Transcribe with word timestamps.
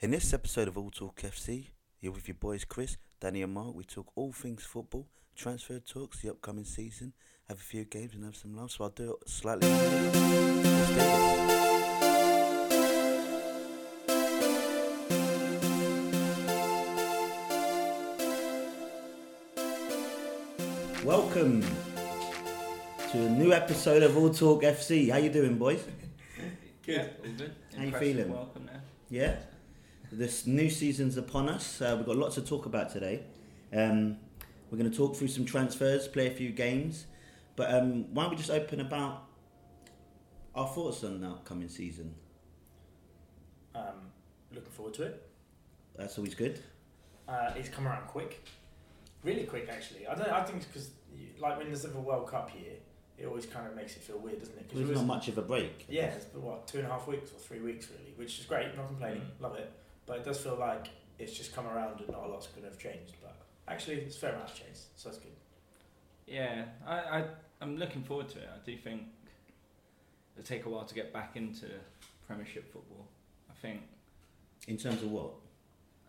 In 0.00 0.12
this 0.12 0.32
episode 0.32 0.68
of 0.68 0.78
All 0.78 0.92
Talk 0.92 1.22
FC, 1.22 1.70
here 2.00 2.12
with 2.12 2.28
your 2.28 2.36
boys 2.36 2.64
Chris, 2.64 2.96
Danny, 3.18 3.42
and 3.42 3.52
Mark, 3.52 3.74
we 3.74 3.82
talk 3.82 4.12
all 4.14 4.30
things 4.30 4.62
football, 4.62 5.08
transfer 5.34 5.80
talks, 5.80 6.20
the 6.20 6.30
upcoming 6.30 6.64
season, 6.64 7.14
have 7.48 7.56
a 7.56 7.60
few 7.60 7.84
games, 7.84 8.14
and 8.14 8.22
have 8.24 8.36
some 8.36 8.54
love. 8.54 8.70
So 8.70 8.84
I'll 8.84 8.90
do 8.90 9.16
it 9.20 9.28
slightly. 9.28 9.68
Let's 9.68 9.82
do 9.82 10.10
this. 10.62 10.88
Welcome 21.02 21.62
to 23.10 23.18
a 23.18 23.30
new 23.30 23.52
episode 23.52 24.04
of 24.04 24.16
All 24.16 24.30
Talk 24.30 24.62
FC. 24.62 25.10
How 25.10 25.16
you 25.16 25.30
doing, 25.30 25.58
boys? 25.58 25.82
Good. 26.86 27.00
all 27.00 27.32
good. 27.36 27.54
How 27.76 27.82
you 27.82 27.92
feeling? 27.96 28.32
Welcome 28.32 28.66
now. 28.66 28.80
Yeah. 29.10 29.34
This 30.10 30.46
new 30.46 30.70
season's 30.70 31.16
upon 31.16 31.48
us. 31.48 31.82
Uh, 31.82 31.94
we've 31.96 32.06
got 32.06 32.16
lots 32.16 32.34
to 32.36 32.42
talk 32.42 32.66
about 32.66 32.90
today. 32.90 33.22
Um, 33.74 34.16
we're 34.70 34.78
going 34.78 34.90
to 34.90 34.96
talk 34.96 35.16
through 35.16 35.28
some 35.28 35.44
transfers, 35.44 36.08
play 36.08 36.26
a 36.28 36.30
few 36.30 36.50
games. 36.50 37.06
But 37.56 37.74
um, 37.74 38.12
why 38.14 38.22
don't 38.22 38.30
we 38.30 38.36
just 38.36 38.50
open 38.50 38.80
about 38.80 39.24
our 40.54 40.66
thoughts 40.68 41.04
on 41.04 41.20
the 41.20 41.26
upcoming 41.28 41.68
season? 41.68 42.14
Um, 43.74 44.10
looking 44.52 44.70
forward 44.70 44.94
to 44.94 45.02
it. 45.04 45.28
That's 45.96 46.16
always 46.16 46.34
good. 46.34 46.60
Uh, 47.28 47.52
it's 47.56 47.68
come 47.68 47.86
around 47.86 48.06
quick, 48.06 48.42
really 49.22 49.44
quick 49.44 49.68
actually. 49.70 50.06
I 50.06 50.14
don't. 50.14 50.28
I 50.30 50.42
think 50.44 50.66
because 50.68 50.90
like 51.38 51.58
when 51.58 51.66
there's 51.66 51.84
a 51.84 51.90
World 51.90 52.28
Cup 52.28 52.50
year, 52.58 52.74
it 53.18 53.26
always 53.26 53.44
kind 53.44 53.66
of 53.66 53.74
makes 53.76 53.96
it 53.96 54.02
feel 54.02 54.18
weird, 54.18 54.38
doesn't 54.38 54.56
it? 54.56 54.68
'Cause 54.70 54.78
There's 54.78 54.96
not 54.98 55.06
much 55.06 55.28
of 55.28 55.36
a 55.36 55.42
break. 55.42 55.84
Yeah, 55.90 56.04
it's 56.06 56.24
been 56.26 56.42
what 56.42 56.66
two 56.66 56.78
and 56.78 56.86
a 56.86 56.90
half 56.90 57.06
weeks 57.06 57.30
or 57.32 57.38
three 57.38 57.60
weeks 57.60 57.88
really, 57.90 58.14
which 58.16 58.38
is 58.38 58.46
great. 58.46 58.74
Not 58.76 58.86
complaining, 58.86 59.22
Mm. 59.22 59.42
love 59.42 59.56
it. 59.56 59.70
But 60.08 60.16
it 60.18 60.24
does 60.24 60.38
feel 60.40 60.56
like 60.58 60.88
it's 61.18 61.36
just 61.36 61.54
come 61.54 61.66
around 61.66 62.00
and 62.00 62.08
not 62.08 62.24
a 62.24 62.28
lot's 62.28 62.46
going 62.48 62.62
to 62.62 62.70
have 62.70 62.78
changed. 62.78 63.14
But 63.22 63.36
actually, 63.68 63.96
it's 63.96 64.16
a 64.16 64.18
fair 64.20 64.32
amount 64.32 64.48
has 64.48 64.58
changed, 64.58 64.80
so 64.96 65.10
that's 65.10 65.18
good. 65.20 65.32
Yeah, 66.26 66.64
I, 66.86 66.94
I, 66.96 67.24
I'm 67.60 67.76
looking 67.76 68.02
forward 68.02 68.28
to 68.30 68.38
it. 68.38 68.48
I 68.52 68.58
do 68.64 68.76
think 68.76 69.02
it'll 70.36 70.46
take 70.46 70.64
a 70.64 70.68
while 70.70 70.84
to 70.84 70.94
get 70.94 71.12
back 71.12 71.36
into 71.36 71.66
Premiership 72.26 72.72
football. 72.72 73.06
I 73.50 73.54
think 73.60 73.82
In 74.66 74.76
terms 74.78 75.02
of 75.02 75.10
what? 75.10 75.30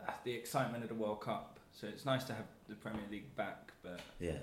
uh, 0.07 0.11
the 0.23 0.33
excitement 0.33 0.83
of 0.83 0.89
the 0.89 0.95
World 0.95 1.21
Cup. 1.21 1.59
So 1.73 1.87
it's 1.87 2.05
nice 2.05 2.23
to 2.25 2.33
have 2.33 2.45
the 2.69 2.75
Premier 2.75 3.01
League 3.11 3.35
back, 3.35 3.71
but 3.83 3.99
Yeah. 4.19 4.37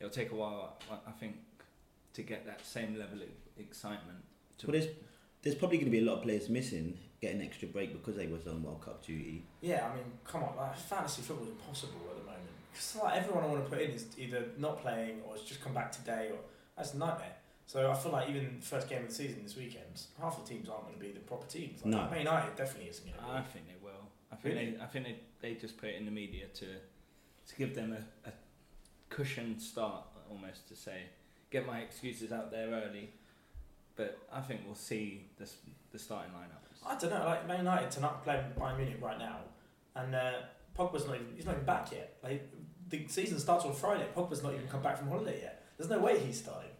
it'll 0.00 0.10
take 0.10 0.32
a 0.32 0.34
while. 0.34 0.78
I- 0.90 1.10
I 1.10 1.12
think 1.12 1.36
to 2.14 2.22
get 2.22 2.44
that 2.46 2.64
same 2.64 2.98
level 2.98 3.20
of 3.22 3.28
excitement. 3.58 4.24
To, 4.58 4.66
Well, 4.66 4.78
there's, 4.80 4.92
there's 5.42 5.54
probably 5.56 5.78
going 5.78 5.90
to 5.90 5.98
be 5.98 6.00
a 6.00 6.04
lot 6.10 6.18
of 6.18 6.22
players 6.22 6.48
missing, 6.50 6.98
getting 7.22 7.40
extra 7.40 7.68
break 7.68 7.92
because 7.92 8.16
they 8.16 8.26
was 8.26 8.46
on 8.48 8.62
World 8.64 8.82
Cup 8.84 9.06
duty. 9.06 9.44
Yeah, 9.62 9.88
I 9.90 9.94
mean, 9.94 10.04
come 10.24 10.42
on, 10.42 10.56
like 10.56 10.76
fantasy 10.76 11.22
football 11.22 11.46
is 11.46 11.52
impossible 11.52 12.00
at 12.10 12.16
the 12.18 12.24
moment 12.24 12.50
because 12.72 12.96
like 13.02 13.16
everyone 13.16 13.44
I 13.44 13.46
want 13.46 13.64
to 13.64 13.70
put 13.70 13.80
in 13.80 13.92
is 13.92 14.06
either 14.18 14.44
not 14.58 14.82
playing 14.82 15.20
or 15.24 15.34
has 15.36 15.42
just 15.44 15.62
come 15.62 15.72
back 15.72 15.92
today, 15.92 16.30
or 16.32 16.38
that's 16.76 16.94
a 16.94 16.98
nightmare. 16.98 17.36
So 17.66 17.90
I 17.90 17.94
feel 17.94 18.10
like 18.12 18.28
even 18.28 18.56
the 18.58 18.66
first 18.66 18.88
game 18.88 19.02
of 19.02 19.08
the 19.08 19.14
season 19.14 19.44
this 19.44 19.56
weekend, 19.56 20.02
half 20.20 20.42
the 20.44 20.46
teams 20.52 20.68
aren't 20.68 20.82
going 20.88 20.94
to 20.96 21.00
be 21.00 21.12
the 21.12 21.20
proper 21.20 21.46
teams. 21.46 21.80
Like, 21.84 21.92
No. 21.94 22.10
Man 22.10 22.18
United 22.18 22.56
definitely 22.56 22.90
isn't 22.90 23.06
going 23.06 23.16
to 23.16 23.24
be. 23.24 23.30
I 23.30 23.40
think 23.42 23.66
they 23.68 23.76
will. 23.82 23.92
I 24.32 24.34
think 24.36 24.54
Really? 24.56 24.70
they, 24.72 24.82
I 24.82 24.86
think 24.86 25.04
they, 25.06 25.16
they 25.40 25.54
just 25.54 25.76
put 25.78 25.90
it 25.90 25.94
in 25.94 26.04
the 26.04 26.10
media 26.10 26.46
to 26.54 26.66
to 27.48 27.56
give 27.56 27.74
them 27.74 27.92
a, 27.92 28.28
a 28.28 28.32
cushioned 29.10 29.60
start, 29.62 30.04
almost 30.30 30.68
to 30.68 30.76
say, 30.76 31.02
get 31.50 31.66
my 31.66 31.78
excuses 31.80 32.32
out 32.32 32.50
there 32.50 32.68
early. 32.68 33.10
But 33.96 34.18
I 34.32 34.40
think 34.40 34.62
we'll 34.66 34.74
see 34.74 35.26
the 35.36 35.44
s- 35.44 35.56
the 35.92 35.98
starting 35.98 36.32
lineups. 36.32 36.61
I 36.86 36.96
don't 36.98 37.10
know. 37.10 37.24
Like 37.24 37.46
Man 37.46 37.58
United 37.58 37.90
tonight 37.90 38.22
playing 38.24 38.44
Bayern 38.58 38.76
Munich 38.76 38.98
right 39.00 39.18
now, 39.18 39.38
and 39.94 40.14
uh, 40.14 40.32
Pogba's 40.78 41.06
not 41.06 41.16
even 41.16 41.28
he's 41.34 41.46
not 41.46 41.52
even 41.54 41.64
back 41.64 41.92
yet. 41.92 42.16
Like 42.22 42.48
the 42.88 43.06
season 43.08 43.38
starts 43.38 43.64
on 43.64 43.74
Friday. 43.74 44.06
Pogba's 44.16 44.42
not 44.42 44.54
even 44.54 44.66
come 44.68 44.82
back 44.82 44.98
from 44.98 45.08
holiday 45.08 45.40
yet. 45.42 45.64
There's 45.76 45.90
no 45.90 45.98
way 45.98 46.18
he's 46.18 46.38
starting. 46.38 46.70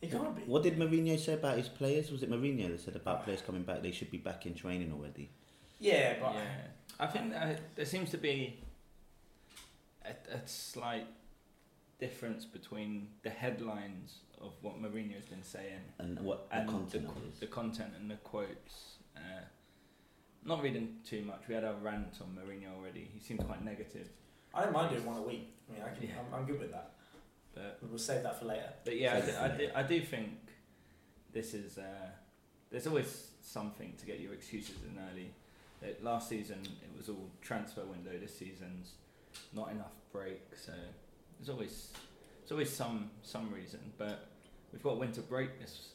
He 0.00 0.08
can't 0.08 0.34
be. 0.34 0.42
What 0.42 0.64
did 0.64 0.76
Mourinho 0.76 1.18
say 1.18 1.34
about 1.34 1.56
his 1.56 1.68
players? 1.68 2.10
Was 2.10 2.22
it 2.22 2.30
Mourinho 2.30 2.70
that 2.70 2.80
said 2.80 2.96
about 2.96 3.24
players 3.24 3.40
coming 3.40 3.62
back? 3.62 3.82
They 3.82 3.92
should 3.92 4.10
be 4.10 4.18
back 4.18 4.46
in 4.46 4.54
training 4.54 4.92
already. 4.92 5.30
Yeah, 5.78 6.14
but 6.20 6.34
yeah, 6.34 6.42
I 6.98 7.06
think 7.06 7.34
uh, 7.34 7.54
there 7.76 7.86
seems 7.86 8.10
to 8.10 8.18
be 8.18 8.60
a, 10.04 10.10
a 10.34 10.40
slight 10.46 11.06
difference 11.98 12.44
between 12.44 13.08
the 13.22 13.30
headlines 13.30 14.16
of 14.40 14.52
what 14.60 14.82
Mourinho's 14.82 15.24
been 15.24 15.44
saying 15.44 15.80
And 15.98 16.18
what 16.20 16.50
the 16.50 16.56
and 16.56 16.68
content 16.68 17.04
the, 17.04 17.10
of 17.10 17.40
the 17.40 17.46
content 17.46 17.92
and 17.96 18.10
the 18.10 18.16
quotes. 18.16 18.96
Uh, 19.16 19.20
not 20.44 20.62
reading 20.62 20.96
too 21.04 21.22
much. 21.22 21.42
We 21.48 21.54
had 21.54 21.64
a 21.64 21.74
rant 21.82 22.18
on 22.20 22.28
Mourinho 22.36 22.76
already. 22.78 23.08
He 23.12 23.20
seems 23.20 23.42
quite 23.44 23.64
negative, 23.64 24.08
I 24.54 24.64
don't 24.64 24.72
mind 24.72 24.90
doing 24.90 25.06
one 25.06 25.16
a 25.16 25.22
week. 25.22 25.54
I 25.68 25.72
mean, 25.72 25.82
I 25.82 25.94
can, 25.98 26.08
Yeah. 26.08 26.14
I'm, 26.32 26.40
I'm 26.40 26.46
good 26.46 26.60
with 26.60 26.72
that. 26.72 26.90
but 27.54 27.78
We'll 27.88 27.98
save 27.98 28.22
that 28.24 28.38
for 28.38 28.44
later. 28.46 28.70
but 28.84 28.98
yeah, 28.98 29.16
I 29.16 29.20
do, 29.20 29.32
I, 29.40 29.48
do, 29.58 29.68
I 29.76 29.82
do 29.82 30.00
think 30.02 30.30
this 31.32 31.54
is. 31.54 31.78
Uh, 31.78 31.82
there's 32.70 32.86
always 32.86 33.28
something 33.42 33.92
to 33.98 34.06
get 34.06 34.20
your 34.20 34.32
excuses 34.34 34.76
in 34.86 34.98
early. 35.10 35.30
That 35.80 36.02
last 36.04 36.28
season 36.28 36.60
it 36.62 36.96
was 36.96 37.08
all 37.08 37.28
transfer 37.40 37.82
window. 37.84 38.10
This 38.20 38.38
season's 38.38 38.92
not 39.52 39.70
enough 39.72 39.92
break, 40.12 40.40
so 40.54 40.72
there's 41.38 41.48
always 41.48 41.92
there's 42.40 42.52
always 42.52 42.70
some 42.70 43.10
some 43.22 43.50
reason. 43.52 43.80
But 43.98 44.28
we've 44.72 44.82
got 44.82 44.98
winter 44.98 45.22
break 45.22 45.58
this 45.60 45.88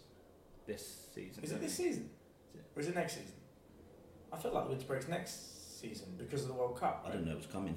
this 0.65 1.07
season. 1.13 1.43
Is 1.43 1.51
it 1.51 1.61
this 1.61 1.77
we? 1.79 1.85
season? 1.85 2.09
Or 2.77 2.81
is 2.81 2.87
it 2.89 2.95
next 2.95 3.13
season? 3.13 3.31
I 4.31 4.37
feel 4.37 4.53
like 4.53 4.65
the 4.65 4.69
winter 4.69 4.85
break's 4.85 5.07
next 5.07 5.79
season 5.81 6.13
because 6.15 6.43
of 6.43 6.49
the 6.49 6.53
World 6.53 6.79
Cup. 6.79 7.01
I 7.03 7.09
right? 7.09 7.13
don't 7.15 7.25
know 7.25 7.33
what's 7.33 7.47
coming. 7.47 7.75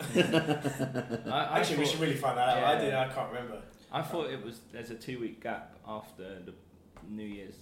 I, 1.30 1.30
I 1.30 1.58
Actually, 1.58 1.80
we 1.80 1.86
should 1.86 2.00
really 2.00 2.14
find 2.14 2.38
that 2.38 2.48
out. 2.48 2.64
I 2.64 2.72
Yeah. 2.72 2.80
did. 2.80 2.94
I 2.94 3.08
can't 3.08 3.28
remember. 3.30 3.60
I 3.92 4.00
thought 4.00 4.30
it 4.30 4.42
was 4.42 4.60
there's 4.72 4.90
a 4.90 4.94
two 4.94 5.20
week 5.20 5.42
gap 5.42 5.76
after 5.86 6.38
the 6.46 6.54
New 7.06 7.26
Year's 7.26 7.56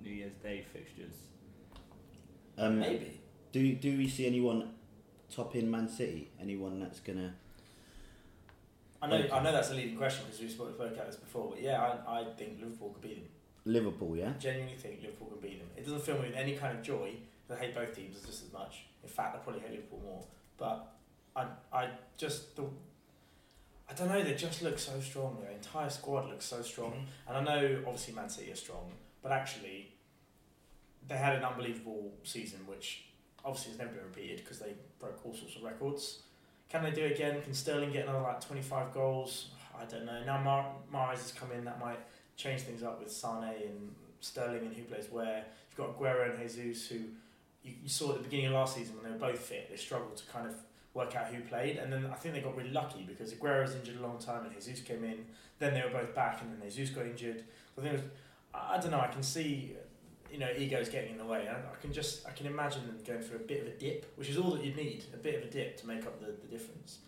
New 0.00 0.12
Year's 0.12 0.34
Day 0.34 0.64
fixtures. 0.72 1.14
Um, 2.56 2.78
Maybe. 2.78 3.20
Do 3.50 3.74
do 3.74 3.98
we 3.98 4.06
see 4.08 4.24
anyone 4.26 4.74
topping 5.34 5.68
Man 5.68 5.88
City? 5.88 6.30
Anyone 6.40 6.78
that's 6.78 7.00
gonna? 7.00 7.34
I 9.00 9.08
know. 9.08 9.16
Okay. 9.16 9.30
I 9.32 9.42
know 9.42 9.50
that's 9.50 9.72
a 9.72 9.74
leading 9.74 9.96
question 9.96 10.24
because 10.26 10.40
we 10.40 10.48
spoke, 10.48 10.74
spoke 10.74 10.92
about 10.92 11.06
this 11.06 11.16
before. 11.16 11.50
But 11.50 11.62
yeah, 11.62 11.96
I, 12.06 12.20
I 12.20 12.24
think 12.38 12.60
Liverpool 12.60 12.90
could 12.90 13.02
beat 13.02 13.16
them. 13.16 13.28
Liverpool, 13.64 14.16
yeah. 14.16 14.32
Genuinely 14.38 14.76
think 14.76 15.00
Liverpool 15.02 15.28
can 15.28 15.38
beat 15.40 15.58
them. 15.58 15.68
It 15.76 15.84
doesn't 15.84 16.02
fill 16.02 16.18
me 16.18 16.28
with 16.28 16.36
any 16.36 16.56
kind 16.56 16.76
of 16.76 16.82
joy. 16.84 17.12
I 17.50 17.56
hate 17.56 17.74
both 17.74 17.94
teams 17.94 18.18
just 18.20 18.44
as 18.44 18.52
much. 18.52 18.86
In 19.02 19.08
fact, 19.08 19.36
I 19.36 19.38
probably 19.38 19.60
hate 19.60 19.72
Liverpool 19.72 20.00
more. 20.04 20.24
But 20.56 20.94
I, 21.36 21.46
I 21.72 21.88
just 22.16 22.56
the. 22.56 22.64
I 23.90 23.94
don't 23.94 24.08
know. 24.08 24.22
They 24.22 24.34
just 24.34 24.62
look 24.62 24.78
so 24.78 24.98
strong. 25.00 25.38
Their 25.40 25.50
entire 25.50 25.90
squad 25.90 26.30
looks 26.30 26.46
so 26.46 26.62
strong. 26.62 27.06
And 27.28 27.36
I 27.36 27.42
know, 27.42 27.78
obviously, 27.86 28.14
Man 28.14 28.28
City 28.28 28.50
are 28.50 28.56
strong, 28.56 28.90
but 29.22 29.32
actually, 29.32 29.92
they 31.08 31.16
had 31.16 31.34
an 31.36 31.44
unbelievable 31.44 32.12
season, 32.22 32.60
which 32.66 33.04
obviously 33.44 33.72
has 33.72 33.78
never 33.78 33.90
been 33.92 34.04
repeated 34.04 34.38
because 34.38 34.60
they 34.60 34.74
broke 34.98 35.20
all 35.24 35.34
sorts 35.34 35.56
of 35.56 35.62
records. 35.62 36.20
Can 36.70 36.82
they 36.84 36.90
do 36.90 37.02
it 37.02 37.12
again? 37.12 37.42
Can 37.42 37.52
Sterling 37.52 37.92
get 37.92 38.04
another 38.04 38.22
like 38.22 38.40
twenty 38.40 38.62
five 38.62 38.94
goals? 38.94 39.48
I 39.78 39.84
don't 39.84 40.06
know. 40.06 40.22
Now 40.24 40.40
Mar- 40.90 41.10
has 41.14 41.32
come 41.32 41.50
in, 41.52 41.64
that 41.64 41.78
might 41.80 41.98
change 42.42 42.62
things 42.62 42.82
up 42.82 43.00
with 43.00 43.10
Sane 43.10 43.44
and 43.44 43.94
Sterling 44.20 44.66
and 44.66 44.74
who 44.74 44.82
plays 44.84 45.06
where. 45.10 45.44
You've 45.70 45.76
got 45.76 45.98
Aguero 45.98 46.30
and 46.30 46.50
Jesus 46.50 46.88
who 46.88 46.98
you, 47.62 47.74
you 47.82 47.88
saw 47.88 48.10
at 48.10 48.18
the 48.18 48.24
beginning 48.24 48.46
of 48.46 48.52
last 48.52 48.76
season 48.76 48.96
when 48.96 49.04
they 49.04 49.10
were 49.10 49.32
both 49.32 49.38
fit, 49.38 49.70
they 49.70 49.76
struggled 49.76 50.16
to 50.16 50.24
kind 50.26 50.46
of 50.46 50.54
work 50.94 51.16
out 51.16 51.26
who 51.28 51.40
played, 51.42 51.78
and 51.78 51.92
then 51.92 52.06
I 52.12 52.16
think 52.16 52.34
they 52.34 52.40
got 52.40 52.56
really 52.56 52.70
lucky 52.70 53.04
because 53.06 53.32
Aguero 53.32 53.62
was 53.62 53.74
injured 53.74 53.98
a 53.98 54.02
long 54.02 54.18
time 54.18 54.44
and 54.44 54.54
Jesus 54.54 54.80
came 54.80 55.04
in. 55.04 55.24
Then 55.58 55.74
they 55.74 55.82
were 55.82 55.90
both 55.90 56.14
back, 56.14 56.40
and 56.42 56.60
then 56.60 56.70
Jesus 56.70 56.94
got 56.94 57.06
injured. 57.06 57.44
So 57.74 57.80
I 57.80 57.84
think 57.84 57.94
it 57.94 58.02
was, 58.02 58.10
I, 58.52 58.78
don't 58.78 58.90
know. 58.90 59.00
I 59.00 59.06
can 59.06 59.22
see, 59.22 59.72
you 60.30 60.38
know, 60.38 60.48
egos 60.56 60.88
getting 60.88 61.12
in 61.12 61.18
the 61.18 61.24
way. 61.24 61.48
I, 61.48 61.54
I 61.54 61.76
can 61.80 61.92
just, 61.92 62.26
I 62.26 62.32
can 62.32 62.46
imagine 62.46 62.86
them 62.86 62.98
going 63.06 63.22
through 63.22 63.36
a 63.36 63.42
bit 63.42 63.62
of 63.62 63.68
a 63.68 63.70
dip, 63.70 64.12
which 64.16 64.28
is 64.28 64.36
all 64.36 64.50
that 64.50 64.64
you 64.64 64.74
need, 64.74 65.04
a 65.14 65.16
bit 65.16 65.36
of 65.36 65.48
a 65.48 65.50
dip 65.50 65.78
to 65.78 65.86
make 65.86 66.04
up 66.04 66.20
the, 66.20 66.26
the 66.26 66.48
difference. 66.48 66.98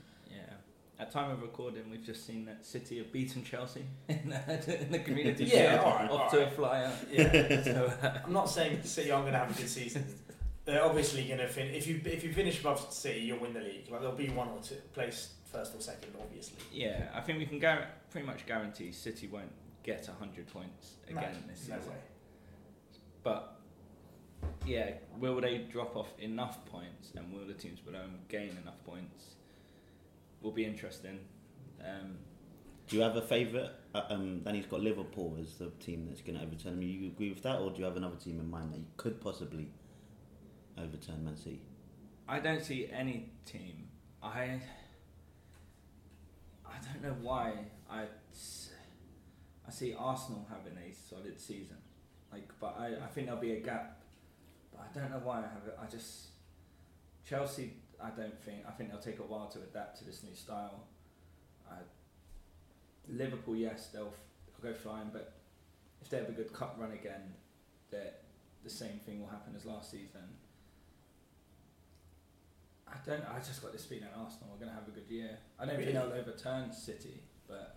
At 1.04 1.10
time 1.12 1.30
of 1.30 1.42
recording, 1.42 1.90
we've 1.90 2.02
just 2.02 2.26
seen 2.26 2.46
that 2.46 2.64
City 2.64 2.96
have 2.96 3.12
beaten 3.12 3.44
Chelsea 3.44 3.84
in 4.08 4.30
the, 4.30 4.80
in 4.84 4.90
the 4.90 5.00
Community 5.00 5.44
Yeah, 5.44 5.72
Shield, 5.72 5.84
alright, 5.84 6.10
off 6.10 6.30
to 6.32 6.46
a 6.46 6.50
flyer. 6.50 6.90
Yeah. 7.12 7.62
So, 7.62 7.92
uh, 8.02 8.20
I'm 8.24 8.32
not 8.32 8.48
saying 8.48 8.82
City 8.84 9.10
aren't 9.10 9.24
going 9.26 9.34
to 9.34 9.38
have 9.40 9.50
a 9.50 9.52
good 9.60 9.68
season. 9.68 10.06
They're 10.64 10.82
obviously 10.82 11.24
going 11.24 11.40
to 11.40 11.46
finish. 11.46 11.76
If 11.76 11.86
you 11.88 12.00
if 12.06 12.24
you 12.24 12.32
finish 12.32 12.60
above 12.60 12.90
City, 12.90 13.20
you'll 13.20 13.38
win 13.38 13.52
the 13.52 13.60
league. 13.60 13.90
Like 13.90 14.00
there'll 14.00 14.16
be 14.16 14.30
one 14.30 14.48
or 14.48 14.60
two 14.62 14.76
place 14.94 15.34
first 15.52 15.74
or 15.74 15.80
second, 15.82 16.14
obviously. 16.18 16.56
yeah, 16.72 17.08
I 17.14 17.20
think 17.20 17.38
we 17.38 17.44
can 17.44 17.58
gar- 17.58 17.86
pretty 18.10 18.26
much 18.26 18.46
guarantee 18.46 18.90
City 18.90 19.26
won't 19.26 19.52
get 19.82 20.06
100 20.08 20.46
points 20.46 20.92
No, 21.10 21.18
again 21.18 21.44
this 21.46 21.68
no 21.68 21.76
season. 21.76 21.90
way. 21.90 21.98
But 23.22 23.58
yeah, 24.64 24.92
will 25.18 25.38
they 25.42 25.58
drop 25.70 25.96
off 25.96 26.18
enough 26.18 26.64
points, 26.64 27.12
and 27.14 27.30
will 27.30 27.46
the 27.46 27.52
teams 27.52 27.80
below 27.80 27.98
them 27.98 28.20
gain 28.30 28.56
enough 28.62 28.82
points? 28.86 29.34
Will 30.44 30.52
be 30.52 30.66
interesting. 30.66 31.20
Um, 31.80 32.18
Do 32.86 32.96
you 32.96 33.02
have 33.02 33.16
a 33.16 33.22
favourite? 33.22 33.70
Uh, 33.94 34.02
um, 34.10 34.40
Danny's 34.40 34.66
got 34.66 34.80
Liverpool 34.82 35.38
as 35.40 35.54
the 35.54 35.70
team 35.80 36.04
that's 36.06 36.20
going 36.20 36.38
to 36.38 36.44
overturn 36.44 36.74
him. 36.74 36.82
You 36.82 37.06
agree 37.06 37.30
with 37.30 37.42
that, 37.44 37.60
or 37.60 37.70
do 37.70 37.78
you 37.78 37.84
have 37.86 37.96
another 37.96 38.16
team 38.16 38.38
in 38.38 38.50
mind 38.50 38.74
that 38.74 38.78
you 38.78 38.84
could 38.98 39.22
possibly 39.22 39.70
overturn 40.76 41.24
Man 41.24 41.34
City? 41.34 41.62
I 42.28 42.40
don't 42.40 42.62
see 42.62 42.90
any 42.92 43.30
team. 43.46 43.88
I 44.22 44.60
I 46.66 46.76
don't 46.92 47.02
know 47.02 47.16
why 47.22 47.54
I 47.90 48.02
I 49.66 49.70
see 49.70 49.94
Arsenal 49.98 50.46
having 50.50 50.76
a 50.76 50.92
solid 50.92 51.40
season. 51.40 51.78
Like, 52.30 52.50
but 52.60 52.76
I, 52.78 52.88
I 53.02 53.06
think 53.14 53.28
there'll 53.28 53.40
be 53.40 53.52
a 53.52 53.60
gap. 53.60 54.02
But 54.70 54.90
I 54.90 54.98
don't 54.98 55.10
know 55.10 55.22
why 55.24 55.38
I 55.38 55.42
have 55.42 55.66
it. 55.66 55.78
I 55.82 55.86
just 55.86 56.26
Chelsea. 57.26 57.76
I 58.02 58.10
don't 58.10 58.38
think. 58.44 58.58
I 58.68 58.72
think 58.72 58.90
they'll 58.90 58.98
take 59.00 59.18
a 59.18 59.22
while 59.22 59.48
to 59.48 59.58
adapt 59.58 59.98
to 59.98 60.04
this 60.04 60.22
new 60.22 60.34
style. 60.34 60.84
I, 61.70 61.76
Liverpool, 63.08 63.56
yes, 63.56 63.88
they'll, 63.92 64.06
f- 64.06 64.12
they'll 64.62 64.72
go 64.72 64.78
flying. 64.78 65.10
But 65.12 65.34
if 66.02 66.08
they 66.10 66.18
have 66.18 66.28
a 66.28 66.32
good 66.32 66.52
cup 66.52 66.76
run 66.78 66.92
again, 66.92 67.34
that 67.90 68.22
the 68.62 68.70
same 68.70 68.98
thing 69.04 69.20
will 69.20 69.28
happen 69.28 69.54
as 69.56 69.64
last 69.64 69.90
season. 69.90 70.22
I 72.86 72.94
don't. 73.06 73.22
I 73.34 73.38
just 73.38 73.62
got 73.62 73.72
this 73.72 73.84
feeling 73.84 74.08
Arsenal 74.16 74.50
are 74.54 74.58
going 74.58 74.68
to 74.68 74.74
have 74.74 74.86
a 74.88 74.90
good 74.90 75.08
year. 75.08 75.38
I 75.58 75.64
don't 75.66 75.76
Really? 75.78 75.92
think 75.92 76.04
they'll 76.04 76.18
overturn 76.18 76.72
City, 76.72 77.22
but 77.48 77.76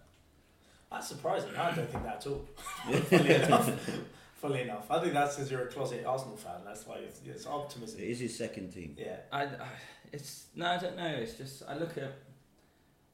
That's 0.91 1.07
surprising. 1.07 1.55
I 1.55 1.73
don't 1.75 1.89
think 1.89 2.03
that 2.03 2.17
at 2.17 2.27
all. 2.27 2.45
Fully 3.09 3.33
enough. 3.35 3.89
Fully 4.35 4.61
enough. 4.61 4.91
I 4.91 4.99
think 5.01 5.13
that's 5.13 5.35
because 5.35 5.49
you're 5.49 5.63
a 5.63 5.67
closet 5.67 6.05
Arsenal 6.05 6.37
fan. 6.37 6.61
That's 6.63 6.85
why 6.85 6.97
it's, 6.97 7.21
it's 7.25 7.47
optimism. 7.47 7.99
It 7.99 8.09
is 8.09 8.19
his 8.19 8.37
second 8.37 8.71
team. 8.71 8.95
Yeah. 8.97 9.15
I, 9.31 9.43
I, 9.45 9.67
it's 10.11 10.47
no, 10.55 10.67
I 10.67 10.77
don't 10.77 10.97
know. 10.97 11.07
It's 11.07 11.33
just 11.33 11.63
I 11.67 11.77
look 11.77 11.97
at. 11.97 12.13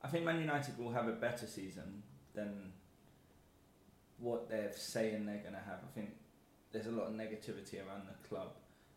I 0.02 0.08
think 0.08 0.26
Man 0.26 0.40
United 0.40 0.78
will 0.78 0.92
have 0.92 1.08
a 1.08 1.14
better 1.14 1.48
season 1.48 2.04
than 2.34 2.74
what 4.20 4.50
they're 4.50 4.74
saying 4.76 5.26
they're 5.26 5.38
going 5.38 5.54
to 5.54 5.60
have. 5.60 5.80
I 5.84 5.92
think 5.96 6.12
there's 6.72 6.88
a 6.88 6.92
lot 6.92 7.08
of 7.08 7.14
negativity 7.14 7.76
around 7.76 8.08
the 8.08 8.28
club. 8.28 8.50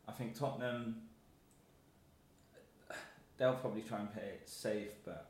I 0.09 0.13
think 0.13 0.39
Tottenham. 0.39 1.03
They'll 3.39 3.55
probably 3.55 3.83
try 3.83 4.01
and 4.01 4.11
play 4.11 4.23
it 4.23 4.49
safe, 4.49 4.93
but 5.05 5.29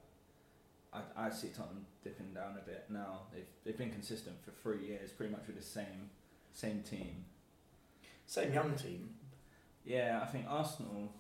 I, 0.93 1.27
I 1.27 1.31
see 1.31 1.49
Tottenham 1.49 1.87
dipping 2.05 2.33
down 2.33 2.57
a 2.57 2.65
bit 2.65 2.85
now. 2.89 3.23
They've 3.33 3.49
they've 3.65 3.77
been 3.77 3.91
consistent 3.91 4.37
for 4.45 4.53
three 4.53 4.87
years, 4.87 5.11
pretty 5.11 5.33
much 5.33 5.47
with 5.47 5.57
the 5.57 5.63
same 5.63 6.11
same 6.53 6.83
team. 6.83 7.25
Same 8.27 8.53
young 8.53 8.75
team. 8.75 9.11
Yeah, 9.85 10.21
I 10.23 10.27
think 10.27 10.47
Arsenal. 10.49 11.13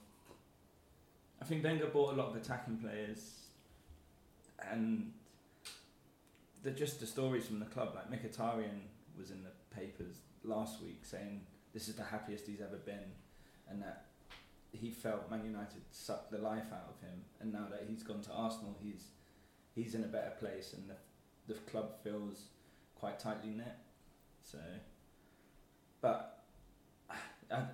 I 1.41 1.45
think 1.45 1.63
Wenger 1.63 1.87
bought 1.87 2.15
a 2.15 2.17
lot 2.17 2.29
of 2.29 2.37
attacking 2.37 2.79
players, 2.79 3.41
and 4.71 5.13
they're 6.63 6.73
just 6.73 7.01
the 7.01 7.07
stories 7.07 7.47
from 7.47 7.61
the 7.61 7.67
club. 7.67 7.95
Like 7.95 8.11
Mkhitaryan 8.11 8.81
was 9.19 9.31
in 9.31 9.43
the 9.43 9.51
papers 9.75 10.17
last 10.43 10.83
week 10.83 11.01
saying 11.03 11.43
this 11.75 11.89
is 11.89 11.95
the 11.95 12.05
happiest 12.05 12.47
he's 12.47 12.61
ever 12.61 12.77
been, 12.77 13.13
and 13.69 13.83
that 13.83 14.07
he 14.73 14.91
felt 14.91 15.31
Man 15.31 15.45
United 15.45 15.83
sucked 15.91 16.31
the 16.31 16.39
life 16.39 16.73
out 16.73 16.95
of 16.95 17.01
him. 17.01 17.23
And 17.41 17.53
now 17.53 17.67
that 17.71 17.85
he's 17.89 18.03
gone 18.03 18.23
to 18.23 18.33
Arsenal, 18.33 18.77
he's 18.81 19.09
he's 19.75 19.95
in 19.95 20.05
a 20.05 20.09
better 20.09 20.33
place, 20.39 20.73
and 20.73 20.89
the 20.89 21.53
the 21.53 21.61
club 21.61 21.93
feels 22.03 22.47
quite 22.99 23.19
tightly 23.19 23.51
knit. 23.51 23.77
So, 24.43 24.59
but 26.01 26.45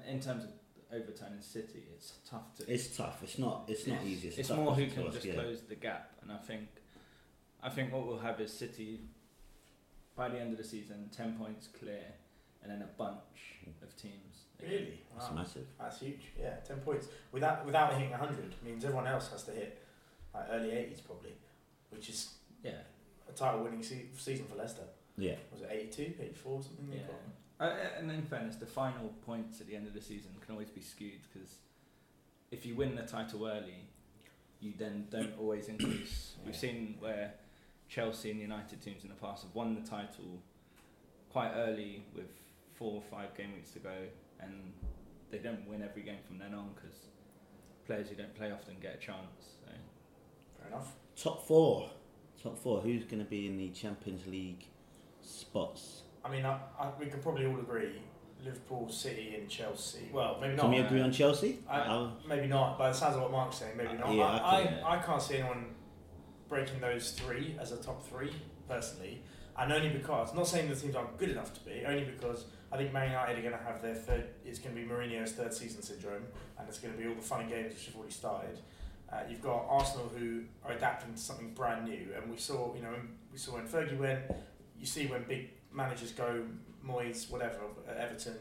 in 0.08 0.20
terms 0.20 0.44
of 0.44 0.50
overturning 0.92 1.40
City, 1.40 1.84
it's 1.94 2.14
tough 2.28 2.54
to. 2.56 2.72
It's 2.72 2.96
tough. 2.96 3.20
It's 3.22 3.38
not. 3.38 3.64
It's 3.68 3.86
not 3.86 3.98
easy. 4.04 4.28
It's, 4.28 4.38
It's 4.38 4.48
tough 4.48 4.58
more 4.58 4.74
who 4.74 4.86
can 4.86 5.06
us, 5.06 5.14
just 5.14 5.26
yeah. 5.26 5.34
close 5.34 5.62
the 5.68 5.74
gap, 5.74 6.10
and 6.22 6.30
I 6.32 6.36
think, 6.38 6.68
I 7.62 7.68
think 7.68 7.92
what 7.92 8.06
we'll 8.06 8.18
have 8.18 8.40
is 8.40 8.52
City 8.52 9.00
by 10.16 10.28
the 10.28 10.38
end 10.38 10.52
of 10.52 10.58
the 10.58 10.64
season, 10.64 11.08
ten 11.16 11.34
points 11.36 11.68
clear, 11.68 12.04
and 12.62 12.70
then 12.70 12.82
a 12.82 12.90
bunch 12.98 13.18
of 13.82 13.96
teams. 13.96 14.44
Really? 14.62 15.00
It's 15.16 15.28
Wow. 15.28 15.34
massive. 15.36 15.66
That's 15.78 16.00
huge. 16.00 16.20
Yeah, 16.40 16.56
ten 16.64 16.78
points 16.80 17.08
without 17.32 17.64
without 17.66 17.94
hitting 17.94 18.12
hundred 18.12 18.54
means 18.64 18.84
everyone 18.84 19.06
else 19.08 19.28
has 19.30 19.42
to 19.44 19.50
hit 19.52 19.82
like 20.34 20.44
early 20.50 20.70
eighties 20.70 21.00
probably, 21.00 21.32
which 21.90 22.08
is 22.08 22.34
Yeah, 22.62 22.78
a 23.28 23.32
title-winning 23.32 23.82
se- 23.82 24.10
season 24.16 24.46
for 24.46 24.54
Leicester. 24.54 24.84
Yeah. 25.18 25.34
Was 25.52 25.62
it 25.62 25.68
82, 25.70 26.14
84, 26.20 26.62
something? 26.62 26.88
they 26.90 26.96
yeah. 26.98 27.02
got? 27.02 27.16
Uh, 27.62 27.76
and 27.96 28.10
in 28.10 28.22
fairness, 28.22 28.56
the 28.56 28.66
final 28.66 29.14
points 29.24 29.60
at 29.60 29.68
the 29.68 29.76
end 29.76 29.86
of 29.86 29.94
the 29.94 30.00
season 30.00 30.32
can 30.44 30.52
always 30.52 30.70
be 30.70 30.80
skewed 30.80 31.20
because 31.32 31.58
if 32.50 32.66
you 32.66 32.74
win 32.74 32.96
the 32.96 33.02
title 33.02 33.46
early, 33.46 33.86
you 34.58 34.72
then 34.76 35.06
don't 35.10 35.32
always 35.38 35.68
increase. 35.68 36.34
We've 36.44 36.56
seen 36.56 36.96
where 36.98 37.34
Chelsea 37.88 38.32
and 38.32 38.40
United 38.40 38.82
teams 38.82 39.04
in 39.04 39.10
the 39.10 39.14
past 39.14 39.44
have 39.44 39.54
won 39.54 39.76
the 39.76 39.88
title 39.88 40.42
quite 41.30 41.52
early 41.54 42.04
with 42.16 42.26
four 42.74 42.94
or 42.94 43.02
five 43.02 43.32
game 43.36 43.52
weeks 43.54 43.70
to 43.72 43.78
go, 43.78 43.94
and 44.40 44.72
they 45.30 45.38
don't 45.38 45.64
win 45.68 45.82
every 45.82 46.02
game 46.02 46.18
from 46.26 46.38
then 46.38 46.54
on 46.54 46.70
because 46.74 46.96
players 47.86 48.08
who 48.08 48.16
don't 48.16 48.34
play 48.34 48.50
often 48.50 48.74
get 48.82 48.96
a 48.96 48.98
chance. 48.98 49.54
So. 49.64 49.72
Fair 50.58 50.68
enough. 50.68 50.96
Top 51.14 51.46
four. 51.46 51.90
Top 52.42 52.58
four. 52.58 52.80
Who's 52.80 53.04
going 53.04 53.22
to 53.22 53.30
be 53.30 53.46
in 53.46 53.56
the 53.56 53.68
Champions 53.68 54.26
League 54.26 54.66
spots? 55.20 56.02
I 56.24 56.30
mean, 56.30 56.44
I, 56.44 56.58
I, 56.78 56.90
we 56.98 57.06
could 57.06 57.22
probably 57.22 57.46
all 57.46 57.58
agree 57.58 58.00
Liverpool, 58.44 58.88
City, 58.88 59.36
and 59.38 59.48
Chelsea. 59.48 60.08
Well, 60.12 60.38
maybe 60.40 60.54
not. 60.56 60.62
Can 60.62 60.70
we 60.72 60.78
agree 60.78 61.00
on 61.00 61.12
Chelsea? 61.12 61.60
I- 61.68 61.86
Oh, 61.88 62.12
Maybe 62.26 62.46
not. 62.46 62.78
By 62.78 62.88
the 62.90 62.94
sounds 62.94 63.16
of 63.16 63.22
what 63.22 63.30
Mark's 63.32 63.56
saying, 63.56 63.76
maybe 63.76 63.90
Uh, 63.90 63.94
not. 63.94 64.14
yeah, 64.14 64.24
I, 64.24 64.36
I 64.38 64.56
I, 64.60 64.64
think- 64.66 64.84
I, 64.86 64.98
can't 64.98 65.22
see 65.22 65.34
anyone 65.38 65.66
breaking 66.48 66.80
those 66.80 67.12
three 67.12 67.56
as 67.60 67.72
a 67.72 67.76
top 67.76 68.04
three 68.06 68.32
personally, 68.68 69.22
and 69.58 69.72
only 69.72 69.90
because 69.90 70.34
not 70.34 70.46
saying 70.46 70.68
the 70.68 70.76
teams 70.76 70.94
aren't 70.96 71.16
good 71.18 71.30
enough 71.30 71.54
to 71.54 71.60
be, 71.60 71.84
only 71.86 72.04
because 72.04 72.46
I 72.70 72.76
think 72.78 72.92
Man 72.92 73.10
United 73.10 73.38
are 73.38 73.42
going 73.42 73.58
to 73.58 73.64
have 73.64 73.82
their 73.82 73.94
third. 73.94 74.24
It's 74.44 74.58
going 74.58 74.74
to 74.74 74.80
be 74.80 74.86
Mourinho's 74.88 75.32
third 75.32 75.52
season 75.52 75.82
syndrome, 75.82 76.24
and 76.58 76.68
it's 76.68 76.78
going 76.78 76.94
to 76.94 77.00
be 77.00 77.06
all 77.08 77.14
the 77.14 77.20
fun 77.22 77.42
and 77.42 77.50
games 77.50 77.74
which 77.74 77.86
have 77.86 77.96
already 77.96 78.12
started. 78.12 78.58
Uh, 79.12 79.20
you've 79.28 79.42
got 79.42 79.66
Arsenal 79.68 80.10
who 80.16 80.42
are 80.64 80.72
adapting 80.72 81.12
to 81.12 81.18
something 81.20 81.52
brand 81.52 81.84
new, 81.84 82.08
and 82.16 82.30
we 82.30 82.36
saw, 82.38 82.74
you 82.74 82.80
know, 82.82 82.94
we 83.30 83.36
saw 83.38 83.54
when 83.54 83.68
Fergie 83.68 83.98
went. 83.98 84.20
You 84.78 84.86
see 84.86 85.06
when 85.06 85.24
big 85.24 85.50
managers 85.74 86.12
go, 86.12 86.44
Moyes, 86.86 87.30
whatever, 87.30 87.60
Everton. 87.96 88.34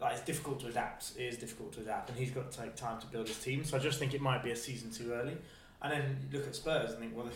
Like 0.00 0.14
it's 0.14 0.22
difficult 0.22 0.60
to 0.60 0.66
adapt. 0.68 1.12
It 1.16 1.24
is 1.24 1.36
difficult 1.36 1.72
to 1.74 1.80
adapt, 1.80 2.10
and 2.10 2.18
he's 2.18 2.30
got 2.30 2.50
to 2.50 2.58
take 2.58 2.74
time 2.74 3.00
to 3.00 3.06
build 3.06 3.28
his 3.28 3.38
team. 3.38 3.64
So 3.64 3.76
I 3.76 3.80
just 3.80 3.98
think 3.98 4.14
it 4.14 4.20
might 4.20 4.42
be 4.42 4.50
a 4.50 4.56
season 4.56 4.90
too 4.90 5.12
early. 5.12 5.36
And 5.80 5.92
then 5.92 6.16
look 6.32 6.46
at 6.46 6.54
Spurs 6.54 6.90
and 6.90 7.00
think, 7.00 7.16
well, 7.16 7.28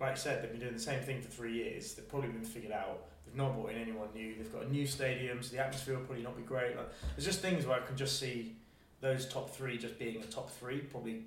like 0.00 0.12
I 0.12 0.14
said, 0.14 0.42
they've 0.42 0.50
been 0.50 0.60
doing 0.60 0.74
the 0.74 0.80
same 0.80 1.00
thing 1.00 1.20
for 1.20 1.28
three 1.28 1.54
years. 1.54 1.94
They've 1.94 2.08
probably 2.08 2.30
been 2.30 2.44
figured 2.44 2.72
out. 2.72 3.04
They've 3.26 3.36
not 3.36 3.54
brought 3.54 3.72
in 3.72 3.78
anyone 3.78 4.08
new. 4.14 4.34
They've 4.36 4.52
got 4.52 4.64
a 4.64 4.70
new 4.70 4.86
stadium, 4.86 5.42
so 5.42 5.56
the 5.56 5.62
atmosphere 5.62 5.96
will 5.96 6.04
probably 6.04 6.22
not 6.22 6.36
be 6.36 6.42
great. 6.42 6.76
Like, 6.76 6.88
there's 7.14 7.26
just 7.26 7.40
things 7.40 7.66
where 7.66 7.80
I 7.80 7.84
can 7.84 7.96
just 7.96 8.18
see 8.18 8.56
those 9.00 9.28
top 9.28 9.50
three 9.50 9.76
just 9.78 9.98
being 9.98 10.22
a 10.22 10.26
top 10.26 10.50
three, 10.50 10.78
probably 10.78 11.24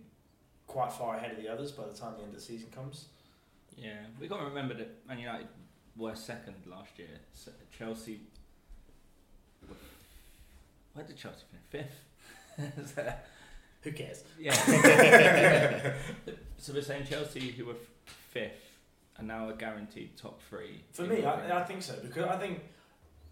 quite 0.67 0.91
far 0.91 1.17
ahead 1.17 1.31
of 1.31 1.37
the 1.37 1.49
others 1.49 1.71
by 1.71 1.85
the 1.85 1.93
time 1.93 2.13
the 2.13 2.23
end 2.23 2.29
of 2.29 2.35
the 2.35 2.41
season 2.41 2.69
comes. 2.73 3.05
Yeah, 3.77 3.97
we 4.19 4.27
got 4.27 4.39
to 4.39 4.45
remember 4.45 4.73
that 4.75 5.07
Man 5.07 5.19
United 5.19 5.47
were 5.95 6.15
second 6.15 6.55
last 6.65 6.97
year. 6.97 7.19
So 7.33 7.51
Chelsea. 7.77 8.21
Where 10.93 11.05
did 11.05 11.17
Chelsea 11.17 11.43
finish? 11.69 11.87
Fifth. 11.87 12.05
So, 12.95 13.13
Who 13.83 13.91
cares? 13.93 14.23
yeah. 14.37 14.53
so 16.57 16.73
we're 16.73 16.81
saying 16.83 17.05
Chelsea, 17.09 17.51
who 17.51 17.65
were 17.65 17.75
fifth, 18.29 18.77
are 19.17 19.23
now 19.23 19.49
a 19.49 19.53
guaranteed 19.53 20.15
top 20.17 20.41
three. 20.43 20.83
For 20.91 21.03
me. 21.03 21.23
I, 21.25 21.61
I 21.61 21.63
think 21.63 21.81
so 21.81 21.95
because 22.03 22.25
I 22.25 22.37
think 22.37 22.59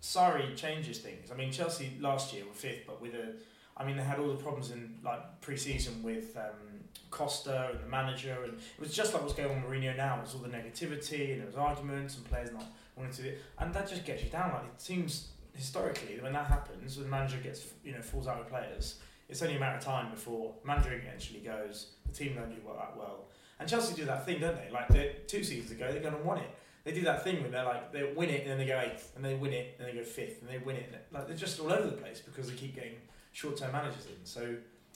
Sarri 0.02 0.56
changes 0.56 1.00
things. 1.00 1.32
I 1.32 1.36
mean, 1.36 1.52
Chelsea 1.52 1.98
last 2.00 2.34
year 2.34 2.46
were 2.46 2.54
fifth, 2.54 2.88
but 2.88 3.02
with 3.02 3.14
a, 3.14 3.34
I 3.80 3.86
mean, 3.86 3.96
they 3.96 4.04
had 4.04 4.20
all 4.20 4.28
the 4.28 4.36
problems 4.36 4.72
in 4.72 4.96
like 5.04 5.42
pre-season 5.42 6.04
with 6.04 6.36
um, 6.36 6.84
Costa 7.10 7.70
and 7.72 7.80
the 7.82 7.88
manager, 7.88 8.38
and 8.44 8.54
it 8.54 8.80
was 8.80 8.94
just 8.94 9.14
like 9.14 9.24
what's 9.24 9.34
going 9.34 9.50
on 9.50 9.62
with 9.62 9.72
Mourinho 9.72 9.96
now. 9.96 10.18
It 10.18 10.24
was 10.24 10.36
all 10.36 10.42
the 10.42 10.50
negativity 10.50 11.32
and 11.32 11.40
there 11.40 11.48
was 11.48 11.56
arguments 11.56 12.18
and 12.18 12.26
players 12.26 12.52
not 12.52 12.66
wanting 12.98 13.14
to, 13.14 13.22
do 13.22 13.30
it, 13.30 13.42
and 13.58 13.74
that 13.74 13.90
just 13.90 14.06
gets 14.06 14.24
you 14.24 14.30
down. 14.30 14.52
Like 14.52 14.64
it 14.64 14.82
seems 14.82 15.30
historically 15.54 16.20
when 16.20 16.34
that 16.34 16.48
happens, 16.48 16.98
when 16.98 17.06
the 17.06 17.12
manager 17.12 17.38
gets 17.38 17.66
you 17.84 17.94
know 17.94 18.02
falls 18.02 18.28
out 18.28 18.40
with 18.40 18.50
players, 18.50 19.00
it's 19.30 19.42
only 19.42 19.56
a 19.56 19.60
matter 19.60 19.78
of 19.78 19.84
time 19.84 20.12
before 20.12 20.54
manager 20.66 20.94
eventually 20.94 21.40
goes. 21.40 21.92
The 22.06 22.14
team 22.14 22.36
don't 22.36 22.50
do 22.50 22.62
that 22.66 22.98
well, 22.98 23.28
and 23.60 23.70
Chelsea 23.70 23.96
do 23.96 24.06
that 24.06 24.26
thing, 24.26 24.42
don't 24.42 24.58
they? 24.58 24.70
Like 24.72 25.28
two 25.28 25.44
seasons 25.44 25.72
ago, 25.72 25.92
they 25.92 26.00
gone 26.00 26.16
and 26.16 26.26
won 26.26 26.40
it 26.40 26.50
they 26.86 26.94
do 26.94 27.02
that 27.02 27.24
thing 27.24 27.42
where 27.42 27.52
they're 27.52 27.66
like 27.66 27.92
they 27.92 28.14
win 28.16 28.30
it 28.30 28.42
and 28.42 28.52
then 28.52 28.58
they 28.58 28.66
go 28.66 28.80
eighth 28.80 29.12
and 29.16 29.24
they 29.24 29.36
win 29.36 29.54
it 29.54 29.76
and 29.78 29.88
they 29.88 29.94
go 29.94 30.04
fifth 30.04 30.42
and 30.42 30.50
they 30.50 30.58
win 30.60 30.76
it 30.76 31.08
like 31.12 31.28
they're 31.28 31.36
just 31.36 31.60
all 31.60 31.72
over 31.72 31.88
the 31.88 31.98
place 31.98 32.20
because 32.20 32.50
they 32.50 32.56
keep 32.56 32.74
getting 32.74 32.96
short-term 33.32 33.72
managers 33.72 34.06
in. 34.06 34.26
So 34.26 34.56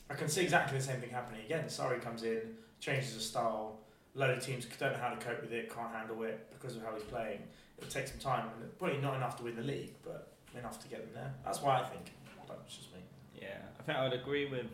I 0.10 0.14
can 0.16 0.28
see 0.28 0.42
exactly 0.42 0.78
the 0.78 0.84
same 0.84 1.00
thing 1.00 1.10
happening 1.10 1.42
again. 1.46 1.66
Sarri 1.66 2.02
comes 2.02 2.24
in, 2.24 2.42
changes 2.80 3.14
the 3.14 3.22
style. 3.22 3.80
A 4.16 4.20
load 4.20 4.38
of 4.38 4.44
teams 4.44 4.66
don't 4.80 4.94
know 4.94 5.00
how 5.00 5.10
to 5.10 5.18
cope 5.18 5.42
with 5.42 5.52
it, 5.52 5.74
can't 5.74 5.94
handle 5.94 6.22
it 6.24 6.48
because 6.52 6.76
of 6.76 6.84
how 6.84 6.94
he's 6.94 7.04
playing. 7.04 7.40
It'll 7.78 7.90
take 7.90 8.08
some 8.08 8.20
time 8.20 8.48
and 8.62 8.78
probably 8.78 9.00
not 9.00 9.16
enough 9.16 9.38
to 9.38 9.44
win 9.44 9.56
the 9.56 9.64
league, 9.64 9.94
but 10.04 10.34
enough 10.58 10.82
to 10.84 10.88
get 10.88 11.00
them 11.00 11.10
there. 11.14 11.34
That's 11.44 11.62
why 11.62 11.80
I 11.80 11.84
think. 11.86 12.12
That's 12.48 12.76
just 12.78 12.94
me. 12.94 13.00
Yeah, 13.36 13.58
I 13.80 13.84
think 13.84 13.98
I 13.98 14.04
would 14.04 14.14
agree 14.14 14.46
with 14.46 14.68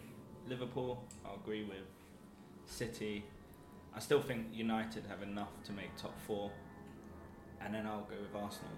Liverpool. 0.47 1.03
I'll 1.25 1.35
agree 1.35 1.63
with 1.63 1.85
City. 2.65 3.23
I 3.95 3.99
still 3.99 4.21
think 4.21 4.47
United 4.51 5.05
have 5.07 5.23
enough 5.23 5.51
to 5.65 5.71
make 5.71 5.95
top 5.95 6.19
four, 6.27 6.51
and 7.61 7.73
then 7.73 7.87
I'll 7.87 8.01
go 8.01 8.15
with 8.21 8.35
Arsenal. 8.35 8.71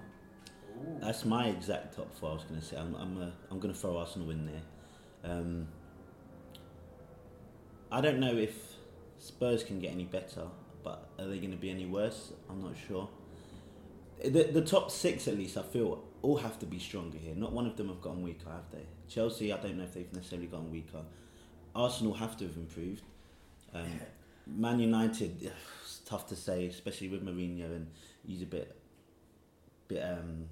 That's 0.99 1.25
my 1.25 1.47
exact 1.47 1.95
top 1.95 2.13
four. 2.15 2.31
I 2.31 2.33
was 2.33 2.43
going 2.43 2.59
to 2.59 2.65
say 2.65 2.77
I'm 2.77 2.95
I'm 2.95 3.21
uh, 3.21 3.29
I'm 3.49 3.59
going 3.59 3.73
to 3.73 3.79
throw 3.79 3.97
Arsenal 3.97 4.29
in 4.29 4.45
there. 4.45 5.31
Um, 5.31 5.67
I 7.91 8.01
don't 8.01 8.19
know 8.19 8.35
if 8.35 8.55
Spurs 9.17 9.63
can 9.63 9.79
get 9.79 9.91
any 9.91 10.05
better, 10.05 10.43
but 10.83 11.09
are 11.19 11.25
they 11.25 11.37
going 11.39 11.51
to 11.51 11.57
be 11.57 11.69
any 11.69 11.85
worse? 11.85 12.31
I'm 12.49 12.61
not 12.61 12.73
sure. 12.87 13.09
The 14.23 14.43
the 14.43 14.61
top 14.61 14.91
six 14.91 15.27
at 15.27 15.37
least 15.37 15.57
I 15.57 15.63
feel 15.63 16.03
all 16.21 16.37
have 16.37 16.59
to 16.59 16.65
be 16.65 16.79
stronger 16.79 17.17
here. 17.17 17.35
Not 17.35 17.51
one 17.51 17.65
of 17.65 17.75
them 17.77 17.87
have 17.89 18.01
gotten 18.01 18.21
weaker, 18.21 18.49
have 18.49 18.69
they? 18.71 18.85
Chelsea, 19.07 19.51
I 19.51 19.57
don't 19.57 19.77
know 19.77 19.83
if 19.83 19.93
they've 19.93 20.13
necessarily 20.13 20.47
gotten 20.47 20.71
weaker. 20.71 21.01
Arsenal 21.75 22.13
have 22.13 22.37
to 22.37 22.45
have 22.45 22.55
improved. 22.55 23.03
Um, 23.73 23.99
Man 24.47 24.79
United, 24.79 25.41
it's 25.41 25.99
tough 26.05 26.27
to 26.27 26.35
say, 26.35 26.67
especially 26.67 27.09
with 27.09 27.25
Mourinho, 27.25 27.65
and 27.65 27.87
he's 28.25 28.41
a 28.41 28.45
bit, 28.45 28.75
bit 29.87 30.01
um, 30.03 30.45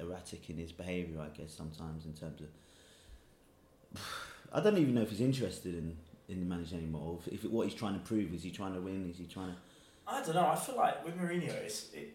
erratic 0.00 0.50
in 0.50 0.56
his 0.56 0.72
behaviour, 0.72 1.20
I 1.20 1.28
guess 1.36 1.52
sometimes 1.52 2.04
in 2.06 2.12
terms 2.12 2.40
of. 2.40 4.00
I 4.52 4.60
don't 4.60 4.78
even 4.78 4.94
know 4.94 5.02
if 5.02 5.10
he's 5.10 5.20
interested 5.20 5.74
in 5.74 5.96
in 6.28 6.48
managing 6.48 6.78
anymore. 6.78 7.18
If, 7.26 7.44
if 7.44 7.50
what 7.50 7.66
he's 7.66 7.74
trying 7.74 7.94
to 7.94 8.00
prove 8.00 8.34
is 8.34 8.42
he 8.42 8.50
trying 8.50 8.74
to 8.74 8.80
win? 8.80 9.08
Is 9.10 9.18
he 9.18 9.26
trying 9.26 9.48
to? 9.48 9.56
I 10.06 10.22
don't 10.22 10.34
know. 10.34 10.46
I 10.46 10.56
feel 10.56 10.76
like 10.76 11.04
with 11.04 11.18
Mourinho, 11.18 11.52
it's 11.52 11.92
it, 11.92 12.14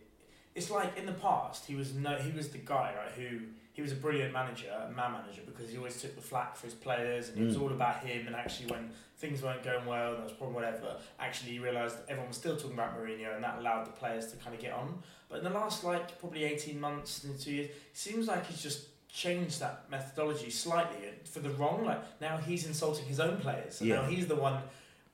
it's 0.56 0.70
like 0.70 0.98
in 0.98 1.06
the 1.06 1.14
past 1.14 1.66
he 1.66 1.76
was 1.76 1.94
no 1.94 2.16
he 2.18 2.32
was 2.32 2.50
the 2.50 2.58
guy 2.60 2.94
right 2.98 3.12
who 3.18 3.40
he 3.74 3.82
was 3.82 3.92
a 3.92 3.96
brilliant 3.96 4.32
manager, 4.32 4.68
a 4.88 4.92
man 4.92 5.14
manager 5.14 5.42
because 5.48 5.72
he 5.72 5.78
always 5.78 6.00
took 6.00 6.14
the 6.14 6.22
flak 6.22 6.56
for 6.56 6.68
his 6.68 6.76
players 6.76 7.30
and 7.30 7.40
it 7.40 7.46
was 7.46 7.58
Mm. 7.58 7.62
all 7.64 7.72
about 7.72 8.06
him. 8.06 8.28
And 8.28 8.36
actually, 8.36 8.70
when 8.70 8.92
things 9.18 9.42
weren't 9.42 9.64
going 9.64 9.84
well, 9.88 10.10
and 10.10 10.18
there 10.18 10.24
was 10.26 10.32
a 10.32 10.36
problem, 10.36 10.54
whatever, 10.54 10.96
actually 11.20 11.54
he 11.54 11.60
realised 11.60 11.96
everyone 12.08 12.28
was 12.28 12.38
still 12.38 12.56
talking 12.56 12.74
about 12.74 12.96
Mourinho, 12.96 13.34
and 13.34 13.44
that 13.44 13.58
allowed 13.58 13.88
the 13.88 13.92
players 13.94 14.28
to 14.28 14.38
kind 14.38 14.54
of 14.56 14.62
get 14.62 14.74
on. 14.74 15.02
But 15.28 15.40
in 15.40 15.44
the 15.46 15.50
last 15.50 15.84
like 15.84 16.20
probably 16.20 16.44
eighteen 16.44 16.80
months 16.80 17.24
and 17.24 17.40
two 17.40 17.52
years, 17.52 17.70
it 17.70 17.76
seems 17.94 18.28
like 18.28 18.46
he's 18.46 18.62
just 18.62 18.90
changed 19.10 19.60
that 19.60 19.86
methodology 19.90 20.52
slightly 20.52 21.08
for 21.26 21.40
the 21.40 21.50
wrong. 21.52 21.84
Like 21.84 22.22
now 22.22 22.38
he's 22.38 22.68
insulting 22.68 23.06
his 23.08 23.20
own 23.20 23.38
players, 23.38 23.82
and 23.82 23.90
now 23.90 24.04
he's 24.04 24.28
the 24.28 24.36
one 24.36 24.62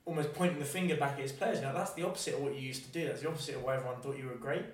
almost 0.06 0.34
pointing 0.34 0.60
the 0.60 0.66
finger 0.66 0.98
back 0.98 1.14
at 1.14 1.20
his 1.20 1.32
players. 1.32 1.62
Now 1.62 1.72
that's 1.72 1.94
the 1.94 2.04
opposite 2.06 2.34
of 2.34 2.42
what 2.42 2.56
you 2.56 2.62
used 2.62 2.84
to 2.84 2.90
do. 2.92 3.06
That's 3.08 3.22
the 3.22 3.30
opposite 3.30 3.56
of 3.56 3.64
why 3.64 3.76
everyone 3.78 4.02
thought 4.02 4.18
you 4.18 4.26
were 4.28 4.36
great. 4.36 4.66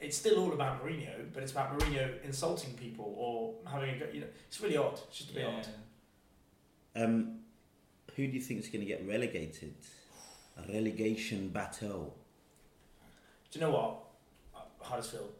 It's 0.00 0.16
still 0.16 0.38
all 0.38 0.52
about 0.52 0.82
Mourinho, 0.84 1.26
but 1.34 1.42
it's 1.42 1.52
about 1.52 1.76
Mourinho 1.78 2.22
insulting 2.24 2.74
people 2.74 3.14
or 3.18 3.54
having 3.70 3.90
a 3.90 3.98
go. 3.98 4.06
You 4.12 4.20
know, 4.20 4.26
it's 4.46 4.60
really 4.60 4.76
odd. 4.76 4.94
It's 5.08 5.18
just 5.18 5.30
a 5.30 5.34
bit 5.34 5.42
Yeah. 5.42 5.62
odd. 6.94 7.02
Um, 7.02 7.40
who 8.14 8.26
do 8.26 8.32
you 8.32 8.40
think 8.40 8.60
is 8.60 8.68
going 8.68 8.80
to 8.80 8.86
get 8.86 9.06
relegated? 9.06 9.74
A 10.56 10.72
relegation 10.72 11.48
battle. 11.48 12.16
Do 13.50 13.58
you 13.58 13.64
know 13.64 13.70
what? 13.72 14.04
Uh, 14.54 14.84
Huddersfield. 14.84 15.32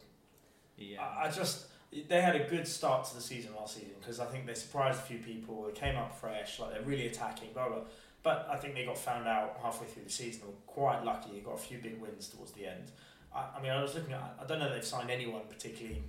Yeah. 0.77 1.01
I, 1.03 1.27
I 1.27 1.31
just 1.31 1.67
they 2.07 2.21
had 2.21 2.35
a 2.35 2.47
good 2.47 2.67
start 2.67 3.05
to 3.07 3.15
the 3.15 3.21
season 3.21 3.55
last 3.55 3.75
season 3.75 3.93
because 3.99 4.19
I 4.19 4.25
think 4.25 4.45
they 4.45 4.53
surprised 4.53 4.99
a 4.99 5.03
few 5.03 5.17
people. 5.19 5.63
They 5.63 5.71
came 5.73 5.95
up 5.95 6.15
fresh, 6.19 6.59
like 6.59 6.71
they're 6.71 6.81
really 6.83 7.07
attacking, 7.07 7.49
blah 7.53 7.67
blah. 7.69 7.81
But 8.21 8.47
I 8.51 8.57
think 8.57 8.75
they 8.75 8.85
got 8.85 8.97
found 8.97 9.27
out 9.27 9.57
halfway 9.63 9.87
through 9.87 10.03
the 10.03 10.09
season. 10.09 10.41
They 10.41 10.47
were 10.47 10.53
quite 10.67 11.03
lucky. 11.03 11.31
They 11.33 11.39
got 11.39 11.53
a 11.55 11.57
few 11.57 11.77
big 11.79 11.99
wins 12.01 12.27
towards 12.27 12.51
the 12.51 12.65
end. 12.67 12.91
I, 13.35 13.45
I 13.57 13.61
mean, 13.61 13.71
I 13.71 13.81
was 13.81 13.95
looking 13.95 14.13
at. 14.13 14.37
I 14.41 14.45
don't 14.45 14.59
know 14.59 14.71
they've 14.73 14.83
signed 14.85 15.09
anyone 15.11 15.41
particularly 15.49 16.03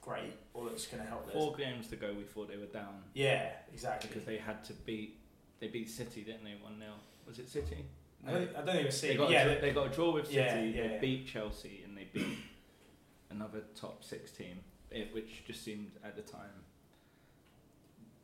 great 0.00 0.34
or 0.52 0.68
that's 0.68 0.86
going 0.86 1.02
to 1.02 1.08
help 1.08 1.24
this. 1.26 1.34
Four 1.34 1.54
games 1.54 1.88
to 1.88 1.96
go, 1.96 2.12
we 2.12 2.24
thought 2.24 2.48
they 2.48 2.56
were 2.58 2.66
down 2.66 3.02
Yeah, 3.14 3.48
exactly. 3.72 4.08
because 4.08 4.24
they 4.26 4.36
had 4.36 4.62
to 4.64 4.72
beat. 4.72 5.18
They 5.60 5.68
beat 5.68 5.88
City, 5.88 6.22
didn't 6.22 6.44
they? 6.44 6.54
One 6.62 6.78
0 6.78 6.90
Was 7.26 7.38
it 7.38 7.48
City? 7.48 7.84
I 8.26 8.32
don't, 8.32 8.50
I 8.56 8.62
don't 8.62 8.74
think 8.74 8.86
it's 8.88 9.00
They 9.00 9.16
got, 9.16 9.30
Yeah, 9.30 9.42
a, 9.42 9.44
draw- 9.46 9.54
they- 9.54 9.60
they 9.60 9.72
got 9.72 9.86
a 9.92 9.94
draw 9.94 10.12
with 10.12 10.26
City. 10.26 10.36
Yeah, 10.38 10.60
yeah, 10.60 10.88
they 10.88 10.94
yeah. 10.94 11.00
beat 11.00 11.26
Chelsea 11.26 11.82
and 11.84 11.96
they 11.96 12.08
beat 12.12 12.38
another 13.30 13.60
top 13.78 14.02
six 14.04 14.30
team, 14.30 14.58
it, 14.90 15.14
which 15.14 15.44
just 15.46 15.62
seemed 15.64 15.92
at 16.04 16.16
the 16.16 16.22
time 16.22 16.50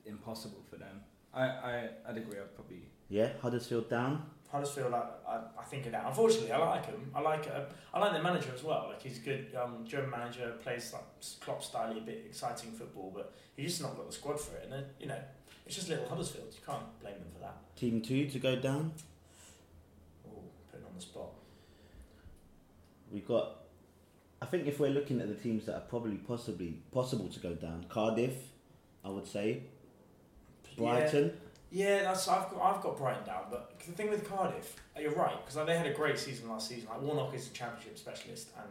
impossible 0.06 0.62
for 0.68 0.76
them. 0.76 1.00
I, 1.32 1.42
I 1.42 1.88
I'd 2.08 2.16
agree. 2.16 2.38
I'd 2.38 2.54
probably 2.54 2.82
Yeah, 3.08 3.30
Huddersfield 3.40 3.88
down. 3.88 4.24
Huddersfield, 4.50 4.92
I, 4.92 5.04
I, 5.28 5.40
I 5.58 5.62
think 5.64 5.86
are 5.86 5.90
down. 5.90 6.06
Unfortunately, 6.06 6.50
I 6.50 6.58
like 6.58 6.86
him. 6.86 7.10
I 7.14 7.20
like 7.20 7.46
uh, 7.46 7.62
I 7.94 8.00
like 8.00 8.12
their 8.12 8.22
manager 8.22 8.50
as 8.54 8.64
well. 8.64 8.86
Like 8.88 9.00
he's 9.00 9.18
a 9.18 9.20
good 9.20 9.46
um, 9.60 9.84
German 9.86 10.10
manager, 10.10 10.52
plays 10.62 10.92
like 10.92 11.04
Klopp 11.40 11.62
style, 11.62 11.96
a 11.96 12.00
bit 12.00 12.24
exciting 12.26 12.72
football, 12.72 13.12
but 13.14 13.32
he's 13.56 13.70
just 13.70 13.82
not 13.82 13.96
got 13.96 14.08
the 14.08 14.12
squad 14.12 14.40
for 14.40 14.56
it. 14.56 14.64
And 14.64 14.72
then, 14.72 14.84
you 14.98 15.06
know, 15.06 15.18
it's 15.64 15.76
just 15.76 15.88
little 15.88 16.08
Huddersfield. 16.08 16.48
You 16.52 16.66
can't 16.66 17.00
blame 17.00 17.14
them 17.14 17.28
for 17.32 17.40
that. 17.40 17.76
Team 17.76 18.00
two 18.00 18.26
to 18.26 18.38
go 18.40 18.56
down. 18.56 18.92
Oh, 20.26 20.42
putting 20.70 20.84
on 20.84 20.92
the 20.96 21.00
spot. 21.00 21.30
We've 23.12 23.26
got. 23.26 23.56
I 24.42 24.46
think 24.46 24.66
if 24.66 24.80
we're 24.80 24.90
looking 24.90 25.20
at 25.20 25.28
the 25.28 25.34
teams 25.34 25.66
that 25.66 25.74
are 25.76 25.82
probably 25.82 26.16
possibly 26.16 26.78
possible 26.92 27.28
to 27.28 27.38
go 27.40 27.54
down, 27.54 27.86
Cardiff, 27.88 28.34
I 29.04 29.10
would 29.10 29.26
say, 29.26 29.64
Brighton. 30.76 31.26
Yeah, 31.26 31.49
yeah 31.70 32.02
that's 32.02 32.28
I've 32.28 32.50
got 32.50 32.60
I've 32.62 32.82
got 32.82 32.96
Brighton 32.96 33.24
down, 33.24 33.44
but 33.50 33.78
the 33.80 33.92
thing 33.92 34.10
with 34.10 34.28
Cardiff, 34.28 34.76
uh, 34.96 35.00
you're 35.00 35.12
right 35.12 35.36
because 35.40 35.56
like, 35.56 35.66
they 35.66 35.76
had 35.76 35.86
a 35.86 35.94
great 35.94 36.18
season 36.18 36.48
last 36.48 36.68
season. 36.68 36.88
Like 36.88 37.02
Warnock 37.02 37.34
is 37.34 37.48
a 37.48 37.52
championship 37.52 37.98
specialist, 37.98 38.50
and 38.56 38.68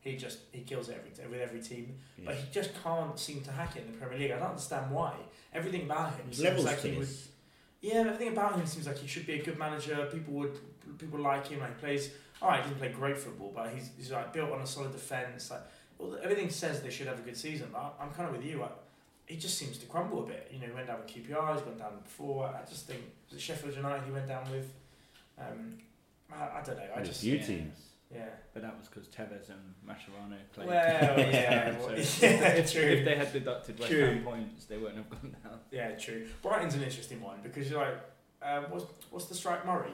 he 0.00 0.16
just 0.16 0.38
he 0.50 0.62
kills 0.62 0.88
it 0.88 0.98
every 0.98 1.30
with 1.30 1.40
every 1.40 1.60
team. 1.60 1.96
But 2.24 2.34
he 2.34 2.44
just 2.52 2.70
can't 2.82 3.18
seem 3.18 3.40
to 3.42 3.52
hack 3.52 3.76
it 3.76 3.84
in 3.86 3.92
the 3.92 3.98
Premier 3.98 4.18
League. 4.18 4.32
I 4.32 4.38
don't 4.38 4.48
understand 4.48 4.90
why. 4.90 5.14
Everything 5.54 5.82
about 5.82 6.14
him 6.16 6.26
seems 6.32 6.42
levels 6.42 6.64
like 6.64 6.80
he 6.80 6.92
would. 6.92 7.08
Yeah, 7.80 7.94
everything 7.94 8.28
about 8.28 8.56
him 8.56 8.66
seems 8.66 8.86
like 8.86 8.98
he 8.98 9.06
should 9.06 9.26
be 9.26 9.34
a 9.40 9.44
good 9.44 9.58
manager. 9.58 10.08
People 10.12 10.34
would 10.34 10.58
people 10.98 11.20
like 11.20 11.46
him. 11.46 11.60
Like 11.60 11.76
he 11.76 11.80
plays. 11.80 12.10
All 12.40 12.48
right, 12.48 12.56
he 12.56 12.62
doesn't 12.62 12.78
play 12.78 12.88
great 12.88 13.16
football, 13.16 13.52
but 13.54 13.70
he's, 13.72 13.90
he's 13.96 14.10
like 14.10 14.32
built 14.32 14.50
on 14.50 14.60
a 14.60 14.66
solid 14.66 14.90
defense. 14.90 15.50
Like 15.50 15.62
well, 15.98 16.18
everything 16.22 16.50
says 16.50 16.82
they 16.82 16.90
should 16.90 17.06
have 17.06 17.20
a 17.20 17.22
good 17.22 17.36
season. 17.36 17.68
But 17.72 17.94
I'm 18.00 18.10
kind 18.10 18.28
of 18.28 18.36
with 18.36 18.44
you. 18.44 18.58
Like, 18.58 18.72
he 19.26 19.36
just 19.36 19.56
seems 19.58 19.78
to 19.78 19.86
crumble 19.86 20.24
a 20.24 20.26
bit. 20.26 20.50
You 20.52 20.60
know, 20.60 20.66
he 20.66 20.72
went 20.72 20.86
down 20.88 20.98
with 20.98 21.06
QPR. 21.08 21.54
He's 21.54 21.62
gone 21.62 21.78
down 21.78 21.92
before. 22.02 22.46
I 22.46 22.68
just 22.68 22.86
think 22.86 23.00
was 23.28 23.38
it 23.38 23.40
Sheffield 23.42 23.74
United 23.76 24.04
he 24.04 24.10
went 24.12 24.28
down 24.28 24.50
with. 24.50 24.72
Um, 25.38 25.78
I, 26.32 26.58
I 26.58 26.62
don't 26.64 26.76
know. 26.76 26.84
I 26.94 26.98
With 27.00 27.08
a 27.08 27.10
just 27.10 27.20
few 27.22 27.34
yeah. 27.36 27.46
teams. 27.46 27.78
yeah. 28.14 28.24
But 28.52 28.62
that 28.62 28.76
was 28.78 28.88
because 28.88 29.06
Tevez 29.08 29.48
and 29.50 29.74
Mascherano 29.88 30.36
played. 30.52 30.68
Well, 30.68 31.18
yeah, 31.18 31.78
So 31.80 31.86
well, 31.86 31.94
if, 31.96 32.22
yeah, 32.22 32.28
if, 32.48 32.72
true. 32.72 32.82
if 32.82 33.04
they 33.04 33.14
had 33.16 33.32
deducted 33.32 33.78
West 33.78 33.90
True. 33.90 34.04
Ham 34.06 34.22
points, 34.22 34.64
they 34.66 34.76
wouldn't 34.76 34.96
have 34.98 35.10
gone 35.10 35.34
down. 35.44 35.58
Yeah, 35.70 35.90
true. 35.96 36.26
Brighton's 36.42 36.74
an 36.74 36.82
interesting 36.82 37.20
one 37.22 37.38
because 37.42 37.70
you're 37.70 37.80
like, 37.80 37.94
uh, 38.42 38.62
what's 38.70 38.84
what's 39.10 39.26
the 39.26 39.34
strike 39.34 39.64
Murray? 39.66 39.90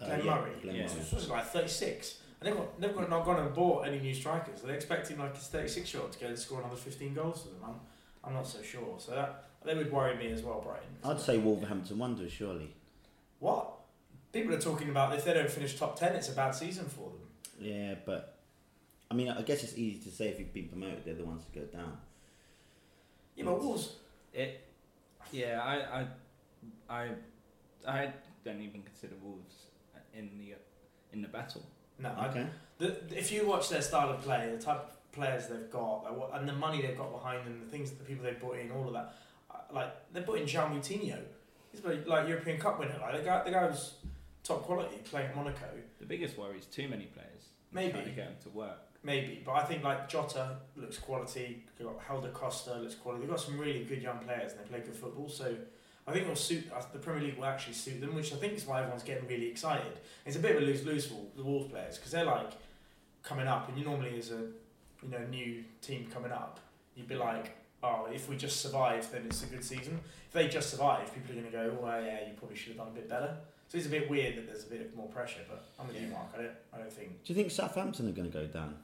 Uh, 0.00 0.06
Glenn 0.06 0.24
yeah, 0.24 0.34
Murray. 0.34 0.50
Glenn 0.62 0.74
Yeah. 0.76 0.86
So 0.86 1.16
Murray. 1.16 1.26
like 1.28 1.46
36. 1.46 2.18
And 2.40 2.48
they've 2.48 2.56
got, 2.56 2.80
they've 2.80 2.94
got 2.96 3.10
not 3.10 3.24
gone 3.26 3.38
and 3.40 3.54
bought 3.54 3.86
any 3.86 3.98
new 3.98 4.14
strikers. 4.14 4.62
They're 4.62 4.74
expecting 4.74 5.18
like 5.18 5.36
his 5.36 5.48
36 5.48 5.92
year 5.92 6.02
old 6.02 6.12
to 6.12 6.18
go 6.18 6.26
and 6.28 6.38
score 6.38 6.60
another 6.60 6.76
15 6.76 7.12
goals 7.12 7.42
for 7.42 7.48
them. 7.48 7.58
I'm, 7.64 7.74
I'm 8.24 8.34
not 8.34 8.46
so 8.46 8.62
sure. 8.62 8.96
So 8.98 9.12
that 9.12 9.44
they 9.64 9.74
would 9.74 9.90
worry 9.92 10.16
me 10.16 10.30
as 10.32 10.42
well, 10.42 10.60
Brighton. 10.60 10.88
I'd 11.04 11.20
say 11.20 11.38
Wolverhampton 11.38 11.98
Wanderers, 11.98 12.32
surely. 12.32 12.74
What? 13.38 13.70
People 14.32 14.54
are 14.54 14.60
talking 14.60 14.90
about 14.90 15.14
if 15.14 15.24
they 15.24 15.34
don't 15.34 15.50
finish 15.50 15.78
top 15.78 15.98
10, 15.98 16.14
it's 16.14 16.28
a 16.28 16.32
bad 16.32 16.52
season 16.52 16.84
for 16.86 17.10
them. 17.10 17.20
Yeah, 17.58 17.94
but 18.06 18.38
I 19.10 19.14
mean, 19.14 19.28
I 19.28 19.42
guess 19.42 19.62
it's 19.64 19.76
easy 19.76 19.98
to 20.08 20.14
say 20.14 20.28
if 20.28 20.38
you've 20.38 20.52
been 20.54 20.68
promoted, 20.68 21.04
they're 21.04 21.14
the 21.14 21.24
ones 21.24 21.44
to 21.52 21.58
go 21.58 21.66
down. 21.66 21.96
Yeah, 23.36 23.44
but 23.44 23.60
Wolves. 23.60 23.94
It, 24.32 24.60
yeah, 25.32 25.60
I, 25.62 26.00
I, 26.90 27.02
I, 27.02 27.08
I 27.88 28.12
don't 28.44 28.60
even 28.62 28.82
consider 28.82 29.14
Wolves 29.22 29.54
in 30.14 30.30
the 30.38 30.54
in 31.12 31.22
the 31.22 31.28
battle. 31.28 31.62
No, 31.98 32.10
I, 32.16 32.28
Okay. 32.28 32.46
the, 32.78 32.96
if 33.18 33.32
you 33.32 33.46
watch 33.46 33.68
their 33.68 33.82
style 33.82 34.10
of 34.10 34.22
play, 34.22 34.50
the 34.56 34.62
type 34.62 34.76
of 34.78 34.96
players 35.12 35.46
they've 35.48 35.70
got, 35.70 36.04
like 36.04 36.16
what, 36.16 36.30
and 36.34 36.48
the 36.48 36.52
money 36.52 36.82
they've 36.82 36.96
got 36.96 37.12
behind 37.12 37.46
them, 37.46 37.60
the 37.64 37.70
things, 37.70 37.90
the 37.90 38.04
people 38.04 38.24
they've 38.24 38.40
brought 38.40 38.58
in, 38.58 38.70
all 38.70 38.86
of 38.86 38.92
that, 38.92 39.14
uh, 39.50 39.58
like 39.72 40.12
they 40.12 40.20
brought 40.20 40.38
in 40.38 40.46
João 40.46 40.70
Moutinho. 40.72 41.18
He's 41.72 41.84
like, 41.84 42.06
like 42.06 42.28
European 42.28 42.58
Cup 42.58 42.78
winner. 42.78 42.96
Like 43.00 43.18
the 43.18 43.24
guy, 43.24 43.44
the 43.44 43.50
guy 43.50 43.66
was 43.66 43.94
top 44.42 44.62
quality 44.62 44.96
playing 45.04 45.28
at 45.28 45.36
Monaco. 45.36 45.66
The 45.98 46.06
biggest 46.06 46.36
worry 46.36 46.58
is 46.58 46.66
too 46.66 46.88
many 46.88 47.04
players. 47.04 47.48
Maybe. 47.72 47.92
Trying 47.92 48.04
to 48.04 48.10
get 48.10 48.26
them 48.26 48.36
to 48.44 48.48
work. 48.50 48.78
Maybe, 49.02 49.42
but 49.44 49.52
I 49.52 49.64
think 49.64 49.82
like 49.82 50.08
Jota 50.08 50.56
looks 50.76 50.98
quality. 50.98 51.64
You've 51.78 51.88
got 51.88 52.02
Helder 52.02 52.30
Costa 52.30 52.74
looks 52.74 52.94
quality. 52.94 53.22
They've 53.22 53.30
got 53.30 53.40
some 53.40 53.58
really 53.58 53.84
good 53.84 54.02
young 54.02 54.18
players 54.18 54.52
and 54.52 54.60
they 54.60 54.64
play 54.64 54.80
good 54.80 54.94
football. 54.94 55.28
So 55.28 55.54
I 56.06 56.12
think 56.12 56.24
it'll 56.24 56.36
suit 56.36 56.70
uh, 56.74 56.82
the 56.92 56.98
Premier 56.98 57.22
League 57.22 57.38
will 57.38 57.46
actually 57.46 57.74
suit 57.74 58.00
them, 58.00 58.14
which 58.14 58.32
I 58.32 58.36
think 58.36 58.54
is 58.54 58.66
why 58.66 58.80
everyone's 58.80 59.02
getting 59.02 59.26
really 59.26 59.46
excited. 59.46 60.00
It's 60.26 60.36
a 60.36 60.40
bit 60.40 60.56
of 60.56 60.62
a 60.62 60.66
lose 60.66 60.84
lose 60.84 61.06
for 61.06 61.20
the 61.36 61.42
Wolves 61.42 61.70
players 61.70 61.96
because 61.96 62.12
they're 62.12 62.24
like 62.24 62.52
coming 63.22 63.46
up, 63.46 63.68
and 63.68 63.78
you 63.78 63.84
normally 63.84 64.18
as 64.18 64.30
a 64.30 64.48
you 65.02 65.08
know 65.10 65.24
new 65.30 65.64
team 65.82 66.06
coming 66.12 66.32
up, 66.32 66.60
you'd 66.94 67.08
be 67.08 67.14
like, 67.16 67.56
oh, 67.82 68.06
if 68.12 68.28
we 68.28 68.36
just 68.36 68.60
survive, 68.60 69.10
then 69.12 69.22
it's 69.26 69.42
a 69.42 69.46
good 69.46 69.64
season. 69.64 70.00
If 70.26 70.32
they 70.32 70.48
just 70.48 70.70
survive, 70.70 71.12
people 71.14 71.32
are 71.32 71.40
going 71.40 71.46
to 71.46 71.52
go, 71.52 71.76
oh 71.80 71.84
well, 71.84 72.02
yeah, 72.04 72.26
you 72.26 72.34
probably 72.36 72.56
should 72.56 72.68
have 72.68 72.78
done 72.78 72.88
a 72.88 72.90
bit 72.92 73.08
better. 73.08 73.36
So 73.68 73.78
it's 73.78 73.86
a 73.86 73.90
bit 73.90 74.10
weird 74.10 74.36
that 74.36 74.46
there's 74.48 74.64
a 74.64 74.68
bit 74.68 74.96
more 74.96 75.06
pressure, 75.08 75.40
but 75.48 75.64
I'm 75.78 75.86
with 75.86 75.96
you, 75.96 76.08
Yeah. 76.08 76.12
Mark. 76.14 76.26
I 76.34 76.42
don't, 76.42 76.50
I 76.74 76.78
don't 76.78 76.92
think. 76.92 77.24
Do 77.24 77.32
you 77.32 77.34
think 77.36 77.50
Southampton 77.52 78.08
are 78.08 78.12
going 78.12 78.30
to 78.30 78.36
go 78.36 78.46
down? 78.46 78.74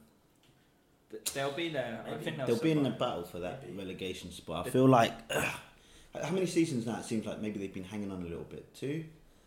They'll 1.35 1.53
be 1.53 1.69
there. 1.69 2.05
I 2.07 2.17
think 2.23 2.37
they'll, 2.37 2.47
They'll 2.47 2.59
be 2.61 2.73
in 2.73 2.83
the 2.83 2.91
battle 2.91 3.25
for 3.25 3.39
that 3.41 3.63
Maybe. 3.65 3.79
relegation 3.79 4.31
spot. 4.33 4.67
I 4.67 4.71
feel 4.71 4.87
like 4.89 5.13
how 5.33 6.31
many 6.31 6.47
seasons 6.47 6.87
now? 6.87 6.99
It 6.99 7.05
seems 7.05 7.27
like 7.27 7.41
maybe 7.41 7.59
they've 7.59 7.73
been 7.73 7.85
hanging 7.85 8.11
on 8.11 8.23
a 8.23 8.27
little 8.27 8.45
bit 8.45 8.75
too, 8.75 9.05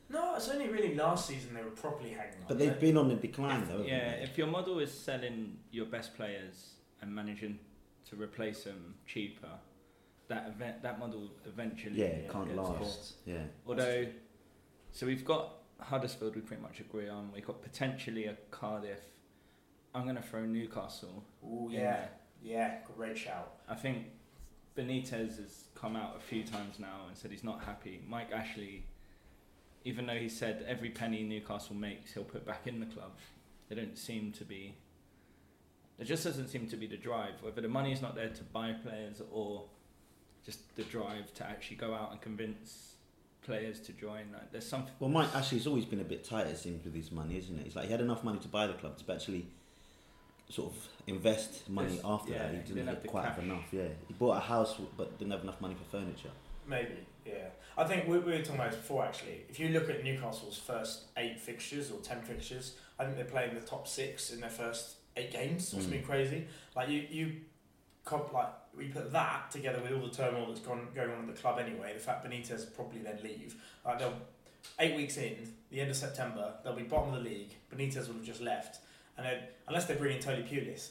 No, 0.10 0.36
it's 0.36 0.50
only 0.50 0.68
really 0.70 0.96
last 0.96 1.28
season 1.28 1.54
they 1.54 1.62
were 1.64 1.70
properly 1.70 2.10
hanging 2.10 2.34
on. 2.42 2.46
but 2.48 2.58
they've 2.58 2.70
right? 2.70 2.80
been 2.80 2.98
on 2.98 3.08
the 3.10 3.16
decline 3.16 3.66
though. 3.68 3.84
Yeah, 3.86 4.18
they? 4.18 4.24
if 4.24 4.38
your 4.38 4.48
model 4.48 4.80
is 4.80 4.92
selling 4.92 5.58
your 5.72 5.86
best 5.86 6.16
players 6.16 6.74
and 7.02 7.14
managing 7.14 7.60
to 8.10 8.16
replace 8.16 8.64
them 8.64 8.96
cheaper, 9.06 9.52
that 10.28 10.48
event 10.48 10.82
that 10.84 11.00
model 11.00 11.30
eventually 11.46 12.00
yeah, 12.00 12.06
it 12.08 12.32
can't 12.32 12.56
last. 12.56 12.80
bought. 12.80 13.12
Yeah, 13.26 13.44
Although, 13.68 14.08
so 14.92 15.06
we've 15.06 15.26
got 15.26 15.54
Huddersfield 15.80 16.36
we 16.36 16.42
pretty 16.42 16.62
much 16.62 16.80
agree 16.80 17.08
on. 17.10 17.32
We've 17.34 17.46
got 17.46 17.62
potentially 17.62 18.26
a 18.26 18.36
Cardiff. 18.52 19.00
I'm 19.94 20.04
going 20.04 20.16
to 20.16 20.22
throw 20.22 20.46
Newcastle. 20.46 21.24
Ooh, 21.44 21.68
in 21.70 21.76
yeah, 21.76 21.80
there. 21.82 22.10
yeah, 22.44 22.78
great 22.96 23.18
shout. 23.18 23.54
I 23.68 23.76
think 23.76 24.06
Benitez 24.78 25.38
has 25.38 25.64
come 25.76 25.96
out 25.96 26.16
a 26.18 26.20
few 26.20 26.44
times 26.44 26.80
now 26.80 27.06
and 27.08 27.18
said 27.18 27.32
he's 27.32 27.44
not 27.44 27.64
happy. 27.64 28.02
Mike 28.08 28.32
Ashley, 28.32 28.86
even 29.90 30.06
though 30.06 30.14
he 30.14 30.30
said 30.30 30.64
every 30.68 30.92
penny 30.92 31.24
Newcastle 31.24 31.76
makes, 31.76 32.14
he'll 32.14 32.24
put 32.24 32.46
back 32.46 32.68
in 32.68 32.80
the 32.80 32.86
club. 32.86 33.12
They 33.68 33.76
don't 33.76 33.98
seem 33.98 34.32
to 34.34 34.46
be. 34.46 34.76
There 35.98 36.06
just 36.06 36.24
doesn't 36.24 36.48
seem 36.48 36.68
to 36.68 36.78
be 36.78 36.86
the 36.86 36.96
drive. 36.96 37.34
Whether 37.42 37.62
the 37.62 37.68
money 37.68 37.92
is 37.92 38.02
not 38.02 38.16
there 38.16 38.30
to 38.30 38.44
buy 38.44 38.74
players 38.74 39.22
or 39.32 39.66
just 40.46 40.76
the 40.76 40.84
drive 40.84 41.34
to 41.34 41.44
actually 41.46 41.78
go 41.78 41.94
out 41.96 42.12
and 42.12 42.22
convince 42.22 42.94
players 43.42 43.80
to 43.82 43.92
join. 43.94 44.26
Like, 44.32 44.52
there's 44.52 44.68
something. 44.68 44.94
Well, 45.00 45.10
Mike 45.10 45.36
Ashley's 45.36 45.66
always 45.66 45.86
been 45.86 46.02
a 46.02 46.06
bit 46.06 46.24
tight, 46.24 46.46
it 46.48 46.58
seems, 46.58 46.86
with 46.86 46.94
his 46.94 47.12
money, 47.12 47.38
isn't 47.38 47.58
it? 47.60 47.66
It's 47.66 47.76
like 47.76 47.86
he 47.86 47.92
had 47.92 48.02
enough 48.02 48.24
money 48.24 48.40
to 48.40 48.48
buy 48.48 48.68
the 48.68 48.74
club 48.74 48.96
to 49.00 49.12
actually 49.12 49.48
sort 50.50 50.72
of 50.72 50.88
invest 51.08 51.68
money 51.68 51.96
Yes, 51.96 52.02
after 52.06 52.32
yeah, 52.32 52.38
that. 52.40 52.50
He 52.52 52.56
he 52.58 52.62
didn't, 52.62 52.76
didn't 52.76 52.88
have 52.90 52.98
have 53.04 53.08
quite 53.08 53.26
have 53.26 53.40
enough. 53.40 53.66
Yeah, 53.72 53.88
he 54.08 54.14
bought 54.14 54.38
a 54.38 54.40
house 54.40 54.76
but 54.98 55.18
didn't 55.18 55.32
have 55.32 55.44
enough 55.44 55.60
money 55.60 55.76
for 55.76 55.98
furniture. 55.98 56.32
Maybe, 56.68 57.00
yeah. 57.26 57.50
I 57.80 57.86
think 57.86 58.08
we, 58.08 58.20
we 58.20 58.34
were 58.34 58.40
talking 58.40 58.56
about 58.56 58.72
this 58.72 58.80
before 58.82 59.06
actually. 59.06 59.42
If 59.50 59.58
you 59.60 59.70
look 59.70 59.90
at 59.90 60.04
Newcastle's 60.04 60.58
first 60.58 61.04
eight 61.18 61.40
fixtures 61.40 61.92
or 61.92 62.00
ten 62.02 62.22
fixtures, 62.22 62.74
I 63.00 63.06
think 63.06 63.16
they're 63.16 63.24
playing 63.26 63.56
the 63.56 63.62
top 63.62 63.88
six 63.88 64.32
in 64.32 64.42
their 64.42 64.50
first 64.50 64.96
eight 65.16 65.32
games 65.32 65.74
or 65.74 65.78
Mm. 65.78 65.82
something 65.84 66.04
crazy. 66.04 66.46
Like 66.76 66.90
you, 66.90 67.06
you, 67.10 67.36
comp, 68.04 68.34
like 68.34 68.50
we 68.78 68.90
put 68.90 69.12
that 69.14 69.50
together 69.52 69.80
with 69.82 69.94
all 69.94 70.02
the 70.08 70.14
turmoil 70.14 70.48
that's 70.48 70.60
gone 70.60 70.88
going 70.94 71.10
on 71.12 71.22
at 71.30 71.36
the 71.36 71.42
club 71.42 71.58
anyway. 71.58 71.94
The 71.94 72.00
fact 72.02 72.26
Benitez 72.26 72.74
probably 72.76 73.00
then 73.00 73.20
leave. 73.24 73.56
Like 73.86 74.00
they'll 74.00 74.14
eight 74.80 74.96
weeks 74.98 75.16
in, 75.16 75.36
the 75.72 75.80
end 75.80 75.90
of 75.90 75.96
September, 75.96 76.56
they'll 76.64 76.76
be 76.76 76.84
bottom 76.84 77.14
of 77.14 77.24
the 77.24 77.30
league. 77.30 77.54
Benitez 77.74 78.08
will 78.08 78.16
have 78.16 78.26
just 78.26 78.42
left, 78.42 78.82
and 79.16 79.26
then 79.26 79.38
unless 79.70 79.86
they 79.86 79.96
bring 79.96 80.16
in 80.18 80.22
Tony 80.22 80.44
Pulis, 80.44 80.90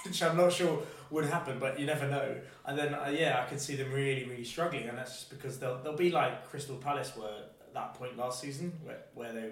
which 0.04 0.22
I'm 0.22 0.36
not 0.36 0.52
sure 0.52 0.82
would 1.10 1.24
happen, 1.24 1.58
but 1.58 1.78
you 1.78 1.86
never 1.86 2.08
know. 2.08 2.36
And 2.64 2.78
then 2.78 2.94
uh, 2.94 3.12
yeah, 3.12 3.42
I 3.44 3.48
could 3.48 3.60
see 3.60 3.76
them 3.76 3.92
really, 3.92 4.24
really 4.24 4.44
struggling, 4.44 4.88
and 4.88 4.96
that's 4.96 5.12
just 5.12 5.30
because 5.30 5.58
they'll 5.58 5.82
they'll 5.82 5.96
be 5.96 6.10
like 6.10 6.48
Crystal 6.48 6.76
Palace 6.76 7.12
were 7.16 7.44
at 7.60 7.74
that 7.74 7.94
point 7.94 8.16
last 8.16 8.40
season, 8.40 8.72
where, 8.84 8.98
where 9.14 9.32
they 9.32 9.50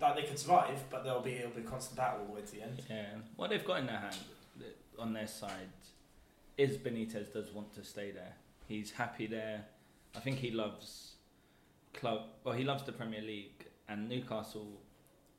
like 0.00 0.16
they 0.16 0.22
could 0.22 0.38
survive, 0.38 0.78
but 0.90 1.04
they'll 1.04 1.20
be 1.20 1.32
it'll 1.32 1.50
be 1.50 1.62
a 1.62 1.64
constant 1.64 1.96
battle 1.96 2.20
all 2.20 2.26
the 2.26 2.32
way 2.32 2.40
to 2.42 2.52
the 2.52 2.62
end. 2.62 2.82
Yeah, 2.88 3.06
what 3.36 3.50
they've 3.50 3.64
got 3.64 3.80
in 3.80 3.86
their 3.86 3.98
hand, 3.98 4.16
on 4.98 5.12
their 5.12 5.26
side, 5.26 5.72
is 6.56 6.76
Benitez 6.76 7.32
does 7.32 7.52
want 7.52 7.74
to 7.74 7.84
stay 7.84 8.10
there. 8.10 8.34
He's 8.66 8.90
happy 8.90 9.26
there. 9.26 9.64
I 10.16 10.20
think 10.20 10.38
he 10.38 10.50
loves 10.50 11.14
club. 11.92 12.22
Well, 12.44 12.54
he 12.54 12.64
loves 12.64 12.84
the 12.84 12.92
Premier 12.92 13.22
League, 13.22 13.66
and 13.88 14.08
Newcastle 14.08 14.80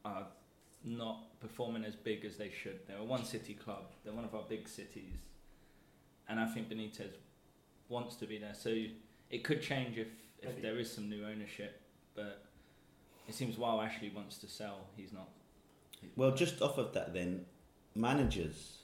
are 0.04 0.28
not 0.86 1.40
performing 1.40 1.84
as 1.84 1.96
big 1.96 2.24
as 2.26 2.38
they 2.38 2.50
should. 2.52 2.80
They're 2.88 2.98
a 2.98 3.04
one 3.04 3.26
city 3.26 3.54
club. 3.56 3.86
They're 4.04 4.14
one 4.14 4.24
of 4.26 4.34
our 4.36 4.44
big 4.48 4.68
cities, 4.70 5.18
and 6.30 6.40
I 6.40 6.46
think 6.48 6.70
Benitez 6.70 7.12
wants 7.90 8.16
to 8.18 8.26
be 8.28 8.38
there. 8.38 8.54
So 8.54 8.70
it 9.30 9.44
could 9.44 9.62
change 9.62 9.98
if 9.98 10.08
if 10.42 10.62
there 10.62 10.78
is 10.78 10.92
some 10.92 11.10
new 11.10 11.26
ownership, 11.26 11.82
but. 12.16 12.42
It 13.28 13.34
seems 13.34 13.58
while 13.58 13.82
Ashley 13.82 14.12
wants 14.16 14.38
to 14.38 14.48
sell, 14.48 14.82
he's 14.96 15.12
not 15.12 15.28
Well, 16.16 16.30
just 16.36 16.62
off 16.62 16.78
of 16.78 16.94
that, 16.94 17.12
then 17.12 17.46
managers. 17.96 18.78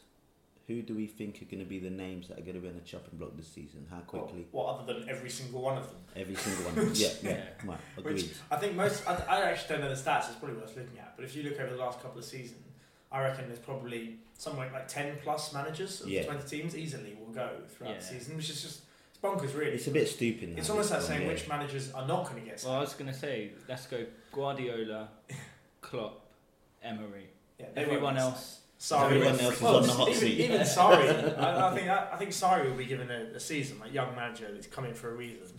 Who 0.67 0.81
do 0.81 0.96
we 0.96 1.05
think 1.05 1.41
are 1.41 1.46
going 1.46 1.60
to 1.60 1.65
be 1.70 1.79
the 1.79 1.89
names 1.89 2.27
that 2.29 2.39
are 2.39 2.41
going 2.41 2.55
to 2.55 2.60
be 2.62 2.67
on 2.67 2.75
the 2.75 2.81
chopping 2.81 3.20
block 3.20 3.36
this 3.36 3.48
season? 3.48 3.86
How 3.91 4.00
quickly? 4.00 4.48
Well, 4.51 4.65
what 4.65 4.79
other 4.79 4.93
than 5.00 5.10
every 5.10 5.29
single 5.29 5.62
one 5.62 5.77
of 5.77 5.88
them? 5.89 5.98
Every 6.15 6.34
single 6.36 6.63
one. 6.72 6.91
yeah, 6.96 7.10
yeah. 7.22 7.29
Yeah. 7.31 7.43
Right, 7.65 7.79
Which 7.98 8.05
agreed. 8.24 8.31
I 8.50 8.55
think 8.55 8.75
most. 8.75 9.08
I, 9.08 9.15
I 9.27 9.41
actually 9.51 9.75
don't 9.75 9.81
know 9.81 9.89
the 9.93 10.01
stats. 10.01 10.29
It's 10.29 10.38
probably 10.39 10.58
worth 10.58 10.75
looking 10.77 10.98
at. 10.98 11.11
But 11.21 11.29
if 11.29 11.35
you 11.35 11.43
look 11.43 11.59
over 11.59 11.69
the 11.69 11.77
last 11.79 12.01
couple 12.01 12.17
of 12.17 12.25
seasons, 12.25 12.65
I 13.12 13.21
reckon 13.21 13.45
there's 13.45 13.60
probably 13.60 14.15
somewhere 14.39 14.71
like 14.73 14.88
ten 14.88 15.17
plus 15.21 15.53
managers 15.53 16.01
of 16.01 16.10
Yeah. 16.10 16.21
the 16.21 16.27
twenty 16.29 16.47
teams 16.47 16.75
easily 16.75 17.15
will 17.19 17.31
go 17.31 17.47
throughout 17.69 17.99
the 17.99 18.03
season, 18.03 18.36
which 18.38 18.49
is 18.49 18.60
just 18.63 18.81
it's 19.12 19.19
bonkers, 19.21 19.55
really. 19.55 19.73
It's 19.73 19.86
a 19.86 19.91
bit 19.91 20.10
stupid. 20.10 20.55
It's 20.57 20.71
almost 20.71 20.89
like 20.89 21.01
this 21.01 21.10
saying 21.10 21.25
one, 21.27 21.34
which 21.36 21.47
managers 21.47 21.91
are 21.91 22.07
not 22.07 22.27
going 22.27 22.41
to 22.41 22.49
get. 22.49 22.63
Well, 22.65 22.73
I 22.73 22.79
was 22.79 22.95
going 22.95 23.12
to 23.13 23.17
say, 23.17 23.51
let's 23.69 23.86
go 23.86 24.03
Guardiola, 24.31 25.10
Klopp, 25.81 26.25
Emery. 26.81 27.27
Yeah, 27.60 27.67
Everyone 27.75 28.17
else. 28.17 28.62
Sorry, 28.79 29.17
Everyone 29.17 29.39
else 29.39 29.55
is 29.57 29.62
well, 29.62 29.75
on 29.77 29.84
the 29.84 29.93
hot 29.93 30.10
even, 30.10 30.19
seat. 30.21 30.39
Even 30.39 30.62
Sarri, 30.62 31.38
I, 31.38 31.69
I 31.69 31.75
think 31.75 31.88
I, 31.88 32.07
I 32.13 32.15
think 32.17 32.31
Sarri 32.31 32.67
will 32.67 32.77
be 32.77 32.86
given 32.86 33.12
a, 33.12 33.36
a 33.36 33.39
season, 33.39 33.77
like 33.79 33.93
young 33.93 34.15
manager 34.15 34.51
that's 34.51 34.65
coming 34.65 34.95
for 34.95 35.12
a 35.12 35.15
reason. 35.15 35.55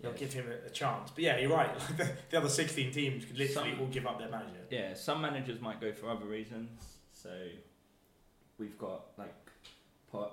They'll 0.00 0.12
Yes. 0.12 0.20
give 0.20 0.32
him 0.32 0.46
a, 0.52 0.66
a 0.66 0.70
chance. 0.70 1.10
But 1.10 1.24
yeah, 1.24 1.38
you're 1.38 1.50
right. 1.50 1.68
Like 1.76 1.96
the, 1.96 2.08
the 2.30 2.38
other 2.38 2.48
16 2.48 2.92
teams 2.92 3.24
could 3.24 3.36
literally 3.38 3.72
Some- 3.72 3.80
all 3.80 3.86
give 3.88 4.06
up 4.06 4.18
their 4.18 4.28
manager. 4.30 4.60
yeah, 4.70 4.94
some 4.94 5.20
managers 5.20 5.60
might 5.60 5.80
go 5.80 5.92
for 5.92 6.08
other 6.10 6.26
reasons. 6.26 6.70
So 7.12 7.30
we've 8.58 8.78
got 8.78 9.06
like 9.18 9.34
Poch, 10.12 10.30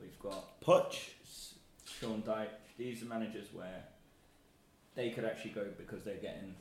we've 0.00 0.18
got 0.18 0.60
Poch. 0.60 1.10
S- 1.24 1.54
Sean 1.84 2.22
Dyche. 2.22 2.48
These 2.78 3.02
are 3.02 3.06
managers 3.06 3.48
where 3.52 3.84
they 4.94 5.10
could 5.10 5.24
actually 5.24 5.50
go 5.52 5.66
because 5.76 6.02
they're 6.02 6.16
getting 6.16 6.54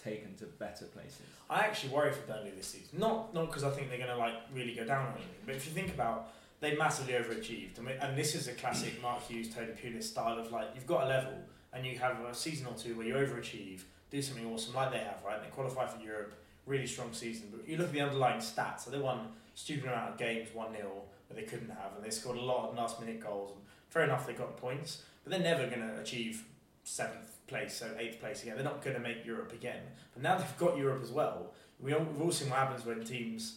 taken 0.00 0.34
to 0.36 0.44
better 0.44 0.84
places. 0.86 1.22
I 1.48 1.60
actually 1.60 1.92
worry 1.92 2.12
for 2.12 2.20
Burnley 2.30 2.50
this 2.56 2.68
season. 2.68 2.98
Not 3.00 3.34
not 3.34 3.46
because 3.46 3.64
I 3.64 3.70
think 3.70 3.88
they're 3.88 3.98
going 3.98 4.10
to 4.10 4.16
like 4.16 4.34
really 4.54 4.74
go 4.74 4.84
down 4.84 5.06
or 5.06 5.10
anything, 5.12 5.34
but 5.46 5.54
if 5.56 5.66
you 5.66 5.72
think 5.72 5.92
about 5.94 6.28
they 6.60 6.76
massively 6.76 7.14
overachieved. 7.14 7.78
I 7.78 7.82
mean, 7.82 7.96
and 8.00 8.16
this 8.16 8.34
is 8.34 8.48
a 8.48 8.52
classic 8.52 8.98
mm. 8.98 9.02
Mark 9.02 9.26
Hughes, 9.26 9.52
Tony 9.52 9.72
Pulis 9.72 10.04
style 10.04 10.38
of 10.38 10.52
like 10.52 10.68
you've 10.74 10.86
got 10.86 11.04
a 11.04 11.08
level 11.08 11.34
and 11.72 11.86
you 11.86 11.98
have 11.98 12.20
a 12.20 12.34
season 12.34 12.66
or 12.66 12.74
two 12.74 12.96
where 12.96 13.06
you 13.06 13.14
overachieve, 13.14 13.82
do 14.10 14.20
something 14.20 14.46
awesome 14.46 14.74
like 14.74 14.90
they 14.90 14.98
have, 14.98 15.22
right? 15.24 15.36
And 15.36 15.44
they 15.44 15.50
qualify 15.50 15.86
for 15.86 16.02
Europe, 16.02 16.34
really 16.66 16.86
strong 16.86 17.12
season. 17.12 17.48
But 17.50 17.68
you 17.68 17.76
look 17.76 17.88
at 17.88 17.92
the 17.92 18.00
underlying 18.00 18.40
stats, 18.40 18.80
so 18.80 18.90
they 18.90 18.98
won 18.98 19.28
stupid 19.54 19.86
amount 19.86 20.10
of 20.10 20.18
games, 20.18 20.48
one 20.52 20.72
0 20.74 20.90
that 21.28 21.36
they 21.36 21.44
couldn't 21.44 21.70
have, 21.70 21.94
and 21.94 22.04
they 22.04 22.10
scored 22.10 22.36
a 22.36 22.40
lot 22.40 22.68
of 22.68 22.76
last 22.76 23.00
minute 23.00 23.20
goals. 23.20 23.52
And 23.52 23.60
fair 23.88 24.02
enough, 24.02 24.26
they 24.26 24.32
got 24.32 24.56
points, 24.56 25.02
but 25.22 25.30
they're 25.30 25.40
never 25.40 25.66
going 25.66 25.88
to 25.88 26.00
achieve 26.00 26.44
seventh 26.82 27.36
place, 27.46 27.74
so 27.74 27.86
eighth 27.98 28.20
place 28.20 28.42
again. 28.42 28.56
They're 28.56 28.64
not 28.64 28.82
going 28.82 28.96
to 28.96 29.02
make 29.02 29.24
Europe 29.24 29.52
again. 29.52 29.82
But 30.12 30.22
now 30.22 30.36
they've 30.36 30.58
got 30.58 30.76
Europe 30.76 31.02
as 31.02 31.10
well. 31.10 31.52
We 31.78 31.94
all, 31.94 32.04
we've 32.04 32.20
all 32.20 32.32
seen 32.32 32.50
what 32.50 32.58
happens 32.58 32.84
when 32.84 33.04
teams, 33.04 33.56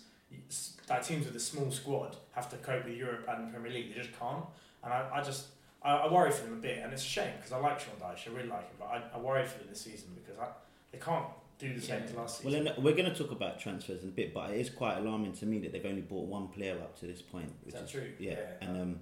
like 0.89 1.03
teams 1.05 1.25
with 1.25 1.35
a 1.35 1.39
small 1.39 1.71
squad, 1.71 2.15
have 2.33 2.49
to 2.49 2.57
cope 2.57 2.85
with 2.85 2.95
Europe 2.95 3.25
and 3.29 3.47
the 3.47 3.51
Premier 3.51 3.71
League. 3.71 3.93
They 3.93 4.01
just 4.01 4.17
can't. 4.19 4.45
And 4.83 4.91
I, 4.93 5.09
I 5.15 5.21
just, 5.23 5.47
I, 5.81 5.91
I 5.93 6.11
worry 6.11 6.31
for 6.31 6.43
them 6.45 6.53
a 6.53 6.61
bit. 6.61 6.79
And 6.83 6.91
it's 6.93 7.03
a 7.03 7.05
shame 7.07 7.33
because 7.37 7.51
I 7.51 7.57
like 7.57 7.79
Sean 7.79 7.95
Dyche. 8.01 8.29
I 8.29 8.35
really 8.35 8.49
like 8.49 8.61
him. 8.67 8.75
But 8.79 8.85
I, 8.85 9.01
I 9.15 9.19
worry 9.19 9.45
for 9.45 9.59
them 9.59 9.67
this 9.69 9.81
season 9.81 10.09
because 10.15 10.39
I, 10.39 10.47
they 10.91 10.97
can't 10.99 11.25
do 11.59 11.73
the 11.73 11.81
same 11.81 11.99
Yeah. 11.99 12.05
as 12.09 12.13
last 12.15 12.43
Well, 12.43 12.53
season. 12.53 12.65
then 12.75 12.83
we're 12.83 12.95
going 12.95 13.11
to 13.11 13.15
talk 13.15 13.31
about 13.31 13.59
transfers 13.59 14.03
in 14.03 14.09
a 14.09 14.11
bit, 14.11 14.33
but 14.33 14.49
it 14.51 14.59
is 14.59 14.69
quite 14.69 14.97
alarming 14.97 15.33
to 15.33 15.45
me 15.45 15.59
that 15.59 15.71
they've 15.71 15.85
only 15.85 16.01
bought 16.01 16.27
one 16.27 16.47
player 16.49 16.73
up 16.75 16.99
to 16.99 17.05
this 17.05 17.21
point. 17.21 17.51
is 17.65 17.73
Which 17.73 17.75
that 17.75 17.89
true? 17.89 18.09
Yeah, 18.19 18.39
and 18.61 18.81
um, 18.81 18.99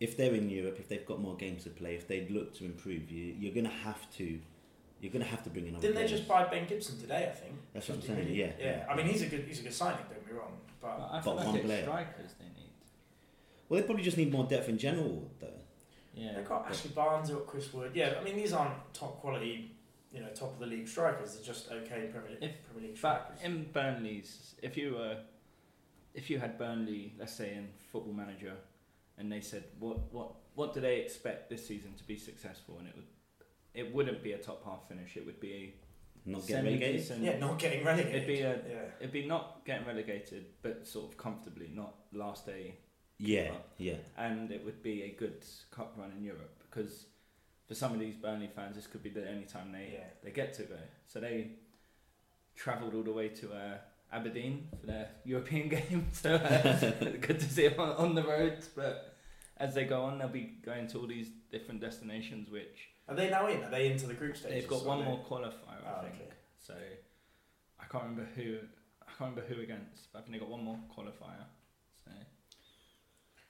if 0.00 0.16
they're 0.16 0.34
in 0.34 0.48
Europe, 0.50 0.76
if 0.78 0.88
they've 0.88 1.06
got 1.06 1.20
more 1.20 1.36
games 1.36 1.64
to 1.64 1.70
play, 1.70 1.94
if 1.94 2.06
they 2.08 2.28
look 2.28 2.54
to 2.58 2.64
improve, 2.64 3.10
you 3.10 3.34
you're 3.38 3.54
going 3.54 3.64
to 3.66 3.70
have 3.70 4.10
to, 4.16 4.38
you're 5.00 5.12
going 5.12 5.24
to 5.24 5.30
have 5.30 5.42
to 5.44 5.50
bring 5.50 5.66
in. 5.66 5.74
other 5.76 5.86
Didn't 5.86 6.02
they 6.02 6.08
just 6.08 6.26
buy 6.28 6.44
Ben 6.44 6.66
Gibson 6.66 6.98
today? 6.98 7.28
I 7.30 7.34
think. 7.34 7.54
That's 7.72 7.88
what 7.88 7.96
I'm 7.96 8.02
saying, 8.02 8.18
million? 8.18 8.34
yeah, 8.36 8.52
Yeah. 8.58 8.76
yeah. 8.78 8.86
I 8.90 8.96
mean, 8.96 9.06
he's 9.06 9.22
a 9.22 9.26
good, 9.26 9.44
he's 9.46 9.60
a 9.60 9.62
good 9.62 9.72
signing. 9.74 9.98
Don't 10.10 10.24
get 10.24 10.32
me 10.32 10.38
wrong. 10.38 10.58
But 10.80 10.98
But 10.98 11.08
I 11.12 11.20
feel 11.20 11.34
but 11.34 11.44
like 11.44 11.54
one 11.54 11.64
player. 11.64 11.82
strikers 11.82 12.34
they 12.38 12.44
need. 12.46 12.70
Well, 13.68 13.80
they 13.80 13.86
probably 13.86 14.02
just 14.04 14.16
need 14.16 14.32
more 14.32 14.44
depth 14.44 14.68
in 14.68 14.78
general, 14.78 15.30
though. 15.40 15.48
Yeah. 16.14 16.32
they've 16.34 16.48
got 16.48 16.66
Ashley 16.68 16.90
Barnes, 16.90 17.28
they've 17.28 17.36
got 17.36 17.46
Chris 17.46 17.72
Wood. 17.72 17.92
Yeah, 17.94 18.14
I 18.20 18.24
mean, 18.24 18.36
these 18.36 18.52
aren't 18.52 18.74
top 18.92 19.20
quality, 19.20 19.70
you 20.12 20.20
know, 20.20 20.28
top 20.30 20.54
of 20.54 20.58
the 20.58 20.66
league 20.66 20.88
strikers. 20.88 21.34
They're 21.34 21.44
just 21.44 21.70
okay 21.70 22.08
Premier 22.10 22.30
League, 22.30 22.42
If- 22.42 22.64
Premier 22.64 22.88
League 22.88 22.98
But 23.00 23.24
strikers. 23.36 23.44
in 23.44 23.70
Burnley's, 23.72 24.54
if 24.62 24.76
you 24.76 24.94
were, 24.94 25.18
if 26.14 26.28
you 26.30 26.40
had 26.40 26.58
Burnley, 26.58 27.14
let's 27.18 27.34
say 27.34 27.54
in 27.54 27.68
Football 27.92 28.14
Manager, 28.14 28.54
and 29.16 29.30
they 29.30 29.40
said 29.40 29.64
what 29.78 30.12
what 30.12 30.32
what 30.54 30.74
do 30.74 30.80
they 30.80 30.96
expect 31.00 31.48
this 31.50 31.66
season 31.66 31.92
to 31.94 32.04
be 32.04 32.16
successful, 32.16 32.76
and 32.80 32.88
it 32.88 32.96
would, 32.96 33.04
it 33.74 33.92
wouldn't 33.94 34.22
be 34.22 34.32
a 34.32 34.38
top 34.38 34.64
half 34.64 34.88
finish. 34.88 35.16
It 35.16 35.24
would 35.26 35.40
be 35.40 35.52
a 36.26 36.30
Not 36.30 36.46
get 36.46 36.64
relegated. 36.64 37.20
yeah, 37.20 37.38
not 37.38 37.58
getting 37.58 37.84
relegated. 37.84 38.14
It'd 38.16 38.26
be 38.28 38.40
a 38.40 38.52
yeah. 38.68 38.84
it'd 39.00 39.12
be 39.12 39.26
not 39.26 39.64
getting 39.64 39.86
relegated, 39.86 40.46
but 40.62 40.86
sort 40.86 41.10
of 41.10 41.16
comfortably, 41.16 41.70
not 41.72 41.94
last 42.12 42.46
day, 42.46 42.74
Yeah, 43.18 43.52
yeah. 43.78 43.94
and 44.16 44.50
it 44.50 44.64
would 44.64 44.82
be 44.82 45.02
a 45.02 45.10
good 45.10 45.44
cup 45.70 45.94
run 45.96 46.12
in 46.16 46.22
Europe 46.24 46.62
because 46.70 47.06
for 47.66 47.74
some 47.74 47.92
of 47.92 48.00
these 48.00 48.16
Burnley 48.16 48.48
fans, 48.54 48.76
this 48.76 48.86
could 48.86 49.02
be 49.02 49.10
the 49.10 49.28
only 49.28 49.44
time 49.46 49.72
they 49.72 49.90
Yeah. 49.92 50.04
they 50.24 50.30
get 50.30 50.54
to 50.54 50.62
go. 50.64 50.78
So 51.06 51.20
they 51.20 51.50
travelled 52.56 52.94
all 52.94 53.02
the 53.02 53.12
way 53.12 53.28
to 53.28 53.52
uh, 53.52 53.76
Aberdeen 54.12 54.68
for 54.80 54.86
their 54.86 55.08
European 55.24 55.68
game. 55.68 56.06
So 56.12 56.34
uh, 56.34 56.72
good 57.20 57.38
to 57.40 57.48
see 57.48 57.68
them 57.68 57.78
on, 57.80 57.90
on 58.04 58.14
the 58.14 58.22
road. 58.24 58.58
But 58.74 59.14
as 59.58 59.74
they 59.74 59.84
go 59.84 60.02
on, 60.02 60.18
they'll 60.18 60.28
be 60.28 60.54
going 60.64 60.86
to 60.88 60.98
all 60.98 61.06
these 61.06 61.28
different 61.50 61.80
destinations, 61.80 62.50
which 62.50 62.88
Are 63.08 63.14
they 63.14 63.30
now 63.30 63.46
in? 63.46 63.62
Are 63.64 63.70
they 63.70 63.90
into 63.90 64.06
the 64.06 64.14
group 64.14 64.36
stage? 64.36 64.52
they've 64.52 64.68
got 64.68 64.84
one 64.84 65.04
more 65.04 65.18
qualifier, 65.28 65.52
I 65.86 65.98
Oh, 65.98 66.02
think. 66.02 66.14
okay. 66.16 66.30
So 66.58 66.74
I 67.80 67.84
can't 67.90 68.04
remember 68.04 68.28
who. 68.36 68.58
I 69.02 69.10
can't 69.18 69.30
remember 69.36 69.42
who 69.54 69.60
against, 69.62 70.12
but 70.12 70.18
I 70.18 70.22
think 70.22 70.34
they 70.34 70.38
got 70.38 70.50
one 70.50 70.64
more 70.64 70.78
qualifier. 70.94 71.44
So 72.04 72.10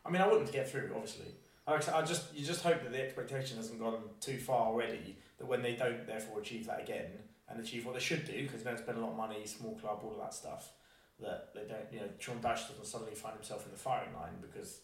I 0.05 0.11
mean, 0.11 0.23
I 0.23 0.29
wouldn't 0.29 0.53
get 0.53 0.71
through, 0.71 0.92
obviously. 0.94 1.27
I 1.66 2.01
just 2.03 2.35
you 2.35 2.47
just 2.47 2.62
hope 2.62 2.83
that 2.83 2.92
the 2.92 3.03
expectation 3.03 3.59
hasn't 3.59 3.79
gone 3.79 4.01
too 4.21 4.38
far 4.38 4.68
already. 4.68 5.18
That 5.38 5.47
when 5.47 5.61
they 5.61 5.75
don't 5.77 6.07
therefore 6.07 6.40
achieve 6.40 6.66
that 6.66 6.81
again 6.81 7.11
and 7.49 7.61
achieve 7.61 7.85
what 7.85 7.94
they 7.94 8.01
should 8.01 8.25
do 8.27 8.42
because 8.44 8.62
they 8.62 8.71
don't 8.71 8.79
spend 8.79 8.97
a 8.97 9.01
lot 9.03 9.11
of 9.11 9.16
money, 9.16 9.44
small 9.47 9.75
club, 9.79 10.01
all 10.03 10.12
of 10.12 10.18
that 10.18 10.33
stuff. 10.33 10.71
That 11.21 11.51
they 11.55 11.62
don't, 11.68 11.92
you 11.92 12.01
know, 12.01 12.09
Sean 12.21 12.37
Dyche 12.38 12.68
doesn't 12.68 12.87
suddenly 12.87 13.14
find 13.14 13.35
himself 13.35 13.66
in 13.66 13.73
the 13.73 13.79
firing 13.79 14.14
line 14.14 14.35
because 14.40 14.81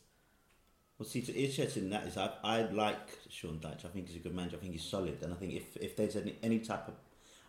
Well, 0.99 1.09
see, 1.09 1.19
it's 1.21 1.29
interesting 1.29 1.91
that 1.91 2.07
is 2.07 2.17
I, 2.17 2.31
I 2.45 2.63
like 2.63 3.19
Sean 3.29 3.59
Dyche. 3.59 3.85
I 3.85 3.89
think 3.89 4.07
he's 4.07 4.17
a 4.17 4.21
good 4.21 4.35
manager. 4.35 4.57
I 4.57 4.61
think 4.61 4.73
he's 4.73 4.85
solid, 4.85 5.19
and 5.23 5.33
I 5.33 5.37
think 5.37 5.55
if, 5.55 5.77
if 5.77 5.97
there's 5.97 6.17
any, 6.17 6.37
any 6.43 6.61
type 6.61 6.87
of 6.87 6.95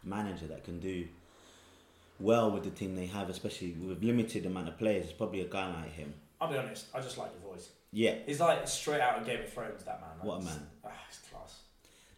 manager 0.04 0.48
that 0.48 0.64
can 0.64 0.80
do 0.80 1.08
well 2.20 2.50
with 2.52 2.64
the 2.64 2.72
team 2.72 2.96
they 2.96 3.06
have, 3.06 3.30
especially 3.30 3.74
with 3.74 4.04
limited 4.04 4.46
amount 4.46 4.70
of 4.70 4.78
players, 4.80 5.06
it's 5.06 5.14
probably 5.14 5.42
a 5.42 5.46
guy 5.46 5.68
like 5.74 5.94
him. 5.94 6.14
I'll 6.42 6.52
be 6.52 6.58
honest, 6.58 6.88
I 6.94 7.02
just 7.02 7.18
like 7.18 7.34
the 7.34 7.48
voice. 7.48 7.70
Yeah, 7.92 8.16
He's 8.26 8.40
like 8.40 8.68
straight 8.68 9.00
out 9.00 9.20
of 9.20 9.26
Game 9.26 9.42
of 9.42 9.54
Thrones. 9.54 9.84
That 9.84 10.02
man. 10.02 10.10
What 10.22 10.42
a 10.42 10.44
man. 10.44 10.68
Ah, 10.84 10.90
he's 11.08 11.20
class. 11.30 11.62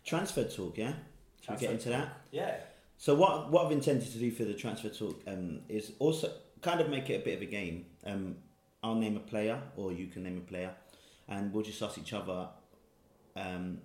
transfer 0.04 0.44
talk. 0.46 0.78
Yeah, 0.78 0.94
should 1.42 1.56
we 1.56 1.60
get 1.60 1.72
into 1.72 1.90
that? 1.90 2.22
Yeah. 2.32 2.56
So 2.98 3.14
what 3.14 3.52
what 3.52 3.66
I've 3.66 3.72
intended 3.72 4.12
to 4.12 4.18
do 4.18 4.32
for 4.32 4.44
the 4.44 4.56
transfer 4.56 4.90
talk 4.90 5.22
um, 5.28 5.60
is 5.70 5.92
also 6.00 6.32
kind 6.62 6.82
of 6.82 6.90
make 6.90 7.10
it 7.10 7.22
a 7.22 7.24
bit 7.24 7.36
of 7.36 7.42
a 7.42 7.46
game. 7.46 7.86
Um, 8.06 8.38
I'll 8.82 8.96
name 8.96 9.18
a 9.18 9.20
player, 9.20 9.62
or 9.76 9.92
you 9.92 10.08
can 10.08 10.24
name 10.24 10.38
a 10.38 10.50
player, 10.50 10.72
and 11.28 11.54
we'll 11.54 11.64
just 11.64 11.82
ask 11.82 11.98
each 11.98 12.14
other, 12.14 12.50
um, 13.36 13.80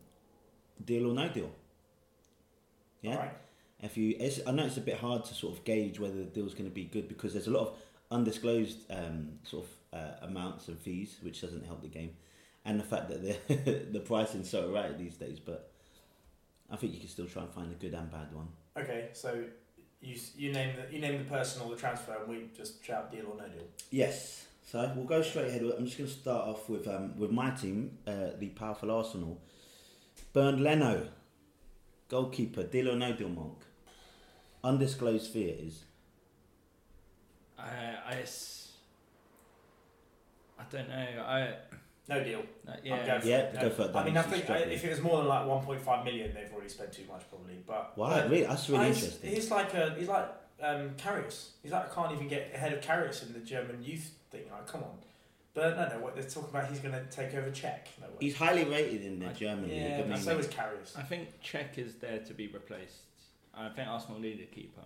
deal 0.85 1.11
or 1.11 1.15
no 1.15 1.29
deal. 1.29 1.51
Yeah. 3.01 3.17
Right. 3.17 3.37
If 3.81 3.97
you, 3.97 4.17
it's, 4.19 4.41
I 4.47 4.53
know 4.53 4.65
it's 4.65 4.77
a 4.77 4.83
bit 4.83 4.99
hard 4.99 5.25
to 5.25 5.35
sort 5.35 5.57
of 5.59 5.65
gauge 5.65 5.99
whether 5.99 6.15
the 6.15 6.25
deal's 6.25 6.55
going 6.55 6.71
to 6.71 6.75
be 6.75 6.85
good 6.85 7.09
because 7.09 7.33
there's 7.33 7.49
a 7.49 7.51
lot 7.51 7.69
of 7.69 7.75
undisclosed 8.13 8.79
um, 8.91 9.31
sort 9.43 9.65
of 9.65 9.99
uh, 9.99 10.27
amounts 10.27 10.69
and 10.69 10.79
fees, 10.79 11.17
which 11.23 11.41
doesn't 11.41 11.67
help 11.67 11.83
the 11.83 11.89
game, 11.89 12.11
and 12.65 12.79
the 12.79 12.85
fact 12.85 13.09
that 13.09 13.23
the 13.23 13.89
the 13.93 14.01
pricing's 14.01 14.49
so 14.49 14.71
right 14.71 14.97
these 14.99 15.17
days. 15.17 15.41
But 15.41 15.73
I 16.71 16.77
think 16.77 16.95
you 16.95 17.01
can 17.01 17.09
still 17.09 17.27
try 17.27 17.43
and 17.43 17.53
find 17.53 17.73
a 17.73 17.75
good 17.75 17.95
and 17.95 18.11
bad 18.11 18.33
one. 18.33 18.49
Okay. 18.79 19.09
So 19.13 19.45
you 20.01 20.17
you 20.37 20.53
name 20.53 20.77
the 20.77 20.95
you 20.95 21.01
name 21.01 21.19
the 21.19 21.31
person 21.31 21.63
or 21.63 21.71
the 21.71 21.77
transfer, 21.77 22.17
and 22.21 22.29
we 22.29 22.49
just 22.57 22.85
shout 22.85 23.11
deal 23.11 23.27
or 23.27 23.37
no 23.37 23.49
deal. 23.49 23.67
Yes. 23.91 24.47
So 24.65 24.91
we'll 24.97 25.05
go 25.05 25.21
straight 25.23 25.49
ahead. 25.49 25.63
I'm 25.77 25.85
just 25.85 25.99
going 25.99 26.09
to 26.09 26.17
start 26.17 26.49
off 26.49 26.69
with 26.69 26.87
um, 26.89 27.19
with 27.19 27.31
my 27.31 27.51
team, 27.51 27.99
uh, 28.07 28.31
the 28.39 28.49
powerful 28.55 28.91
Arsenal. 28.91 29.41
Bernd 30.33 30.61
Leno, 30.63 31.09
goalkeeper, 32.09 32.63
deal 32.63 32.91
or 32.91 32.97
no 32.97 33.13
deal, 33.13 33.29
Monk. 33.29 33.59
Undisclosed 34.65 35.31
fee 35.33 35.45
it 35.45 35.65
is. 35.67 35.85
I, 37.59 37.65
I, 38.07 38.15
s- 38.23 38.73
I 40.59 40.63
don't 40.71 40.89
know. 40.89 40.95
I 41.27 41.55
No 42.09 42.23
deal. 42.25 42.43
uh, 42.67 42.73
yeah. 42.83 43.07
going 43.07 43.21
for 43.21 43.27
Yeah, 43.29 43.51
no. 43.55 43.61
go 43.63 43.71
for 43.71 43.83
it, 43.83 43.97
I 43.97 44.05
mean, 44.05 44.17
I 44.17 44.21
if 44.21 44.27
think 44.27 44.43
uh, 44.45 44.47
struggling. 44.47 44.71
if 44.73 44.85
it 44.85 44.91
was 44.91 45.01
more 45.03 45.19
than 45.19 45.27
like 45.29 45.45
1.5 45.47 46.05
million, 46.05 46.35
they've 46.35 46.53
already 46.53 46.69
spent 46.71 46.93
too 46.93 47.05
much 47.11 47.23
probably. 47.29 47.63
But 47.67 47.93
Why? 47.97 48.21
but- 48.21 48.31
Really? 48.31 48.45
That's 48.45 48.69
really 48.71 48.81
Uh, 48.81 48.87
he's- 48.87 49.03
interesting. 49.03 49.31
He's 49.31 49.51
like 49.51 49.75
a 49.75 49.95
he's 49.99 50.09
like 50.09 50.29
um, 50.63 50.91
Karius. 50.97 51.49
He's 51.63 51.73
like 51.73 51.91
I 51.91 51.95
can't 51.95 52.13
even 52.13 52.29
get 52.29 52.53
ahead 52.55 52.73
of 52.73 52.81
Karius 52.81 53.27
in 53.27 53.33
the 53.33 53.41
German 53.41 53.83
youth 53.83 54.11
thing. 54.31 54.43
Like, 54.51 54.67
come 54.67 54.83
on. 54.83 54.99
But 55.55 55.77
no, 55.77 55.89
no. 55.97 56.03
What 56.03 56.15
they're 56.15 56.25
talking 56.25 56.49
about, 56.51 56.71
he's 56.71 56.79
going 56.79 56.95
to 56.95 57.05
take 57.11 57.35
over 57.35 57.51
Cech. 57.51 57.81
No 58.01 58.07
way. 58.07 58.15
He's 58.21 58.37
highly 58.37 58.65
rated 58.65 59.05
in 59.05 59.19
the 59.19 59.29
I- 59.29 59.33
German 59.35 59.69
league. 59.69 59.83
yeah, 59.83 59.97
I 59.97 60.01
but 60.01 60.09
mean, 60.09 60.19
so 60.19 60.39
is 60.39 60.47
Karius. 60.47 60.97
I 60.97 61.03
think 61.03 61.29
Cech 61.43 61.77
is 61.77 61.95
there 61.97 62.21
to 62.21 62.33
be 62.35 62.47
replaced. 62.49 63.03
I 63.55 63.69
think 63.69 63.87
Arsenal 63.89 64.19
need 64.19 64.41
a 64.41 64.55
keeper. 64.55 64.81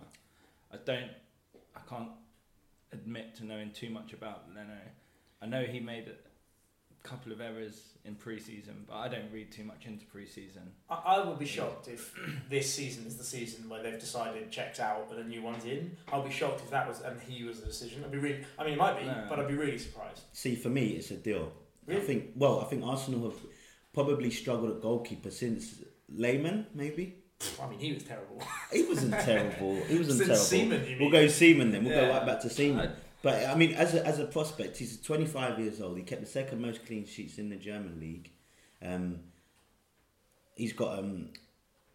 I 0.73 0.77
don't. 0.83 1.11
I 1.75 1.79
can't 1.89 2.09
admit 2.91 3.35
to 3.37 3.45
knowing 3.45 3.71
too 3.71 3.89
much 3.89 4.11
about 4.13 4.43
Leno. 4.53 4.73
I 5.41 5.45
know 5.45 5.63
he 5.63 5.79
made 5.79 6.07
a 6.07 6.15
couple 7.07 7.31
of 7.31 7.41
errors 7.41 7.81
in 8.05 8.15
pre-season, 8.15 8.85
but 8.87 8.95
I 8.95 9.07
don't 9.07 9.31
read 9.33 9.51
too 9.51 9.63
much 9.63 9.85
into 9.85 10.05
pre-season. 10.05 10.63
I, 10.89 10.95
I 10.95 11.25
would 11.27 11.39
be 11.39 11.45
shocked 11.45 11.87
if 11.87 12.13
this 12.49 12.73
season 12.73 13.05
is 13.05 13.17
the 13.17 13.23
season 13.23 13.67
where 13.69 13.81
they've 13.83 13.99
decided 13.99 14.49
checked 14.51 14.79
out 14.79 15.07
and 15.11 15.19
a 15.19 15.23
new 15.23 15.41
one's 15.41 15.65
in. 15.65 15.95
I'll 16.11 16.23
be 16.23 16.31
shocked 16.31 16.61
if 16.61 16.69
that 16.71 16.87
was 16.87 17.01
and 17.01 17.19
he 17.21 17.43
was 17.43 17.59
the 17.61 17.65
decision. 17.67 18.03
I'd 18.03 18.11
be 18.11 18.17
really. 18.17 18.39
I 18.57 18.63
mean, 18.63 18.73
it 18.73 18.77
might 18.77 18.99
be, 18.99 19.05
No. 19.05 19.25
but 19.29 19.39
I'd 19.39 19.47
be 19.47 19.55
really 19.55 19.77
surprised. 19.77 20.21
see, 20.33 20.55
for 20.55 20.69
me, 20.69 20.87
it's 20.89 21.11
a 21.11 21.17
deal. 21.17 21.51
I 21.89 21.99
think. 21.99 22.31
Well, 22.35 22.59
I 22.59 22.65
think 22.65 22.83
Arsenal 22.83 23.29
have 23.29 23.39
probably 23.93 24.29
struggled 24.31 24.71
at 24.71 24.81
goalkeeper 24.81 25.31
since 25.31 25.75
Lehmann. 26.13 26.67
Maybe 26.73 27.15
I 27.61 27.69
mean, 27.69 27.79
he 27.79 27.93
was 27.93 28.03
terrible. 28.03 28.41
he 28.73 28.83
wasn't 28.83 29.13
terrible. 29.31 29.75
He 29.87 29.97
wasn't 29.97 30.17
Since 30.17 30.27
terrible. 30.27 30.35
Seaman, 30.35 30.81
you 30.89 30.97
We'll 30.99 31.09
mean? 31.09 31.11
go 31.11 31.27
Seaman 31.27 31.71
then. 31.71 31.83
We'll 31.85 31.93
go 31.93 32.09
right 32.09 32.25
back 32.25 32.41
to 32.41 32.49
Seaman. 32.49 32.91
I- 33.27 33.41
But 33.41 33.49
I 33.49 33.55
mean, 33.55 33.73
as 33.73 33.93
a, 33.93 34.05
as 34.05 34.19
a 34.19 34.25
prospect, 34.25 34.77
he's 34.77 34.99
25 35.01 35.59
years 35.59 35.81
old. 35.81 35.97
He 35.97 36.03
kept 36.03 36.21
the 36.21 36.27
second 36.27 36.61
most 36.61 36.85
clean 36.85 37.05
sheets 37.05 37.37
in 37.37 37.49
the 37.49 37.55
German 37.55 37.99
league. 37.99 38.31
Um, 38.81 39.19
he's 40.55 40.73
got 40.73 40.99
um, 40.99 41.29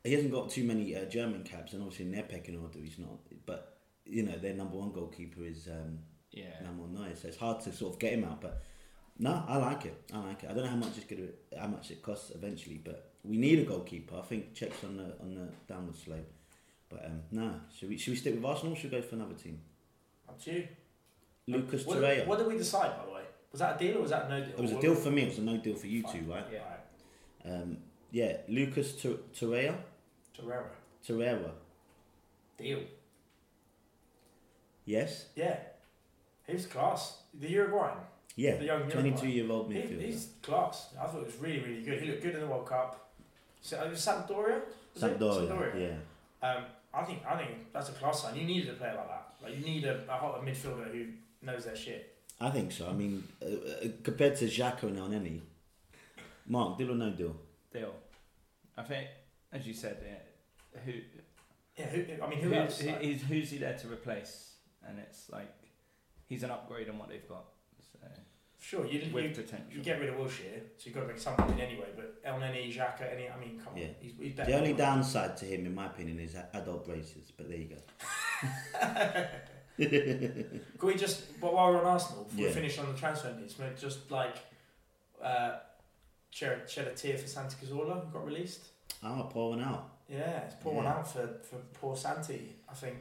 he 0.05 0.13
hasn't 0.13 0.33
got 0.33 0.51
too 0.51 0.65
many 0.65 0.97
uh, 0.97 1.05
German 1.05 1.43
caps, 1.45 1.73
and 1.73 1.83
obviously 1.83 2.07
in 2.07 2.13
their 2.13 2.25
pecking 2.25 2.59
order, 2.61 2.79
he's 2.81 2.99
not. 2.99 3.19
But 3.47 3.79
you 4.05 4.23
know, 4.25 4.37
their 4.37 4.55
number 4.55 4.77
one 4.77 4.93
goalkeeper 4.93 5.45
is 5.45 5.69
um, 5.69 5.99
yeah. 6.33 6.45
Manuel 6.65 6.89
Neuer, 6.89 7.15
so 7.15 7.29
it's 7.29 7.37
hard 7.37 7.61
to 7.63 7.73
sort 7.73 7.95
of 7.95 7.99
get 8.01 8.13
him 8.15 8.25
out. 8.25 8.41
But 8.41 8.63
no, 9.19 9.45
I 9.47 9.57
like 9.59 9.85
it. 9.87 10.11
I 10.13 10.19
like 10.19 10.43
it. 10.43 10.51
I 10.51 10.55
don't 10.55 10.65
know 10.65 10.71
how 10.71 10.77
much 10.77 10.97
it's 10.97 11.07
gonna, 11.07 11.29
how 11.61 11.69
much 11.69 11.91
it 11.91 12.03
costs 12.03 12.31
eventually, 12.35 12.81
but 12.85 13.13
we 13.25 13.37
need 13.37 13.59
a 13.61 13.65
goalkeeper. 13.65 14.17
I 14.17 14.23
think 14.23 14.55
Cech's 14.55 14.83
on 14.85 14.97
the 14.97 15.15
on 15.21 15.35
the 15.35 15.49
downward 15.73 15.97
slope. 15.97 16.31
But 16.91 17.07
um, 17.07 17.23
no, 17.31 17.55
should 17.75 17.89
we 17.89 17.97
should 17.97 18.11
we 18.13 18.17
stick 18.17 18.35
with 18.35 18.45
Arsenal? 18.45 18.73
or 18.73 18.77
Should 18.77 18.93
we 18.93 19.01
go 19.01 19.07
for 19.07 19.15
another 19.15 19.35
team? 19.35 19.61
Up 20.29 20.43
to 20.45 20.53
you. 20.53 20.69
Lucas 21.49 21.85
what, 21.87 21.99
Torreira. 21.99 22.27
what 22.27 22.39
did 22.39 22.47
we 22.47 22.57
decide, 22.57 22.97
by 22.99 23.05
the 23.07 23.11
way? 23.13 23.23
Was 23.51 23.61
that 23.61 23.77
a 23.77 23.79
deal 23.79 23.99
or 23.99 24.03
was 24.03 24.11
that 24.11 24.29
no 24.31 24.41
deal? 24.41 24.51
It 24.57 24.61
was 24.61 24.73
a 24.73 24.81
deal 24.81 24.95
for 24.95 25.11
me. 25.11 25.23
It 25.23 25.29
was 25.31 25.39
a 25.39 25.43
no 25.43 25.57
deal 25.59 25.75
for 25.75 25.87
you 25.87 26.03
Fine. 26.03 26.13
two, 26.25 26.31
right? 26.33 26.45
Yeah. 26.53 26.59
Right. 27.45 27.53
Um, 27.63 27.77
yeah, 28.11 28.37
Lucas 28.49 28.93
Tor- 29.01 29.19
Torreira. 29.35 29.75
Torreira. 30.39 30.65
Torreira. 31.07 31.51
Deal. 32.57 32.81
Yes. 34.85 35.27
Yeah. 35.37 35.57
He 36.47 36.55
was 36.55 36.67
class. 36.67 37.19
The 37.39 37.49
Uruguayan. 37.49 37.99
Yeah. 38.37 38.57
The 38.57 38.65
young 38.65 38.89
Twenty-two 38.89 39.29
Uruguayan. 39.29 39.33
year 39.33 39.51
old 39.53 39.73
He, 39.73 39.79
midfielder. 39.79 40.01
he's 40.07 40.29
class. 40.43 40.89
I 41.01 41.07
thought 41.07 41.21
it 41.21 41.27
was 41.27 41.37
really, 41.37 41.61
really 41.61 41.83
good. 41.83 42.01
He 42.01 42.09
looked 42.11 42.23
good 42.23 42.35
in 42.35 42.41
the 42.41 42.47
World 42.47 42.67
Cup. 42.67 43.11
So, 43.61 43.77
uh, 43.79 43.91
Sampdoria? 43.91 44.61
Was 44.95 45.03
it? 45.03 45.19
Sampdoria. 45.19 45.97
Yeah. 46.43 46.49
Um, 46.49 46.65
I 46.95 47.05
think 47.05 47.21
I 47.27 47.37
think 47.37 47.73
that's 47.73 47.89
a 47.91 47.93
class 47.93 48.23
sign. 48.23 48.37
You 48.37 48.45
needed 48.45 48.71
a 48.71 48.73
player 48.75 48.95
like 48.97 49.09
that. 49.09 49.29
Like 49.43 49.59
you 49.59 49.65
need 49.65 49.85
a, 49.85 50.03
a, 50.09 50.13
hot- 50.17 50.41
a 50.43 50.45
midfielder 50.45 50.91
who 50.93 51.07
knows 51.43 51.65
their 51.65 51.77
shit. 51.77 52.09
I 52.41 52.51
think 52.51 52.73
so. 52.73 52.89
I 52.89 52.93
mean, 52.93 53.23
uh, 53.41 53.47
uh, 53.47 53.89
compared 54.03 54.37
to 54.37 54.47
Xhaka 54.47 54.85
and 54.85 54.99
Elneny, 54.99 55.41
Mark, 56.47 56.79
deal 56.79 56.91
or 56.91 56.95
no 56.97 57.11
deal? 57.11 57.37
Deal. 57.73 57.95
I 58.77 58.83
think, 58.83 59.07
as 59.53 59.67
you 59.67 59.75
said, 59.75 59.99
yeah, 60.05 60.81
who 60.85 60.93
Yeah, 61.77 61.87
who, 61.87 62.23
I 62.23 62.29
mean, 62.29 62.41
who 62.41 62.49
who's, 62.49 62.57
else? 62.59 62.83
Like, 62.85 63.03
is 63.03 63.23
who's 63.23 63.51
he 63.51 63.59
there 63.59 63.77
to 63.79 63.89
replace? 63.89 64.55
And 64.87 64.99
it's 64.99 65.31
like 65.31 65.55
he's 66.27 66.43
an 66.43 66.51
upgrade 66.51 66.89
on 66.89 66.99
what 66.99 67.09
they've 67.09 67.29
got. 67.29 67.45
So 67.93 67.99
sure, 68.59 68.87
you, 68.87 69.01
with 69.13 69.25
you, 69.25 69.31
potential. 69.31 69.67
you 69.71 69.83
get 69.83 70.01
rid 70.01 70.09
of 70.09 70.17
Wilshere, 70.17 70.61
so 70.77 70.83
you've 70.85 70.95
got 70.95 71.01
to 71.01 71.07
bring 71.07 71.19
something 71.19 71.49
in 71.51 71.61
anyway. 71.61 71.89
But 71.95 72.25
Elneny, 72.25 72.75
Xhaka, 72.75 73.13
any, 73.13 73.29
I 73.29 73.39
mean, 73.39 73.61
come 73.63 73.77
Yeah. 73.77 73.85
on, 73.89 73.95
he's, 74.01 74.13
he's 74.19 74.33
better. 74.33 74.51
The 74.51 74.57
only 74.57 74.73
than- 74.73 74.87
downside 74.97 75.37
to 75.39 75.45
him, 75.45 75.67
in 75.67 75.75
my 75.75 75.87
opinion, 75.87 76.19
is 76.19 76.35
adult 76.55 76.87
braces. 76.87 77.31
But 77.37 77.49
there 77.49 77.59
you 77.59 77.69
go. 77.77 77.77
Can 79.79 80.61
we 80.83 80.95
just, 80.95 81.41
but 81.41 81.53
while 81.55 81.71
we're 81.73 81.79
on 81.81 81.87
Arsenal, 81.87 82.25
before 82.25 82.41
Yeah. 82.43 82.49
we 82.49 82.55
finish 82.55 82.79
on 82.79 82.93
the 82.93 82.99
transfer 82.99 83.33
news, 83.33 83.57
we 83.59 83.65
just 83.79 84.11
like 84.11 84.37
uh, 85.23 85.59
shed, 86.31 86.69
shed 86.69 86.89
a 86.89 86.93
tear 86.95 87.17
for 87.19 87.27
Santi 87.27 87.57
Cazorla, 87.65 88.05
who 88.07 88.13
got 88.13 88.25
released. 88.27 88.67
Ah, 89.03 89.23
pour 89.25 89.51
one 89.51 89.63
out. 89.63 89.89
Yeah, 90.09 90.41
it's 90.41 90.55
pour 90.61 90.75
one 90.75 90.87
out 90.87 91.11
for, 91.11 91.27
for 91.43 91.57
poor 91.75 91.97
Santi. 91.97 92.57
I 92.69 92.75
think 92.75 92.97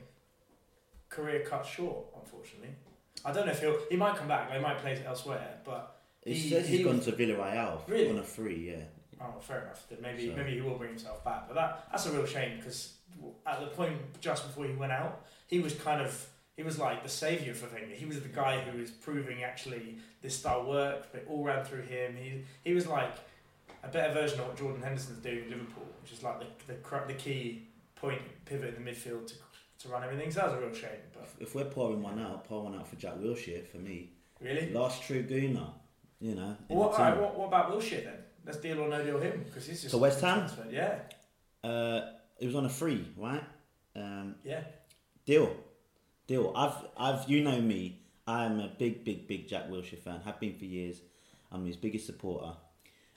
career 1.09 1.41
cut 1.45 1.65
short, 1.65 2.05
unfortunately. 2.15 2.69
I 3.25 3.31
don't 3.33 3.45
know 3.45 3.51
if 3.51 3.59
he'll. 3.61 3.77
He 3.89 3.97
might 3.97 4.15
come 4.15 4.27
back. 4.27 4.49
They 4.51 4.59
might 4.59 4.77
play 4.79 4.93
it 4.93 5.03
elsewhere, 5.05 5.57
but 5.65 5.97
It 6.23 6.33
He- 6.35 6.49
says 6.49 6.67
he's 6.67 6.79
he 6.79 6.83
gone 6.83 6.99
to 7.01 7.11
Villarreal 7.11 7.81
Really? 7.87 8.09
on 8.09 8.19
a 8.19 8.23
free. 8.23 8.69
Yeah. 8.71 8.83
oh, 9.19 9.39
fair 9.41 9.63
enough. 9.63 9.85
Then 9.89 9.99
maybe 10.01 10.29
So- 10.29 10.35
maybe 10.37 10.53
he 10.55 10.61
will 10.61 10.77
bring 10.77 10.91
himself 10.91 11.23
back. 11.23 11.47
But 11.47 11.55
that 11.55 11.87
that's 11.91 12.05
a 12.05 12.11
real 12.11 12.25
shame 12.25 12.57
because 12.57 12.93
at 13.45 13.59
the 13.59 13.67
point 13.67 13.97
just 14.21 14.47
before 14.47 14.65
he 14.65 14.73
went 14.73 14.91
out, 14.93 15.25
he 15.47 15.59
was 15.59 15.73
kind 15.75 16.01
of 16.01 16.27
he 16.61 16.65
was 16.65 16.77
like 16.77 17.01
the 17.01 17.09
savior 17.09 17.53
for 17.55 17.67
Wenger. 17.73 17.95
He 17.95 18.05
was 18.05 18.19
the 18.21 18.27
guy 18.43 18.59
who 18.61 18.77
was 18.79 18.91
proving 18.91 19.43
actually 19.43 19.97
this 20.21 20.37
style 20.37 20.63
worked. 20.69 21.11
But 21.11 21.21
it 21.21 21.27
all 21.29 21.43
ran 21.43 21.65
through 21.65 21.81
him. 21.83 22.15
He 22.15 22.43
he 22.63 22.73
was 22.75 22.85
like 22.85 23.15
a 23.83 23.87
better 23.87 24.13
version 24.13 24.39
of 24.39 24.47
what 24.47 24.57
Jordan 24.57 24.81
Henderson's 24.81 25.17
doing 25.19 25.43
in 25.45 25.49
Liverpool, 25.49 25.87
which 26.01 26.11
is 26.11 26.21
like 26.21 26.39
the 26.39 26.73
the, 26.73 27.01
the 27.07 27.13
key 27.15 27.63
point 27.95 28.21
pivot 28.45 28.75
in 28.77 28.83
the 28.85 28.91
midfield 28.91 29.25
to 29.27 29.33
to 29.79 29.87
run 29.89 30.03
everything. 30.03 30.29
So 30.29 30.41
that 30.41 30.45
was 30.51 30.55
a 30.59 30.61
real 30.65 30.73
shame. 30.75 31.01
But 31.13 31.27
If, 31.39 31.55
we're 31.55 31.65
pouring 31.65 32.03
one 32.03 32.19
out, 32.19 32.45
pour 32.47 32.61
one 32.65 32.75
out 32.77 32.87
for 32.87 32.95
Jack 32.97 33.15
Wilshere 33.15 33.65
for 33.65 33.77
me. 33.77 34.11
really. 34.39 34.71
Last 34.71 35.01
true 35.01 35.23
gooner, 35.23 35.69
you 36.19 36.35
know. 36.35 36.55
Well, 36.69 36.79
what, 36.79 36.93
alright, 36.93 37.13
team. 37.15 37.23
what, 37.23 37.39
what 37.39 37.47
about 37.47 37.71
Wilshere 37.71 38.03
then? 38.03 38.19
Let's 38.45 38.59
deal 38.59 38.79
or 38.79 38.87
no 38.87 39.03
deal 39.03 39.19
him 39.19 39.41
because 39.45 39.65
he's 39.65 39.81
just 39.81 39.91
To 39.93 39.97
West 39.97 40.21
Ham? 40.21 40.47
Yeah, 40.69 40.99
Uh, 41.63 42.01
it 42.39 42.45
was 42.45 42.53
on 42.55 42.65
a 42.65 42.69
free, 42.69 43.07
right? 43.17 43.43
Um, 43.95 44.35
yeah. 44.43 44.61
deal, 45.25 45.55
deal. 46.31 46.53
I've, 46.55 46.75
I've, 46.97 47.29
you 47.29 47.43
know 47.43 47.59
me. 47.59 47.99
I'm 48.25 48.59
a 48.59 48.69
big, 48.79 49.03
big, 49.03 49.27
big 49.27 49.47
Jack 49.47 49.69
Wilshere 49.69 49.99
fan. 49.99 50.21
Have 50.23 50.39
been 50.39 50.55
for 50.57 50.65
years. 50.65 51.01
I'm 51.51 51.65
his 51.65 51.75
biggest 51.75 52.05
supporter. 52.05 52.53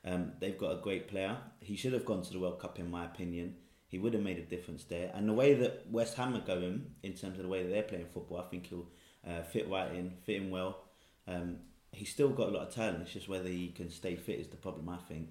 Um, 0.05 0.33
they've 0.40 0.59
got 0.59 0.72
a 0.72 0.83
great 0.83 1.07
player. 1.07 1.37
He 1.61 1.77
should 1.77 1.92
have 1.92 2.05
gone 2.05 2.22
to 2.22 2.33
the 2.33 2.40
World 2.40 2.59
Cup, 2.59 2.79
in 2.81 2.90
my 2.90 3.05
opinion. 3.05 3.55
He 3.87 3.98
would 3.98 4.14
have 4.14 4.22
made 4.22 4.38
a 4.38 4.42
difference 4.42 4.85
there. 4.85 5.12
And 5.14 5.29
the 5.29 5.33
way 5.33 5.55
that 5.55 5.87
West 5.90 6.16
Ham 6.16 6.35
are 6.35 6.40
going, 6.40 6.87
in 7.05 7.12
terms 7.12 7.38
of 7.38 7.44
the 7.44 7.48
way 7.48 7.62
that 7.62 7.68
they're 7.68 7.85
playing 7.85 8.07
football, 8.12 8.38
I 8.38 8.50
think 8.50 8.66
he'll 8.66 8.88
uh, 9.27 9.42
fit 9.42 9.70
right 9.70 9.94
in, 9.94 10.14
fit 10.24 10.42
in 10.42 10.50
well. 10.50 10.81
Um, 11.29 11.59
he's 11.92 12.11
still 12.11 12.31
got 12.31 12.48
a 12.48 12.50
lot 12.50 12.66
of 12.66 12.74
talent. 12.74 13.03
It's 13.03 13.12
just 13.12 13.29
whether 13.29 13.48
he 13.48 13.68
can 13.68 13.90
stay 13.90 14.16
fit 14.16 14.40
is 14.40 14.48
the 14.48 14.57
problem, 14.57 14.88
I 14.88 14.98
think. 15.09 15.29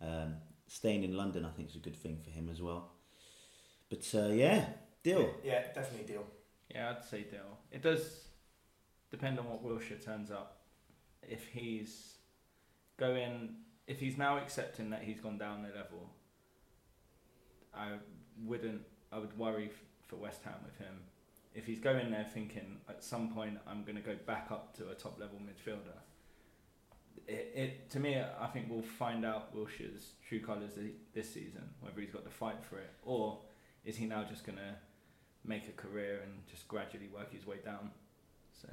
Um, 0.00 0.36
staying 0.66 1.04
in 1.04 1.14
London, 1.14 1.44
I 1.44 1.50
think, 1.50 1.68
is 1.68 1.76
a 1.76 1.80
good 1.80 1.96
thing 1.96 2.18
for 2.24 2.30
him 2.30 2.48
as 2.50 2.62
well. 2.62 2.92
But 3.90 4.08
uh, 4.14 4.28
yeah, 4.28 4.64
deal. 5.02 5.34
Yeah, 5.44 5.64
definitely 5.74 6.06
deal. 6.14 6.24
Yeah, 6.74 6.90
I'd 6.90 7.04
say 7.04 7.24
Dill. 7.30 7.58
It 7.72 7.82
does 7.82 8.24
depend 9.10 9.38
on 9.38 9.46
what 9.46 9.64
Wilshere 9.64 10.04
turns 10.04 10.30
up. 10.30 10.60
If 11.22 11.46
he's 11.46 12.18
going, 12.98 13.56
if 13.86 14.00
he's 14.00 14.18
now 14.18 14.38
accepting 14.38 14.90
that 14.90 15.02
he's 15.02 15.20
gone 15.20 15.38
down 15.38 15.60
a 15.60 15.76
level, 15.76 16.10
I 17.74 17.92
wouldn't. 18.44 18.82
I 19.10 19.18
would 19.18 19.36
worry 19.38 19.70
for 20.06 20.16
West 20.16 20.42
Ham 20.44 20.54
with 20.64 20.76
him. 20.78 20.94
If 21.54 21.66
he's 21.66 21.80
going 21.80 22.10
there 22.10 22.26
thinking 22.32 22.76
at 22.88 23.02
some 23.02 23.32
point 23.32 23.58
I'm 23.66 23.82
going 23.82 23.96
to 23.96 24.02
go 24.02 24.14
back 24.26 24.48
up 24.50 24.76
to 24.76 24.90
a 24.90 24.94
top 24.94 25.18
level 25.18 25.38
midfielder, 25.38 25.96
it, 27.26 27.52
it 27.54 27.90
to 27.90 28.00
me 28.00 28.16
I 28.18 28.46
think 28.48 28.66
we'll 28.68 28.82
find 28.82 29.24
out 29.24 29.56
Wilshere's 29.56 30.12
true 30.26 30.40
colours 30.40 30.72
this 31.14 31.32
season 31.32 31.62
whether 31.80 32.00
he's 32.00 32.10
got 32.10 32.24
the 32.24 32.30
fight 32.30 32.62
for 32.62 32.78
it 32.78 32.90
or 33.02 33.38
is 33.84 33.96
he 33.96 34.06
now 34.06 34.24
just 34.24 34.44
going 34.44 34.58
to 34.58 34.74
make 35.48 35.66
a 35.68 35.72
career 35.72 36.20
and 36.22 36.32
just 36.46 36.68
gradually 36.68 37.08
work 37.12 37.32
his 37.32 37.46
way 37.46 37.56
down. 37.64 37.90
So 38.52 38.68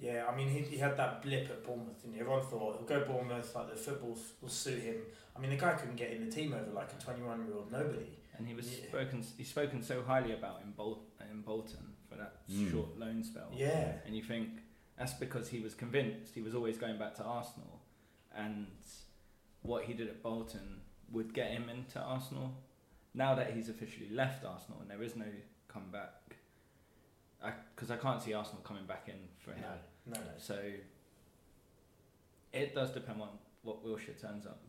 Yeah, 0.00 0.26
I 0.30 0.36
mean, 0.36 0.48
he, 0.48 0.60
he 0.60 0.76
had 0.76 0.96
that 0.96 1.22
blip 1.22 1.48
at 1.50 1.64
Bournemouth, 1.64 2.04
and 2.04 2.14
everyone 2.18 2.42
thought 2.42 2.76
he'll 2.78 2.86
go 2.86 3.04
Bournemouth, 3.04 3.52
like 3.54 3.70
the 3.70 3.76
football 3.76 4.16
will 4.40 4.48
suit 4.48 4.82
him. 4.82 4.96
I 5.36 5.40
mean, 5.40 5.50
the 5.50 5.56
guy 5.56 5.72
couldn't 5.72 5.96
get 5.96 6.12
in 6.12 6.24
the 6.24 6.30
team 6.30 6.52
over 6.52 6.70
like 6.72 6.90
a 6.92 7.02
21 7.02 7.46
year 7.46 7.56
old 7.56 7.72
nobody. 7.72 8.12
and 8.36 8.46
he 8.46 8.54
was 8.54 8.70
Yeah. 8.78 8.86
spoken 8.86 9.24
he's 9.36 9.48
spoken 9.48 9.82
so 9.82 10.00
highly 10.02 10.32
about 10.32 10.62
in 10.62 10.70
Bol- 10.70 11.02
in 11.28 11.40
Bolton 11.42 11.96
for 12.08 12.14
that 12.14 12.46
Mm. 12.48 12.70
short 12.70 12.96
loan 12.96 13.24
spell. 13.24 13.50
Yeah. 13.52 13.96
And 14.06 14.14
you 14.14 14.22
think 14.22 14.60
that's 14.96 15.14
because 15.14 15.48
he 15.48 15.58
was 15.58 15.74
convinced 15.74 16.34
he 16.36 16.40
was 16.40 16.54
always 16.54 16.78
going 16.78 16.98
back 17.00 17.14
to 17.16 17.24
Arsenal, 17.24 17.80
and 18.32 18.68
what 19.62 19.86
he 19.86 19.92
did 19.92 20.06
at 20.08 20.22
Bolton 20.22 20.82
would 21.10 21.34
get 21.34 21.50
him 21.50 21.68
into 21.68 21.98
Arsenal. 22.00 22.54
Now 23.12 23.34
that 23.34 23.54
he's 23.54 23.68
officially 23.68 24.08
left 24.10 24.44
Arsenal 24.44 24.80
and 24.82 24.88
there 24.88 25.02
is 25.02 25.16
no 25.16 25.26
comeback, 25.78 26.36
because 27.74 27.90
I, 27.90 27.96
can't 27.96 28.22
see 28.22 28.34
Arsenal 28.34 28.62
coming 28.62 28.84
back 28.84 29.04
in 29.08 29.14
for 29.38 29.52
him. 29.52 29.62
No, 30.06 30.14
no, 30.14 30.20
no. 30.20 30.32
So 30.38 30.58
it 32.52 32.74
does 32.74 32.90
depend 32.90 33.22
on 33.22 33.28
what 33.62 33.84
Wilshere 33.84 34.20
turns 34.20 34.46
up. 34.46 34.60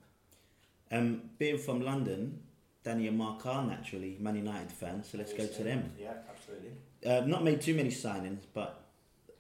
Um, 0.92 1.22
being 1.38 1.58
from 1.58 1.82
London, 1.82 2.42
Danny 2.84 3.08
and 3.08 3.18
Mark 3.18 3.46
are 3.46 3.64
naturally 3.64 4.18
Man 4.20 4.36
United 4.36 4.72
fans, 4.72 5.10
so 5.12 5.18
let's 5.18 5.34
go 5.34 5.46
to 5.46 5.64
them. 5.64 5.92
Yeah, 6.00 6.14
absolutely. 6.30 6.72
Uh, 7.06 7.22
not 7.26 7.44
made 7.44 7.62
too 7.62 7.76
many 7.76 7.90
signings, 7.90 8.42
but 8.54 8.86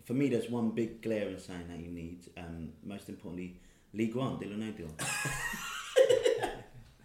for 0.05 0.13
me, 0.13 0.29
there's 0.29 0.49
one 0.49 0.71
big 0.71 1.01
glaring 1.01 1.39
sign 1.39 1.67
that 1.69 1.79
you 1.79 1.91
need. 1.91 2.29
Um, 2.37 2.69
most 2.83 3.09
importantly, 3.09 3.59
Lee 3.93 4.07
Grant, 4.07 4.39
deal 4.39 4.53
or 4.53 4.57
no 4.57 4.71
deal. 4.71 4.89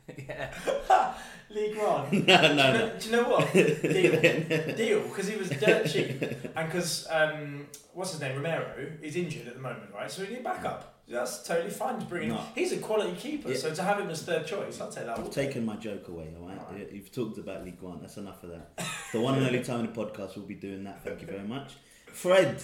Yeah. 0.09 0.53
Lee 1.51 1.73
Grant. 1.73 2.13
no, 2.13 2.19
do, 2.19 2.19
you 2.19 2.25
no, 2.27 2.55
know, 2.55 2.73
no. 2.73 2.99
do 2.99 3.07
you 3.07 3.13
know 3.13 3.29
what? 3.29 3.53
Deal. 3.53 4.77
Deal, 4.77 5.03
because 5.09 5.29
he 5.29 5.37
was 5.37 5.51
dirt 5.51 5.87
cheap. 5.87 6.21
And 6.57 6.67
because, 6.67 7.07
um, 7.11 7.67
what's 7.93 8.13
his 8.13 8.21
name, 8.21 8.37
Romero, 8.37 8.89
is 9.03 9.15
injured 9.17 9.47
at 9.47 9.55
the 9.55 9.61
moment, 9.61 9.93
right? 9.95 10.11
So 10.11 10.23
we 10.23 10.31
need 10.31 10.45
backup. 10.45 10.91
That's 11.07 11.47
totally 11.47 11.71
fine 11.71 11.99
to 12.01 12.07
bring 12.07 12.31
him. 12.31 12.37
No. 12.37 12.43
He's 12.55 12.73
a 12.73 12.79
quality 12.79 13.15
keeper, 13.15 13.51
Yeah. 13.51 13.57
so 13.57 13.75
to 13.75 13.83
have 13.83 14.01
him 14.01 14.09
as 14.09 14.23
third 14.23 14.47
choice, 14.47 14.81
I'll 14.81 14.91
take 14.91 15.05
that. 15.05 15.19
all 15.19 15.25
I've 15.25 15.31
taken 15.31 15.65
my 15.65 15.77
joke 15.77 16.09
away, 16.09 16.33
alright? 16.41 16.59
Alright. 16.59 16.91
You've 16.93 17.13
talked 17.13 17.37
about 17.39 17.63
Lee 17.65 17.73
Grant, 17.73 18.01
that's 18.01 18.17
enough 18.17 18.43
of 18.43 18.51
that. 18.51 18.71
The 19.13 19.21
one 19.21 19.35
and 19.35 19.47
only 19.47 19.63
time 19.63 19.81
in 19.81 19.93
the 19.93 19.93
podcast 19.93 20.37
we'll 20.37 20.47
be 20.47 20.55
doing 20.55 20.85
that, 20.85 21.05
thank 21.05 21.21
you 21.21 21.27
very 21.27 21.47
much. 21.47 21.75
Fred, 22.07 22.63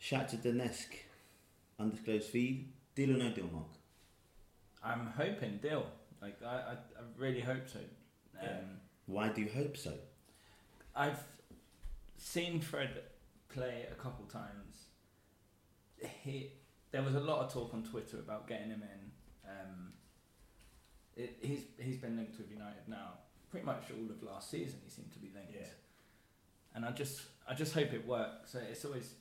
Shakhtar 0.00 0.40
Donetsk, 0.42 0.86
undisclosed 1.78 2.28
fee, 2.30 2.68
deal 2.94 3.10
or 3.10 3.18
no 3.18 3.30
deal, 3.30 3.48
Mark? 3.52 3.66
I'm 4.82 5.06
hoping 5.16 5.58
Dill. 5.60 5.84
Like 6.20 6.38
I, 6.42 6.46
I, 6.46 6.72
I 6.72 7.02
really 7.16 7.40
hope 7.40 7.68
so. 7.68 7.78
Um, 7.78 8.42
Yeah. 8.42 8.60
Why 9.06 9.28
do 9.28 9.40
you 9.40 9.48
hope 9.54 9.76
so? 9.76 9.92
I've 10.94 11.22
seen 12.16 12.60
Fred 12.60 13.02
play 13.48 13.86
a 13.90 13.94
couple 13.94 14.24
times. 14.26 14.86
He 16.22 16.52
there 16.92 17.02
was 17.02 17.14
a 17.14 17.20
lot 17.20 17.44
of 17.44 17.52
talk 17.52 17.72
on 17.74 17.82
Twitter 17.82 18.18
about 18.18 18.46
getting 18.48 18.68
him 18.70 18.82
in. 18.82 19.50
Um, 19.50 19.92
it, 21.16 21.36
he's 21.40 21.64
he's 21.78 21.96
been 21.96 22.16
linked 22.16 22.38
with 22.38 22.50
United 22.50 22.88
now. 22.88 23.14
Pretty 23.50 23.66
much 23.66 23.84
all 23.90 24.10
of 24.10 24.22
last 24.22 24.50
season, 24.50 24.78
he 24.84 24.90
seemed 24.90 25.12
to 25.12 25.18
be 25.18 25.30
linked. 25.34 25.52
Yeah. 25.54 25.66
And 26.74 26.84
I 26.84 26.92
just 26.92 27.22
I 27.48 27.54
just 27.54 27.74
hope 27.74 27.92
it 27.92 28.06
works. 28.06 28.52
So 28.52 28.60
it's 28.70 28.84
always 28.84 29.14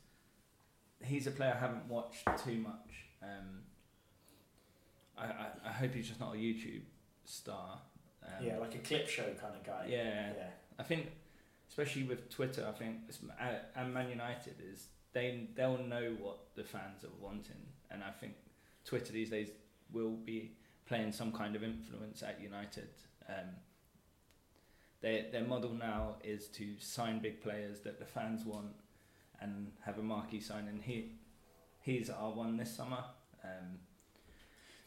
he's 1.03 1.27
a 1.27 1.31
player 1.31 1.53
I 1.55 1.59
haven't 1.59 1.87
watched 1.87 2.27
too 2.43 2.57
much. 2.59 3.05
Um, 3.23 3.61
I, 5.19 5.25
I, 5.25 5.69
I 5.69 5.71
hope 5.71 5.93
he's 5.93 6.07
just 6.07 6.19
not 6.19 6.33
a 6.33 6.37
YouTube 6.37 6.81
star. 7.25 7.79
Um, 8.23 8.45
yeah, 8.45 8.57
like 8.57 8.75
a 8.75 8.79
clip 8.79 9.07
show 9.07 9.23
kind 9.23 9.55
of 9.55 9.63
guy. 9.65 9.85
yeah. 9.89 10.31
Yeah. 10.37 10.43
I 10.77 10.83
think, 10.83 11.11
especially 11.67 12.03
with 12.03 12.29
Twitter, 12.29 12.65
I 12.67 12.71
think 12.71 12.97
it's, 13.09 13.19
uh, 13.39 13.43
and 13.75 13.93
Man 13.93 14.09
United 14.09 14.55
is 14.71 14.87
they 15.13 15.47
they'll 15.55 15.83
know 15.83 16.15
what 16.19 16.55
the 16.55 16.63
fans 16.63 17.03
are 17.03 17.09
wanting, 17.19 17.61
and 17.91 18.03
I 18.03 18.11
think 18.11 18.33
Twitter 18.85 19.11
these 19.11 19.29
days 19.29 19.49
will 19.91 20.15
be 20.15 20.53
playing 20.85 21.11
some 21.11 21.31
kind 21.31 21.55
of 21.55 21.63
influence 21.63 22.23
at 22.23 22.41
United. 22.41 22.89
Um, 23.27 23.49
their 25.01 25.25
their 25.31 25.43
model 25.43 25.73
now 25.73 26.15
is 26.23 26.47
to 26.49 26.75
sign 26.79 27.19
big 27.19 27.41
players 27.41 27.79
that 27.81 27.99
the 27.99 28.05
fans 28.05 28.45
want, 28.45 28.75
and 29.41 29.71
have 29.85 29.97
a 29.97 30.03
marquee 30.03 30.39
signing. 30.39 30.81
He 30.83 31.13
he's 31.81 32.09
our 32.09 32.31
one 32.31 32.57
this 32.57 32.75
summer. 32.75 33.03
Um, 33.43 33.79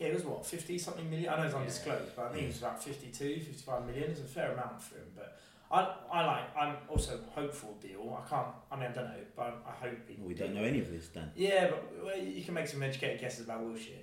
Yeah, 0.02 0.08
it 0.08 0.14
was 0.14 0.24
what, 0.24 0.44
50 0.44 0.78
something 0.78 1.08
million? 1.08 1.28
I 1.32 1.36
know 1.36 1.44
it's 1.44 1.52
Yeah. 1.54 1.60
undisclosed, 1.60 2.16
but 2.16 2.24
I 2.26 2.28
think 2.32 2.42
it 2.44 2.46
was 2.48 2.58
about 2.58 2.82
52, 2.82 3.40
55 3.40 3.86
million. 3.86 4.10
It's 4.10 4.20
a 4.20 4.24
fair 4.24 4.50
amount 4.52 4.82
for 4.82 4.96
him. 4.96 5.06
But 5.14 5.38
I, 5.70 5.94
I 6.12 6.26
like, 6.26 6.56
I'm 6.56 6.74
also 6.88 7.20
hopeful 7.34 7.76
deal. 7.80 8.18
I 8.20 8.28
can't, 8.28 8.48
I 8.70 8.76
mean, 8.76 8.88
I 8.90 8.92
don't 8.92 9.04
know, 9.04 9.22
but 9.36 9.64
I 9.64 9.70
hope 9.86 9.98
he. 10.08 10.20
We 10.20 10.34
don't 10.34 10.54
know 10.54 10.64
any 10.64 10.80
of 10.80 10.90
this, 10.90 11.06
Dan. 11.08 11.30
Yeah, 11.36 11.68
but 11.70 12.04
well, 12.04 12.18
you 12.18 12.42
can 12.44 12.54
make 12.54 12.66
some 12.66 12.82
educated 12.82 13.20
guesses 13.20 13.44
about 13.44 13.60
Wilshere. 13.62 14.02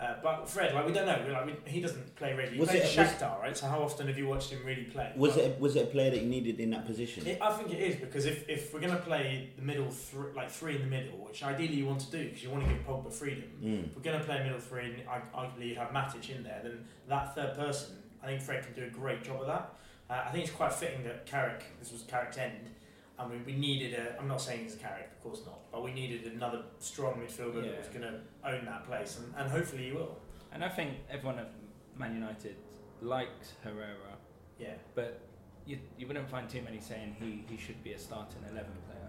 Uh, 0.00 0.14
but 0.22 0.48
Fred, 0.48 0.74
like 0.74 0.86
we 0.86 0.92
don't 0.94 1.04
know. 1.06 1.30
Like 1.30 1.44
we, 1.46 1.54
he 1.70 1.78
doesn't 1.80 2.16
play 2.16 2.30
regularly. 2.30 2.54
He 2.54 2.60
Was 2.60 2.70
plays 2.70 2.82
it- 2.84 2.98
was- 2.98 3.08
Shakhtar, 3.08 3.38
right? 3.42 3.54
So 3.54 3.66
how 3.66 3.82
often 3.82 4.06
have 4.08 4.16
you 4.16 4.26
watched 4.26 4.50
him 4.50 4.64
really 4.64 4.84
play? 4.84 5.12
Was 5.14 5.36
Well, 5.36 5.44
it 5.44 5.60
was 5.60 5.76
it 5.76 5.82
a 5.82 5.86
player 5.88 6.10
that 6.10 6.22
you 6.22 6.28
needed 6.28 6.58
in 6.58 6.70
that 6.70 6.86
position? 6.86 7.26
It, 7.26 7.38
I 7.42 7.52
think 7.52 7.70
it 7.70 7.80
is 7.82 7.96
because 7.96 8.24
if, 8.24 8.48
if 8.48 8.72
we're 8.72 8.80
going 8.80 8.94
to 8.94 9.02
play 9.02 9.50
the 9.56 9.62
middle, 9.62 9.88
th- 9.88 10.34
like 10.34 10.50
three 10.50 10.76
in 10.76 10.80
the 10.80 10.86
middle, 10.86 11.18
which 11.18 11.42
ideally 11.42 11.74
you 11.74 11.84
want 11.84 12.00
to 12.00 12.10
do 12.10 12.24
because 12.24 12.42
you 12.42 12.48
want 12.48 12.64
to 12.66 12.72
give 12.72 12.82
Pogba 12.86 13.12
freedom. 13.12 13.44
Mm. 13.62 13.86
If 13.90 13.96
we're 13.96 14.02
going 14.02 14.18
to 14.18 14.24
play 14.24 14.42
middle 14.42 14.58
three 14.58 14.84
and 14.86 15.02
arg- 15.06 15.32
arguably 15.34 15.68
you 15.68 15.74
have 15.74 15.88
Matic 15.90 16.34
in 16.34 16.42
there, 16.44 16.60
then 16.62 16.84
that 17.08 17.34
third 17.34 17.54
person, 17.54 17.96
I 18.22 18.26
think 18.26 18.40
Fred 18.40 18.64
can 18.64 18.72
do 18.72 18.84
a 18.84 18.90
great 18.90 19.22
job 19.22 19.42
of 19.42 19.48
that. 19.48 19.74
Uh, 20.08 20.24
I 20.26 20.30
think 20.32 20.44
it's 20.46 20.54
quite 20.56 20.72
fitting 20.72 21.04
that 21.04 21.26
Carrick, 21.26 21.62
this 21.78 21.92
was 21.92 22.02
Carrick's 22.02 22.38
end, 22.38 22.70
and 23.18 23.30
we, 23.30 23.36
we 23.52 23.52
needed 23.58 23.94
a, 23.94 24.18
I'm 24.18 24.26
not 24.28 24.40
saying 24.40 24.64
he's 24.64 24.74
a 24.74 24.78
Carrick, 24.78 25.10
of 25.12 25.22
course 25.22 25.42
not, 25.46 25.59
but 25.72 25.82
we 25.82 25.92
needed 25.92 26.26
another 26.32 26.62
strong 26.78 27.14
midfielder 27.14 27.62
that 27.62 27.78
was 27.78 27.88
going 27.88 28.02
to 28.02 28.20
own 28.44 28.64
that 28.64 28.86
place, 28.86 29.18
and, 29.18 29.32
and 29.36 29.50
hopefully 29.50 29.84
he 29.86 29.92
will. 29.92 30.16
and 30.52 30.64
I 30.64 30.68
think 30.68 30.94
everyone 31.10 31.38
at 31.38 31.52
Man 31.96 32.14
United 32.14 32.56
likes 33.00 33.52
Herrera. 33.62 34.16
Yeah. 34.58 34.74
but 34.94 35.20
you, 35.64 35.78
you 35.98 36.06
wouldn't 36.06 36.28
find 36.28 36.48
too 36.50 36.60
many 36.62 36.80
saying 36.80 37.16
he, 37.18 37.44
he 37.48 37.56
should 37.60 37.82
be 37.82 37.92
a 37.92 37.98
starting 37.98 38.42
11 38.50 38.70
player. 38.86 39.08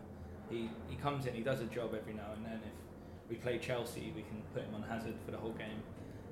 He, 0.50 0.70
he 0.88 0.96
comes 0.96 1.26
in, 1.26 1.34
he 1.34 1.42
does 1.42 1.60
a 1.62 1.66
job 1.66 1.94
every 1.94 2.14
now 2.14 2.32
and 2.36 2.46
then. 2.46 2.60
If 3.26 3.30
we 3.30 3.36
play 3.38 3.58
Chelsea, 3.58 4.14
we 4.16 4.22
can 4.22 4.42
put 4.54 4.64
him 4.64 4.76
on 4.76 4.84
Hazard 4.84 5.16
for 5.26 5.32
the 5.32 5.38
whole 5.38 5.52
game. 5.54 5.82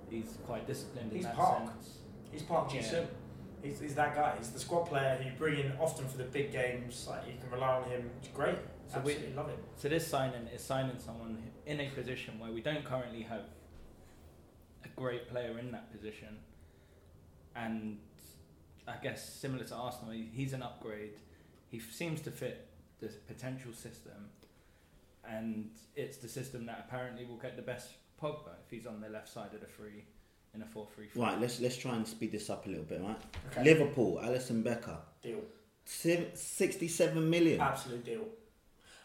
He's 0.10 0.38
quite 0.46 0.68
disciplined 0.68 1.12
He's 1.12 1.24
in 1.24 1.30
that 1.30 1.36
Park. 1.36 1.68
sense. 1.68 1.98
He's 2.32 2.44
Park 2.44 2.72
Ji-sung. 2.72 3.08
He's, 3.62 3.80
he's 3.80 3.96
that 3.96 4.16
guy. 4.16 4.36
He's 4.38 4.50
the 4.52 4.60
squad 4.60 4.84
player 4.86 5.18
who 5.20 5.26
you 5.30 5.36
bring 5.38 5.60
in 5.60 5.72
often 5.80 6.08
for 6.08 6.18
the 6.18 6.24
big 6.26 6.52
games. 6.52 7.06
Like 7.10 7.28
you 7.28 7.34
can 7.42 7.50
rely 7.52 7.78
on 7.78 7.84
him. 7.90 8.10
It's 8.20 8.30
great. 8.30 8.58
So 8.92 9.00
we- 9.02 9.18
love 9.36 9.50
it. 9.50 9.60
So 9.78 9.88
this 9.90 10.08
signing 10.08 10.48
is 10.48 10.62
signing 10.64 10.98
someone 11.00 11.42
in 11.66 11.80
a 11.80 11.90
position 11.92 12.40
where 12.40 12.52
we 12.52 12.62
don't 12.62 12.84
currently 12.84 13.22
have 13.24 13.44
a 14.84 14.88
great 14.96 15.28
player 15.30 15.60
in 15.60 15.72
that 15.72 15.92
position, 15.92 16.40
and 17.56 18.00
I 18.88 18.96
guess 19.04 19.28
similar 19.34 19.64
to 19.66 19.76
Arsenal, 19.76 20.14
he's 20.14 20.54
an 20.54 20.64
upgrade. 20.64 21.14
He 21.70 21.80
seems 21.80 22.22
to 22.22 22.32
fit 22.32 22.68
the 23.00 23.08
potential 23.28 23.74
system, 23.74 24.30
and 25.28 25.70
it's 25.96 26.18
the 26.18 26.28
system 26.28 26.66
that 26.66 26.86
apparently 26.88 27.26
will 27.26 27.38
get 27.38 27.56
the 27.56 27.62
best 27.62 27.92
Pogba 28.22 28.54
if 28.66 28.72
he's 28.72 28.86
on 28.88 29.00
the 29.02 29.10
left 29.10 29.30
side 29.30 29.54
of 29.54 29.62
the 29.62 29.68
three 29.68 30.04
in 30.56 30.62
a 30.62 30.66
four-three-three. 30.66 31.22
Right, 31.22 31.40
let's 31.40 31.60
let's 31.62 31.78
try 31.78 31.96
and 31.96 32.08
speed 32.08 32.32
this 32.32 32.50
up 32.50 32.66
a 32.66 32.70
little 32.70 32.84
bit, 32.86 33.02
right? 33.02 33.18
Okay. 33.52 33.64
Liverpool, 33.64 34.20
Alisson 34.24 34.64
Becker, 34.64 34.98
Deal. 35.22 35.42
si- 35.86 36.28
sixty-seven 36.34 37.30
million. 37.30 37.62
Absolute 37.62 38.04
deal. 38.04 38.26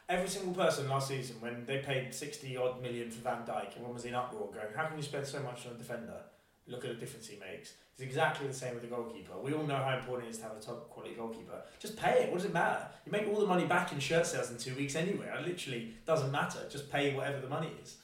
Every 0.09 0.29
single 0.29 0.53
person 0.53 0.89
last 0.89 1.09
season, 1.09 1.37
when 1.41 1.65
they 1.67 1.79
paid 1.79 2.13
60 2.15 2.57
odd 2.57 2.83
million 2.83 3.11
for 3.11 3.23
Van 3.23 3.43
Dijk, 3.47 3.71
everyone 3.73 3.95
was 3.95 4.05
in 4.05 4.15
uproar 4.15 4.51
going, 4.53 4.67
How 4.77 4.87
can 4.87 4.97
you 4.97 5.03
spend 5.03 5.27
so 5.27 5.41
much 5.41 5.67
on 5.67 5.73
a 5.73 5.79
defender? 5.79 6.21
look 6.67 6.85
at 6.85 6.91
the 6.91 6.97
difference 6.97 7.27
he 7.27 7.39
makes. 7.39 7.75
It's 7.93 8.01
exactly 8.01 8.47
the 8.47 8.55
same 8.55 8.75
with 8.75 8.83
the 8.83 8.89
goalkeeper. 8.89 9.33
We 9.43 9.53
all 9.53 9.65
know 9.65 9.77
how 9.77 9.97
important 9.97 10.29
it 10.29 10.31
is 10.33 10.39
to 10.39 10.45
have 10.45 10.57
a 10.57 10.61
top 10.61 10.91
quality 10.91 11.15
goalkeeper. 11.15 11.63
Just 11.79 11.97
pay 11.97 12.23
it. 12.23 12.31
What 12.31 12.39
does 12.39 12.47
it 12.47 12.53
matter? 12.53 12.87
You 13.07 13.13
make 13.13 13.29
all 13.29 13.41
the 13.41 13.47
money 13.47 13.67
back 13.67 13.93
in 13.93 14.01
shirt 14.01 14.27
sales 14.27 14.51
in 14.51 14.59
two 14.59 14.75
weeks 14.75 14.97
anyway. 14.97 15.31
It 15.39 15.47
literally 15.47 15.95
doesn't 16.07 16.33
matter. 16.33 16.61
Just 16.71 16.91
pay 16.91 17.15
whatever 17.15 17.41
the 17.41 17.49
money 17.49 17.71
is. 17.83 17.97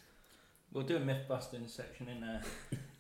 We'll 0.73 0.85
do 0.85 0.97
a 0.97 1.01
myth 1.01 1.25
busting 1.29 1.67
section 1.67 2.09
in 2.09 2.23
a 2.23 2.43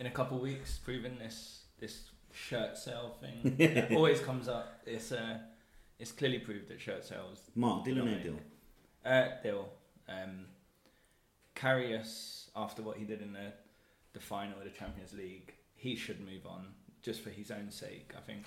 in 0.00 0.06
a 0.06 0.10
couple 0.10 0.38
of 0.38 0.42
weeks, 0.42 0.78
proving 0.78 1.18
this 1.18 1.60
this 1.78 2.00
shirt 2.32 2.76
sale 2.76 3.16
thing. 3.20 3.54
it 3.58 3.92
always 3.96 4.20
comes 4.20 4.48
up. 4.48 4.80
It's 4.84 5.12
uh, 5.12 5.38
it's 6.00 6.10
clearly 6.10 6.40
proved 6.40 6.68
that 6.68 6.80
shirt 6.80 7.04
sales. 7.04 7.42
Mark, 7.54 7.84
deal 7.84 8.00
or 8.00 8.06
no 8.06 8.18
deal? 8.18 8.36
Uh, 9.04 9.28
Dill, 9.42 9.68
um, 10.08 10.46
Karius 11.56 12.48
after 12.56 12.82
what 12.82 12.96
he 12.96 13.04
did 13.04 13.22
in 13.22 13.32
the 13.32 13.52
the 14.12 14.20
final 14.20 14.58
of 14.58 14.64
the 14.64 14.70
Champions 14.70 15.12
League, 15.12 15.54
he 15.74 15.94
should 15.94 16.20
move 16.20 16.44
on 16.44 16.66
just 17.02 17.22
for 17.22 17.30
his 17.30 17.50
own 17.50 17.70
sake. 17.70 18.12
I 18.16 18.20
think 18.20 18.44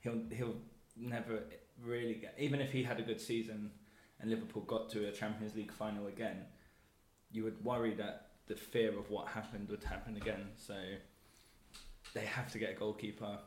he'll 0.00 0.22
he'll 0.30 0.56
never 0.96 1.42
really 1.82 2.14
get 2.14 2.34
even 2.38 2.60
if 2.60 2.72
he 2.72 2.82
had 2.82 2.98
a 2.98 3.02
good 3.02 3.20
season 3.20 3.70
and 4.20 4.30
Liverpool 4.30 4.62
got 4.62 4.88
to 4.90 5.08
a 5.08 5.12
Champions 5.12 5.54
League 5.54 5.72
final 5.72 6.06
again, 6.06 6.44
you 7.30 7.44
would 7.44 7.62
worry 7.64 7.94
that 7.94 8.28
the 8.46 8.54
fear 8.54 8.98
of 8.98 9.10
what 9.10 9.28
happened 9.28 9.68
would 9.68 9.84
happen 9.84 10.16
again. 10.16 10.48
So 10.56 10.74
they 12.14 12.24
have 12.24 12.50
to 12.52 12.58
get 12.58 12.70
a 12.70 12.74
goalkeeper. 12.74 13.38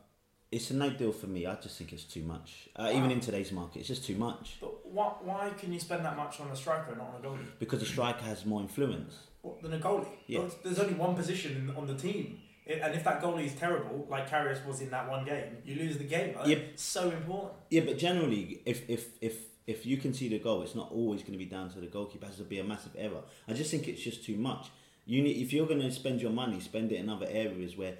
It's 0.51 0.71
a 0.71 0.75
no 0.75 0.89
deal 0.89 1.12
for 1.12 1.27
me. 1.27 1.45
I 1.45 1.55
just 1.55 1.77
think 1.77 1.93
it's 1.93 2.03
too 2.03 2.23
much. 2.23 2.69
Uh, 2.75 2.89
even 2.93 3.12
in 3.12 3.19
today's 3.19 3.51
market, 3.51 3.79
it's 3.79 3.88
just 3.88 4.03
too 4.05 4.15
much 4.15 4.57
But 4.59 4.88
why, 4.91 5.05
why 5.21 5.51
can 5.59 5.71
you 5.71 5.79
spend 5.79 6.03
that 6.05 6.17
much 6.17 6.39
on 6.39 6.49
a 6.49 6.55
striker 6.55 6.89
and 6.89 6.97
not 6.97 7.09
on 7.13 7.23
a 7.23 7.27
goalie? 7.27 7.45
because 7.59 7.81
a 7.83 7.85
striker 7.85 8.23
has 8.25 8.45
more 8.45 8.62
influence. 8.62 9.15
What, 9.43 9.62
than 9.62 9.73
a 9.73 9.77
goalie? 9.79 10.07
Yeah. 10.25 10.39
There's- 10.39 10.55
There's 10.63 10.79
only 10.79 10.95
one 10.95 11.15
position 11.15 11.55
in, 11.69 11.75
on 11.75 11.85
the 11.85 11.93
team. 11.95 12.39
And 12.67 12.93
if 12.93 13.03
that 13.03 13.21
goalie 13.21 13.45
is 13.45 13.53
terrible, 13.53 14.05
like 14.09 14.29
Karius 14.29 14.63
was 14.65 14.81
in 14.81 14.89
that 14.91 15.09
one 15.09 15.25
game, 15.25 15.57
you 15.65 15.75
lose 15.75 15.97
the 15.97 16.03
game. 16.03 16.35
Like, 16.35 16.47
Yep. 16.47 16.57
It's 16.73 16.83
so 16.83 17.09
important. 17.09 17.53
Yeah, 17.71 17.81
but 17.81 17.97
generally, 17.97 18.62
if 18.65 18.88
if 18.89 19.07
if 19.21 19.35
if 19.65 19.85
you 19.88 19.97
concede 19.97 20.33
a 20.33 20.38
goal, 20.39 20.62
it's 20.62 20.75
not 20.75 20.91
always 20.91 21.21
going 21.21 21.31
to 21.33 21.39
be 21.39 21.45
down 21.45 21.69
to 21.71 21.79
the 21.79 21.88
goalkeeper. 21.88 22.25
It 22.25 22.29
has 22.29 22.38
to 22.38 22.43
be 22.43 22.59
a 22.59 22.63
massive 22.63 22.91
error. 22.95 23.23
I 23.47 23.53
just 23.53 23.71
think 23.71 23.88
it's 23.88 24.01
just 24.03 24.23
too 24.23 24.35
much. 24.38 24.67
You 25.07 25.23
need 25.23 25.38
if 25.41 25.51
you're 25.51 25.65
going 25.65 25.81
to 25.81 25.91
spend 25.91 26.21
your 26.21 26.31
money, 26.31 26.59
spend 26.59 26.91
it 26.91 26.97
in 26.97 27.09
other 27.09 27.27
areas 27.29 27.75
where. 27.77 27.95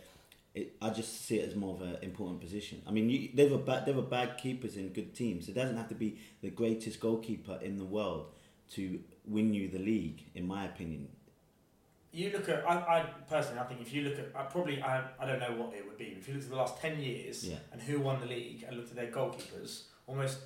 It, 0.56 0.76
I 0.82 0.90
just 0.90 1.26
see 1.26 1.38
it 1.40 1.50
as 1.50 1.56
more 1.56 1.76
of 1.76 1.82
an 1.82 1.98
important 2.02 2.42
position. 2.42 2.82
I 2.88 2.92
mean, 2.92 3.10
you, 3.10 3.30
there 3.34 3.48
were 3.50 3.60
bad, 3.60 3.86
there 3.86 3.94
were 3.94 4.02
bad 4.02 4.38
keepers 4.38 4.78
in 4.78 4.90
good 4.90 5.14
teams. 5.14 5.48
It 5.48 5.54
doesn't 5.56 5.78
have 5.78 5.90
to 5.90 5.96
be 5.96 6.18
the 6.42 6.50
greatest 6.50 7.00
goalkeeper 7.00 7.60
in 7.62 7.78
the 7.78 7.86
world 7.86 8.34
to 8.72 9.00
win 9.26 9.54
you 9.54 9.68
the 9.68 9.80
league, 9.80 10.24
in 10.34 10.48
my 10.48 10.66
opinion. 10.66 11.08
You 12.12 12.32
look 12.32 12.50
at, 12.50 12.68
I, 12.68 12.74
I 12.74 13.06
personally, 13.30 13.60
I 13.60 13.64
think 13.66 13.82
if 13.82 13.94
you 13.94 14.02
look 14.02 14.18
at, 14.18 14.32
I 14.36 14.44
probably, 14.44 14.82
I, 14.82 15.04
I 15.20 15.28
don't 15.28 15.40
know 15.40 15.52
what 15.64 15.76
it 15.76 15.86
would 15.86 15.98
be. 15.98 16.16
If 16.20 16.28
you 16.28 16.34
look 16.34 16.44
at 16.44 16.50
the 16.50 16.56
last 16.56 16.82
10 16.82 17.00
years 17.00 17.48
Yeah. 17.48 17.58
and 17.72 17.80
who 17.80 18.00
won 18.00 18.20
the 18.20 18.26
league 18.26 18.64
and 18.68 18.76
looked 18.76 18.90
at 18.90 18.96
their 18.96 19.12
goalkeepers, 19.12 19.84
almost 20.08 20.40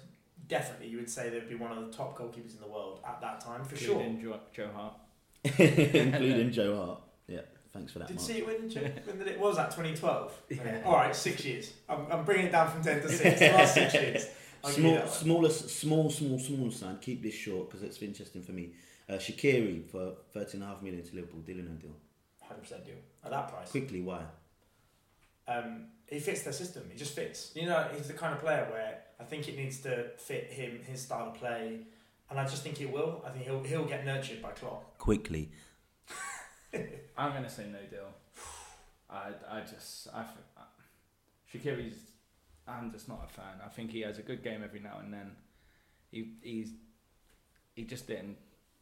definitely 0.50 0.88
you 0.90 0.98
would 0.98 1.10
say 1.10 1.30
they'd 1.30 1.48
be 1.48 1.56
one 1.56 1.72
of 1.72 1.86
the 1.86 1.92
top 1.96 2.18
goalkeepers 2.18 2.54
in 2.56 2.60
the 2.62 2.68
world 2.68 3.00
at 3.08 3.22
that 3.22 3.40
time, 3.40 3.64
for 3.64 3.78
sure. 3.78 4.02
including 4.02 4.22
Joe, 4.22 4.40
Joe 4.54 4.70
Hart. 4.76 4.94
including 5.60 6.52
Joe 6.58 6.76
Hart. 6.86 7.02
Yeah, 7.28 7.42
thanks 7.74 7.92
for 7.92 8.00
that. 8.00 8.08
Did 8.08 8.18
Mark. 8.18 8.28
see 8.28 8.38
it 8.40 8.46
when, 8.46 8.56
when 9.18 9.28
it 9.28 9.40
was 9.40 9.58
that 9.58 9.72
2012? 9.72 10.42
Yeah. 10.50 10.82
All 10.86 10.94
right, 10.94 11.16
six 11.16 11.44
years. 11.46 11.74
I'm, 11.90 12.06
I'm 12.12 12.24
bringing 12.24 12.48
it 12.48 12.52
down 12.52 12.70
from 12.70 12.84
10 12.84 13.02
to 13.02 13.10
6. 13.10 13.40
The 13.40 13.48
last 13.50 13.74
six 13.74 13.94
years. 14.06 14.28
I'll 14.64 14.72
Small, 14.72 15.08
smallest, 15.08 15.70
small, 15.70 16.10
small, 16.10 16.40
small 16.40 16.72
side. 16.72 17.02
Keep 17.02 17.22
this 17.24 17.34
short 17.34 17.70
because 17.70 17.84
it's 17.84 18.02
interesting 18.02 18.42
for 18.42 18.54
me. 18.54 18.72
Uh, 19.10 19.14
Shaqiri 19.16 19.86
for 19.86 20.14
thirteen 20.32 20.62
and 20.62 20.70
a 20.72 20.74
half 20.74 20.82
million 20.82 21.04
to 21.04 21.16
Liverpool. 21.16 21.42
Deal 21.42 21.60
or 21.60 21.64
no 21.64 21.72
deal? 21.72 21.92
100% 22.50 22.86
deal 22.86 22.96
at 23.26 23.32
that 23.32 23.50
price. 23.50 23.70
Quickly, 23.72 24.02
why? 24.02 24.22
um, 25.48 25.88
he 26.08 26.20
fits 26.20 26.44
their 26.44 26.54
system. 26.54 26.84
He 26.92 26.98
just 26.98 27.14
fits. 27.14 27.52
You 27.56 27.66
know, 27.66 27.88
he's 27.96 28.08
the 28.08 28.14
kind 28.14 28.34
of 28.34 28.40
player 28.40 28.66
where 28.72 29.00
I 29.20 29.24
think 29.26 29.48
it 29.50 29.58
needs 29.58 29.80
to 29.82 30.12
fit 30.18 30.46
him, 30.52 30.80
his 30.86 31.02
style 31.02 31.28
of 31.28 31.34
play, 31.36 31.80
and 32.30 32.40
I 32.40 32.44
just 32.46 32.64
think 32.64 32.80
it 32.80 32.92
will. 32.92 33.22
I 33.26 33.32
think 33.32 33.46
he'll 33.46 33.64
he'll 33.64 33.86
get 33.86 34.06
nurtured 34.06 34.42
by 34.42 34.52
Klopp. 34.52 34.98
Quickly. 34.98 35.52
I'm 37.18 37.32
going 37.32 37.44
to 37.44 37.50
say 37.50 37.66
no 37.72 37.80
deal. 37.90 38.08
I, 39.10 39.30
I 39.50 39.60
just 39.62 40.08
I 40.14 40.24
think 40.24 40.46
Shaqiri's 41.54 41.98
I'm 42.68 42.92
just 42.92 43.08
not 43.08 43.28
a 43.30 43.34
fan. 43.34 43.60
I 43.64 43.70
think 43.70 43.92
he 43.92 44.02
has 44.02 44.18
a 44.18 44.22
good 44.22 44.44
game 44.44 44.62
every 44.64 44.80
now 44.80 45.00
and 45.04 45.14
then. 45.14 45.32
He 46.12 46.34
he's 46.42 46.70
he 47.76 47.84
just 47.84 48.08
didn't 48.08 48.38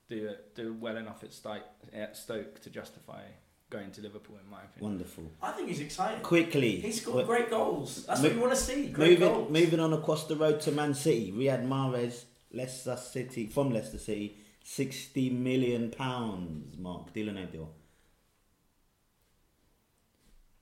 do 0.10 0.27
it, 0.27 0.56
do 0.56 0.75
well 0.80 0.97
enough 0.97 1.23
at 1.23 1.34
Stoke, 1.34 1.63
at 1.93 2.15
Stoke 2.17 2.62
to 2.62 2.69
justify 2.69 3.21
going 3.69 3.89
to 3.91 4.01
Liverpool 4.01 4.36
in 4.43 4.49
my 4.51 4.60
opinion. 4.63 4.91
Wonderful. 4.91 5.23
I 5.41 5.51
think 5.51 5.69
he's 5.69 5.80
exciting. 5.80 6.21
Quickly. 6.21 6.80
He 6.82 6.91
scored 6.91 7.15
What- 7.17 7.27
great 7.27 7.49
goals. 7.49 8.06
That's 8.06 8.21
Mo- 8.21 8.27
what 8.27 8.36
you 8.36 8.41
want 8.41 8.54
to 8.54 8.60
see. 8.60 8.88
Great 8.88 9.19
moving, 9.19 9.34
goals. 9.36 9.51
moving 9.51 9.80
on 9.80 9.93
across 9.93 10.27
the 10.27 10.36
road 10.36 10.60
to 10.62 10.71
Man 10.71 10.93
City. 10.93 11.32
Riyad 11.32 11.65
Mahrez, 11.67 12.23
Leicester 12.54 12.97
City 12.97 13.47
from 13.47 13.71
Leicester 13.71 13.97
City, 13.99 14.38
sixty 14.63 15.30
million 15.30 15.89
pounds. 15.91 16.77
Mark, 16.77 17.13
deal 17.13 17.30
or 17.30 17.34
no 17.34 17.45
deal? 17.45 17.69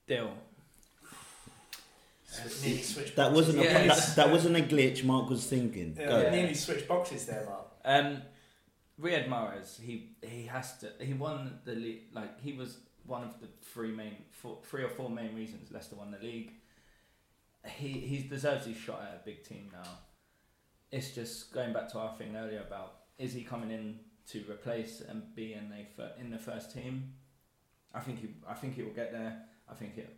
Deal. 0.09 0.33
Sw- 2.25 2.63
nearly 2.65 2.81
switched 2.81 3.15
That 3.15 3.31
boxes. 3.31 3.35
wasn't 3.35 3.59
a, 3.59 3.63
Yeah, 3.63 3.73
that, 3.73 3.85
it's- 3.85 4.15
that 4.15 4.29
wasn't 4.31 4.57
a 4.57 4.61
glitch. 4.61 5.03
Mark 5.03 5.29
was 5.29 5.45
thinking. 5.45 5.95
Yeah, 5.97 6.07
Go. 6.07 6.21
Yeah. 6.21 6.29
nearly 6.31 6.53
switched 6.55 6.87
boxes 6.87 7.25
there, 7.27 7.45
Mark. 7.45 7.67
Um, 7.85 8.21
Riyad 8.99 9.29
Mahrez, 9.29 9.79
he 9.79 10.09
he 10.21 10.45
has 10.47 10.77
to. 10.79 10.91
He 10.99 11.13
won 11.13 11.59
the 11.63 11.73
league. 11.75 12.01
Like 12.13 12.41
he 12.41 12.53
was 12.53 12.79
one 13.05 13.23
of 13.23 13.39
the 13.39 13.47
three 13.61 13.91
main, 13.91 14.15
four, 14.31 14.57
three 14.65 14.83
or 14.83 14.89
four 14.89 15.09
main 15.09 15.33
reasons 15.35 15.71
Leicester 15.71 15.95
won 15.95 16.11
the 16.11 16.19
league. 16.19 16.51
He 17.65 17.89
he 17.93 18.17
deserves 18.27 18.65
his 18.65 18.75
shot 18.77 19.01
at 19.01 19.21
a 19.21 19.25
big 19.25 19.43
team 19.43 19.69
now. 19.71 19.89
It's 20.91 21.11
just 21.11 21.53
going 21.53 21.71
back 21.71 21.87
to 21.93 21.99
our 21.99 22.13
thing 22.17 22.35
earlier 22.35 22.61
about 22.61 22.95
is 23.17 23.31
he 23.33 23.43
coming 23.43 23.71
in 23.71 23.99
to 24.31 24.43
replace 24.51 25.01
and 25.01 25.33
be 25.35 25.53
in 25.53 25.71
a 25.71 25.85
fir- 25.95 26.13
in 26.19 26.29
the 26.31 26.37
first 26.37 26.73
team? 26.73 27.13
I 27.93 28.01
think 28.01 28.19
he 28.19 28.27
I 28.47 28.53
think 28.53 28.75
he 28.75 28.83
will 28.83 28.91
get 29.03 29.11
there. 29.13 29.43
I 29.69 29.75
think 29.75 29.97
it 29.97 30.15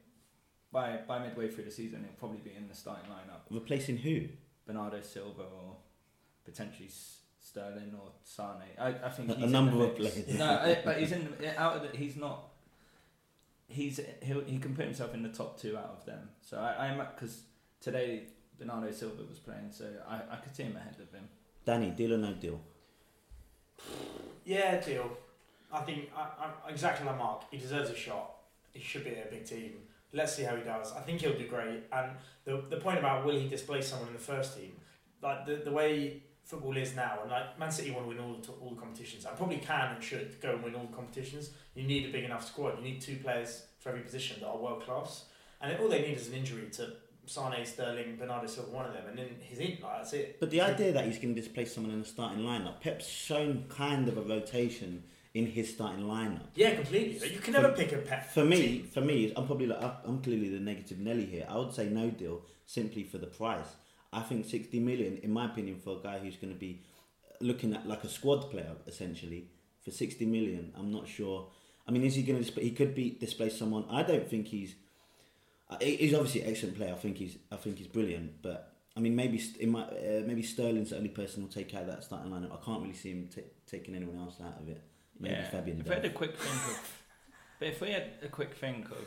by 0.71 0.99
by 1.07 1.19
midway 1.19 1.49
through 1.49 1.65
the 1.65 1.71
season 1.71 2.03
he'll 2.03 2.13
probably 2.19 2.39
be 2.39 2.55
in 2.55 2.67
the 2.67 2.75
starting 2.75 3.05
lineup. 3.09 3.41
Replacing 3.49 3.97
who? 3.97 4.27
Bernardo 4.65 5.01
Silva 5.01 5.43
or 5.43 5.75
potentially 6.45 6.89
Sterling 7.39 7.93
or 7.99 8.11
Sane. 8.23 8.45
I, 8.79 8.89
I 8.89 9.09
think 9.09 9.29
A- 9.29 9.33
a 9.33 9.35
he's 9.35 9.45
in 9.45 9.51
number 9.51 9.77
the 9.77 9.83
of 9.85 9.95
players. 9.97 10.27
No, 10.37 10.45
I- 10.45 10.81
but 10.85 10.99
he's 10.99 11.11
in 11.11 11.27
the, 11.39 11.59
out 11.59 11.75
of 11.77 11.91
the, 11.91 11.97
he's 11.97 12.15
not. 12.15 12.47
He's 13.67 13.99
he 14.21 14.33
he 14.45 14.57
can 14.59 14.75
put 14.75 14.85
himself 14.85 15.13
in 15.13 15.23
the 15.23 15.29
top 15.29 15.59
two 15.59 15.77
out 15.77 15.95
of 15.99 16.05
them. 16.05 16.29
So 16.41 16.57
I 16.57 16.87
I'm 16.87 16.97
because 16.97 17.43
today 17.79 18.23
Bernardo 18.59 18.91
Silva 18.91 19.23
was 19.27 19.39
playing, 19.39 19.71
so 19.71 19.85
I, 20.07 20.21
I 20.31 20.35
could 20.37 20.55
see 20.55 20.63
him 20.63 20.75
ahead 20.75 20.95
of 21.01 21.11
him. 21.11 21.27
Danny, 21.65 21.89
deal 21.91 22.13
or 22.13 22.17
no 22.17 22.33
deal? 22.33 22.59
Yeah, 24.45 24.79
deal. 24.79 25.09
I 25.71 25.81
think 25.81 26.09
I, 26.15 26.21
I, 26.21 26.69
exactly 26.69 27.05
like 27.07 27.17
Mark. 27.17 27.43
He 27.51 27.57
deserves 27.57 27.89
a 27.89 27.95
shot. 27.95 28.35
He 28.73 28.81
should 28.81 29.03
be 29.03 29.11
a 29.11 29.27
big 29.29 29.45
team. 29.45 29.73
Let's 30.13 30.35
see 30.35 30.43
how 30.43 30.55
he 30.55 30.63
does. 30.63 30.91
I 30.93 31.01
think 31.01 31.21
he'll 31.21 31.37
do 31.37 31.47
great. 31.47 31.83
And 31.91 32.11
the 32.43 32.63
the 32.69 32.77
point 32.77 32.99
about 32.99 33.25
will 33.25 33.39
he 33.39 33.47
displace 33.47 33.87
someone 33.87 34.09
in 34.09 34.13
the 34.13 34.19
first 34.19 34.57
team, 34.57 34.73
like 35.21 35.45
the 35.45 35.61
the 35.63 35.71
way 35.71 36.23
football 36.43 36.75
is 36.75 36.95
now, 36.95 37.19
and 37.21 37.31
like 37.31 37.57
Man 37.57 37.71
City 37.71 37.91
want 37.91 38.05
to 38.05 38.09
win 38.09 38.19
all 38.19 38.35
the, 38.35 38.51
all 38.61 38.71
the 38.71 38.81
competitions. 38.81 39.25
I 39.25 39.31
probably 39.31 39.57
can 39.57 39.95
and 39.95 40.03
should 40.03 40.41
go 40.41 40.53
and 40.53 40.63
win 40.63 40.75
all 40.75 40.85
the 40.85 40.95
competitions. 40.95 41.51
You 41.75 41.83
need 41.83 42.09
a 42.09 42.11
big 42.11 42.25
enough 42.25 42.45
squad. 42.45 42.77
You 42.77 42.83
need 42.83 42.99
two 43.01 43.17
players 43.17 43.65
for 43.79 43.89
every 43.89 44.01
position 44.01 44.41
that 44.41 44.47
are 44.47 44.57
world 44.57 44.83
class. 44.83 45.25
And 45.61 45.77
all 45.79 45.87
they 45.87 46.01
need 46.01 46.17
is 46.17 46.27
an 46.27 46.33
injury 46.33 46.67
to 46.73 46.93
Sane, 47.25 47.65
Sterling, 47.65 48.17
Bernardo 48.17 48.47
Silva, 48.47 48.71
one 48.71 48.85
of 48.87 48.93
them, 48.93 49.03
and 49.07 49.17
then 49.17 49.27
he's 49.39 49.59
in. 49.59 49.77
Like 49.81 49.97
that's 49.97 50.13
it. 50.13 50.39
But 50.39 50.49
the 50.49 50.61
idea 50.61 50.91
that 50.91 51.05
he's 51.05 51.19
going 51.19 51.35
to 51.35 51.41
displace 51.41 51.73
someone 51.73 51.93
in 51.93 51.99
the 51.99 52.05
starting 52.05 52.43
lineup, 52.43 52.81
Pep's 52.81 53.07
shown 53.07 53.65
kind 53.69 54.07
of 54.07 54.17
a 54.17 54.21
rotation 54.21 55.03
in 55.33 55.45
his 55.45 55.73
starting 55.73 56.03
lineup. 56.05 56.47
Yeah, 56.55 56.75
completely. 56.75 57.33
You 57.33 57.39
can 57.39 57.53
never 57.53 57.69
pick 57.71 57.91
a 57.93 57.97
pet. 57.97 58.31
For 58.33 58.43
me, 58.43 58.61
team. 58.61 58.83
for 58.87 59.01
me, 59.01 59.31
I'm 59.35 59.45
probably 59.45 59.67
like 59.67 59.81
I'm 60.05 60.21
clearly 60.21 60.49
the 60.49 60.59
negative 60.59 60.99
Nelly 60.99 61.25
here. 61.25 61.45
I 61.49 61.57
would 61.57 61.73
say 61.73 61.87
no 61.89 62.09
deal 62.09 62.41
simply 62.65 63.03
for 63.03 63.17
the 63.17 63.27
price. 63.27 63.67
I 64.13 64.21
think 64.21 64.45
60 64.45 64.79
million, 64.81 65.17
in 65.23 65.31
my 65.31 65.45
opinion, 65.45 65.77
for 65.77 65.97
a 65.97 66.03
guy 66.03 66.19
who's 66.19 66.35
going 66.35 66.53
to 66.53 66.59
be 66.59 66.81
looking 67.39 67.73
at 67.73 67.87
like 67.87 68.03
a 68.03 68.09
squad 68.09 68.51
player 68.51 68.75
essentially 68.85 69.47
for 69.83 69.91
60 69.91 70.25
million. 70.25 70.73
I'm 70.77 70.91
not 70.91 71.07
sure. 71.07 71.47
I 71.87 71.91
mean, 71.91 72.03
is 72.03 72.15
he 72.15 72.23
going 72.23 72.43
to? 72.43 72.61
He 72.61 72.71
could 72.71 72.93
be 72.93 73.11
displace 73.11 73.57
someone. 73.57 73.85
I 73.89 74.03
don't 74.03 74.27
think 74.29 74.47
he's. 74.47 74.75
uh, 75.69 75.77
He's 75.79 76.13
obviously 76.13 76.41
an 76.41 76.49
excellent 76.51 76.75
player. 76.77 76.93
I 76.93 76.97
think 76.97 77.17
he's. 77.17 77.37
I 77.51 77.55
think 77.55 77.77
he's 77.77 77.87
brilliant. 77.87 78.41
But 78.41 78.73
I 78.97 78.99
mean, 78.99 79.15
maybe 79.15 79.41
in 79.61 79.69
my, 79.71 79.83
uh, 79.83 80.21
maybe 80.25 80.43
Sterling's 80.43 80.89
the 80.89 80.97
only 80.97 81.09
person 81.09 81.41
who'll 81.41 81.51
take 81.51 81.73
out 81.73 81.87
that 81.87 82.03
starting 82.03 82.31
lineup. 82.31 82.51
I 82.51 82.63
can't 82.65 82.81
really 82.81 82.93
see 82.93 83.11
him 83.11 83.29
ta 83.33 83.41
taking 83.65 83.95
anyone 83.95 84.17
else 84.19 84.35
out 84.45 84.59
of 84.61 84.67
it. 84.67 84.81
Maybe 85.21 85.35
yeah. 85.35 85.49
Fabian. 85.49 85.79
if 85.81 85.87
we 85.87 85.93
had 85.95 86.05
a 86.05 86.09
quick 86.09 86.35
think 86.37 86.55
of, 86.77 86.97
but 87.59 87.67
if 87.67 87.81
we 87.81 87.91
had 87.91 88.09
a 88.23 88.27
quick 88.27 88.53
think 88.55 88.89
of 88.91 89.05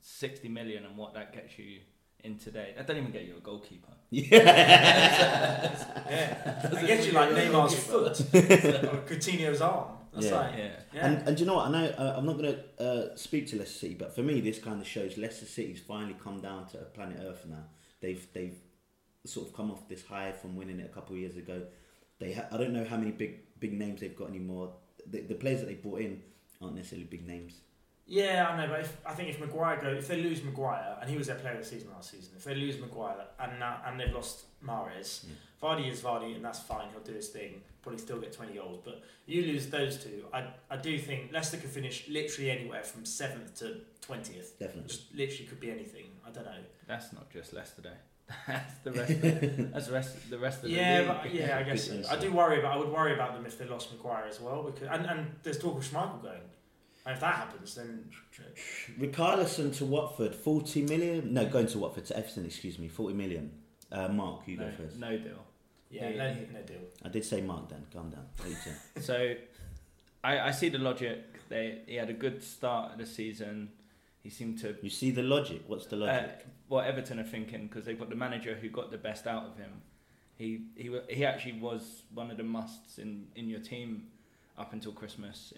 sixty 0.00 0.48
million 0.48 0.84
and 0.84 0.96
what 0.96 1.14
that 1.14 1.32
gets 1.32 1.58
you 1.58 1.78
in 2.24 2.38
today, 2.38 2.74
that 2.76 2.86
don't 2.86 2.96
even 2.96 3.12
get 3.12 3.24
you 3.24 3.36
a 3.36 3.40
goalkeeper. 3.40 3.92
Yeah. 4.10 5.76
Yeah, 6.10 6.70
I 6.76 6.86
get 6.86 7.04
you 7.06 7.12
like 7.12 7.30
Neymar's 7.30 7.74
foot 7.74 8.20
or 8.20 9.02
Coutinho's 9.08 9.60
arm. 9.60 9.88
That's 10.12 10.26
Yeah. 10.26 10.36
like, 10.40 10.54
Yeah. 10.56 10.70
yeah. 10.94 11.06
And, 11.06 11.28
and 11.28 11.36
do 11.36 11.40
you 11.42 11.46
know 11.46 11.56
what? 11.56 11.66
I 11.66 11.70
know 11.72 11.86
uh, 11.98 12.14
I'm 12.16 12.24
not 12.26 12.38
going 12.38 12.54
to 12.54 12.82
uh, 13.12 13.16
speak 13.16 13.48
to 13.48 13.56
Leicester 13.58 13.78
City, 13.80 13.94
but 13.94 14.14
for 14.14 14.22
me, 14.22 14.40
this 14.40 14.58
kind 14.58 14.80
of 14.80 14.86
shows 14.86 15.18
Leicester 15.18 15.44
City's 15.46 15.80
finally 15.80 16.14
come 16.22 16.40
down 16.40 16.66
to 16.68 16.78
planet 16.94 17.18
Earth 17.20 17.44
now. 17.48 17.64
They've 18.00 18.24
they've 18.32 18.56
sort 19.24 19.48
of 19.48 19.54
come 19.54 19.70
off 19.72 19.88
this 19.88 20.04
high 20.06 20.32
from 20.32 20.54
winning 20.56 20.78
it 20.80 20.86
a 20.90 20.94
couple 20.94 21.14
of 21.16 21.20
years 21.20 21.36
ago. 21.36 21.62
They 22.20 22.32
ha- 22.32 22.46
I 22.52 22.56
don't 22.56 22.72
know 22.72 22.84
how 22.84 22.96
many 22.96 23.10
big 23.10 23.58
big 23.58 23.72
names 23.72 24.00
they've 24.00 24.16
got 24.16 24.28
anymore. 24.28 24.72
The, 25.10 25.20
the 25.22 25.34
players 25.34 25.60
that 25.60 25.66
they 25.66 25.74
brought 25.74 26.00
in 26.00 26.22
aren't 26.60 26.74
necessarily 26.76 27.06
big 27.06 27.26
names. 27.26 27.60
Yeah, 28.08 28.48
I 28.48 28.56
know, 28.56 28.70
but 28.70 28.80
if, 28.80 28.96
I 29.04 29.14
think 29.14 29.30
if 29.30 29.40
Maguire 29.40 29.80
go, 29.82 29.88
if 29.88 30.06
they 30.06 30.22
lose 30.22 30.40
Maguire, 30.44 30.96
and 31.00 31.10
he 31.10 31.16
was 31.16 31.26
their 31.26 31.36
player 31.36 31.54
of 31.54 31.58
the 31.60 31.64
season 31.66 31.88
last 31.92 32.12
season, 32.12 32.34
if 32.36 32.44
they 32.44 32.54
lose 32.54 32.78
Maguire 32.78 33.16
and 33.40 33.58
now, 33.58 33.80
and 33.84 33.98
they've 33.98 34.12
lost 34.14 34.44
Mahrez, 34.64 35.24
Yeah. 35.24 35.34
Vardy 35.60 35.90
is 35.90 36.02
Vardy, 36.02 36.36
and 36.36 36.44
that's 36.44 36.60
fine. 36.60 36.88
He'll 36.92 37.00
do 37.00 37.14
his 37.14 37.28
thing. 37.30 37.62
Probably 37.82 37.98
still 38.00 38.20
get 38.20 38.32
twenty 38.32 38.54
goals, 38.54 38.80
but 38.84 39.02
you 39.26 39.42
lose 39.42 39.68
those 39.68 39.96
two. 40.02 40.24
I 40.32 40.48
I 40.70 40.76
do 40.76 40.98
think 40.98 41.32
Leicester 41.32 41.56
could 41.56 41.70
finish 41.70 42.06
literally 42.08 42.50
anywhere 42.50 42.82
from 42.84 43.04
seventh 43.04 43.56
to 43.60 43.78
twentieth. 44.00 44.58
Definitely. 44.58 44.88
Just 44.88 45.14
literally 45.14 45.46
could 45.46 45.60
be 45.60 45.70
anything. 45.70 46.04
I 46.26 46.30
don't 46.30 46.44
know. 46.44 46.58
That's 46.86 47.12
not 47.12 47.30
just 47.30 47.52
Leicester 47.52 47.82
Day. 47.82 47.96
That's 48.46 48.74
the 48.82 48.92
rest. 48.92 49.10
Of, 49.12 49.20
that's 49.72 49.86
the 49.86 49.92
rest. 49.92 50.30
The 50.30 50.38
rest 50.38 50.56
of 50.58 50.62
the 50.64 50.70
Yeah, 50.70 50.98
league. 50.98 51.06
but, 51.22 51.34
yeah, 51.34 51.58
I 51.58 51.62
guess 51.62 51.86
so. 51.86 52.02
I 52.10 52.16
do 52.16 52.32
worry 52.32 52.58
about. 52.58 52.74
I 52.74 52.78
would 52.78 52.88
worry 52.88 53.14
about 53.14 53.34
them 53.34 53.46
if 53.46 53.56
they 53.58 53.66
lost 53.66 53.92
Maguire 53.92 54.26
as 54.28 54.40
well, 54.40 54.62
because 54.64 54.88
and, 54.90 55.06
and 55.06 55.26
there's 55.42 55.58
talk 55.58 55.78
of 55.78 55.84
Schmeichel 55.84 56.22
going. 56.22 56.40
And 57.06 57.14
if 57.14 57.20
that 57.20 57.34
happens, 57.36 57.74
then 57.76 58.10
Richarlison 58.98 59.76
to 59.76 59.84
Watford, 59.84 60.34
40 60.34 60.82
million. 60.82 61.32
No, 61.34 61.46
going 61.46 61.66
to 61.68 61.78
Watford 61.78 62.06
to 62.06 62.16
Everton. 62.16 62.44
Excuse 62.46 62.78
me, 62.78 62.88
40 62.88 63.14
million. 63.14 63.52
Uh, 63.92 64.08
Mark, 64.08 64.40
you 64.46 64.56
no, 64.56 64.64
go 64.64 64.72
first. 64.76 64.98
no 64.98 65.16
deal. 65.16 65.44
yeah, 65.90 66.08
Yeah, 66.08 66.16
no, 66.34 66.34
no 66.58 66.62
deal. 66.62 66.80
I 67.04 67.08
did 67.08 67.24
say 67.24 67.40
Mark. 67.40 67.68
Then 67.68 67.86
calm 67.92 68.10
down. 68.10 68.26
What 68.38 68.48
you 68.48 68.56
say? 68.56 68.72
So, 69.00 69.34
I, 70.24 70.40
I 70.40 70.50
see 70.50 70.68
the 70.68 70.78
logic. 70.78 71.18
They 71.48 71.82
he 71.86 71.94
had 71.94 72.10
a 72.10 72.14
good 72.14 72.42
start 72.42 72.92
of 72.92 72.98
the 72.98 73.06
season. 73.06 73.70
He 74.26 74.30
seemed 74.30 74.58
to 74.62 74.74
You 74.82 74.90
see 74.90 75.12
the 75.12 75.22
logic. 75.22 75.62
What's 75.68 75.86
the 75.86 75.94
uh, 75.94 76.00
logic? 76.00 76.46
what 76.66 76.84
Everton 76.84 77.20
are 77.20 77.30
thinking 77.36 77.68
because 77.68 77.84
they've 77.84 77.98
got 77.98 78.10
the 78.10 78.16
manager 78.16 78.56
who 78.60 78.68
got 78.68 78.90
the 78.90 78.98
best 78.98 79.24
out 79.28 79.44
of 79.46 79.56
him. 79.56 79.70
He 80.36 80.62
he 80.74 80.90
he 81.08 81.24
actually 81.24 81.60
was 81.60 82.02
one 82.12 82.32
of 82.32 82.36
the 82.36 82.42
musts 82.42 82.98
in, 82.98 83.28
in 83.36 83.48
your 83.48 83.60
team 83.60 84.08
up 84.58 84.72
until 84.72 84.90
Christmas 84.90 85.52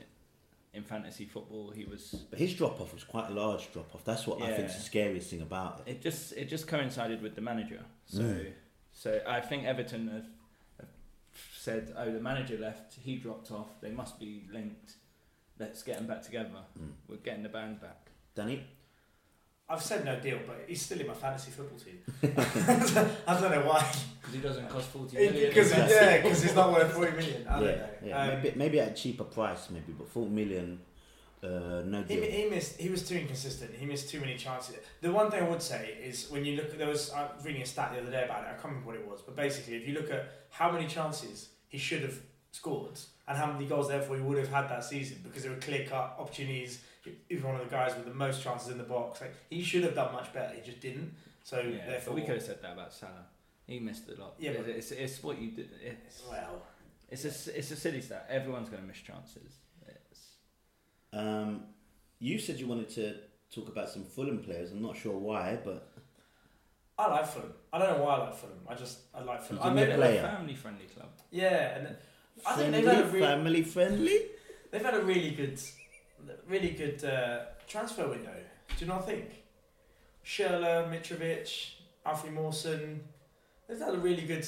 in 0.75 0.83
fantasy 0.85 1.25
football. 1.25 1.71
He 1.71 1.87
was. 1.87 2.03
But 2.29 2.39
his 2.39 2.53
drop 2.53 2.79
off 2.79 2.93
was 2.93 3.05
quite 3.05 3.31
a 3.31 3.33
large 3.33 3.73
drop 3.73 3.95
off. 3.95 4.05
That's 4.05 4.27
what 4.27 4.43
I 4.43 4.53
think 4.55 4.69
is 4.69 4.77
the 4.77 4.83
scariest 4.83 5.31
thing 5.31 5.41
about 5.41 5.83
it. 5.87 5.93
It 5.93 6.03
just 6.03 6.33
it 6.35 6.51
just 6.51 6.67
coincided 6.69 7.23
with 7.23 7.35
the 7.37 7.41
manager. 7.41 7.81
So 8.05 8.21
Mm. 8.21 8.53
so 8.93 9.19
I 9.27 9.41
think 9.41 9.65
Everton 9.65 10.09
have, 10.09 10.27
have 10.79 10.91
said, 11.57 11.95
oh, 11.97 12.13
the 12.13 12.21
manager 12.21 12.59
left. 12.59 12.99
He 13.03 13.17
dropped 13.17 13.51
off. 13.51 13.81
They 13.81 13.93
must 13.93 14.21
be 14.21 14.45
linked. 14.53 14.97
Let's 15.59 15.83
get 15.83 15.97
them 15.97 16.07
back 16.07 16.21
together. 16.21 16.51
Mm. 16.79 16.91
We're 17.09 17.17
getting 17.17 17.43
the 17.45 17.49
band 17.49 17.81
back. 17.81 18.08
Danny? 18.39 18.65
I've 19.69 19.83
said 19.83 20.05
no 20.05 20.19
deal, 20.19 20.39
but 20.47 20.65
he's 20.67 20.81
still 20.81 21.01
in 21.01 21.09
my 21.09 21.13
fantasy 21.13 21.51
football 21.51 21.79
team. 21.79 21.99
I 23.27 23.39
don't 23.39 23.51
know 23.51 23.67
why. 23.69 23.85
Because 24.21 24.35
he 24.35 24.41
doesn't 24.41 24.69
cost 24.71 24.89
forty 24.89 25.17
million. 25.17 25.49
Because 25.49 25.71
yeah, 25.73 26.23
because 26.23 26.43
he's 26.43 26.55
not 26.55 26.73
worth 26.73 26.93
forty 26.93 27.11
million. 27.17 27.47
I 27.47 27.59
don't 27.59 27.69
yeah, 27.69 27.75
know. 27.75 27.89
yeah. 28.07 28.23
Um, 28.23 28.29
maybe, 28.43 28.53
maybe 28.57 28.81
at 28.81 28.93
a 28.93 28.95
cheaper 28.95 29.25
price, 29.25 29.69
maybe, 29.71 29.93
but 29.93 30.09
40 30.09 30.31
million, 30.31 30.79
uh, 31.43 31.49
no 31.85 32.03
He, 32.09 32.15
deal. 32.15 32.31
he 32.31 32.49
missed. 32.49 32.79
He 32.79 32.89
was 32.89 33.07
too 33.07 33.17
inconsistent. 33.17 33.75
He 33.75 33.85
missed 33.85 34.09
too 34.09 34.21
many 34.21 34.37
chances. 34.37 34.77
The 35.03 35.13
one 35.13 35.31
thing 35.31 35.43
I 35.43 35.49
would 35.49 35.61
say 35.61 35.99
is 36.03 36.31
when 36.31 36.45
you 36.47 36.57
look 36.57 36.71
at 36.71 36.79
there 36.79 36.89
was 36.89 37.11
I 37.11 37.25
was 37.35 37.45
reading 37.45 37.63
a 37.63 37.67
stat 37.67 37.93
the 37.93 38.01
other 38.01 38.11
day 38.11 38.25
about 38.25 38.45
it. 38.45 38.51
I 38.51 38.53
can't 38.53 38.67
remember 38.73 38.87
what 38.87 38.97
it 38.97 39.07
was, 39.07 39.21
but 39.21 39.35
basically, 39.37 39.75
if 39.75 39.87
you 39.87 39.95
look 39.95 40.11
at 40.11 40.23
how 40.51 40.71
many 40.71 40.87
chances 40.87 41.49
he 41.69 41.77
should 41.77 42.03
have 42.03 42.19
scored 42.53 42.99
and 43.27 43.37
how 43.37 43.53
many 43.53 43.67
goals 43.67 43.89
therefore 43.89 44.17
he 44.17 44.23
would 44.23 44.39
have 44.39 44.49
had 44.49 44.69
that 44.71 44.83
season 44.83 45.19
because 45.23 45.43
there 45.43 45.53
were 45.53 45.59
clear 45.59 45.85
cut 45.85 46.17
opportunities. 46.19 46.81
He 47.29 47.35
was 47.37 47.45
one 47.45 47.55
of 47.57 47.63
the 47.65 47.71
guys 47.71 47.95
with 47.97 48.05
the 48.07 48.15
most 48.15 48.43
chances 48.43 48.69
in 48.69 48.79
the 48.79 48.85
box. 48.85 49.21
Like 49.21 49.35
he 49.51 49.63
should 49.63 49.85
have 49.85 49.95
done 49.95 50.13
much 50.13 50.33
better. 50.33 50.55
He 50.55 50.63
just 50.63 50.81
didn't. 50.81 51.13
So 51.45 51.61
Yeah, 51.61 51.87
therefore, 51.87 52.15
but 52.15 52.15
we 52.15 52.23
could 52.23 52.35
have 52.37 52.43
said 52.43 52.63
that 52.63 52.73
about 52.73 52.93
Salah. 52.93 53.27
He 53.67 53.79
missed 53.81 54.09
a 54.09 54.21
lot. 54.21 54.35
Yeah, 54.39 54.53
but- 54.57 54.69
it's, 54.69 54.91
it's 54.93 55.23
what 55.23 55.41
you 55.41 55.51
did. 55.51 55.69
It's, 55.85 56.23
well, 56.31 56.63
it's 57.11 57.25
a 57.25 57.59
it's 57.59 57.71
a 57.71 57.77
silly 57.77 58.01
stat. 58.01 58.27
Everyone's 58.31 58.69
going 58.69 58.83
to 58.83 58.89
miss 58.89 58.99
chances. 58.99 59.53
It's, 59.87 60.21
Um, 61.13 61.65
you 62.19 62.39
said 62.39 62.59
you 62.61 62.67
wanted 62.67 62.89
to 62.91 63.15
talk 63.55 63.69
about 63.69 63.89
some 63.89 64.05
Fulham 64.05 64.39
players. 64.39 64.73
I'm 64.73 64.83
not 64.83 64.97
sure 64.97 65.17
why, 65.17 65.59
but 65.65 65.91
I 66.99 67.09
like 67.09 67.27
Fulham. 67.27 67.53
I 67.73 67.79
don't 67.79 67.97
know 67.99 68.05
why 68.05 68.15
I 68.17 68.19
like 68.25 68.35
Fulham. 68.35 68.59
I 68.69 68.75
just 68.75 68.99
I 69.15 69.23
like 69.23 69.43
Fulham. 69.43 69.63
I 69.63 69.67
can 69.69 69.75
maybe, 69.77 69.97
make 69.97 70.19
a 70.19 70.23
family 70.23 70.55
friendly 70.55 70.85
club. 70.87 71.09
yeah, 71.31 71.77
and 71.79 71.97
I 72.47 72.57
think 72.57 72.73
they've 72.73 72.85
had 72.87 73.05
a 73.05 73.09
really 73.09 73.21
family 73.27 73.63
friendly. 73.63 74.19
They've 74.71 74.85
had 74.85 74.95
a 74.95 75.01
really 75.03 75.31
good, 75.31 75.59
really 76.49 76.71
good 76.71 77.05
uh, 77.05 77.41
transfer 77.67 78.09
window. 78.09 78.35
Do 78.77 78.85
you 78.85 78.87
not 78.87 79.07
think? 79.07 79.43
Schürrle, 80.25 80.91
Mitrovic, 80.91 81.73
Alfie 82.05 82.31
Mawson. 82.31 83.01
They've 83.69 83.79
had 83.79 83.95
a 83.95 83.99
really 83.99 84.23
good 84.23 84.47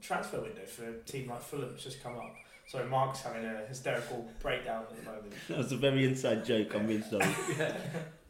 transfer 0.00 0.40
window 0.40 0.64
for 0.66 0.88
a 0.88 0.94
team 1.00 1.28
like 1.28 1.42
Fulham 1.42 1.70
that's 1.70 1.84
just 1.84 2.02
come 2.02 2.16
up. 2.16 2.34
Sorry, 2.66 2.86
Mark's 2.86 3.22
having 3.22 3.44
a 3.46 3.66
hysterical 3.66 4.28
breakdown 4.40 4.84
at 4.90 4.96
the 4.96 5.10
moment. 5.10 5.32
That 5.48 5.58
was 5.58 5.72
a 5.72 5.76
very 5.76 6.04
inside 6.04 6.44
joke. 6.44 6.74
I'm 6.74 6.86
really 6.86 7.02
sorry. 7.02 7.24
yeah. 7.58 7.76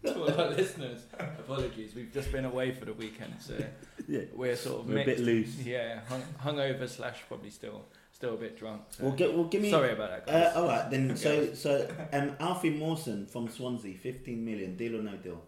To 0.05 0.15
all 0.21 0.41
our 0.41 0.51
listeners, 0.51 1.07
apologies. 1.19 1.95
We've 1.97 2.13
just 2.13 2.31
been 2.31 2.45
away 2.45 2.71
for 2.71 2.85
the 2.85 2.93
weekend, 2.93 3.35
so 3.41 3.55
Yeah, 4.09 4.21
we're 4.33 4.55
sort 4.55 4.83
of 4.83 4.89
we're 4.89 5.01
a 5.01 5.05
bit 5.05 5.19
loose. 5.19 5.57
Yeah, 5.57 6.01
hung, 6.09 6.23
hungover 6.41 6.89
slash 6.89 7.19
probably 7.27 7.51
still 7.51 7.85
still 8.19 8.35
a 8.35 8.37
bit 8.37 8.59
drunk. 8.59 8.83
So. 8.91 9.05
Well, 9.05 9.13
get, 9.13 9.33
well, 9.33 9.45
give 9.45 9.63
me. 9.63 9.71
Sorry 9.71 9.93
about 9.93 10.11
that, 10.11 10.27
guys. 10.27 10.57
Uh, 10.57 10.61
all 10.61 10.67
right, 10.67 10.91
then. 10.91 11.17
So, 11.17 11.55
so 11.55 11.89
um, 12.13 12.37
Alfie 12.41 12.71
Mawson 12.71 13.27
from 13.27 13.49
Swansea, 13.49 13.97
15 13.97 14.45
million. 14.45 14.77
Deal 14.77 14.97
or 14.97 15.03
no 15.03 15.17
deal? 15.17 15.41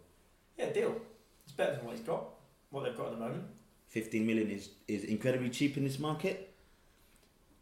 Yeah, 0.56 0.70
deal. 0.70 0.94
It's 1.44 1.52
better 1.52 1.76
than 1.76 1.84
what 1.84 1.96
he's 1.96 2.06
got, 2.06 2.28
what 2.70 2.84
they've 2.84 2.96
got 2.96 3.06
at 3.06 3.12
the 3.12 3.18
moment. 3.18 3.44
15 3.88 4.24
million 4.24 4.50
is, 4.50 4.70
is 4.86 5.02
incredibly 5.04 5.50
cheap 5.50 5.76
in 5.76 5.82
this 5.84 5.98
market. 5.98 6.54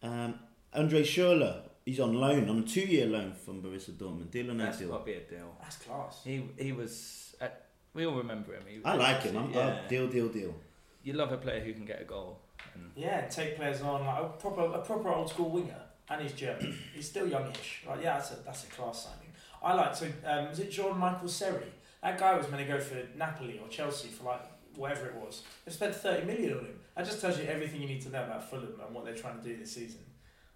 Um, 0.02 0.38
Andre 0.74 1.02
Schürrle, 1.02 1.62
he's 1.86 2.00
on 2.00 2.12
loan, 2.12 2.50
on 2.50 2.58
a 2.58 2.62
two 2.62 2.82
year 2.82 3.06
loan 3.06 3.32
from 3.32 3.62
Borussia 3.62 3.92
Dortmund. 3.92 4.30
Deal 4.30 4.50
or 4.50 4.54
no 4.54 4.64
That's 4.64 4.78
deal? 4.78 4.90
got 4.90 4.98
to 4.98 5.04
be 5.06 5.14
a 5.14 5.20
deal. 5.20 5.56
That's 5.62 5.76
class. 5.76 6.20
He 6.22 6.44
he 6.58 6.72
was. 6.72 7.34
At, 7.40 7.64
we 7.94 8.04
all 8.04 8.16
remember 8.16 8.52
him. 8.52 8.62
He, 8.68 8.80
I 8.84 8.94
like 8.94 9.22
him. 9.22 9.36
I'm, 9.38 9.50
yeah. 9.52 9.80
oh, 9.84 9.88
deal, 9.88 10.06
deal, 10.08 10.28
deal. 10.28 10.54
You 11.02 11.14
love 11.14 11.32
a 11.32 11.38
player 11.38 11.60
who 11.60 11.72
can 11.72 11.86
get 11.86 12.02
a 12.02 12.04
goal. 12.04 12.40
And 12.78 12.90
Yeah, 12.96 13.26
take 13.28 13.56
players 13.56 13.80
on 13.82 14.04
like 14.06 14.22
a 14.22 14.28
proper 14.28 14.62
a 14.62 14.78
proper 14.80 15.08
old 15.10 15.28
school 15.30 15.50
winger, 15.50 15.80
and 16.08 16.22
he's 16.22 16.32
German. 16.32 16.76
he's 16.94 17.08
still 17.08 17.26
youngish. 17.28 17.82
Like 17.86 18.02
yeah, 18.02 18.14
that's 18.18 18.32
a 18.32 18.36
that's 18.44 18.64
a 18.64 18.66
class 18.68 19.04
signing. 19.04 19.32
I 19.62 19.74
like 19.74 19.94
so. 19.94 20.06
Um, 20.24 20.48
was 20.48 20.58
it 20.60 20.70
John 20.70 20.98
Michael 20.98 21.28
Seri? 21.28 21.72
That 22.02 22.18
guy 22.18 22.36
was 22.36 22.48
meant 22.50 22.66
to 22.66 22.72
go 22.72 22.78
for 22.80 22.96
Napoli 23.16 23.58
or 23.58 23.68
Chelsea 23.68 24.08
for 24.08 24.24
like 24.24 24.42
whatever 24.76 25.06
it 25.06 25.14
was. 25.16 25.42
They 25.64 25.72
spent 25.72 25.94
thirty 25.94 26.24
million 26.26 26.58
on 26.58 26.64
him. 26.64 26.78
That 26.96 27.06
just 27.06 27.20
tells 27.20 27.38
you 27.38 27.44
everything 27.46 27.80
you 27.80 27.88
need 27.88 28.02
to 28.02 28.10
know 28.10 28.22
about 28.24 28.48
Fulham 28.48 28.74
and 28.84 28.94
what 28.94 29.04
they're 29.04 29.14
trying 29.16 29.38
to 29.40 29.44
do 29.44 29.56
this 29.56 29.72
season. 29.72 30.00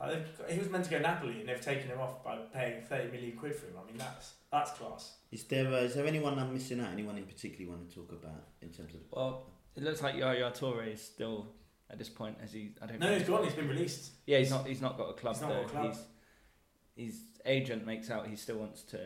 Like 0.00 0.38
got- 0.38 0.50
he 0.50 0.58
was 0.58 0.68
meant 0.68 0.84
to 0.84 0.90
go 0.90 0.98
Napoli, 0.98 1.40
and 1.40 1.48
they've 1.48 1.60
taken 1.60 1.88
him 1.88 2.00
off 2.00 2.22
by 2.24 2.36
paying 2.52 2.82
thirty 2.82 3.10
million 3.10 3.36
quid 3.36 3.54
for 3.54 3.66
him. 3.66 3.74
I 3.82 3.86
mean 3.86 3.98
that's 3.98 4.34
that's 4.50 4.70
class. 4.72 5.16
Is 5.32 5.44
there, 5.44 5.66
uh, 5.66 5.76
is 5.78 5.94
there 5.94 6.06
anyone 6.06 6.38
I'm 6.38 6.52
missing 6.52 6.80
out? 6.80 6.92
Anyone 6.92 7.16
in 7.16 7.24
particular 7.24 7.64
you 7.64 7.70
want 7.70 7.88
to 7.88 7.94
talk 7.94 8.12
about 8.12 8.44
in 8.60 8.68
terms 8.70 8.94
of. 8.94 9.00
well, 9.10 9.46
it 9.74 9.82
looks 9.82 10.02
like 10.02 10.16
Yaya 10.16 10.50
Toure 10.50 10.92
is 10.92 11.00
still 11.02 11.46
at 11.92 11.98
this 11.98 12.08
point. 12.08 12.38
As 12.42 12.52
he, 12.52 12.70
I 12.82 12.86
don't. 12.86 12.98
No, 12.98 13.10
know. 13.10 13.18
he's 13.18 13.28
gone. 13.28 13.44
He's 13.44 13.52
been 13.54 13.68
released. 13.68 14.12
Yeah, 14.26 14.38
he's 14.38 14.50
not. 14.50 14.66
He's 14.66 14.80
not 14.80 14.96
got 14.98 15.10
a 15.10 15.12
club 15.12 15.34
He's 15.34 15.42
not 15.42 15.50
though. 15.50 15.60
got 15.62 15.64
a 15.64 15.68
club. 15.68 15.86
He's 15.86 16.02
his 16.96 17.20
agent 17.46 17.86
makes 17.86 18.10
out 18.10 18.26
he 18.26 18.36
still 18.36 18.56
wants 18.56 18.82
to 18.82 18.98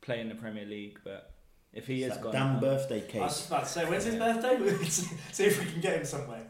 play 0.00 0.20
in 0.20 0.28
the 0.28 0.34
Premier 0.34 0.64
League, 0.64 0.98
but 1.04 1.34
if 1.72 1.86
he 1.86 2.02
It's 2.02 2.16
is 2.16 2.20
that 2.20 2.24
gone, 2.24 2.32
damn 2.32 2.60
birthday 2.60 3.02
I 3.18 3.22
was 3.22 3.36
just 3.36 3.46
about 3.48 3.64
to 3.64 3.68
say, 3.68 3.84
when's 3.84 4.04
his 4.04 4.16
birthday? 4.16 4.84
See 5.32 5.44
if 5.44 5.58
we 5.58 5.70
can 5.70 5.80
get 5.80 5.98
him 5.98 6.04
somewhere. 6.04 6.46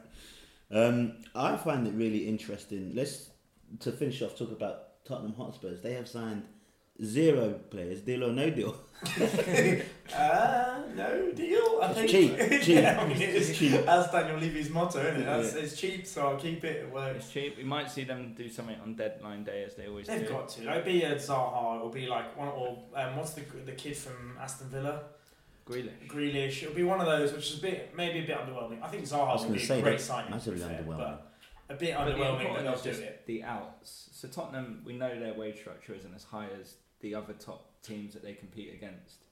Um, 0.70 1.18
I 1.34 1.56
find 1.56 1.86
it 1.86 1.92
really 1.94 2.26
interesting. 2.26 2.92
Let's 2.94 3.30
to 3.80 3.92
finish 3.92 4.22
off 4.22 4.36
talk 4.36 4.50
about 4.50 5.04
Tottenham 5.04 5.34
Hotspurs. 5.34 5.82
They 5.82 5.92
have 5.94 6.08
signed 6.08 6.44
zero 7.02 7.54
players, 7.70 8.00
deal 8.02 8.24
or 8.24 8.32
no 8.32 8.50
deal. 8.50 8.76
Uh, 10.14 10.82
no 10.94 11.32
deal. 11.32 11.80
I 11.82 11.90
It's 11.90 11.98
think. 11.98 12.10
cheap, 12.10 12.36
cheap. 12.62 12.82
yeah, 12.82 13.00
I 13.00 13.08
mean, 13.08 13.20
it's, 13.22 13.48
It's 13.48 13.58
cheap. 13.58 13.84
That's 13.86 14.12
Daniel 14.12 14.36
Levy's 14.38 14.68
motto, 14.68 15.00
isn't 15.00 15.22
it? 15.22 15.24
That's, 15.24 15.54
Yeah. 15.54 15.60
It's 15.62 15.76
cheap, 15.80 16.06
so 16.06 16.26
I'll 16.28 16.36
keep 16.36 16.62
it. 16.64 16.84
It 16.84 16.92
works. 16.92 17.16
it's 17.24 17.30
cheap. 17.32 17.56
We 17.56 17.64
might 17.64 17.90
see 17.90 18.04
them 18.04 18.34
do 18.36 18.48
something 18.50 18.76
on 18.82 18.94
deadline 18.94 19.42
day 19.42 19.64
as 19.64 19.74
they 19.74 19.86
always 19.88 20.06
do. 20.06 20.18
They've 20.18 20.28
got 20.28 20.50
to. 20.50 20.70
It'll 20.70 20.82
be 20.82 21.02
a 21.04 21.14
Zaha. 21.16 21.76
It'll 21.76 21.88
be 21.88 22.06
like 22.06 22.36
one 22.36 22.48
or 22.48 22.78
um, 22.94 23.16
what's 23.16 23.32
the 23.32 23.40
the 23.64 23.72
kid 23.72 23.96
from 23.96 24.36
Aston 24.38 24.68
Villa, 24.68 25.00
Grealish. 25.66 26.08
Grealish. 26.08 26.62
It'll 26.62 26.74
be 26.74 26.82
one 26.82 27.00
of 27.00 27.06
those, 27.06 27.32
which 27.32 27.50
is 27.52 27.58
a 27.58 27.62
bit 27.62 27.94
maybe 27.96 28.18
a 28.20 28.26
bit 28.26 28.36
underwhelming. 28.36 28.82
I 28.82 28.88
think 28.88 29.10
I 29.12 29.16
was 29.16 29.42
Zaha 29.42 29.46
will 29.48 29.54
be 29.54 29.66
to 29.66 29.74
a 29.78 29.80
great 29.82 30.00
signing. 30.00 30.26
to 30.26 30.32
massively 30.32 30.60
be 30.60 30.66
fair, 30.66 30.82
underwhelming. 30.82 30.98
but 30.98 31.32
a 31.70 31.74
bit 31.74 31.94
But 31.96 32.06
underwhelming, 32.06 32.18
but 32.18 32.40
important 32.40 32.64
they'll 32.64 32.92
just 32.92 33.00
it. 33.00 33.22
the 33.26 33.44
outs. 33.44 34.10
So 34.12 34.28
Tottenham, 34.28 34.82
we 34.84 34.92
know 34.92 35.18
their 35.18 35.32
wage 35.34 35.58
structure 35.58 35.94
isn't 35.94 36.14
as 36.14 36.24
high 36.24 36.48
as 36.60 36.74
the 37.02 37.14
other 37.14 37.34
top 37.34 37.82
teams 37.82 38.14
that 38.14 38.22
they 38.22 38.32
compete 38.32 38.72
against. 38.72 39.24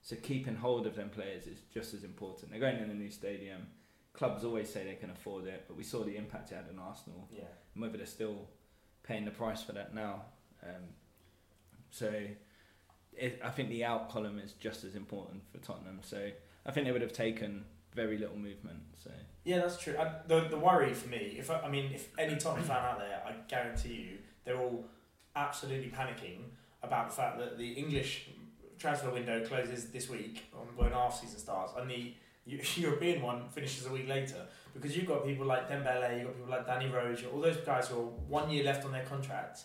So 0.00 0.16
keeping 0.16 0.54
hold 0.54 0.86
of 0.86 0.96
them 0.96 1.10
players 1.10 1.46
is 1.46 1.58
just 1.72 1.92
as 1.92 2.04
important. 2.04 2.50
They're 2.50 2.60
going 2.60 2.78
in 2.78 2.90
a 2.90 2.94
new 2.94 3.10
stadium. 3.10 3.66
Clubs 4.14 4.44
always 4.44 4.72
say 4.72 4.84
they 4.84 4.94
can 4.94 5.10
afford 5.10 5.46
it, 5.46 5.64
but 5.68 5.76
we 5.76 5.84
saw 5.84 6.02
the 6.02 6.16
impact 6.16 6.50
it 6.50 6.54
had 6.54 6.64
on 6.72 6.78
Arsenal. 6.78 7.28
Yeah. 7.30 7.42
And 7.74 7.82
whether 7.82 7.98
they're 7.98 8.06
still 8.06 8.48
paying 9.02 9.24
the 9.24 9.30
price 9.30 9.62
for 9.62 9.72
that 9.72 9.94
now, 9.94 10.22
um, 10.62 10.94
So 11.90 12.12
it, 13.12 13.40
I 13.44 13.50
think 13.50 13.68
the 13.68 13.84
out 13.84 14.08
column 14.10 14.38
is 14.38 14.52
just 14.52 14.84
as 14.84 14.94
important 14.94 15.42
for 15.50 15.58
Tottenham. 15.58 16.00
So 16.02 16.30
I 16.64 16.70
think 16.70 16.86
they 16.86 16.92
would 16.92 17.02
have 17.02 17.12
taken 17.12 17.64
very 17.94 18.18
little 18.18 18.36
movement. 18.38 18.80
So 19.02 19.10
Yeah, 19.44 19.58
that's 19.58 19.78
true. 19.78 19.96
I, 19.98 20.12
the 20.26 20.48
the 20.48 20.58
worry 20.58 20.94
for 20.94 21.08
me, 21.08 21.36
if 21.38 21.50
I, 21.50 21.60
I 21.60 21.70
mean, 21.70 21.92
if 21.92 22.08
any 22.18 22.36
Tottenham 22.36 22.66
fan 22.66 22.84
out 22.84 22.98
there, 22.98 23.22
I 23.26 23.34
guarantee 23.48 23.94
you, 23.94 24.18
they're 24.44 24.60
all 24.60 24.84
absolutely 25.34 25.90
panicking 25.90 26.50
about 26.82 27.10
the 27.10 27.14
fact 27.14 27.38
that 27.38 27.58
the 27.58 27.72
English 27.72 28.28
transfer 28.78 29.10
window 29.10 29.44
closes 29.44 29.90
this 29.90 30.08
week 30.08 30.44
on 30.54 30.66
when 30.76 30.92
our 30.92 31.10
season 31.10 31.38
starts, 31.38 31.72
and 31.76 31.90
the 31.90 32.14
European 32.76 33.22
one 33.22 33.48
finishes 33.48 33.86
a 33.86 33.92
week 33.92 34.08
later. 34.08 34.46
Because 34.74 34.96
you've 34.96 35.06
got 35.06 35.24
people 35.24 35.46
like 35.46 35.68
Dembele, 35.68 36.18
you've 36.18 36.26
got 36.26 36.36
people 36.36 36.50
like 36.50 36.66
Danny 36.66 36.88
Rose, 36.88 37.24
all 37.32 37.40
those 37.40 37.56
guys 37.58 37.88
who 37.88 37.96
are 37.96 38.04
one 38.28 38.50
year 38.50 38.64
left 38.64 38.84
on 38.84 38.92
their 38.92 39.04
contract. 39.04 39.64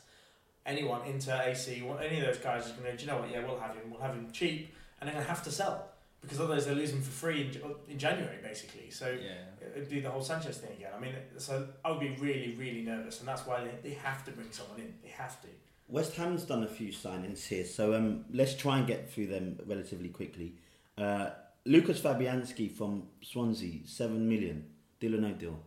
Anyone 0.66 1.06
into 1.06 1.32
AC, 1.46 1.84
any 2.02 2.20
of 2.20 2.26
those 2.26 2.38
guys 2.38 2.66
is 2.66 2.72
going 2.72 2.86
to 2.86 2.92
go, 2.92 2.98
do 2.98 3.02
you 3.04 3.12
know 3.12 3.18
what? 3.18 3.30
Yeah, 3.30 3.46
we'll 3.46 3.60
have 3.60 3.76
him. 3.76 3.92
We'll 3.92 4.02
have 4.02 4.16
him 4.16 4.32
cheap, 4.32 4.74
and 5.00 5.08
they're 5.08 5.14
going 5.14 5.26
to 5.26 5.30
have 5.30 5.44
to 5.44 5.52
sell 5.52 5.90
because 6.24 6.40
otherwise 6.40 6.66
they'll 6.66 6.76
lose 6.76 6.92
him 6.92 7.02
for 7.02 7.12
free 7.12 7.42
in, 7.42 7.92
in 7.92 8.00
January, 8.00 8.38
basically. 8.42 8.90
So 8.90 9.10
yeah, 9.10 9.68
it'd 9.76 9.90
be 9.90 10.00
the 10.00 10.10
whole 10.10 10.24
Sanchez 10.24 10.58
thing 10.58 10.72
again. 10.78 10.92
I 10.96 11.00
mean, 11.00 11.14
so 11.38 11.68
I 11.84 11.92
would 11.92 12.00
be 12.00 12.16
really, 12.20 12.56
really 12.58 12.82
nervous, 12.82 13.20
and 13.20 13.28
that's 13.28 13.46
why 13.46 13.62
they, 13.62 13.90
they 13.90 13.96
have 13.96 14.24
to 14.26 14.32
bring 14.32 14.50
someone 14.52 14.80
in. 14.80 14.94
They 15.04 15.10
have 15.10 15.42
to. 15.42 15.48
West 15.88 16.16
Ham's 16.16 16.44
done 16.44 16.64
a 16.64 16.68
few 16.68 16.90
signings 16.92 17.46
here, 17.48 17.66
so 17.66 17.94
um, 17.94 18.26
let's 18.32 18.56
try 18.56 18.78
and 18.80 18.88
get 18.88 19.12
through 19.12 19.28
them 19.28 19.60
relatively 19.68 20.10
quickly. 20.10 20.56
Uh, 20.98 21.30
Lucas 21.66 22.00
Fabianski 22.00 22.72
from 22.72 23.04
Swansea, 23.22 23.82
seven 23.86 24.28
million. 24.28 24.66
Deal 25.00 25.16
or 25.16 25.20
no 25.20 25.32
deal? 25.34 25.60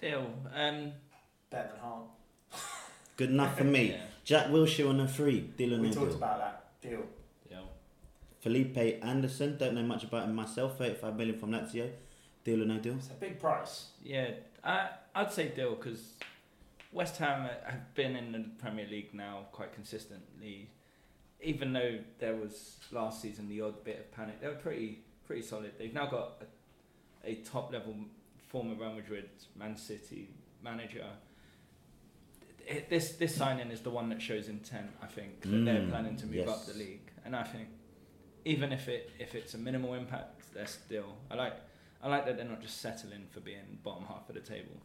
deal. 0.00 0.30
Um, 0.54 0.92
Better 1.50 1.68
than 1.72 1.80
Hart. 1.80 2.02
Good 3.16 3.30
enough 3.30 3.58
for 3.58 3.64
me. 3.76 3.90
Yeah, 3.92 4.00
Jack 4.24 4.46
Wilshere 4.48 4.88
on 4.88 5.00
a 5.00 5.08
free. 5.08 5.40
Deal 5.56 5.74
or 5.74 5.80
We 5.80 5.88
no 5.88 5.92
talked 5.94 6.08
deal? 6.08 6.16
about 6.16 6.38
that 6.38 6.64
deal. 6.80 7.02
deal. 7.48 7.68
Felipe 8.40 8.76
Anderson, 9.04 9.56
don't 9.58 9.74
know 9.74 9.82
much 9.82 10.04
about 10.04 10.24
him 10.24 10.34
myself. 10.34 10.78
Thirty-five 10.78 11.16
million 11.16 11.38
from 11.38 11.50
Lazio. 11.52 11.90
Deal 12.44 12.62
or 12.62 12.64
no 12.66 12.78
deal? 12.78 12.94
It's 12.94 13.08
a 13.08 13.14
big 13.14 13.38
price. 13.38 13.88
Yeah, 14.02 14.30
I 14.64 14.88
I'd 15.14 15.30
say 15.32 15.48
deal 15.48 15.74
because 15.76 16.00
West 16.92 17.16
Ham 17.16 17.48
have 17.64 17.94
been 17.94 18.16
in 18.16 18.32
the 18.32 18.44
Premier 18.58 18.86
League 18.86 19.14
now 19.14 19.46
quite 19.52 19.72
consistently. 19.72 20.70
Even 21.40 21.72
though 21.72 21.98
there 22.18 22.36
was 22.36 22.76
last 22.92 23.20
season 23.22 23.48
the 23.48 23.60
odd 23.62 23.82
bit 23.84 23.98
of 23.98 24.12
panic, 24.12 24.40
they 24.40 24.46
were 24.48 24.54
pretty 24.54 25.00
pretty 25.26 25.42
solid. 25.42 25.72
They've 25.78 25.92
now 25.94 26.06
got 26.06 26.42
a, 27.24 27.30
a 27.30 27.34
top 27.36 27.72
level 27.72 27.94
former 28.48 28.74
Real 28.74 28.92
Madrid, 28.94 29.28
Man 29.56 29.76
City 29.76 30.28
manager. 30.62 31.06
It, 32.66 32.88
this 32.88 33.12
this 33.12 33.34
signing 33.34 33.70
is 33.70 33.80
the 33.80 33.90
one 33.90 34.08
that 34.10 34.22
shows 34.22 34.48
intent. 34.48 34.90
I 35.02 35.06
think 35.06 35.40
that 35.42 35.64
they're 35.64 35.80
Mm, 35.80 35.90
planning 35.90 36.16
to 36.18 36.26
move 36.26 36.48
up 36.48 36.66
the 36.66 36.74
league, 36.74 37.10
and 37.24 37.34
I 37.34 37.42
think 37.42 37.68
even 38.44 38.72
if 38.72 38.86
it 38.88 39.10
if 39.18 39.34
it's 39.34 39.54
a 39.54 39.58
minimal 39.58 39.94
impact, 39.94 40.52
they're 40.54 40.66
still. 40.66 41.16
I 41.30 41.34
like 41.34 41.54
I 42.02 42.08
like 42.08 42.24
that 42.26 42.36
they're 42.36 42.44
not 42.46 42.60
just 42.60 42.80
settling 42.80 43.26
for 43.30 43.40
being 43.40 43.78
bottom 43.82 44.04
half 44.06 44.28
of 44.28 44.34
the 44.36 44.40
table. 44.42 44.76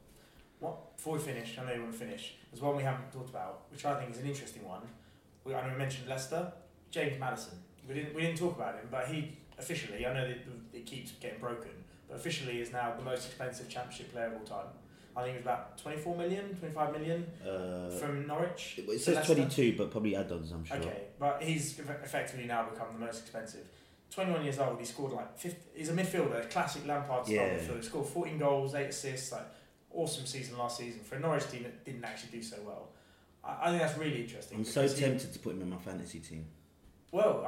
What 0.59 0.95
before 0.95 1.13
we 1.13 1.19
finish, 1.19 1.57
I 1.59 1.65
know 1.65 1.73
you 1.73 1.81
want 1.81 1.93
to 1.93 1.99
finish. 1.99 2.35
There's 2.51 2.61
one 2.61 2.75
we 2.77 2.83
haven't 2.83 3.11
talked 3.11 3.29
about, 3.29 3.63
which 3.71 3.85
I 3.85 3.99
think 3.99 4.11
is 4.11 4.19
an 4.21 4.27
interesting 4.27 4.67
one. 4.67 4.81
We, 5.43 5.53
I 5.53 5.65
know 5.65 5.73
we 5.73 5.77
mentioned 5.77 6.07
Leicester, 6.07 6.51
James 6.91 7.19
Maddison. 7.19 7.59
We 7.87 7.93
didn't 7.93 8.15
we 8.15 8.21
didn't 8.21 8.37
talk 8.37 8.55
about 8.55 8.75
him, 8.75 8.87
but 8.89 9.07
he 9.07 9.37
officially, 9.57 10.05
I 10.05 10.13
know 10.13 10.27
that 10.27 10.37
it 10.73 10.85
keeps 10.85 11.11
getting 11.13 11.39
broken, 11.39 11.71
but 12.07 12.15
officially 12.17 12.59
is 12.61 12.71
now 12.71 12.93
the 12.97 13.03
most 13.03 13.27
expensive 13.27 13.69
Championship 13.69 14.11
player 14.11 14.27
of 14.27 14.33
all 14.33 14.39
time. 14.59 14.67
I 15.15 15.23
think 15.23 15.33
it 15.35 15.37
was 15.39 15.45
about 15.45 15.77
24 15.79 16.15
million, 16.15 16.55
25 16.59 16.91
million 16.93 17.25
Uh, 17.41 17.89
from 17.97 18.27
Norwich. 18.27 18.75
it 18.77 18.99
says 18.99 19.15
Leicester. 19.15 19.33
twenty-two, 19.33 19.75
but 19.75 19.89
probably 19.89 20.15
add-ons. 20.15 20.51
I'm 20.51 20.63
sure. 20.63 20.77
Okay, 20.77 21.05
but 21.17 21.41
he's 21.41 21.79
effectively 21.79 22.45
now 22.45 22.69
become 22.69 22.87
the 22.93 22.99
most 23.05 23.21
expensive. 23.21 23.67
21 24.11 24.43
years 24.43 24.59
old, 24.59 24.77
he 24.79 24.85
scored 24.85 25.13
like 25.13 25.37
50, 25.37 25.59
he's 25.75 25.89
a 25.89 25.93
midfielder, 25.93 26.47
classic 26.51 26.85
Lampard 26.85 27.25
style 27.25 27.35
Yeah. 27.35 27.57
midfielder. 27.57 27.77
He 27.77 27.81
scored 27.83 28.05
14 28.05 28.37
goals, 28.37 28.75
8 28.75 28.87
assists, 28.89 29.31
like 29.31 29.41
awesome 29.97 30.25
season 30.25 30.57
last 30.57 30.77
season 30.77 31.01
for 31.01 31.15
a 31.15 31.19
Norwich 31.19 31.49
team 31.49 31.63
that 31.63 31.83
didn't 31.83 32.05
actually 32.05 32.31
do 32.31 32.43
so 32.43 32.57
well. 32.65 32.89
I, 33.43 33.67
I 33.67 33.69
think 33.69 33.81
that's 33.81 33.97
really 33.97 34.21
interesting. 34.21 34.59
I'm 34.59 34.65
so 34.65 34.83
because 34.83 34.97
he- 34.97 35.05
tempted 35.05 35.33
to 35.33 35.39
put 35.39 35.53
him 35.53 35.61
in 35.61 35.69
my 35.69 35.77
fantasy 35.77 36.19
team. 36.19 36.45
well, 37.11 37.43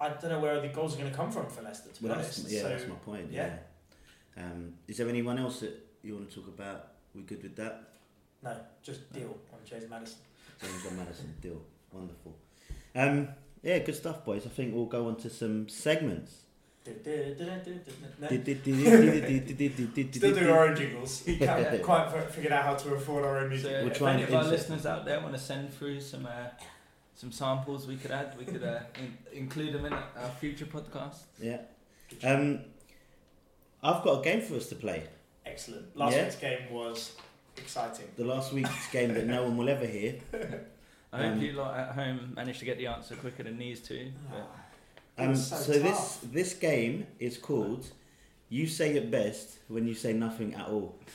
I, 0.00 0.06
I 0.06 0.08
don't 0.10 0.30
know 0.30 0.40
where 0.40 0.60
the 0.60 0.68
goals 0.68 0.94
are 0.94 0.98
going 0.98 1.10
to 1.10 1.16
come 1.16 1.30
from 1.30 1.46
for 1.48 1.62
Leicester, 1.62 1.90
to 1.90 2.02
be 2.02 2.08
Well, 2.08 2.16
that's, 2.16 2.50
yeah, 2.50 2.62
so, 2.62 2.68
that's 2.68 2.86
my 2.88 2.94
point. 2.96 3.26
Yeah. 3.30 3.50
yeah. 4.36 4.44
Um, 4.44 4.74
is 4.86 4.96
there 4.98 5.08
anyone 5.08 5.38
else 5.38 5.60
that 5.60 5.74
you 6.02 6.14
want 6.14 6.30
to 6.30 6.34
talk 6.34 6.48
about? 6.48 6.88
We 7.14 7.22
good 7.22 7.42
with 7.42 7.56
that? 7.56 7.90
no, 8.42 8.56
just 8.82 9.12
deal 9.12 9.36
on 9.52 9.58
James 9.64 9.90
Maddison. 9.90 10.20
James 10.62 10.84
and 10.86 10.96
Maddison 10.98 11.34
deal. 11.40 11.60
Wonderful. 11.92 12.36
Um, 12.94 13.28
yeah, 13.62 13.78
good 13.80 13.96
stuff, 13.96 14.24
boys. 14.24 14.46
I 14.46 14.50
think 14.50 14.74
we'll 14.74 14.86
go 14.86 15.08
on 15.08 15.16
to 15.16 15.30
some 15.30 15.68
segments. 15.68 16.32
No. 18.20 18.28
Still 18.28 20.10
Still 20.12 20.34
doing 20.34 20.50
our 20.50 20.68
own 20.68 20.76
jingles. 20.76 21.22
We 21.26 21.36
can't 21.38 21.82
quite 21.82 22.10
fi- 22.10 22.20
figured 22.26 22.52
out 22.52 22.64
how 22.64 22.74
to 22.74 22.94
afford 22.94 23.24
our 23.24 23.38
own 23.38 23.44
So 23.44 23.48
music. 23.50 23.72
We'll 23.82 23.86
if 23.92 23.98
try 23.98 24.12
any 24.14 24.22
of 24.24 24.34
our 24.34 24.44
listeners 24.44 24.86
out 24.86 25.04
there 25.04 25.20
want 25.20 25.32
to 25.34 25.38
send 25.40 25.72
through 25.74 26.00
some 26.00 26.26
uh, 26.26 26.48
some 27.14 27.32
samples 27.32 27.86
we 27.86 27.96
could 27.96 28.10
add, 28.10 28.36
we 28.38 28.44
could 28.44 28.62
uh, 28.62 28.80
in- 28.96 29.16
include 29.38 29.72
them 29.74 29.84
in 29.86 29.92
our 29.92 30.30
future 30.40 30.66
podcast. 30.66 31.18
Yeah. 31.40 31.58
Um, 32.24 32.60
I've 33.82 34.02
got 34.02 34.20
a 34.20 34.22
game 34.24 34.40
for 34.40 34.54
us 34.56 34.68
to 34.68 34.74
play. 34.74 35.04
Excellent. 35.46 35.96
Last 35.96 36.14
Yeah. 36.16 36.24
week's 36.24 36.36
game 36.36 36.70
was 36.72 37.12
exciting. 37.56 38.06
The 38.16 38.24
last 38.24 38.52
week's 38.52 38.90
game 38.92 39.14
that 39.14 39.26
no 39.26 39.42
one 39.44 39.56
will 39.56 39.68
ever 39.68 39.86
hear. 39.86 40.16
I 41.12 41.16
hope 41.22 41.32
Um, 41.32 41.40
you 41.40 41.52
lot 41.52 41.78
at 41.78 41.92
home 41.94 42.32
managed 42.36 42.58
to 42.60 42.64
get 42.66 42.76
the 42.78 42.86
answer 42.88 43.16
quicker 43.16 43.42
than 43.42 43.56
these 43.58 43.80
two. 43.80 44.12
But 44.30 44.38
It 44.38 44.44
Um, 45.18 45.34
so 45.34 45.56
so 45.56 45.72
this 45.72 46.18
this 46.22 46.54
game 46.54 47.06
is 47.18 47.36
called 47.36 47.86
"You 48.48 48.66
Say 48.66 48.96
It 48.96 49.10
Best 49.10 49.58
When 49.68 49.86
You 49.86 49.94
Say 49.94 50.12
Nothing 50.12 50.54
at 50.54 50.68
All." 50.68 50.98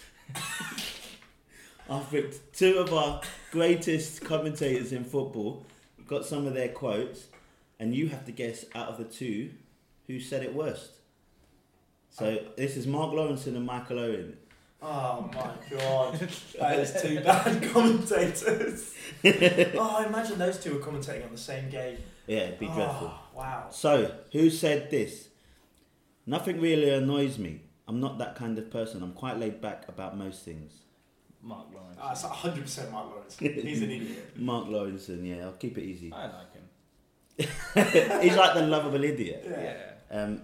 I've 1.89 2.09
picked 2.09 2.57
two 2.57 2.77
of 2.77 2.93
our 2.93 3.21
greatest 3.51 4.23
commentators 4.23 4.93
in 4.93 5.03
football, 5.03 5.65
got 6.07 6.25
some 6.25 6.47
of 6.47 6.53
their 6.53 6.69
quotes, 6.69 7.25
and 7.79 7.93
you 7.93 8.09
have 8.09 8.25
to 8.25 8.31
guess 8.31 8.65
out 8.73 8.87
of 8.87 8.97
the 8.97 9.03
two 9.03 9.51
who 10.07 10.19
said 10.19 10.43
it 10.43 10.53
worst. 10.53 10.91
So 12.09 12.39
this 12.55 12.77
is 12.77 12.87
Mark 12.87 13.13
Lawrenson 13.13 13.55
and 13.55 13.65
Michael 13.65 13.99
Owen. 13.99 14.37
Oh 14.81 15.29
my 15.33 15.77
god, 15.77 16.19
that 16.59 16.79
is 16.79 17.01
two 17.01 17.19
bad 17.21 17.71
commentators. 17.71 18.93
oh, 19.23 19.95
I 19.97 20.05
imagine 20.05 20.37
those 20.37 20.59
two 20.59 20.73
were 20.73 20.79
commentating 20.79 21.25
on 21.25 21.31
the 21.31 21.37
same 21.37 21.69
game. 21.69 21.97
Yeah, 22.27 22.39
it'd 22.39 22.59
be 22.59 22.67
oh, 22.67 22.75
dreadful. 22.75 23.13
Wow. 23.35 23.67
So, 23.71 24.13
who 24.31 24.49
said 24.49 24.89
this? 24.89 25.29
Nothing 26.25 26.61
really 26.61 26.89
annoys 26.89 27.37
me. 27.37 27.61
I'm 27.87 27.99
not 27.99 28.17
that 28.19 28.35
kind 28.35 28.57
of 28.57 28.71
person. 28.71 29.03
I'm 29.03 29.13
quite 29.13 29.37
laid 29.37 29.59
back 29.61 29.87
about 29.89 30.17
most 30.17 30.43
things. 30.45 30.73
Mark 31.41 31.67
Lawrenson. 31.73 32.01
Uh, 32.01 32.11
it's 32.11 32.23
100% 32.23 32.91
Mark 32.91 33.07
Lawrenson. 33.13 33.63
He's 33.67 33.81
an 33.81 33.91
idiot. 33.91 34.37
Mark 34.37 34.67
Lawrenson, 34.67 35.27
yeah, 35.27 35.43
I'll 35.43 35.51
keep 35.53 35.77
it 35.77 35.83
easy. 35.83 36.13
I 36.13 36.27
like 36.27 36.53
him. 36.53 38.21
He's 38.21 38.35
like 38.37 38.53
the 38.53 38.61
lovable 38.67 39.03
idiot. 39.03 39.45
Yeah. 39.49 39.61
Yeah. 40.11 40.21
Um, 40.21 40.41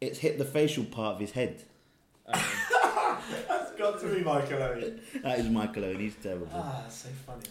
it's 0.00 0.18
hit 0.18 0.38
the 0.38 0.44
facial 0.44 0.84
part 0.84 1.14
of 1.14 1.20
his 1.20 1.30
head. 1.30 1.62
Um, 2.26 2.40
That's 3.48 3.72
got 3.72 4.00
to 4.00 4.14
be 4.14 4.22
Michael 4.22 4.62
Owen. 4.62 5.00
That 5.22 5.38
is 5.38 5.48
Michael 5.48 5.84
Owen. 5.84 6.00
He's 6.00 6.16
terrible. 6.16 6.48
Ah, 6.52 6.84
so 6.88 7.08
funny. 7.26 7.46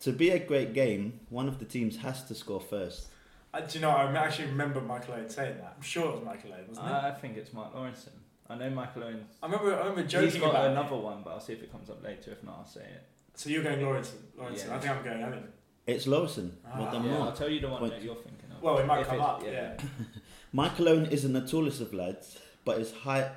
To 0.00 0.12
be 0.12 0.30
a 0.30 0.38
great 0.38 0.72
game, 0.72 1.20
one 1.28 1.46
of 1.46 1.58
the 1.58 1.64
teams 1.64 1.98
has 1.98 2.24
to 2.24 2.34
score 2.34 2.60
first. 2.60 3.08
Uh, 3.52 3.60
do 3.60 3.78
you 3.78 3.80
know, 3.80 3.90
I 3.90 4.12
actually 4.12 4.46
remember 4.48 4.80
Michael 4.80 5.14
Owen 5.14 5.28
saying 5.28 5.56
that. 5.58 5.74
I'm 5.76 5.82
sure 5.82 6.08
it 6.10 6.14
was 6.16 6.24
Michael 6.24 6.52
Owen, 6.52 6.64
wasn't 6.68 6.86
it? 6.86 6.92
I 6.92 7.10
think 7.12 7.36
it's 7.36 7.52
Mark 7.52 7.74
Lawrenson. 7.74 8.10
I 8.48 8.54
know 8.56 8.70
Michael 8.70 9.04
Owens. 9.04 9.26
I 9.42 9.46
remember, 9.46 9.74
I 9.74 9.78
remember 9.78 10.02
He's 10.02 10.10
joking 10.12 10.40
got 10.40 10.50
about 10.50 10.70
another 10.70 10.96
it. 10.96 11.02
one, 11.02 11.22
but 11.24 11.30
I'll 11.30 11.40
see 11.40 11.52
if 11.54 11.62
it 11.62 11.70
comes 11.72 11.90
up 11.90 12.02
later. 12.04 12.30
If 12.32 12.42
not, 12.44 12.58
I'll 12.60 12.66
say 12.66 12.80
it. 12.82 13.02
So 13.34 13.50
you're 13.50 13.62
going 13.62 13.80
Lawrenson. 13.80 14.16
Lawrenson. 14.38 14.66
Yeah. 14.68 14.76
I 14.76 14.78
think 14.78 14.96
I'm 14.96 15.04
going 15.04 15.22
Owen. 15.22 15.48
It's 15.86 16.06
Lawrenson. 16.06 16.50
Well 16.64 16.86
Ah, 16.88 16.90
done, 16.92 17.04
yeah, 17.04 17.18
I'll 17.18 17.32
tell 17.32 17.48
you 17.48 17.60
the 17.60 17.68
one 17.68 17.78
Point. 17.80 17.92
that 17.94 18.02
you're 18.02 18.14
thinking 18.16 18.50
of. 18.56 18.62
Well, 18.62 18.78
it 18.78 18.86
might 18.86 19.00
If 19.00 19.06
come 19.08 19.16
it's- 19.16 19.30
up, 19.30 19.42
yeah. 19.44 19.76
Michael 20.52 20.88
Owen 20.88 21.06
isn't 21.06 21.32
the 21.32 21.46
tallest 21.46 21.80
of 21.80 21.92
lads, 21.94 22.38
but 22.64 22.78
his 22.78 22.92
height 22.92 23.28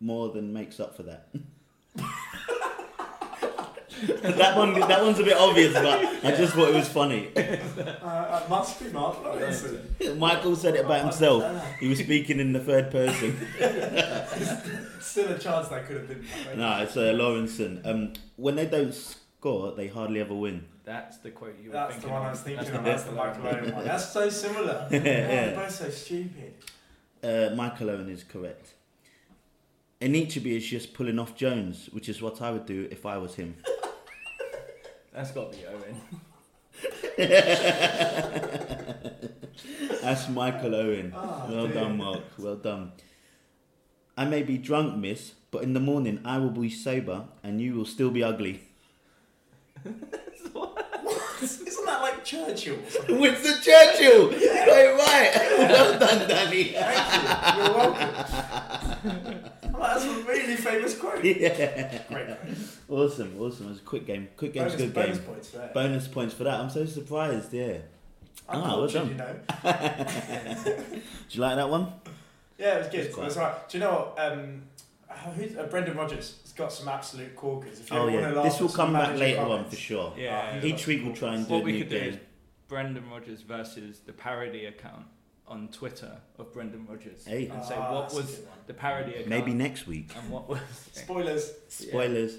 more 0.00 0.30
than 0.30 0.52
makes 0.52 0.80
up 0.80 0.96
for 0.96 1.02
that. 1.04 1.28
that 4.06 4.56
one, 4.56 4.78
that 4.78 5.02
one's 5.02 5.18
a 5.18 5.24
bit 5.24 5.36
obvious, 5.36 5.72
but 5.72 5.84
I 6.24 6.36
just 6.36 6.54
thought 6.54 6.68
it 6.68 6.74
was 6.74 6.88
funny. 6.88 7.28
Uh, 8.08 8.40
it 8.42 8.48
must 8.48 8.82
be 8.82 8.90
Mark 8.90 9.16
Lawrenson. 9.22 10.18
Michael 10.18 10.56
said 10.56 10.74
it 10.74 10.84
about 10.84 11.02
himself. 11.02 11.64
He 11.78 11.86
was 11.88 11.98
speaking 11.98 12.40
in 12.40 12.52
the 12.52 12.60
third 12.60 12.90
person. 12.90 13.36
Still 15.00 15.32
a 15.32 15.38
chance 15.38 15.68
that 15.68 15.86
could 15.86 15.96
have 15.98 16.08
been. 16.08 16.24
No, 16.56 16.78
it's 16.82 16.96
uh, 16.96 17.12
Lawrenson. 17.12 17.86
Um, 17.86 18.12
when 18.36 18.56
they 18.56 18.66
don't 18.66 18.94
score, 18.94 19.72
they 19.72 19.88
hardly 19.88 20.20
ever 20.20 20.34
win. 20.34 20.64
That's 20.84 21.18
the 21.18 21.30
quote 21.30 21.56
you 21.62 21.68
were 21.70 21.74
That's 21.74 21.96
the 21.96 22.08
one 22.08 22.22
I 22.22 22.30
was 22.30 22.40
thinking 22.40 22.64
That's 22.64 22.76
of. 22.76 22.84
the 22.84 22.90
That's 22.90 23.02
the 23.04 23.12
Michael 23.12 23.46
Owen 23.46 23.74
one. 23.74 23.84
That's 23.84 24.10
so 24.10 24.28
similar. 24.30 24.88
Yeah. 24.90 24.98
They're 25.00 25.56
both 25.56 25.70
so 25.70 25.90
stupid. 25.90 26.54
Uh, 27.22 27.54
Michael 27.54 27.90
Owen 27.90 28.08
is 28.08 28.24
correct. 28.24 28.74
Anichebe 30.00 30.56
is 30.56 30.66
just 30.66 30.94
pulling 30.94 31.18
off 31.18 31.34
Jones, 31.36 31.88
which 31.92 32.08
is 32.08 32.22
what 32.22 32.40
I 32.40 32.50
would 32.52 32.66
do 32.66 32.88
if 32.90 33.04
I 33.04 33.18
was 33.18 33.34
him. 33.34 33.56
That's 35.18 35.32
got 35.32 35.50
to 35.50 35.58
be 35.58 35.64
Owen. 35.66 36.00
That's 40.00 40.28
Michael 40.28 40.76
Owen. 40.76 41.12
Ah, 41.12 41.44
well 41.50 41.66
dear. 41.66 41.74
done, 41.74 41.96
Mark. 41.96 42.22
Well 42.38 42.54
done. 42.54 42.92
I 44.16 44.26
may 44.26 44.44
be 44.44 44.58
drunk, 44.58 44.96
miss, 44.96 45.32
but 45.50 45.64
in 45.64 45.72
the 45.72 45.80
morning 45.80 46.20
I 46.24 46.38
will 46.38 46.52
be 46.52 46.70
sober 46.70 47.24
and 47.42 47.60
you 47.60 47.74
will 47.74 47.84
still 47.84 48.12
be 48.12 48.22
ugly. 48.22 48.60
Isn't 49.84 50.08
that 50.54 51.98
like 52.00 52.24
Churchill? 52.24 52.76
or 52.76 52.88
something? 52.88 53.18
Winston 53.18 53.60
Churchill! 53.60 54.32
You 54.38 54.54
got 54.54 54.98
right! 54.98 55.32
well 55.58 55.98
done, 55.98 56.28
Danny. 56.28 56.74
Thank 56.74 57.56
you. 57.56 57.62
You're 57.64 57.74
welcome. 57.76 58.14
I'm 59.80 60.00
that's 60.00 60.04
a 60.04 60.22
really 60.24 60.56
famous 60.56 60.96
quote. 60.98 61.24
yeah. 61.24 62.02
Great 62.08 62.26
quote. 62.26 62.38
Awesome, 62.88 63.40
awesome. 63.40 63.66
It 63.66 63.70
was 63.70 63.78
a 63.78 63.82
quick 63.82 64.06
game. 64.06 64.28
Quick 64.36 64.52
game's 64.54 64.72
Bonus, 64.72 64.80
a 64.80 64.84
good 64.86 64.94
bonus 64.94 65.18
game. 65.18 65.26
points 65.26 65.50
for 65.50 65.56
that. 65.58 65.74
Bonus 65.74 66.08
points 66.08 66.34
for 66.34 66.44
that. 66.44 66.60
I'm 66.60 66.70
so 66.70 66.84
surprised, 66.86 67.52
yeah. 67.52 67.78
I'm 68.48 68.60
Ah, 68.60 68.66
well 68.68 68.88
cultured, 68.88 68.94
done. 68.94 69.08
you 69.10 69.14
know. 69.16 69.34
Do 70.64 70.82
you 71.30 71.40
like 71.40 71.56
that 71.56 71.68
one? 71.68 71.92
Yeah, 72.58 72.76
it 72.76 72.78
was 72.78 72.88
good. 72.88 73.00
It's 73.06 73.16
It 73.16 73.24
was 73.24 73.36
right. 73.36 73.68
Do 73.68 73.78
you 73.78 73.84
know 73.84 73.90
what? 74.14 74.18
Um, 74.32 74.62
who's, 75.36 75.56
uh, 75.56 75.64
Brendan 75.64 75.96
Rodgers 75.96 76.38
has 76.42 76.52
got 76.52 76.72
some 76.72 76.88
absolute 76.88 77.36
corkers. 77.36 77.78
If 77.80 77.90
you 77.90 77.96
Oh 77.96 78.02
ever 78.02 78.10
yeah, 78.10 78.20
wanna 78.22 78.34
laugh 78.36 78.44
this 78.46 78.54
at 78.56 78.60
will 78.62 78.68
some 78.68 78.76
come 78.86 78.92
back 78.94 79.02
manager 79.08 79.20
later 79.24 79.40
on 79.40 79.46
comments- 79.48 79.74
for 79.74 79.80
sure. 79.80 80.12
Yeah. 80.16 80.64
Each 80.64 80.86
week 80.86 81.02
we'll 81.04 81.14
try 81.14 81.34
and 81.34 81.46
do 81.46 81.52
What 81.54 81.60
a 81.62 81.64
we 81.64 81.72
new 81.72 81.78
could 81.80 81.90
do 81.90 81.96
is. 81.96 82.16
Brendan 82.68 83.08
Rodgers 83.10 83.42
versus 83.42 84.00
the 84.06 84.12
parody 84.12 84.64
account 84.66 85.06
on 85.48 85.68
Twitter 85.68 86.12
of 86.38 86.52
Brendan 86.52 86.86
Rodgers. 86.88 87.24
Hey. 87.26 87.46
And 87.48 87.64
say 87.64 87.74
Ah, 87.76 87.92
what 87.94 88.00
that's 88.02 88.14
was 88.14 88.40
the 88.66 88.74
parody 88.74 89.12
account 89.12 89.28
Maybe 89.28 89.54
next 89.54 89.86
week. 89.86 90.12
and 90.16 90.30
what 90.30 90.48
was 90.48 90.60
Spoilers. 90.92 91.52
Spoilers. 91.68 92.38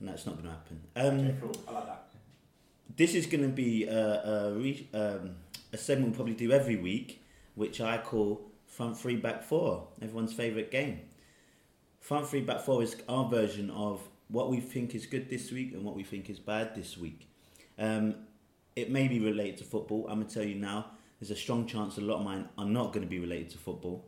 No, 0.00 0.12
it's 0.12 0.26
not 0.26 0.34
going 0.36 0.46
to 0.48 0.50
happen. 0.50 0.80
Um, 0.96 1.20
Okay, 1.26 1.34
cool. 1.40 1.64
I 1.68 1.72
like 1.72 1.86
that. 1.86 2.00
This 2.96 3.14
is 3.14 3.26
going 3.26 3.42
to 3.42 3.48
be 3.48 3.84
a, 3.86 4.22
a, 4.24 4.52
re, 4.54 4.88
um, 4.94 5.36
a 5.72 5.76
segment 5.76 6.10
we'll 6.10 6.16
probably 6.16 6.34
do 6.34 6.52
every 6.52 6.76
week, 6.76 7.22
which 7.54 7.80
I 7.80 7.98
call 7.98 8.50
Front 8.66 8.98
Three 8.98 9.16
Back 9.16 9.42
Four, 9.42 9.88
everyone's 10.02 10.32
favourite 10.32 10.70
game. 10.70 11.00
Front 12.00 12.28
Three 12.28 12.40
Back 12.42 12.60
Four 12.60 12.82
is 12.82 12.96
our 13.08 13.28
version 13.28 13.70
of 13.70 14.00
what 14.28 14.50
we 14.50 14.60
think 14.60 14.94
is 14.94 15.06
good 15.06 15.28
this 15.30 15.50
week 15.50 15.72
and 15.72 15.84
what 15.84 15.94
we 15.96 16.02
think 16.04 16.28
is 16.30 16.38
bad 16.38 16.74
this 16.74 16.96
week. 16.98 17.28
Um, 17.78 18.14
it 18.76 18.90
may 18.90 19.08
be 19.08 19.20
related 19.20 19.58
to 19.58 19.64
football. 19.64 20.06
I'm 20.08 20.16
going 20.16 20.26
to 20.28 20.34
tell 20.34 20.44
you 20.44 20.56
now, 20.56 20.86
there's 21.20 21.30
a 21.30 21.36
strong 21.36 21.66
chance 21.66 21.96
a 21.98 22.00
lot 22.00 22.18
of 22.18 22.24
mine 22.24 22.48
are 22.58 22.66
not 22.66 22.92
going 22.92 23.04
to 23.04 23.10
be 23.10 23.18
related 23.18 23.50
to 23.50 23.58
football. 23.58 24.04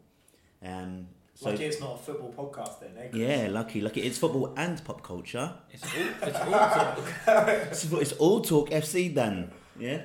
Um, 0.62 1.08
so 1.34 1.50
Lucky 1.50 1.64
it's 1.64 1.80
not 1.80 1.96
a 1.96 1.98
football 1.98 2.32
podcast 2.32 2.80
then, 2.80 2.92
eh? 2.96 3.08
Chris? 3.08 3.20
yeah, 3.20 3.48
lucky, 3.50 3.82
lucky. 3.82 4.00
It's 4.02 4.16
football 4.16 4.54
and 4.56 4.82
pop 4.84 5.02
culture. 5.02 5.52
it's 5.70 5.84
all 5.84 6.28
it's 6.28 6.38
all 6.38 6.50
talk. 6.50 6.98
It's, 7.70 7.92
it's 7.92 8.12
all 8.12 8.40
talk 8.40 8.70
FC, 8.70 9.14
then, 9.14 9.50
Yeah. 9.78 10.02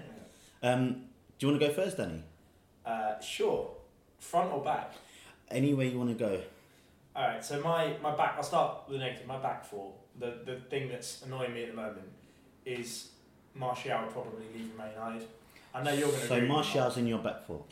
Um, 0.61 1.05
do 1.39 1.47
you 1.47 1.51
want 1.51 1.61
to 1.61 1.67
go 1.67 1.73
first, 1.73 1.97
Danny? 1.97 2.21
Uh, 2.85 3.19
sure. 3.19 3.71
Front 4.19 4.51
or 4.51 4.61
back? 4.63 4.93
Any 5.49 5.73
way 5.73 5.87
you 5.89 5.97
want 5.97 6.09
to 6.09 6.15
go. 6.15 6.41
All 7.15 7.27
right. 7.27 7.43
So 7.43 7.61
my, 7.61 7.95
my 8.03 8.15
back. 8.15 8.35
I'll 8.37 8.43
start 8.43 8.83
with 8.87 8.99
the 8.99 9.05
negative. 9.05 9.25
My 9.25 9.39
back 9.39 9.65
four. 9.65 9.93
The 10.19 10.39
the 10.45 10.57
thing 10.69 10.89
that's 10.89 11.23
annoying 11.23 11.53
me 11.53 11.63
at 11.63 11.69
the 11.69 11.75
moment 11.75 12.09
is 12.65 13.09
Martial 13.55 14.03
probably 14.11 14.45
leaving 14.53 14.77
Man 14.77 14.91
United. 14.93 15.27
I 15.73 15.83
know 15.83 15.93
you're 15.93 16.07
going 16.09 16.21
to. 16.21 16.27
So 16.27 16.41
Martial's 16.41 16.97
in 16.97 17.07
your 17.07 17.19
back 17.19 17.45
four. 17.45 17.63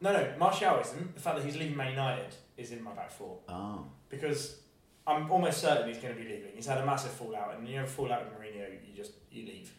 No, 0.00 0.12
no. 0.12 0.32
Martial 0.38 0.78
isn't. 0.80 1.14
The 1.14 1.20
fact 1.20 1.36
that 1.36 1.44
he's 1.44 1.56
leaving 1.56 1.76
Man 1.76 1.90
United 1.90 2.34
is 2.56 2.72
in 2.72 2.82
my 2.82 2.92
back 2.92 3.10
four 3.10 3.38
Oh. 3.48 3.84
because 4.08 4.60
I'm 5.06 5.30
almost 5.30 5.58
certain 5.60 5.88
he's 5.88 5.98
going 5.98 6.14
to 6.14 6.20
be 6.20 6.26
leaving. 6.28 6.50
He's 6.54 6.66
had 6.66 6.78
a 6.78 6.86
massive 6.86 7.10
fallout, 7.12 7.56
and 7.56 7.66
you 7.68 7.76
know, 7.76 7.86
fallout 7.86 8.24
with 8.24 8.34
Mourinho, 8.38 8.68
you 8.88 8.96
just 8.96 9.12
you 9.30 9.44
leave. 9.46 9.72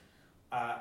Uh, 0.51 0.75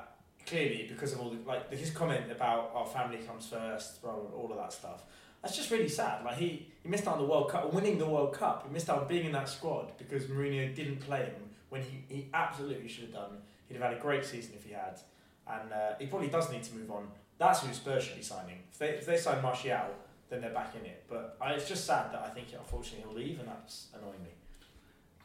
clearly, 0.45 0.85
because 0.89 1.13
of 1.13 1.19
all 1.21 1.29
the 1.29 1.37
like 1.47 1.71
his 1.73 1.91
comment 1.91 2.31
about 2.31 2.71
our 2.75 2.85
family 2.85 3.17
comes 3.17 3.47
first, 3.47 4.01
blah, 4.01 4.11
blah, 4.13 4.29
all 4.39 4.51
of 4.51 4.57
that 4.57 4.71
stuff. 4.73 5.03
That's 5.41 5.57
just 5.57 5.71
really 5.71 5.89
sad. 5.89 6.23
Like 6.23 6.37
he, 6.37 6.67
he 6.83 6.87
missed 6.89 7.05
out 7.07 7.15
on 7.15 7.19
the 7.19 7.27
World 7.27 7.49
Cup, 7.49 7.73
winning 7.73 7.97
the 7.97 8.05
World 8.07 8.33
Cup. 8.33 8.65
He 8.65 8.71
missed 8.73 8.89
out 8.89 8.99
on 9.01 9.07
being 9.09 9.25
in 9.25 9.33
that 9.33 9.49
squad 9.49 9.91
because 9.97 10.23
Mourinho 10.25 10.73
didn't 10.73 10.97
play 11.01 11.25
him 11.25 11.49
when 11.69 11.81
he, 11.81 12.03
he 12.07 12.29
absolutely 12.33 12.87
should 12.87 13.05
have 13.05 13.13
done. 13.13 13.37
He'd 13.67 13.73
have 13.75 13.83
had 13.83 13.97
a 13.97 13.99
great 13.99 14.23
season 14.23 14.53
if 14.55 14.63
he 14.65 14.71
had, 14.71 14.99
and 15.47 15.71
uh, 15.73 15.93
he 15.99 16.05
probably 16.07 16.29
does 16.29 16.51
need 16.51 16.63
to 16.63 16.73
move 16.75 16.91
on. 16.91 17.07
That's 17.37 17.61
who 17.61 17.73
Spurs 17.73 18.03
should 18.03 18.17
be 18.17 18.21
signing. 18.23 18.59
If 18.71 18.77
they 18.77 18.89
if 18.89 19.05
they 19.05 19.17
sign 19.17 19.41
Martial, 19.41 19.87
then 20.29 20.41
they're 20.41 20.51
back 20.53 20.73
in 20.79 20.85
it. 20.85 21.03
But 21.09 21.37
I, 21.41 21.53
it's 21.53 21.67
just 21.67 21.85
sad 21.85 22.11
that 22.13 22.21
I 22.25 22.29
think 22.29 22.47
unfortunately 22.57 23.03
he'll 23.05 23.17
leave, 23.27 23.39
and 23.39 23.47
that's 23.47 23.87
annoying 23.93 24.23
me. 24.23 24.29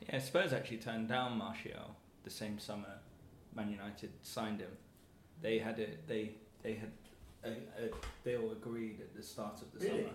Yeah, 0.09 0.19
Spurs 0.19 0.53
actually 0.53 0.79
turned 0.79 1.09
down 1.09 1.37
Martial 1.39 1.97
the 2.25 2.31
same 2.31 2.59
summer 2.59 2.95
Man 3.55 3.71
United 3.71 4.11
signed 4.23 4.61
him. 4.61 4.71
They 5.43 5.59
had 5.59 5.79
it. 5.79 6.07
They 6.09 6.33
they 6.63 6.75
had 6.75 6.91
a, 7.45 7.51
a 7.85 7.91
deal 8.25 8.51
agreed 8.53 9.01
at 9.01 9.15
the 9.17 9.23
start 9.23 9.61
of 9.63 9.73
the 9.73 9.87
Really? 9.87 10.03
summer. 10.03 10.15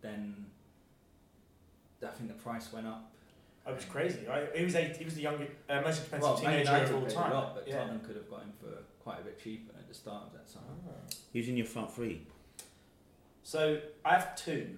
Then 0.00 0.46
I 2.02 2.08
think 2.08 2.28
the 2.28 2.34
price 2.34 2.72
went 2.72 2.86
up. 2.86 3.12
It 3.66 3.74
was 3.74 3.84
crazy, 3.84 4.20
right? 4.28 4.48
He 4.54 4.64
was 4.64 4.76
eight, 4.76 4.96
he 4.96 5.04
was 5.04 5.14
the 5.14 5.22
youngest, 5.22 5.50
uh, 5.68 5.80
most 5.80 5.98
expensive 6.02 6.22
Well, 6.22 6.36
teenager 6.38 6.70
of 6.70 6.94
all 6.94 7.06
time. 7.06 7.32
a 7.32 7.34
lot, 7.34 7.54
but 7.56 7.66
yeah. 7.66 7.78
Tottenham 7.78 8.00
could 8.00 8.14
have 8.14 8.30
got 8.30 8.42
him 8.42 8.52
for 8.60 8.78
quite 9.06 9.20
a 9.20 9.24
bit 9.24 9.38
cheaper 9.40 9.72
at 9.78 9.86
the 9.86 9.94
start 9.94 10.24
of 10.26 10.32
that 10.32 10.48
summer. 10.48 10.66
Ah. 10.88 10.90
Who's 11.32 11.48
in 11.48 11.56
your 11.56 11.66
front 11.66 11.94
three? 11.94 12.26
So 13.44 13.78
I 14.04 14.14
have 14.14 14.34
two, 14.34 14.76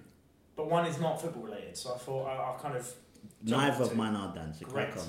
but 0.55 0.69
one 0.69 0.85
is 0.85 0.99
not 0.99 1.19
football 1.19 1.41
related. 1.43 1.75
So 1.75 1.95
I 1.95 1.97
thought 1.97 2.25
I, 2.27 2.35
I'll 2.35 2.59
kind 2.59 2.75
of 2.77 2.83
Jump 3.43 3.61
Neither 3.63 3.83
of 3.85 3.95
mine 3.95 4.15
are 4.15 4.33
Dan, 4.35 4.53
so 4.53 4.65
crack 4.67 4.95
on. 4.97 5.03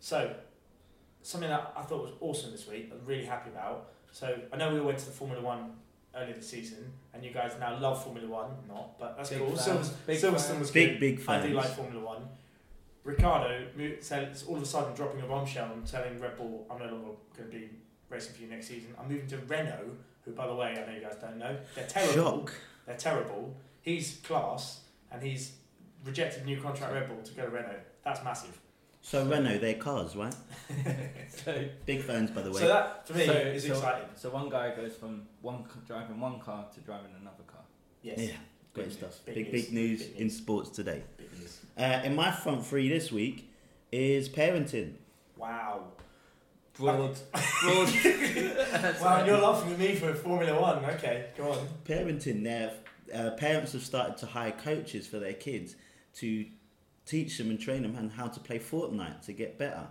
so 0.00 0.34
something 1.22 1.50
that 1.50 1.74
I 1.76 1.82
thought 1.82 2.02
was 2.02 2.12
awesome 2.20 2.50
this 2.52 2.66
week. 2.66 2.90
I'm 2.92 3.04
really 3.06 3.24
happy 3.26 3.50
about. 3.50 3.90
So 4.10 4.34
I 4.52 4.56
know 4.56 4.72
we 4.72 4.80
all 4.80 4.86
went 4.86 4.98
to 5.00 5.04
the 5.06 5.12
Formula 5.12 5.42
One 5.42 5.72
earlier 6.16 6.34
this 6.34 6.48
season, 6.48 6.90
and 7.12 7.22
you 7.22 7.30
guys 7.30 7.52
now 7.60 7.78
love 7.78 8.02
Formula 8.02 8.26
One. 8.26 8.50
Not, 8.66 8.98
but 8.98 9.16
that's 9.18 9.28
Big 9.30 9.38
cool. 9.40 9.48
fans, 9.50 9.62
Silver, 9.64 9.88
big 10.06 10.18
Silverstone 10.18 10.46
fans. 10.48 10.60
was 10.60 10.70
Big, 10.70 10.90
good. 10.92 11.00
big 11.00 11.20
I 11.20 11.22
fans. 11.22 11.44
do 11.46 11.52
like 11.54 11.66
Formula 11.76 12.04
One. 12.04 12.22
Ricciardo 13.04 13.66
mo- 13.76 13.96
said 14.00 14.22
it's 14.28 14.44
all 14.44 14.56
of 14.56 14.62
a 14.62 14.66
sudden 14.66 14.94
dropping 14.94 15.20
a 15.20 15.26
bombshell 15.26 15.70
and 15.72 15.86
telling 15.86 16.18
Red 16.20 16.36
Bull, 16.38 16.66
I'm 16.70 16.78
no 16.78 16.84
longer 16.86 17.10
going 17.36 17.50
to 17.50 17.56
be 17.58 17.68
racing 18.12 18.34
for 18.34 18.42
you 18.42 18.48
next 18.48 18.68
season. 18.68 18.94
I'm 18.98 19.08
moving 19.10 19.26
to 19.28 19.38
Renault, 19.38 19.90
who, 20.24 20.32
by 20.32 20.46
the 20.46 20.54
way, 20.54 20.70
I 20.70 20.86
know 20.90 20.94
you 20.96 21.00
guys 21.02 21.16
don't 21.20 21.38
know, 21.38 21.56
they're 21.74 21.86
terrible. 21.86 22.14
Shock. 22.46 22.52
They're 22.86 22.96
terrible. 22.96 23.56
He's 23.80 24.16
class, 24.24 24.80
and 25.10 25.22
he's 25.22 25.52
rejected 26.04 26.44
new 26.44 26.60
contract 26.60 26.92
Red 26.92 27.08
Bull 27.08 27.22
to 27.22 27.32
go 27.32 27.44
to 27.44 27.50
Renault. 27.50 27.80
That's 28.04 28.22
massive. 28.24 28.58
So 29.00 29.24
Renault, 29.26 29.58
they're 29.58 29.74
cars, 29.74 30.14
right? 30.14 30.34
So, 31.44 31.64
Big 31.86 32.02
phones, 32.02 32.30
by 32.30 32.42
the 32.42 32.50
way. 32.52 32.60
So 32.60 32.68
that 32.68 33.06
for 33.08 33.14
me 33.14 33.26
So- 33.26 33.32
is 33.32 33.66
so- 33.66 33.72
exciting. 33.72 34.08
so 34.14 34.30
one 34.30 34.48
guy 34.48 34.74
goes 34.76 34.94
from 34.94 35.26
one 35.40 35.64
c- 35.64 35.80
driving 35.86 36.20
one 36.20 36.38
car 36.40 36.66
to 36.74 36.80
driving 36.80 37.10
another 37.20 37.42
car. 37.46 37.62
Yes. 38.02 38.18
yeah, 38.18 38.32
great 38.74 38.88
Big 38.88 38.92
stuff. 38.98 39.10
news, 39.26 39.34
big 39.34 39.34
Big, 39.34 39.52
news, 39.52 39.64
big 39.64 39.72
news 39.72 40.16
in 40.20 40.30
sports 40.30 40.70
today. 40.70 41.02
Big 41.16 41.32
news. 41.38 41.58
Uh, 41.78 42.00
in 42.04 42.14
my 42.14 42.30
front 42.30 42.64
three 42.66 42.88
this 42.88 43.10
week 43.10 43.50
is 43.90 44.28
parenting. 44.28 44.92
Wow. 45.36 45.84
Broad, 46.74 47.18
broad. 47.62 47.88
Wow, 49.00 49.24
you're 49.26 49.38
laughing 49.38 49.72
at 49.72 49.78
me 49.78 49.94
for 49.94 50.14
Formula 50.14 50.58
One. 50.60 50.84
Okay, 50.96 51.26
go 51.36 51.52
on. 51.52 51.68
Parenting, 51.84 52.42
their 52.42 52.72
uh, 53.14 53.30
parents 53.32 53.72
have 53.72 53.82
started 53.82 54.16
to 54.18 54.26
hire 54.26 54.52
coaches 54.52 55.06
for 55.06 55.18
their 55.18 55.34
kids 55.34 55.76
to 56.14 56.46
teach 57.04 57.36
them 57.36 57.50
and 57.50 57.60
train 57.60 57.82
them 57.82 57.94
on 57.96 58.08
how 58.10 58.26
to 58.26 58.40
play 58.40 58.58
Fortnite 58.58 59.20
to 59.26 59.32
get 59.34 59.58
better. 59.58 59.86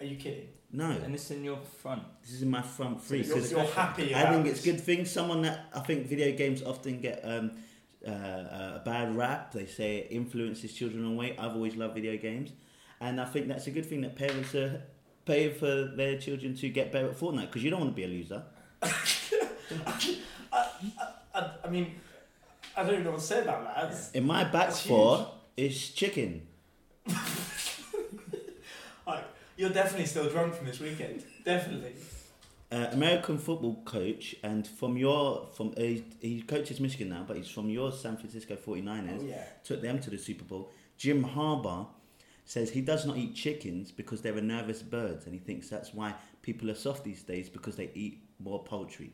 Are 0.00 0.06
you 0.06 0.16
kidding? 0.16 0.48
No, 0.72 0.90
and 0.90 1.14
it's 1.14 1.30
in 1.30 1.44
your 1.44 1.58
front. 1.82 2.02
this 2.22 2.32
is 2.32 2.42
in 2.42 2.50
my 2.50 2.62
front 2.62 3.02
three. 3.04 3.22
You're, 3.22 3.34
'cause 3.36 3.50
you're 3.50 3.64
happy. 3.64 4.14
I 4.14 4.30
think 4.32 4.46
it's 4.46 4.62
this. 4.62 4.72
good 4.72 4.80
thing. 4.80 5.04
Someone 5.04 5.42
that 5.42 5.66
I 5.74 5.80
think 5.80 6.06
video 6.06 6.34
games 6.34 6.62
often 6.62 7.00
get 7.00 7.20
um, 7.24 7.50
uh, 8.06 8.10
a 8.10 8.82
bad 8.84 9.14
rap. 9.16 9.52
They 9.52 9.66
say 9.66 9.96
it 9.98 10.06
influences 10.12 10.72
children 10.72 11.04
on 11.04 11.16
way. 11.16 11.36
I've 11.36 11.52
always 11.54 11.76
loved 11.76 11.94
video 11.94 12.16
games, 12.16 12.52
and 13.00 13.20
I 13.20 13.26
think 13.26 13.48
that's 13.48 13.66
a 13.66 13.70
good 13.70 13.84
thing 13.84 14.00
that 14.02 14.16
parents 14.16 14.54
are 14.54 14.80
paying 15.30 15.54
for 15.54 15.72
their 15.96 16.18
children 16.18 16.54
to 16.56 16.68
get 16.68 16.90
better 16.92 17.08
at 17.10 17.16
Fortnite 17.18 17.42
because 17.46 17.62
you 17.62 17.70
don't 17.70 17.80
want 17.80 17.92
to 17.92 17.96
be 17.96 18.04
a 18.04 18.08
loser. 18.08 18.42
I, 20.52 21.50
I 21.64 21.68
mean, 21.70 21.94
I 22.76 22.82
don't 22.82 22.92
even 22.94 23.04
know 23.04 23.12
what 23.12 23.20
to 23.20 23.26
say 23.26 23.42
about 23.42 23.62
that. 23.64 23.84
It's- 23.84 24.10
In 24.12 24.26
my 24.26 24.42
back 24.44 24.68
That's 24.68 24.86
four 24.86 25.30
is 25.56 25.90
chicken. 25.90 26.42
Like, 29.06 29.24
you're 29.56 29.70
definitely 29.70 30.06
still 30.06 30.28
drunk 30.28 30.54
from 30.54 30.66
this 30.66 30.78
weekend. 30.78 31.24
Definitely. 31.44 31.94
Uh, 32.70 32.86
American 32.92 33.38
football 33.38 33.82
coach, 33.84 34.36
and 34.44 34.64
from 34.66 34.96
your 34.96 35.48
from 35.56 35.68
uh, 35.76 35.80
he- 35.80 36.04
he 36.20 36.42
coaches 36.42 36.78
Michigan 36.78 37.08
now, 37.08 37.24
but 37.26 37.36
he's 37.36 37.48
from 37.48 37.68
your 37.68 37.90
San 37.90 38.16
Francisco 38.16 38.54
49ers. 38.54 39.18
Oh 39.20 39.24
yeah. 39.24 39.44
took 39.64 39.82
them 39.82 39.98
to 40.00 40.10
the 40.10 40.18
Super 40.18 40.44
Bowl. 40.44 40.70
Jim 40.96 41.24
Harbaugh 41.24 41.86
says 42.50 42.68
he 42.70 42.80
does 42.80 43.06
not 43.06 43.16
eat 43.16 43.32
chickens 43.36 43.92
because 43.92 44.22
they're 44.22 44.36
a 44.36 44.40
nervous 44.42 44.82
birds, 44.82 45.24
and 45.26 45.32
he 45.32 45.38
thinks 45.38 45.68
that's 45.68 45.94
why 45.94 46.12
people 46.42 46.68
are 46.68 46.74
soft 46.74 47.04
these 47.04 47.22
days 47.22 47.48
because 47.48 47.76
they 47.76 47.88
eat 47.94 48.18
more 48.40 48.60
poultry. 48.64 49.12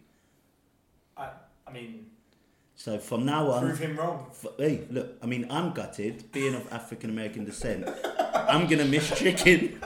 I, 1.18 1.28
I 1.66 1.70
mean, 1.70 2.06
So 2.76 2.98
from 2.98 3.26
now 3.26 3.50
on, 3.50 3.60
prove 3.62 3.78
him 3.78 3.94
wrong. 3.98 4.26
f- 4.30 4.52
hey, 4.56 4.86
look, 4.90 5.18
I 5.22 5.26
mean, 5.26 5.46
I'm 5.50 5.72
gutted, 5.74 6.32
being 6.32 6.54
of 6.54 6.72
African 6.72 7.10
American 7.10 7.44
descent. 7.44 7.86
I'm 8.34 8.66
gonna 8.68 8.86
miss 8.86 9.06
chicken, 9.18 9.80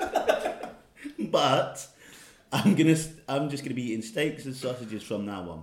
but 1.18 1.86
I'm 2.52 2.74
gonna. 2.76 2.96
I'm 3.28 3.48
just 3.50 3.64
gonna 3.64 3.74
be 3.74 3.86
eating 3.90 4.02
steaks 4.02 4.44
and 4.44 4.54
sausages 4.54 5.02
from 5.02 5.26
now 5.26 5.42
on, 5.50 5.62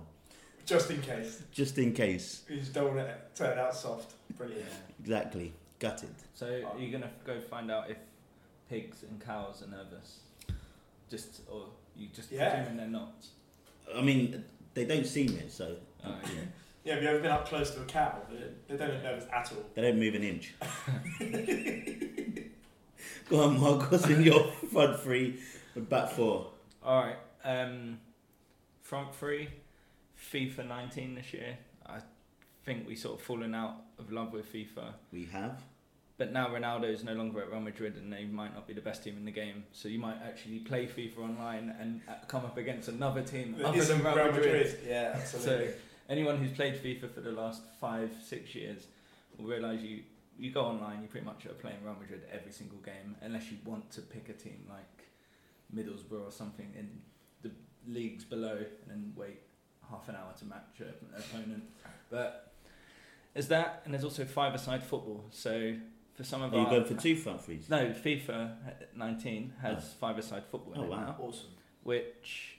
Just 0.66 0.90
in 0.90 1.00
case. 1.00 1.42
just 1.52 1.78
in 1.78 1.92
case. 1.94 2.42
You 2.50 2.58
just 2.58 2.74
don't 2.74 2.94
want 2.94 3.08
to 3.08 3.16
turn 3.34 3.58
out 3.58 3.74
soft. 3.74 4.12
Brilliant. 4.36 4.68
Exactly. 5.00 5.52
Gutted. 5.78 6.14
So 6.34 6.46
are 6.72 6.78
you 6.78 6.90
gonna 6.90 7.10
go 7.24 7.40
find 7.40 7.70
out 7.70 7.88
if 7.90 7.98
pigs 8.68 9.02
and 9.08 9.20
cows 9.24 9.62
are 9.62 9.68
nervous? 9.70 10.20
Just 11.10 11.42
or 11.50 11.66
you 11.96 12.08
just 12.14 12.30
Yeah. 12.32 12.54
presuming 12.54 12.76
they're 12.78 12.86
not? 12.88 13.24
I 13.94 14.00
mean, 14.02 14.44
they 14.74 14.84
don't 14.84 15.06
seem 15.06 15.36
it, 15.38 15.50
so 15.52 15.76
Oh, 16.04 16.14
yeah. 16.24 16.30
Yeah, 16.84 16.94
have 16.94 17.02
you 17.02 17.08
ever 17.10 17.18
been 17.20 17.30
up 17.32 17.46
close 17.46 17.72
to 17.72 17.82
a 17.82 17.84
cow? 17.84 18.22
They- 18.30 18.36
They 18.68 18.76
don't 18.76 18.94
look 18.94 19.02
nervous 19.02 19.26
at 19.32 19.52
all. 19.52 19.64
they 19.74 19.82
don't 19.82 19.98
move 19.98 20.14
an 20.14 20.22
inch. 20.22 20.54
Go 23.28 23.42
on, 23.42 23.60
Mark. 23.60 23.90
What's 23.90 24.06
in 24.08 24.22
your 24.22 24.50
front 24.72 25.00
three 25.00 25.38
and 25.74 25.88
back 25.88 26.10
four? 26.10 26.50
All 26.82 27.02
right. 27.02 27.16
Um, 27.44 28.00
front 28.82 29.14
three, 29.14 29.48
FIFA 30.32 30.66
19 30.68 31.14
this 31.14 31.32
year. 31.34 31.58
I 31.86 31.98
think 32.68 32.86
we 32.86 32.94
sort 32.94 33.18
of 33.18 33.24
fallen 33.24 33.54
out 33.54 33.76
of 33.98 34.12
love 34.12 34.32
with 34.32 34.52
FIFA. 34.52 34.92
We 35.10 35.24
have. 35.32 35.62
But 36.18 36.32
now 36.32 36.48
Ronaldo 36.48 36.92
is 36.92 37.02
no 37.02 37.14
longer 37.14 37.40
at 37.40 37.50
Real 37.50 37.60
Madrid, 37.60 37.96
and 37.96 38.12
they 38.12 38.24
might 38.24 38.52
not 38.52 38.66
be 38.66 38.74
the 38.74 38.80
best 38.80 39.04
team 39.04 39.16
in 39.16 39.24
the 39.24 39.32
game. 39.32 39.64
So 39.72 39.88
you 39.88 39.98
might 39.98 40.16
actually 40.22 40.58
play 40.58 40.86
FIFA 40.86 41.18
online 41.20 41.74
and 41.80 42.02
uh, 42.08 42.14
come 42.26 42.44
up 42.44 42.58
against 42.58 42.88
another 42.88 43.22
team 43.22 43.54
That 43.56 43.68
other 43.68 43.78
isn't 43.78 44.02
than 44.02 44.14
Real, 44.14 44.32
Madrid. 44.32 44.78
Yeah, 44.86 45.12
absolutely. 45.14 45.68
So 45.68 45.72
anyone 46.10 46.36
who's 46.36 46.50
played 46.50 46.74
FIFA 46.74 47.10
for 47.14 47.20
the 47.20 47.30
last 47.32 47.62
five, 47.80 48.10
six 48.22 48.54
years 48.54 48.86
will 49.38 49.46
realise 49.46 49.80
you 49.80 50.00
you 50.38 50.52
go 50.52 50.60
online, 50.60 51.02
you 51.02 51.08
pretty 51.08 51.26
much 51.26 51.46
are 51.46 51.54
playing 51.64 51.78
Real 51.82 51.96
Madrid 51.98 52.22
every 52.32 52.52
single 52.52 52.78
game, 52.78 53.16
unless 53.22 53.50
you 53.50 53.56
want 53.64 53.90
to 53.92 54.00
pick 54.02 54.28
a 54.28 54.34
team 54.34 54.60
like 54.68 55.08
Middlesbrough 55.74 56.28
or 56.28 56.30
something 56.30 56.70
in 56.78 56.88
the 57.42 57.50
leagues 57.90 58.24
below, 58.24 58.56
and 58.56 58.88
then 58.88 59.12
wait 59.16 59.40
half 59.90 60.08
an 60.08 60.14
hour 60.16 60.32
to 60.38 60.44
match 60.44 60.80
an 60.80 60.94
opponent. 61.16 61.64
But 62.10 62.47
there's 63.38 63.48
that, 63.48 63.82
and 63.84 63.94
there's 63.94 64.02
also 64.02 64.24
five-a-side 64.24 64.82
football. 64.82 65.24
So 65.30 65.74
for 66.14 66.24
some 66.24 66.42
of 66.42 66.52
Are 66.52 66.56
you 66.56 66.62
our 66.64 66.70
going 66.70 66.84
for 66.86 66.94
two 66.94 67.14
front 67.14 67.44
threes? 67.44 67.68
no, 67.70 67.90
FIFA 67.90 68.56
19 68.96 69.52
has 69.62 69.76
Oh. 69.84 69.96
five-a-side 70.00 70.44
football 70.50 70.74
Oh, 70.76 70.82
it 70.82 70.88
wow. 70.88 70.96
now 71.06 71.16
awesome. 71.20 71.50
which 71.84 72.58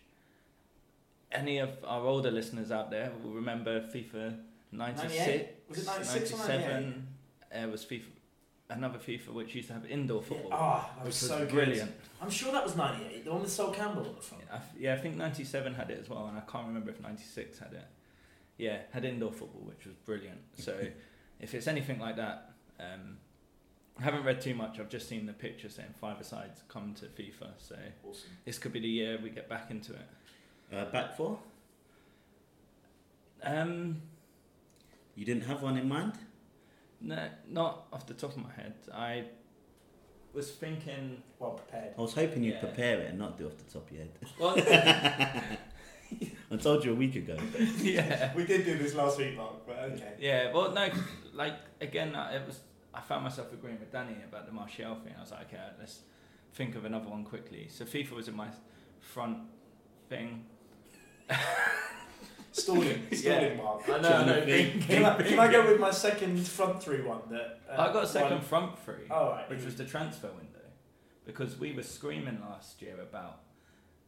any 1.31 1.57
of 1.59 1.69
our 1.83 2.05
older 2.05 2.31
listeners 2.31 2.71
out 2.71 2.89
there 2.91 3.11
will 3.21 3.31
remember 3.31 3.81
FIFA 3.81 4.39
96, 4.71 5.17
98? 5.17 5.47
Was 5.67 5.77
it 5.79 5.85
96 5.85 6.31
or 6.33 6.37
97. 6.37 7.07
Uh, 7.51 7.67
was 7.67 7.85
FIFA 7.85 8.03
another 8.71 8.99
FIFA 8.99 9.29
which 9.33 9.55
used 9.55 9.67
to 9.67 9.73
have 9.73 9.85
indoor 9.87 10.21
football, 10.21 10.49
Ah, 10.53 10.91
that 10.95 11.03
which 11.03 11.07
was 11.07 11.21
was 11.21 11.29
so 11.31 11.39
good. 11.39 11.49
brilliant. 11.55 11.91
I'm 12.21 12.29
sure 12.29 12.51
that 12.53 12.63
was 12.63 12.75
98, 12.77 13.25
the 13.25 13.31
one 13.31 13.41
with 13.41 13.51
Sol 13.51 13.71
Campbell 13.73 14.05
on 14.07 14.15
the 14.15 14.21
front. 14.21 14.43
Yeah 14.47 14.53
I, 14.53 14.57
f- 14.57 14.73
yeah, 14.79 14.93
I 14.93 14.97
think 14.97 15.17
97 15.17 15.73
had 15.73 15.89
it 15.89 15.99
as 15.99 16.07
well, 16.07 16.27
and 16.27 16.37
I 16.37 16.41
can't 16.41 16.67
remember 16.67 16.91
if 16.91 17.01
96 17.01 17.59
had 17.59 17.73
it. 17.73 17.85
Yeah, 18.59 18.81
had 18.91 19.05
indoor 19.05 19.31
football, 19.31 19.61
which 19.63 19.85
was 19.87 19.95
brilliant. 20.05 20.41
So 20.57 20.77
if 21.39 21.55
it's 21.55 21.65
anything 21.67 21.97
like 21.99 22.17
that, 22.17 22.51
um, 22.79 23.17
I 23.97 24.03
haven't 24.03 24.23
read 24.23 24.39
too 24.41 24.53
much. 24.53 24.79
I've 24.79 24.89
just 24.89 25.07
seen 25.09 25.25
the 25.25 25.33
picture 25.33 25.69
saying 25.69 25.93
five-a-sides 25.99 26.61
come 26.67 26.93
to 26.95 27.05
FIFA. 27.05 27.51
So 27.57 27.75
Awesome. 28.07 28.29
this 28.45 28.57
could 28.59 28.73
be 28.73 28.79
the 28.81 28.87
year 28.89 29.17
we 29.23 29.29
get 29.31 29.49
back 29.49 29.71
into 29.71 29.93
it. 29.93 30.07
Uh, 30.75 30.85
back 30.91 31.15
four? 31.17 31.39
Um, 33.41 34.01
You 35.15 35.25
didn't 35.25 35.43
have 35.45 35.61
one 35.63 35.77
in 35.77 35.87
mind? 35.87 36.13
No, 37.01 37.27
not 37.49 37.87
off 37.93 38.05
the 38.07 38.13
top 38.13 38.31
of 38.31 38.37
my 38.43 38.51
head. 38.53 38.73
I 38.93 39.23
was 40.33 40.51
thinking. 40.51 41.23
Well 41.39 41.51
prepared. 41.51 41.93
I 41.97 42.01
was 42.01 42.13
hoping 42.13 42.43
you'd 42.43 42.55
Yeah. 42.55 42.59
prepare 42.59 42.99
it 42.99 43.09
and 43.09 43.17
not 43.19 43.37
do 43.37 43.47
off 43.47 43.57
the 43.57 43.63
top 43.71 43.89
of 43.89 43.95
your 43.95 44.05
head. 44.05 44.11
Well, 44.37 44.55
I 46.51 46.55
told 46.57 46.83
you 46.83 46.91
a 46.91 46.95
week 46.95 47.15
ago. 47.15 47.37
yeah, 47.81 48.33
We 48.35 48.45
did 48.45 48.65
do 48.65 48.77
this 48.77 48.95
last 48.95 49.17
week, 49.19 49.37
Mark, 49.37 49.67
but 49.67 49.77
okay. 49.93 50.13
yeah. 50.19 50.51
Well, 50.51 50.71
no, 50.71 50.89
like 51.33 51.55
again, 51.81 52.15
I- 52.15 52.35
it 52.37 52.45
was. 52.47 52.59
I 52.93 53.01
found 53.01 53.23
myself 53.23 53.53
agreeing 53.53 53.79
with 53.79 53.91
Danny 53.91 54.15
about 54.27 54.47
the 54.47 54.51
Martial 54.51 54.95
thing. 54.95 55.13
I 55.15 55.21
was 55.21 55.29
like, 55.31 55.41
okay, 55.53 55.61
let's 55.79 55.99
think 56.55 56.75
of 56.75 56.85
another 56.85 57.07
one 57.07 57.23
quickly. 57.23 57.67
So 57.69 57.85
FIFA 57.85 58.11
was 58.13 58.27
in 58.27 58.35
my 58.35 58.47
front 58.99 59.37
thing. 60.09 60.43
Stalling, 62.51 63.05
stalling, 63.13 63.43
Yeah. 63.43 63.53
Mark. 63.55 63.87
I 63.87 63.91
know, 63.91 63.95
I 64.09 64.25
know. 64.25 64.45
Jonathan. 64.45 64.81
Can 64.81 65.05
I, 65.05 65.21
can 65.21 65.39
I 65.39 65.51
go 65.51 65.67
with 65.71 65.79
my 65.79 65.91
second 65.91 66.45
front 66.47 66.81
three 66.81 67.03
one? 67.03 67.21
That 67.29 67.59
uh, 67.69 67.79
I 67.89 67.93
got 67.93 68.03
a 68.05 68.07
second 68.07 68.31
one- 68.37 68.41
front 68.41 68.79
three, 68.79 69.05
Oh, 69.11 69.29
right. 69.31 69.49
which 69.49 69.63
was 69.63 69.75
the 69.75 69.85
transfer 69.85 70.27
window, 70.29 70.65
because 71.25 71.59
we 71.59 71.73
were 71.73 71.83
screaming 71.83 72.39
last 72.41 72.81
year 72.81 72.99
about 73.01 73.41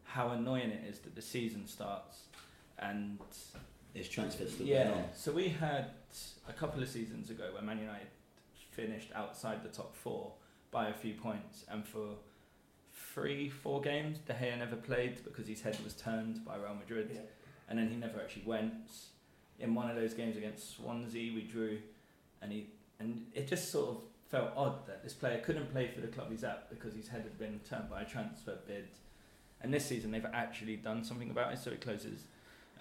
how 0.03 0.29
annoying 0.29 0.71
it 0.71 0.83
is 0.89 0.99
that 0.99 1.13
the 1.15 1.21
season 1.21 1.67
starts 1.67 2.23
and 2.81 3.19
It's 3.93 4.09
transfers 4.09 4.53
still 4.53 4.65
yeah. 4.65 4.85
going 4.85 4.99
on. 4.99 5.05
So 5.15 5.31
we 5.31 5.49
had 5.49 5.91
a 6.47 6.53
couple 6.53 6.81
of 6.81 6.89
seasons 6.89 7.29
ago 7.29 7.49
where 7.53 7.61
Man 7.61 7.79
United 7.79 8.07
finished 8.71 9.09
outside 9.13 9.63
the 9.63 9.69
top 9.69 9.95
four 9.95 10.33
by 10.71 10.87
a 10.87 10.93
few 10.93 11.13
points, 11.13 11.65
and 11.69 11.85
for 11.85 12.15
three, 13.13 13.49
four 13.49 13.81
games, 13.81 14.19
De 14.19 14.33
Gea 14.33 14.57
never 14.57 14.77
played 14.77 15.23
because 15.23 15.47
his 15.47 15.61
head 15.61 15.77
was 15.83 15.93
turned 15.93 16.45
by 16.45 16.55
Real 16.55 16.75
Madrid, 16.75 17.11
Yeah. 17.13 17.21
and 17.67 17.77
then 17.77 17.89
he 17.89 17.95
never 17.97 18.19
actually 18.21 18.43
went. 18.45 18.73
In 19.59 19.75
one 19.75 19.89
of 19.89 19.95
those 19.95 20.13
games 20.13 20.37
against 20.37 20.75
Swansea, 20.77 21.33
we 21.33 21.41
drew, 21.41 21.79
and 22.41 22.51
he 22.51 22.67
and 22.99 23.25
it 23.33 23.47
just 23.47 23.69
sort 23.71 23.89
of 23.89 23.97
felt 24.29 24.51
odd 24.55 24.85
that 24.87 25.03
this 25.03 25.13
player 25.13 25.39
couldn't 25.41 25.71
play 25.71 25.87
for 25.93 26.01
the 26.01 26.07
club 26.07 26.27
he's 26.31 26.43
at 26.43 26.69
because 26.69 26.93
his 26.93 27.07
head 27.09 27.23
had 27.23 27.37
been 27.37 27.59
turned 27.67 27.89
by 27.89 28.01
a 28.01 28.05
transfer 28.05 28.57
bid. 28.65 28.87
And 29.59 29.73
this 29.73 29.85
season 29.85 30.11
they've 30.11 30.25
actually 30.33 30.77
done 30.77 31.03
something 31.03 31.29
about 31.29 31.51
it, 31.53 31.59
so 31.59 31.71
it 31.71 31.81
closes 31.81 32.23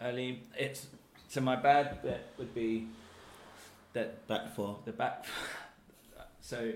early. 0.02 0.42
It's 0.58 0.86
so 1.28 1.40
my 1.40 1.56
bad 1.56 2.02
bit 2.02 2.26
would 2.38 2.54
be 2.54 2.88
that 3.92 4.26
Back 4.26 4.54
four. 4.54 4.78
the 4.84 4.92
back. 4.92 5.24
so 6.40 6.72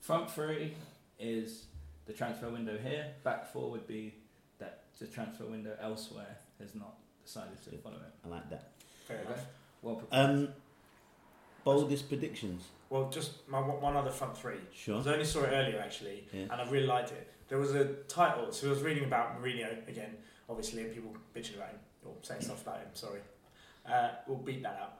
front 0.00 0.30
three 0.30 0.74
is 1.18 1.64
the 2.06 2.12
transfer 2.12 2.48
window 2.48 2.76
here. 2.78 3.06
Back 3.24 3.52
four 3.52 3.70
would 3.70 3.86
be 3.86 4.14
that 4.58 4.84
the 4.98 5.06
transfer 5.06 5.44
window 5.44 5.76
elsewhere 5.80 6.38
has 6.60 6.74
not 6.74 6.94
decided 7.24 7.62
to 7.64 7.76
follow 7.78 7.96
it. 7.96 8.12
I 8.24 8.28
like 8.28 8.48
that. 8.50 8.70
Fair 9.06 9.18
enough. 9.20 9.44
Well 9.82 9.96
prepared. 9.96 10.30
Um, 10.30 10.48
boldest 11.64 12.08
predictions. 12.08 12.64
Well, 12.90 13.10
just 13.10 13.48
my 13.48 13.58
one 13.60 13.80
one 13.80 13.96
other 13.96 14.10
front 14.10 14.36
three. 14.36 14.58
Sure. 14.74 15.02
I 15.04 15.12
only 15.12 15.24
saw 15.24 15.42
it 15.42 15.50
earlier 15.52 15.80
actually, 15.80 16.28
Yeah. 16.32 16.42
and 16.42 16.52
I 16.52 16.68
really 16.70 16.86
liked 16.86 17.10
it. 17.10 17.32
There 17.48 17.58
was 17.58 17.74
a 17.74 17.84
title, 18.08 18.50
so 18.52 18.66
I 18.68 18.70
was 18.70 18.82
reading 18.82 19.04
about 19.04 19.40
Mourinho 19.40 19.86
again, 19.88 20.16
obviously, 20.48 20.82
and 20.82 20.92
people 20.94 21.12
bitching 21.34 21.56
about 21.56 21.70
him 21.70 21.78
or 22.06 22.14
saying 22.22 22.40
stuff 22.42 22.62
about 22.62 22.78
him. 22.78 22.88
Sorry, 22.94 23.20
uh, 23.90 24.10
we'll 24.26 24.38
beat 24.38 24.62
that 24.62 24.78
out. 24.80 24.98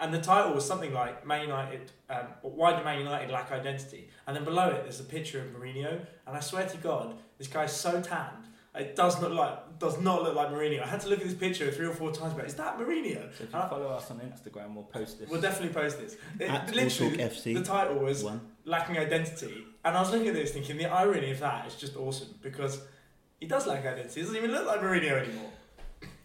And 0.00 0.12
the 0.12 0.20
title 0.20 0.52
was 0.54 0.66
something 0.66 0.92
like 0.92 1.24
Man 1.24 1.42
United. 1.42 1.92
Um, 2.10 2.26
why 2.42 2.76
do 2.76 2.82
Man 2.84 2.98
United 2.98 3.30
lack 3.30 3.52
identity? 3.52 4.08
And 4.26 4.34
then 4.34 4.44
below 4.44 4.70
it, 4.70 4.82
there's 4.82 4.98
a 5.00 5.04
picture 5.04 5.40
of 5.40 5.46
Mourinho, 5.48 6.00
and 6.26 6.36
I 6.36 6.40
swear 6.40 6.66
to 6.66 6.76
God, 6.78 7.14
this 7.38 7.46
guy's 7.46 7.72
so 7.74 8.00
tanned. 8.00 8.46
It 8.74 8.96
does 8.96 9.20
not 9.20 9.32
like 9.32 9.78
does 9.78 10.00
not 10.00 10.22
look 10.22 10.34
like 10.34 10.48
Mourinho. 10.48 10.82
I 10.82 10.86
had 10.86 11.00
to 11.02 11.08
look 11.08 11.20
at 11.20 11.26
this 11.26 11.34
picture 11.34 11.70
three 11.70 11.86
or 11.86 11.92
four 11.92 12.10
times. 12.10 12.32
But 12.34 12.46
is 12.46 12.54
that 12.54 12.78
Mourinho? 12.78 13.30
so 13.36 13.44
if 13.44 13.52
you 13.52 13.58
uh, 13.58 13.68
follow 13.68 13.88
us 13.88 14.10
on 14.10 14.18
Instagram, 14.20 14.74
we'll 14.74 14.84
post 14.84 15.20
this. 15.20 15.28
We'll 15.28 15.42
definitely 15.42 15.74
post 15.74 16.00
this. 16.00 16.16
It, 16.40 16.48
At 16.50 16.74
literally, 16.74 17.18
Talk 17.18 17.30
FC. 17.32 17.54
the 17.54 17.62
title 17.62 17.98
was 17.98 18.24
One. 18.24 18.40
lacking 18.64 18.96
identity. 18.96 19.66
And 19.84 19.94
I 19.96 20.00
was 20.00 20.10
looking 20.10 20.28
at 20.28 20.34
this 20.34 20.52
thinking 20.52 20.78
the 20.78 20.86
irony 20.86 21.30
of 21.32 21.40
that 21.40 21.66
is 21.66 21.74
just 21.74 21.96
awesome 21.96 22.28
because 22.40 22.80
he 23.40 23.46
does 23.46 23.66
lack 23.66 23.80
identity. 23.84 24.14
He 24.14 24.20
doesn't 24.22 24.36
even 24.36 24.52
look 24.52 24.66
like 24.66 24.80
Mourinho 24.80 25.22
anymore. 25.22 25.50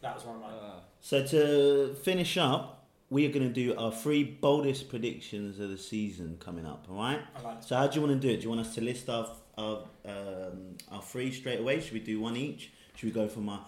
That 0.08 0.16
was 0.16 0.26
one 0.26 0.36
of 0.38 0.42
mine. 0.42 0.52
Uh, 0.54 0.80
So 1.02 1.26
to 1.26 1.94
finish 1.96 2.38
up, 2.38 2.86
we 3.10 3.26
are 3.26 3.32
going 3.32 3.48
to 3.48 3.54
do 3.54 3.76
our 3.78 3.92
three 3.92 4.24
boldest 4.24 4.88
predictions 4.90 5.60
of 5.60 5.70
the 5.70 5.78
season 5.78 6.38
coming 6.40 6.66
up. 6.66 6.86
All 6.90 6.96
right. 6.96 7.20
Like 7.44 7.62
So 7.62 7.76
how 7.76 7.88
do 7.88 8.00
you 8.00 8.06
want 8.06 8.20
to 8.22 8.28
do 8.28 8.34
it? 8.34 8.38
Do 8.38 8.44
you 8.44 8.50
want 8.50 8.62
us 8.62 8.74
to 8.76 8.82
list 8.82 9.10
our 9.10 9.28
our 9.58 9.78
um, 10.06 10.78
our 10.92 11.02
three 11.02 11.32
straight 11.32 11.60
away? 11.60 11.82
Should 11.82 11.94
we 11.94 12.00
do 12.00 12.20
one 12.22 12.38
each? 12.38 12.72
Should 12.96 13.08
we 13.08 13.12
go 13.22 13.28
from 13.28 13.50
our 13.50 13.64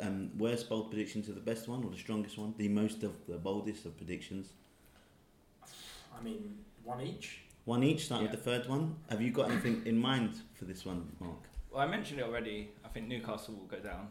um, 0.00 0.30
worst 0.38 0.68
bold 0.68 0.90
prediction 0.90 1.22
to 1.24 1.32
the 1.32 1.40
best 1.50 1.66
one, 1.68 1.82
or 1.84 1.90
the 1.90 1.96
strongest 2.06 2.38
one, 2.38 2.54
the 2.58 2.68
most 2.68 3.02
of 3.02 3.12
the 3.26 3.38
boldest 3.38 3.86
of 3.86 3.96
predictions? 3.96 4.52
I 6.18 6.22
mean, 6.22 6.58
one 6.84 7.00
each. 7.00 7.40
One 7.64 7.82
each. 7.82 8.04
Start 8.06 8.22
Yeah. 8.22 8.30
with 8.30 8.38
the 8.38 8.50
third 8.50 8.68
one. 8.68 8.96
Have 9.10 9.20
you 9.20 9.30
got 9.32 9.50
anything 9.50 9.82
in 9.86 9.98
mind 9.98 10.32
for 10.54 10.64
this 10.66 10.84
one, 10.86 11.00
Mark? 11.20 11.42
well, 11.72 11.82
I 11.82 11.86
mentioned 11.96 12.20
it 12.20 12.24
already. 12.24 12.70
I 12.84 12.88
think 12.88 13.08
Newcastle 13.08 13.54
will 13.54 13.70
go 13.76 13.80
down. 13.80 14.08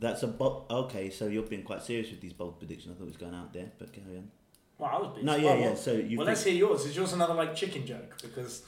That's 0.00 0.22
a 0.22 0.28
bo- 0.28 0.64
okay. 0.70 1.10
So 1.10 1.26
you're 1.26 1.42
being 1.42 1.62
quite 1.64 1.82
serious 1.82 2.10
with 2.10 2.20
these 2.20 2.32
bold 2.32 2.58
predictions. 2.58 2.94
I 2.94 2.98
thought 2.98 3.04
it 3.04 3.08
was 3.08 3.16
going 3.16 3.34
out 3.34 3.52
there, 3.52 3.66
but 3.78 3.92
carry 3.92 4.16
on. 4.16 4.30
Well, 4.78 4.90
I 4.92 4.98
was 4.98 5.12
being 5.14 5.26
No, 5.26 5.34
yeah, 5.36 5.44
well, 5.44 5.58
yeah. 5.60 5.74
So 5.74 5.92
you. 5.92 6.18
well, 6.18 6.26
let's 6.26 6.44
hear 6.44 6.54
yours. 6.54 6.84
Is 6.86 6.96
yours 6.96 7.12
another 7.12 7.34
like 7.34 7.54
chicken 7.56 7.84
joke? 7.84 8.16
Because 8.22 8.62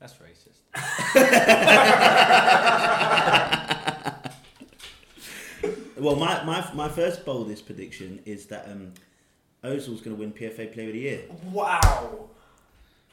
That's 0.00 0.14
racist. 0.14 0.60
Well, 5.96 6.16
my, 6.16 6.42
my 6.44 6.68
my 6.74 6.88
first 6.88 7.24
boldest 7.24 7.64
prediction 7.66 8.20
is 8.26 8.46
that 8.46 8.68
um, 8.68 8.92
Ozil's 9.62 10.00
going 10.02 10.14
to 10.14 10.20
win 10.20 10.32
PFA 10.32 10.70
Player 10.72 10.88
of 10.88 10.92
the 10.92 10.98
Year. 10.98 11.22
wow, 11.50 12.28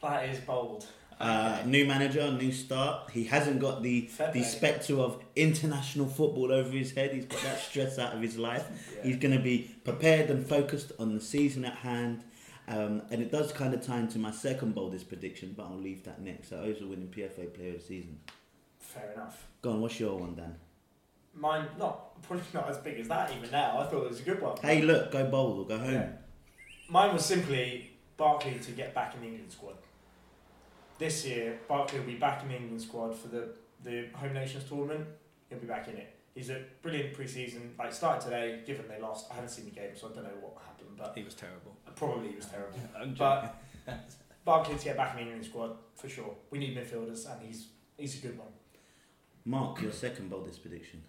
that 0.01 0.27
is 0.27 0.39
bold. 0.39 0.85
Uh, 1.21 1.61
new 1.65 1.85
manager, 1.85 2.31
new 2.31 2.51
start. 2.51 3.11
He 3.11 3.25
hasn't 3.25 3.59
got 3.59 3.83
the 3.83 4.07
Fair 4.07 4.31
the 4.31 4.43
spectre 4.43 4.97
of 4.97 5.23
international 5.35 6.07
football 6.07 6.51
over 6.51 6.69
his 6.69 6.91
head. 6.91 7.13
He's 7.13 7.25
got 7.25 7.41
that 7.43 7.59
stress 7.59 7.99
out 7.99 8.13
of 8.13 8.21
his 8.21 8.37
life. 8.37 8.65
Yeah. 8.95 9.03
He's 9.03 9.17
going 9.17 9.35
to 9.35 9.43
be 9.43 9.75
prepared 9.83 10.29
and 10.29 10.45
focused 10.45 10.91
on 10.99 11.13
the 11.13 11.21
season 11.21 11.63
at 11.65 11.75
hand. 11.75 12.23
Um, 12.67 13.01
and 13.11 13.21
it 13.21 13.31
does 13.31 13.51
kind 13.51 13.73
of 13.73 13.85
tie 13.85 13.99
into 13.99 14.17
my 14.17 14.31
second 14.31 14.73
boldest 14.73 15.09
prediction, 15.09 15.53
but 15.55 15.63
I'll 15.63 15.77
leave 15.77 16.03
that 16.05 16.21
next. 16.21 16.49
So 16.49 16.57
Ozil 16.57 16.89
winning 16.89 17.09
PFA 17.09 17.53
Player 17.53 17.75
of 17.75 17.79
the 17.79 17.85
Season. 17.85 18.19
Fair 18.79 19.11
enough. 19.13 19.47
Go 19.61 19.71
on, 19.71 19.81
what's 19.81 19.99
your 19.99 20.17
one, 20.17 20.35
Dan? 20.35 20.55
Mine, 21.33 21.65
not 21.77 22.21
probably 22.23 22.45
not 22.53 22.69
as 22.69 22.77
big 22.77 22.99
as 22.99 23.07
that 23.07 23.31
even 23.35 23.51
now. 23.51 23.79
I 23.79 23.85
thought 23.85 24.05
it 24.05 24.09
was 24.09 24.19
a 24.19 24.23
good 24.23 24.41
one. 24.41 24.57
Hey, 24.61 24.81
look, 24.81 25.11
go 25.11 25.29
bold 25.29 25.59
or 25.59 25.77
go 25.77 25.83
home. 25.83 25.93
Yeah. 25.93 26.09
Mine 26.89 27.13
was 27.13 27.25
simply 27.25 27.91
Barkley 28.17 28.59
to 28.59 28.71
get 28.71 28.93
back 28.93 29.15
in 29.15 29.21
the 29.21 29.27
England 29.27 29.51
squad. 29.51 29.75
This 31.01 31.25
year, 31.25 31.57
Barkley 31.67 31.97
will 31.97 32.05
be 32.05 32.13
back 32.13 32.43
in 32.43 32.49
the 32.49 32.55
England 32.57 32.79
squad 32.79 33.15
for 33.15 33.27
the, 33.27 33.47
the 33.83 34.05
Home 34.13 34.33
Nations 34.33 34.63
tournament. 34.65 35.07
He'll 35.49 35.57
be 35.57 35.65
back 35.65 35.87
in 35.87 35.95
it. 35.95 36.15
He's 36.35 36.51
a 36.51 36.61
brilliant 36.83 37.15
preseason. 37.17 37.75
Like 37.79 37.91
started 37.91 38.21
today, 38.23 38.59
given 38.67 38.87
they 38.87 39.01
lost. 39.01 39.25
I 39.31 39.33
haven't 39.33 39.49
seen 39.49 39.65
the 39.65 39.71
game, 39.71 39.89
so 39.95 40.09
I 40.11 40.13
don't 40.13 40.25
know 40.25 40.29
what 40.39 40.57
happened, 40.63 40.89
but 40.95 41.13
He 41.17 41.23
was 41.23 41.33
terrible. 41.33 41.75
Uh, 41.87 41.91
probably 41.95 42.29
he 42.29 42.35
was 42.35 42.45
terrible. 42.45 42.77
But- 43.17 43.55
joking. 43.87 43.99
Barkley 44.45 44.75
to 44.77 44.83
get 44.85 44.95
back 44.95 45.11
in 45.13 45.17
the 45.17 45.21
England 45.23 45.45
squad 45.45 45.71
for 45.95 46.07
sure. 46.07 46.35
We 46.51 46.59
need 46.59 46.77
midfielders, 46.77 47.27
and 47.31 47.41
he's 47.47 47.69
he's 47.97 48.19
a 48.23 48.27
good 48.27 48.37
one. 48.37 48.49
Mark, 49.43 49.81
your 49.81 49.91
second 49.91 50.29
boldest 50.29 50.61
prediction. 50.61 51.01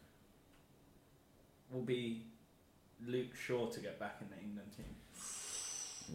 will 1.70 1.82
be 1.82 2.28
Luke 3.06 3.34
Shaw 3.36 3.66
to 3.68 3.80
get 3.80 4.00
back 4.00 4.16
in 4.22 4.28
the 4.30 4.42
England 4.42 4.70
team. 4.74 4.94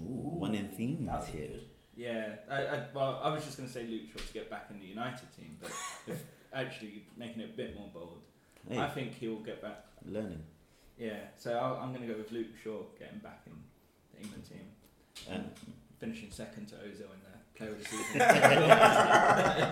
Ooh, 0.02 0.40
one 0.40 0.56
in 0.56 0.68
theme 0.70 1.06
That's 1.06 1.28
here. 1.28 1.48
good. 1.50 1.64
Yeah, 1.98 2.36
I, 2.50 2.56
I, 2.62 2.84
well, 2.94 3.20
I 3.24 3.34
was 3.34 3.44
just 3.44 3.58
going 3.58 3.68
to 3.68 3.74
say 3.74 3.84
Luke 3.88 4.04
Shaw 4.14 4.20
to 4.20 4.34
get 4.34 4.50
back 4.52 4.68
in 4.70 4.80
the 4.80 4.86
United 4.86 5.28
team, 5.36 5.58
but 5.60 5.72
if 6.08 6.24
actually 6.54 7.04
making 7.18 7.42
it 7.42 7.50
a 7.54 7.58
bit 7.58 7.76
more 7.76 7.90
bold, 7.94 8.20
Hey, 8.70 8.78
I 8.80 8.88
think 8.90 9.16
he 9.16 9.28
will 9.28 9.38
get 9.40 9.62
back. 9.62 9.84
learning. 10.06 10.44
Yeah, 11.00 11.18
so 11.36 11.54
I'll, 11.58 11.78
I'm 11.82 11.94
going 11.94 12.06
to 12.08 12.14
go 12.14 12.18
with 12.18 12.32
Luke 12.32 12.48
Shaw 12.64 12.82
getting 13.00 13.20
back 13.20 13.42
in 13.48 13.54
the 14.14 14.22
England 14.24 14.44
team, 14.48 14.66
Um, 15.34 15.46
finishing 16.00 16.30
second 16.32 16.68
to 16.68 16.76
Ozil 16.76 17.02
in 17.02 17.22
the 17.24 17.38
Player 17.56 17.72
of 17.72 17.80
the 17.80 17.86
Season. 17.86 18.20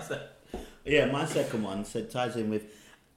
So- 0.08 0.26
Yeah, 0.84 1.06
my 1.06 1.26
second 1.26 1.62
one 1.64 1.84
said 1.84 2.10
ties 2.10 2.36
in 2.36 2.48
with 2.50 2.66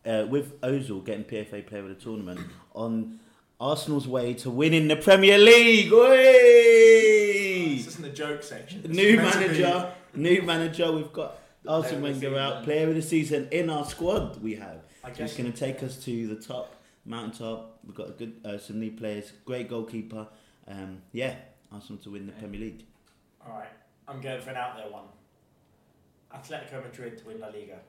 uh, 0.05 0.25
with 0.29 0.59
Ozil 0.61 1.03
getting 1.05 1.23
PFA 1.23 1.65
Player 1.67 1.83
of 1.83 1.89
the 1.89 1.95
Tournament 1.95 2.39
on 2.73 3.19
Arsenal's 3.59 4.07
way 4.07 4.33
to 4.35 4.49
winning 4.49 4.87
the 4.87 4.95
Premier 4.95 5.37
League. 5.37 5.91
This 8.19 8.27
isn't 8.27 8.27
the 8.27 8.35
joke 8.35 8.43
section. 8.43 8.81
This 8.83 8.91
New 8.97 9.03
is 9.03 9.11
be- 9.11 9.17
manager, 9.39 9.93
new 10.15 10.41
manager. 10.41 10.91
We've 10.91 11.13
got 11.13 11.39
Arsene 11.67 11.99
Player 11.99 12.11
of 12.13 12.19
the 12.19 12.27
Wenger 12.29 12.39
out, 12.39 12.51
season. 12.51 12.63
Player 12.65 12.89
of 12.89 12.95
the 12.95 13.01
Season 13.01 13.47
in 13.51 13.69
our 13.69 13.85
squad. 13.85 14.41
We 14.41 14.55
have. 14.55 14.81
I 15.03 15.09
He's 15.11 15.33
going 15.35 15.51
to 15.51 15.57
take 15.57 15.81
us 15.83 16.03
to 16.05 16.27
the 16.27 16.35
top, 16.35 16.75
mountaintop. 17.05 17.79
We've 17.85 17.95
got 17.95 18.09
a 18.09 18.11
good 18.11 18.33
uh, 18.43 18.57
some 18.57 18.79
new 18.79 18.91
players, 18.91 19.31
great 19.45 19.69
goalkeeper. 19.69 20.27
Um, 20.67 21.01
yeah, 21.13 21.35
Arsenal 21.71 22.01
to 22.03 22.11
win 22.11 22.27
the 22.27 22.33
Yeah. 22.33 22.39
Premier 22.39 22.59
League. 22.59 22.85
All 23.45 23.53
right, 23.57 23.69
I'm 24.07 24.19
going 24.21 24.41
for 24.41 24.49
an 24.51 24.57
out 24.57 24.75
there 24.77 24.89
one. 24.89 25.05
Atletico 26.35 26.83
Madrid 26.83 27.17
to 27.19 27.25
win 27.25 27.39
La 27.39 27.47
Liga. 27.47 27.79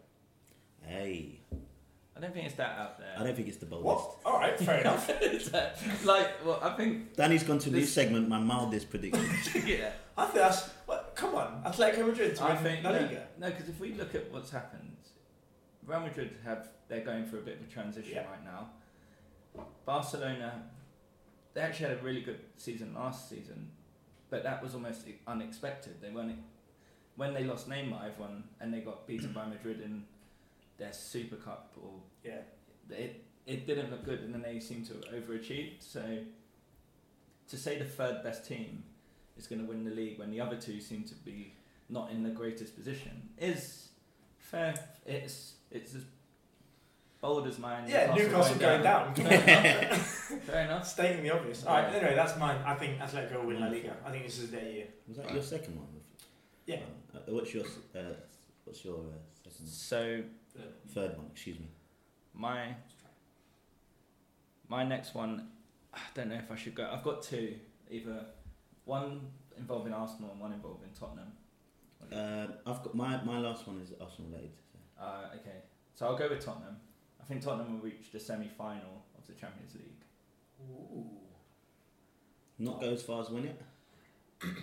Hey, 0.86 1.40
I 2.16 2.20
don't 2.20 2.34
think 2.34 2.46
it's 2.46 2.56
that 2.56 2.78
out 2.78 2.98
there. 2.98 3.14
I 3.18 3.22
don't 3.24 3.34
think 3.34 3.48
it's 3.48 3.56
the 3.58 3.66
boldest. 3.66 3.86
What? 3.86 4.16
All 4.26 4.40
right, 4.40 4.58
fair 4.58 4.80
enough. 4.82 5.08
It's, 5.22 5.52
like, 6.04 6.44
well, 6.44 6.58
I 6.62 6.70
think, 6.76 7.14
Danny's 7.16 7.42
gone 7.44 7.58
to 7.61 7.70
a 7.70 7.72
new 7.72 7.80
This- 7.80 7.92
segment. 7.92 8.28
My 8.28 8.38
mildest 8.38 8.90
prediction. 8.90 9.24
yeah. 9.66 9.90
I 10.18 10.24
think 10.24 10.34
that's. 10.36 10.68
What, 10.86 11.12
come 11.14 11.34
on, 11.34 11.62
Atletico 11.64 12.06
Madrid 12.06 12.36
to 12.36 12.44
I 12.44 12.54
win 12.54 12.62
think 12.62 12.84
La 12.84 12.92
no, 12.92 12.98
Liga. 13.00 13.26
no, 13.38 13.46
because 13.50 13.68
if 13.68 13.78
we 13.80 13.94
look 13.94 14.14
at 14.14 14.30
what's 14.32 14.50
happened, 14.50 14.96
Real 15.86 16.00
Madrid 16.00 16.30
have 16.44 16.68
they're 16.88 17.04
going 17.04 17.24
through 17.26 17.38
a 17.38 17.42
bit 17.42 17.61
of 17.61 17.66
a 17.68 17.70
transition 17.70 18.12
Yeah. 18.16 18.26
right 18.28 18.44
now. 18.44 18.70
Barcelona, 19.86 20.62
they 21.54 21.61
actually 21.61 21.88
had 21.90 21.98
a 21.98 22.02
really 22.02 22.20
good 22.22 22.40
season 22.56 22.94
last 22.94 23.28
season, 23.28 23.70
but 24.28 24.42
that 24.42 24.62
was 24.62 24.74
almost 24.74 25.06
unexpected. 25.26 25.94
They 26.02 26.11
weren't 26.11 26.38
when 27.16 27.34
they 27.34 27.44
lost 27.44 27.68
Neymar, 27.68 28.04
everyone 28.06 28.44
and 28.61 28.72
they 28.74 28.80
got 28.80 29.06
beaten 29.06 29.32
by 29.32 29.46
Madrid 29.46 29.80
in 29.80 30.04
their 30.80 30.92
Super 30.92 31.36
Cup, 31.36 31.72
or 31.80 32.00
Yeah, 32.24 32.40
it 32.90 33.24
it 33.46 33.66
didn't 33.66 33.90
look 33.90 34.04
good, 34.04 34.20
and 34.20 34.34
then 34.34 34.42
they 34.42 34.58
seemed 34.58 34.86
to 34.86 34.94
have 34.94 35.04
overachieved. 35.22 35.80
So 35.80 36.02
to 37.48 37.56
say 37.56 37.78
the 37.78 37.84
third 37.84 38.22
best 38.24 38.46
team 38.46 38.82
is 39.36 39.46
going 39.46 39.60
to 39.60 39.66
win 39.66 39.84
the 39.84 39.90
league 39.92 40.18
when 40.18 40.30
the 40.30 40.40
other 40.40 40.56
two 40.56 40.80
seem 40.80 41.04
to 41.04 41.14
be 41.14 41.54
not 41.88 42.10
in 42.10 42.22
the 42.22 42.30
greatest 42.30 42.76
position 42.76 43.28
is 43.38 43.88
fair. 44.38 44.74
It's 45.06 45.54
it's 45.70 45.94
as 45.94 46.04
bold 47.20 47.46
as 47.46 47.58
mine. 47.58 47.84
yeah. 47.88 48.14
Newcastle 48.14 48.56
going 48.56 48.82
down. 48.82 49.14
Fair 49.14 49.84
enough. 49.86 49.98
Fair 50.46 50.64
enough. 50.64 50.86
Stating 50.86 51.22
the 51.22 51.30
obvious. 51.30 51.64
All 51.66 51.74
right. 51.74 51.90
Yeah. 51.92 51.98
Anyway, 51.98 52.14
that's 52.14 52.38
mine. 52.38 52.58
I 52.64 52.74
think 52.74 52.98
Atletico 52.98 53.40
will 53.40 53.48
win 53.48 53.60
La 53.60 53.66
Liga. 53.68 53.96
I 54.04 54.10
think 54.10 54.24
this 54.24 54.38
is 54.38 54.50
their 54.50 54.64
year. 54.64 54.86
Was 55.08 55.18
that 55.18 55.32
your 55.32 55.42
second 55.42 55.76
one? 55.76 55.86
Yeah. 56.66 56.76
Uh, 57.14 57.18
what's 57.28 57.52
your 57.52 57.64
uh, 57.94 58.14
what's 58.64 58.84
your 58.84 59.00
uh, 59.00 59.18
second 59.44 59.66
So 59.68 60.22
third 60.88 61.16
one? 61.16 61.26
Excuse 61.32 61.59
me. 61.59 61.68
my 62.34 62.74
my 64.68 64.84
next 64.84 65.14
one, 65.14 65.48
I 65.92 65.98
don't 66.14 66.28
know 66.28 66.36
if 66.36 66.51
I 66.51 66.57
should 66.57 66.74
go. 66.74 66.88
I've 66.90 67.03
got 67.03 67.22
two, 67.22 67.55
either 67.90 68.24
one 68.84 69.20
involving 69.59 69.92
Arsenal 69.92 70.30
and 70.30 70.40
one 70.40 70.53
involving 70.53 70.90
Tottenham. 70.98 71.32
Um, 72.12 72.55
I've 72.66 72.82
got 72.82 72.94
my 72.94 73.22
my 73.24 73.38
last 73.38 73.66
one 73.66 73.80
is 73.80 73.92
Arsenal 74.01 74.30
related. 74.30 74.53
So. 74.72 75.05
Uh, 75.05 75.36
okay, 75.36 75.59
so 75.94 76.07
I'll 76.07 76.16
go 76.16 76.28
with 76.28 76.44
Tottenham. 76.44 76.76
I 77.20 77.24
think 77.24 77.42
Tottenham 77.42 77.74
will 77.74 77.80
reach 77.80 78.11
the 78.12 78.20
semi-final 78.20 79.05
of 79.16 79.26
the 79.26 79.34
Champions 79.34 79.74
League. 79.74 80.05
Ooh. 80.62 81.07
Not 82.59 82.80
go 82.80 82.90
as 82.90 83.03
far 83.03 83.22
as 83.22 83.30
win 83.30 83.46
it. 83.46 83.61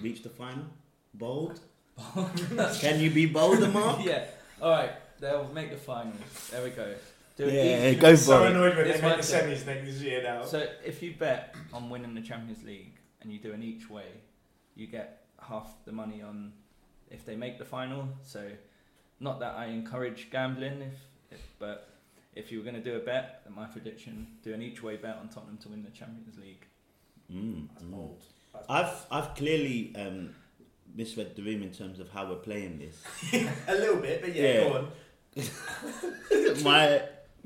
Reach 0.01 0.23
the 0.23 0.29
final. 0.29 0.65
Bold. 1.13 1.59
Can 2.79 2.99
you 2.99 3.09
be 3.09 3.25
bolder, 3.25 3.67
Mark? 3.69 3.99
yeah. 4.03 4.25
All 4.61 4.71
right, 4.71 4.91
they'll 5.19 5.47
make 5.53 5.71
the 5.71 5.77
final. 5.77 6.13
There 6.51 6.63
we 6.63 6.69
go. 6.71 6.93
Do 7.37 7.45
Yeah, 7.49 7.89
each- 7.89 7.99
go 7.99 8.15
so 8.15 8.39
for 8.39 8.47
it. 8.47 8.51
annoyed 8.51 8.75
when 8.77 8.87
This 8.87 8.99
they 9.01 9.07
make 9.07 9.17
the 9.17 9.23
semis 9.23 9.65
next 9.65 10.01
year 10.01 10.23
now. 10.23 10.43
So 10.45 10.67
if 10.83 11.03
you 11.03 11.13
bet 11.13 11.55
on 11.71 11.89
winning 11.89 12.15
the 12.15 12.21
Champions 12.21 12.63
League 12.63 12.93
and 13.21 13.31
you 13.31 13.39
do 13.39 13.53
an 13.53 13.61
each 13.61 13.89
way, 13.89 14.07
you 14.75 14.87
get 14.87 15.25
half 15.41 15.67
the 15.85 15.91
money 15.91 16.21
on 16.21 16.53
if 17.11 17.25
they 17.25 17.35
make 17.35 17.59
the 17.59 17.65
final. 17.65 18.09
So 18.23 18.49
not 19.19 19.39
that 19.39 19.55
I 19.55 19.67
encourage 19.67 20.29
gambling, 20.31 20.81
if, 20.81 20.93
if 21.31 21.41
but 21.59 21.89
if 22.35 22.51
you 22.51 22.57
were 22.59 22.63
going 22.63 22.75
to 22.75 22.83
do 22.83 22.95
a 22.95 22.99
bet, 22.99 23.41
then 23.45 23.53
my 23.55 23.65
prediction: 23.65 24.27
do 24.43 24.53
an 24.53 24.61
each 24.61 24.81
way 24.81 24.95
bet 24.97 25.17
on 25.21 25.29
Tottenham 25.29 25.57
to 25.57 25.69
win 25.69 25.83
the 25.83 25.91
Champions 25.91 26.37
League. 26.39 26.65
Mm, 27.31 27.67
That's 27.73 27.83
mm. 27.85 27.91
bold. 27.91 28.23
That's 28.53 28.65
I've 28.69 29.05
I've 29.11 29.35
clearly 29.35 29.93
um, 29.95 30.33
misread 30.95 31.35
the 31.35 31.43
room 31.43 31.61
in 31.61 31.71
terms 31.71 31.99
of 31.99 32.09
how 32.09 32.27
we're 32.29 32.35
playing 32.35 32.79
this. 32.79 33.03
a 33.67 33.75
little 33.75 33.97
bit, 33.97 34.21
but 34.21 34.33
yeah, 34.35 34.43
Yeah. 34.43 34.59
go 34.69 34.73
on. 34.77 34.87
my 36.63 37.01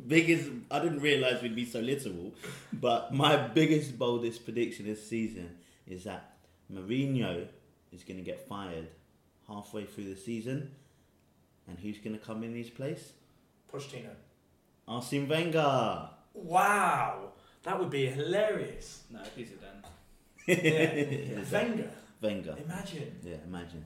biggest 0.08 0.50
I 0.70 0.80
didn't 0.80 1.00
realise 1.00 1.42
we'd 1.42 1.56
be 1.56 1.66
so 1.66 1.80
literal, 1.80 2.34
but 2.74 3.14
my 3.14 3.36
biggest 3.36 3.98
boldest 3.98 4.46
prediction 4.46 4.86
this 4.86 5.08
season 5.08 5.58
is 5.88 6.04
that 6.06 6.38
Mourinho 6.74 7.48
is 7.92 8.04
going 8.04 8.18
to 8.18 8.24
get 8.24 8.48
fired 8.48 8.88
halfway 9.48 9.86
through 9.86 10.06
the 10.06 10.16
season, 10.16 10.72
and 11.68 11.78
who's 11.80 11.98
going 11.98 12.18
to 12.18 12.24
come 12.24 12.44
in 12.44 12.56
his 12.56 12.70
place? 12.70 13.14
Pochettino. 13.72 14.12
Arsene 14.88 15.28
Wenger. 15.28 16.10
Wow, 16.34 17.32
that 17.64 17.80
would 17.80 17.89
be 17.89 18.06
hilarious. 18.08 19.04
No, 19.10 19.20
he's 19.36 19.52
a 19.52 19.56
done. 19.56 19.84
Yeah. 20.48 21.42
Wenger. 21.52 21.92
Wenger. 22.22 22.56
Imagine. 22.64 23.20
Yeah, 23.24 23.38
imagine. 23.46 23.86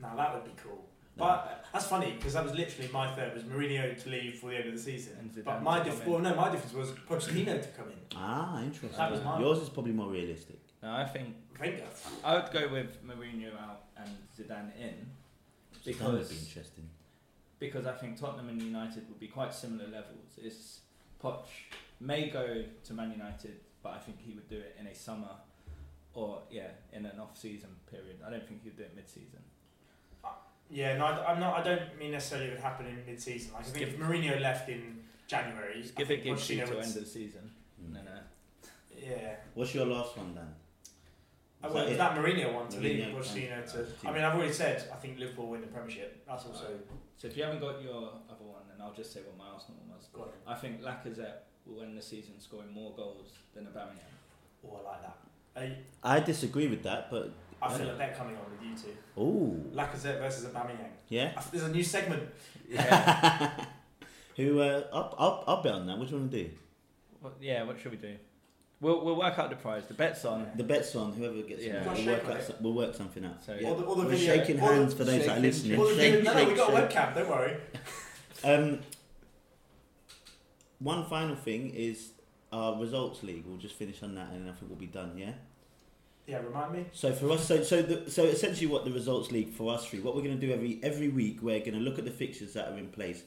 Now 0.00 0.16
that 0.16 0.34
would 0.34 0.44
be 0.44 0.62
cool. 0.62 0.89
But 1.20 1.64
that's 1.72 1.86
funny 1.86 2.12
because 2.16 2.32
that 2.32 2.42
was 2.44 2.54
literally 2.54 2.90
my 2.92 3.14
third 3.14 3.34
was 3.34 3.44
Mourinho 3.44 4.02
to 4.02 4.08
leave 4.08 4.38
for 4.38 4.50
the 4.50 4.56
end 4.56 4.68
of 4.68 4.74
the 4.74 4.80
season. 4.80 5.12
And 5.20 5.44
but 5.44 5.62
my 5.62 5.78
to 5.78 5.84
diff- 5.84 6.06
well, 6.06 6.18
no, 6.18 6.34
my 6.34 6.50
difference 6.50 6.74
was 6.74 6.90
Pochettino 7.08 7.62
to 7.62 7.68
come 7.68 7.88
in. 7.88 7.98
Ah, 8.16 8.62
interesting. 8.62 8.98
That 8.98 9.12
was 9.12 9.22
mine. 9.22 9.40
Yours 9.40 9.58
is 9.58 9.68
probably 9.68 9.92
more 9.92 10.08
realistic. 10.10 10.58
No, 10.82 10.92
I 10.92 11.04
think 11.04 11.36
Wenger. 11.60 11.84
I 12.24 12.34
would 12.34 12.50
go 12.50 12.68
with 12.68 13.06
Mourinho 13.06 13.52
out 13.60 13.84
and 13.96 14.08
Zidane 14.36 14.74
in 14.76 14.96
that 15.84 15.84
would 15.84 15.84
because 15.84 16.28
be 16.28 16.36
interesting. 16.36 16.88
because 17.58 17.86
I 17.86 17.92
think 17.92 18.18
Tottenham 18.18 18.48
and 18.48 18.60
United 18.62 19.08
would 19.08 19.20
be 19.20 19.28
quite 19.28 19.52
similar 19.54 19.86
levels. 19.88 20.38
It's 20.38 20.80
Poch 21.22 21.44
may 22.00 22.30
go 22.30 22.64
to 22.84 22.94
Man 22.94 23.12
United, 23.12 23.60
but 23.82 23.92
I 23.92 23.98
think 23.98 24.16
he 24.20 24.32
would 24.32 24.48
do 24.48 24.56
it 24.56 24.76
in 24.80 24.86
a 24.86 24.94
summer 24.94 25.36
or 26.14 26.42
yeah, 26.50 26.68
in 26.92 27.04
an 27.06 27.20
off-season 27.20 27.68
period. 27.90 28.16
I 28.26 28.30
don't 28.30 28.46
think 28.46 28.64
he'd 28.64 28.76
do 28.76 28.82
it 28.82 28.92
mid-season. 28.96 29.40
Yeah, 30.70 30.96
no, 30.96 31.06
I, 31.06 31.32
am 31.32 31.40
not. 31.40 31.58
I 31.58 31.62
don't 31.62 31.98
mean 31.98 32.12
necessarily 32.12 32.48
it 32.48 32.52
would 32.52 32.60
happen 32.60 32.86
in 32.86 33.04
mid-season. 33.04 33.52
Like, 33.52 33.62
I 33.62 33.64
think 33.64 33.88
if 33.88 33.98
Mourinho 33.98 34.40
left 34.40 34.68
in 34.68 35.00
January, 35.26 35.82
Just 35.82 35.94
I 35.96 35.98
give 35.98 36.08
think 36.08 36.20
it 36.20 36.24
Gibson 36.24 36.58
Pochettino 36.58 36.66
to 36.66 36.78
end 36.78 36.96
of 36.96 37.04
the 37.04 37.06
season. 37.06 37.50
Mm. 37.82 37.86
And 37.86 37.96
then, 37.96 38.08
uh, 38.08 38.20
Yeah, 38.96 39.34
What's 39.54 39.74
your 39.74 39.86
last 39.86 40.16
one, 40.16 40.34
Dan? 40.34 40.54
Uh, 41.62 41.68
Is 41.68 41.74
well, 41.74 41.84
that 41.84 41.92
it? 41.92 41.98
that 41.98 42.14
Mourinho 42.16 42.54
one 42.54 42.68
to 42.68 42.76
Mourinho, 42.78 42.82
leave 42.82 43.14
Pochettino 43.14 43.72
to. 43.72 44.08
I 44.08 44.12
mean, 44.12 44.22
I've 44.22 44.34
already 44.34 44.52
said 44.52 44.84
I 44.92 44.96
think 44.96 45.18
Liverpool 45.18 45.48
win 45.48 45.60
the 45.60 45.66
Premiership. 45.66 46.24
That's 46.26 46.46
also. 46.46 46.66
So 47.18 47.28
if 47.28 47.36
you 47.36 47.42
haven't 47.42 47.60
got 47.60 47.82
your 47.82 48.12
other 48.30 48.44
one, 48.44 48.62
then 48.70 48.80
I'll 48.80 48.94
just 48.94 49.12
say 49.12 49.20
what 49.20 49.36
my 49.36 49.52
Arsenal 49.52 49.78
one 49.86 49.96
was. 49.98 50.06
Go 50.12 50.22
on. 50.22 50.28
I 50.46 50.54
think 50.54 50.80
Lacazette 50.82 51.40
will 51.66 51.80
win 51.80 51.94
the 51.94 52.00
season 52.00 52.40
scoring 52.40 52.72
more 52.72 52.94
goals 52.96 53.32
than 53.54 53.64
Aubameyang. 53.64 54.08
Oh, 54.66 54.80
I 54.80 54.90
like 54.90 55.02
that. 55.02 55.18
I, 56.04 56.16
I 56.16 56.20
disagree 56.20 56.68
with 56.68 56.82
that, 56.84 57.10
but 57.10 57.32
I 57.62 57.74
feel 57.76 57.86
Yeah. 57.86 57.92
a 57.92 57.96
bet 57.98 58.16
coming 58.16 58.36
on 58.36 58.42
with 58.50 58.62
you 58.62 58.74
two. 58.76 58.96
oh 59.16 59.56
Lacazette 59.74 60.18
versus 60.20 60.44
Aubameyang. 60.46 60.90
yeah. 61.08 61.32
I- 61.36 61.42
There's 61.50 61.64
a 61.64 61.68
new 61.70 61.82
segment. 61.84 62.22
Yeah. 62.68 63.50
Who? 64.36 64.60
Uh, 64.60 64.84
I'll, 64.92 65.14
I'll 65.18 65.44
I'll 65.46 65.62
bet 65.62 65.72
on 65.74 65.86
that. 65.86 65.98
What 65.98 66.08
do 66.08 66.14
you 66.14 66.20
want 66.20 66.30
to 66.32 66.44
do? 66.44 66.50
what, 67.20 67.34
yeah. 67.40 67.62
What 67.64 67.78
should 67.80 67.90
we 67.92 67.98
do? 67.98 68.16
We'll 68.80 69.04
we'll 69.04 69.16
work 69.16 69.38
out 69.38 69.50
the 69.50 69.56
prize. 69.56 69.84
The 69.86 69.92
bet's 69.94 70.24
on. 70.24 70.46
The 70.56 70.64
bet's 70.64 70.94
on 70.96 71.12
whoever 71.12 71.42
gets. 71.42 71.62
Yeah. 71.62 71.74
it. 71.82 71.84
Got 71.84 71.96
We'll 71.96 72.06
work 72.06 72.24
out. 72.24 72.36
it. 72.36 72.46
some- 72.46 72.56
We'll 72.60 72.72
work 72.72 72.94
something 72.94 73.24
out. 73.26 73.44
So- 73.44 73.54
yeah. 73.60 73.68
Or 73.68 73.76
the, 73.76 73.82
or 73.82 73.96
the 73.96 74.02
We're 74.04 74.08
video. 74.10 74.36
shaking 74.36 74.56
or 74.60 74.68
the- 74.68 74.74
hands 74.74 74.94
for 74.94 75.04
those 75.04 75.26
that 75.26 75.36
are 75.36 75.40
listening. 75.40 75.78
Or 75.78 75.88
the 75.88 75.94
Shake, 75.96 76.14
video. 76.14 76.32
No, 76.32 76.38
no, 76.38 76.44
we 76.44 76.48
shake, 76.50 76.56
got 76.56 76.72
a 76.72 76.76
shake. 76.80 76.90
webcam. 76.90 77.14
Don't 77.14 77.28
worry. 77.28 77.56
Um, 78.42 78.80
one 80.78 81.04
final 81.06 81.36
thing 81.36 81.74
is 81.74 82.12
our 82.52 82.80
results 82.80 83.22
league. 83.22 83.44
We'll 83.46 83.58
just 83.58 83.74
finish 83.74 84.02
on 84.02 84.14
that, 84.14 84.30
and 84.30 84.48
I 84.48 84.52
think 84.52 84.70
we'll 84.70 84.78
be 84.78 84.86
done. 84.86 85.12
Yeah. 85.18 85.32
Yeah, 86.26 86.38
remind 86.38 86.72
me. 86.72 86.86
So 86.92 87.12
for 87.12 87.30
us, 87.32 87.46
so 87.46 87.62
so 87.62 87.82
the, 87.82 88.10
so 88.10 88.24
essentially, 88.24 88.66
what 88.66 88.84
the 88.84 88.92
results 88.92 89.32
league 89.32 89.52
for 89.52 89.72
us 89.74 89.86
three, 89.86 90.00
what 90.00 90.14
we're 90.14 90.22
going 90.22 90.38
to 90.38 90.46
do 90.46 90.52
every 90.52 90.78
every 90.82 91.08
week, 91.08 91.38
we're 91.42 91.58
going 91.58 91.74
to 91.74 91.80
look 91.80 91.98
at 91.98 92.04
the 92.04 92.10
fixtures 92.10 92.52
that 92.54 92.68
are 92.68 92.78
in 92.78 92.88
place. 92.88 93.22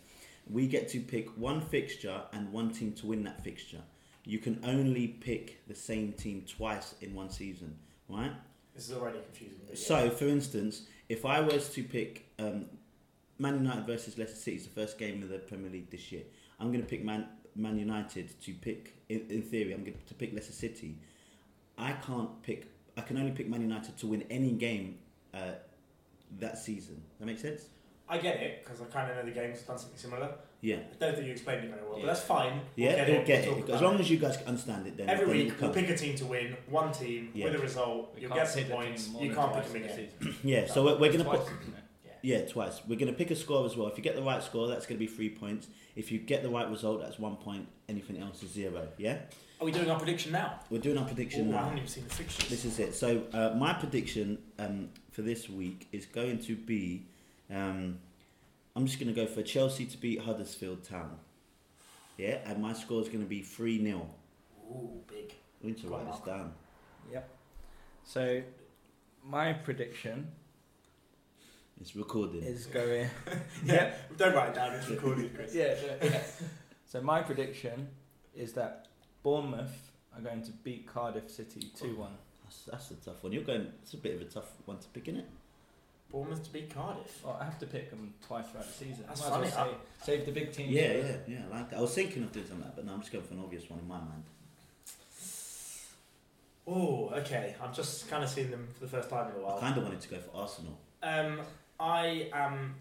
We 0.50 0.68
get 0.68 0.90
to 0.90 1.00
pick 1.00 1.30
one 1.38 1.62
fixture 1.62 2.22
and 2.34 2.52
one 2.52 2.72
team 2.72 2.94
to 2.94 3.08
win 3.08 3.24
that 3.24 3.44
fixture. 3.44 3.82
You 4.26 4.40
can 4.40 4.60
only 4.64 5.08
pick 5.08 5.66
the 5.68 5.76
same 5.76 6.14
team 6.14 6.46
twice 6.48 6.96
in 7.02 7.14
one 7.14 7.30
season, 7.30 7.76
right? 8.10 8.32
This 8.74 8.90
is 8.90 8.96
already 8.96 9.20
confusing. 9.20 9.60
yeah. 9.70 9.76
So, 9.76 10.10
for 10.10 10.28
instance, 10.28 10.84
if 11.10 11.26
I 11.26 11.40
was 11.42 11.70
to 11.70 11.84
pick 11.84 12.30
um, 12.40 12.66
Man 13.38 13.56
United 13.56 13.86
versus 13.86 14.18
Leicester 14.18 14.36
City, 14.38 14.58
it's 14.58 14.66
the 14.66 14.72
first 14.72 14.98
game 14.98 15.22
of 15.24 15.30
the 15.30 15.40
Premier 15.40 15.70
League 15.70 15.90
this 15.90 16.12
year. 16.12 16.24
I'm 16.60 16.68
going 16.72 16.82
to 16.82 16.88
pick 16.88 17.04
Man 17.04 17.28
Man 17.56 17.78
United 17.78 18.40
to 18.42 18.54
pick. 18.54 18.96
In, 19.10 19.26
in 19.30 19.42
theory, 19.42 19.74
I'm 19.74 19.84
going 19.84 19.98
to 20.08 20.14
pick 20.14 20.34
Leicester 20.34 20.54
City. 20.54 20.98
I 21.78 21.92
can't 21.94 22.42
pick. 22.44 22.68
I 22.98 23.02
can 23.02 23.18
only 23.18 23.32
pick 23.32 23.48
Man 23.50 23.62
United 23.62 23.98
to 23.98 24.08
win 24.08 24.24
any 24.30 24.52
game 24.52 24.98
uh, 25.34 25.54
that 26.40 26.58
season. 26.58 27.02
That 27.20 27.26
makes 27.26 27.42
sense? 27.42 27.66
I 28.08 28.18
get 28.18 28.36
it 28.42 28.64
because 28.64 28.82
I 28.82 28.86
kind 28.86 29.10
of 29.10 29.18
know 29.18 29.24
the 29.24 29.32
game's 29.32 29.62
done 29.62 29.78
something 29.78 29.98
similar. 29.98 30.30
Yeah. 30.62 30.76
I 30.78 30.96
don't 31.00 31.16
think 31.16 31.26
you 31.26 31.32
explained 31.34 31.66
it 31.66 31.70
very 31.72 31.82
well, 31.84 31.98
Yeah. 31.98 32.06
but 32.06 32.14
that's 32.14 32.22
fine. 32.26 32.62
Yeah, 32.76 32.90
we'll 32.90 32.96
get 32.96 33.08
we'll 33.10 33.20
it. 33.22 33.26
get 33.26 33.48
we'll 33.48 33.58
it. 33.58 33.62
As 33.64 33.70
about 33.70 33.84
long 33.84 34.00
as 34.00 34.10
you 34.12 34.18
guys 34.18 34.38
understand 34.46 34.88
it, 34.88 34.98
then 34.98 35.10
Every 35.10 35.26
then 35.26 35.36
week 35.38 35.48
it'll 35.54 35.62
we'll 35.68 35.74
pick 35.74 35.90
a 35.90 35.98
team 35.98 36.16
to 36.18 36.26
win, 36.26 36.56
one 36.70 36.92
team 36.92 37.32
Yeah. 37.34 37.46
with 37.46 37.56
a 37.56 37.60
result. 37.60 38.14
We 38.16 38.22
You'll 38.22 38.34
get 38.34 38.48
some 38.48 38.60
pick 38.60 38.68
the 38.70 38.76
team 38.76 38.84
points. 38.86 39.10
more 39.10 39.24
You 39.24 39.34
can't 39.34 39.52
twice 39.52 39.64
pick 39.64 39.74
them 39.74 39.82
in 39.82 39.88
the 39.88 39.94
again. 39.94 40.10
season. 40.22 40.36
Yeah, 40.44 40.68
so 40.68 40.84
we're, 40.86 40.94
we're 41.00 41.12
going 41.12 41.24
to 41.24 41.30
put. 41.30 41.42
isn't 41.42 41.54
it? 41.54 41.84
Yeah. 42.24 42.40
Yeah, 42.40 42.46
twice. 42.46 42.82
We're 42.88 43.00
going 43.00 43.12
to 43.12 43.18
pick 43.18 43.32
a 43.32 43.36
score 43.36 43.66
as 43.66 43.76
well. 43.76 43.88
If 43.88 43.98
you 43.98 44.04
get 44.04 44.16
the 44.16 44.22
right 44.24 44.42
score, 44.44 44.68
that's 44.68 44.86
going 44.86 44.98
to 45.00 45.06
be 45.06 45.12
three 45.12 45.30
points. 45.30 45.68
If 45.96 46.12
you 46.12 46.20
get 46.20 46.44
the 46.44 46.50
right 46.50 46.70
result, 46.70 47.02
that's 47.02 47.20
one 47.20 47.36
point. 47.38 47.68
Anything 47.90 48.20
else 48.22 48.42
is 48.44 48.52
zero. 48.52 48.88
Yeah? 48.98 49.18
Are 49.64 49.66
we 49.66 49.72
doing 49.72 49.90
our 49.90 49.98
prediction 49.98 50.34
now? 50.34 50.60
We're 50.70 50.82
doing 50.82 50.98
our 50.98 51.06
prediction 51.06 51.48
Ooh, 51.48 51.52
I 51.52 51.54
now. 51.54 51.64
haven't 51.64 51.78
even 51.78 51.88
seen 51.88 52.04
the 52.04 52.10
fixtures. 52.10 52.50
This 52.50 52.66
is 52.66 52.80
it. 52.80 52.94
So 52.94 53.24
uh, 53.32 53.54
my 53.56 53.72
prediction 53.72 54.38
um, 54.60 54.90
for 55.12 55.22
this 55.22 55.48
week 55.50 55.88
is 55.94 56.06
going 56.06 56.40
to 56.40 56.58
be, 56.58 57.06
um, 57.50 57.98
I'm 58.76 58.86
just 58.86 59.00
going 59.00 59.08
to 59.08 59.14
go 59.14 59.26
for 59.26 59.42
Chelsea 59.42 59.86
to 59.86 59.98
beat 59.98 60.20
Huddersfield 60.20 60.84
Town. 60.84 61.12
Yeah, 62.18 62.40
and 62.46 62.62
my 62.62 62.74
score 62.74 63.02
is 63.04 63.08
going 63.08 63.22
to 63.22 63.26
be 63.26 63.42
three 63.42 63.82
0 63.82 64.06
Ooh, 64.70 64.90
big. 65.08 65.34
We 65.62 65.70
need 65.70 65.78
to 65.78 65.88
Go 65.88 65.94
on, 65.94 66.00
write 66.08 66.12
this 66.18 66.26
Mark. 66.28 66.40
down. 66.40 66.54
Yep. 67.14 67.30
So 68.04 68.42
my 69.26 69.54
prediction 69.54 70.28
It's 71.80 71.96
recorded. 71.96 72.44
is 72.44 72.66
going. 72.66 73.08
Yeah, 73.66 73.94
don't 74.18 74.36
write 74.36 74.50
it 74.50 74.56
down. 74.56 74.74
It's 74.74 74.90
recorded, 74.90 75.34
Chris. 75.34 75.56
yeah, 75.56 75.74
yeah, 75.86 75.96
yeah. 76.10 76.22
So 76.86 77.00
my 77.00 77.22
prediction 77.22 77.88
is 78.36 78.52
that 78.54 78.90
Bournemouth 79.24 79.92
are 80.16 80.22
going 80.22 80.44
to 80.44 80.52
beat 80.52 80.86
Cardiff 80.88 81.30
City 81.32 81.72
two 81.76 81.96
one. 81.96 82.12
That's, 82.44 82.66
that's 82.66 82.92
a 82.92 82.96
tough 82.96 83.24
one. 83.24 83.32
You're 83.34 83.44
going. 83.44 83.68
It's 83.82 83.94
a 83.94 83.98
bit 83.98 84.16
of 84.16 84.22
a 84.22 84.26
tough 84.26 84.52
one 84.66 84.78
to 84.80 84.88
pick, 84.90 85.08
isn't 85.08 85.22
it? 85.22 85.30
Bournemouth 86.12 86.44
to 86.44 86.50
beat 86.52 86.70
Cardiff. 86.74 87.22
Well, 87.24 87.38
I 87.42 87.46
have 87.46 87.58
to 87.60 87.66
pick 87.66 87.90
them 87.90 88.14
twice 88.28 88.46
throughout 88.50 88.68
the 88.68 88.74
season. 88.74 89.06
That's 89.08 89.22
Might 89.22 89.26
as 89.26 89.32
well 89.32 89.50
funny. 89.52 89.72
Save, 89.72 90.06
save 90.06 90.26
the 90.26 90.32
big 90.32 90.52
teams. 90.52 90.70
Yeah, 90.72 90.92
for- 90.92 90.98
yeah, 91.08 91.16
yeah. 91.28 91.40
I 91.52 91.58
like 91.58 91.70
that. 91.72 91.80
I 91.80 91.82
was 91.82 91.96
thinking 91.96 92.22
of 92.24 92.32
doing 92.32 92.46
something 92.46 92.66
like 92.66 92.76
that, 92.76 92.82
but 92.82 92.86
now 92.86 92.94
I'm 92.94 93.00
just 93.00 93.12
going 93.12 93.24
for 93.24 93.34
an 93.34 93.40
obvious 93.40 93.70
one 93.70 93.80
in 93.80 93.88
my 93.88 93.98
mind. 93.98 94.24
Oh, 96.68 97.10
okay. 97.16 97.56
I'm 97.62 97.74
just 97.74 98.10
kind 98.10 98.24
of 98.24 98.30
seeing 98.30 98.52
them 98.52 98.68
for 98.74 98.82
the 98.82 98.88
first 98.92 99.10
time 99.10 99.32
in 99.32 99.42
a 99.42 99.44
while. 99.44 99.58
I 99.58 99.62
kind 99.62 99.78
of 99.78 99.84
wanted 99.84 100.02
to 100.02 100.10
go 100.10 100.18
for 100.20 100.38
Arsenal. 100.38 100.78
Um, 101.02 101.42
I 101.80 102.30
am. 102.32 102.76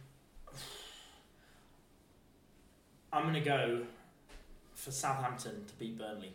I'm 3.12 3.22
going 3.22 3.34
to 3.34 3.40
go 3.40 3.82
for 4.82 4.90
Southampton 4.90 5.64
to 5.66 5.74
beat 5.78 5.96
Burnley. 5.98 6.32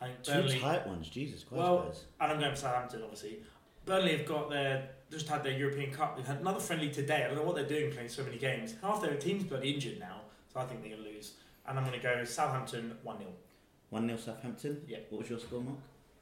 I 0.00 0.06
think 0.06 0.22
Two 0.22 0.32
Burnley, 0.32 0.58
tight 0.58 0.86
ones. 0.86 1.08
Jesus 1.08 1.44
Christ, 1.44 1.62
Well, 1.62 1.82
guys. 1.84 2.04
and 2.20 2.32
I'm 2.32 2.38
going 2.40 2.50
for 2.52 2.56
Southampton, 2.60 3.02
obviously. 3.02 3.38
Burnley 3.84 4.16
have 4.16 4.26
got 4.26 4.50
their 4.50 4.90
just 5.10 5.28
had 5.28 5.42
their 5.42 5.56
European 5.56 5.90
Cup. 5.90 6.16
They've 6.16 6.26
had 6.26 6.40
another 6.40 6.60
friendly 6.60 6.90
today. 6.90 7.22
I 7.24 7.28
don't 7.28 7.36
know 7.36 7.42
what 7.44 7.54
they're 7.54 7.64
doing 7.66 7.90
playing 7.90 8.10
so 8.10 8.22
many 8.22 8.36
games. 8.36 8.74
Half 8.82 9.00
their 9.00 9.16
team's 9.16 9.44
bloody 9.44 9.72
injured 9.72 9.98
now, 9.98 10.20
so 10.52 10.60
I 10.60 10.64
think 10.66 10.82
they're 10.82 10.90
going 10.90 11.02
to 11.04 11.08
lose. 11.08 11.32
And 11.66 11.78
I'm 11.78 11.84
going 11.86 11.98
to 11.98 12.02
go 12.02 12.24
Southampton 12.24 12.94
one 13.02 13.18
0 13.18 13.30
One 13.90 14.06
0 14.06 14.18
Southampton. 14.18 14.82
Yeah. 14.86 14.98
What 15.08 15.20
was 15.20 15.30
your 15.30 15.38
score, 15.38 15.60
Mark? 15.62 15.78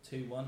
Two 0.08 0.26
one. 0.28 0.46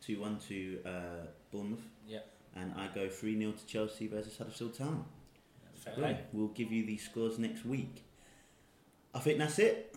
Two 0.00 0.20
one 0.20 0.38
to 0.48 0.78
uh, 0.86 1.26
Bournemouth. 1.52 1.82
Yeah. 2.06 2.20
And 2.56 2.72
I 2.76 2.88
go 2.94 3.08
three 3.08 3.38
0 3.38 3.52
to 3.52 3.66
Chelsea 3.66 4.06
versus 4.06 4.38
Huddersfield 4.38 4.78
Town. 4.78 5.04
Fair 5.74 5.94
play. 5.94 6.18
We'll 6.32 6.48
give 6.48 6.72
you 6.72 6.86
the 6.86 6.96
scores 6.96 7.38
next 7.38 7.66
week. 7.66 8.04
I 9.14 9.18
think 9.18 9.38
that's 9.38 9.58
it. 9.58 9.94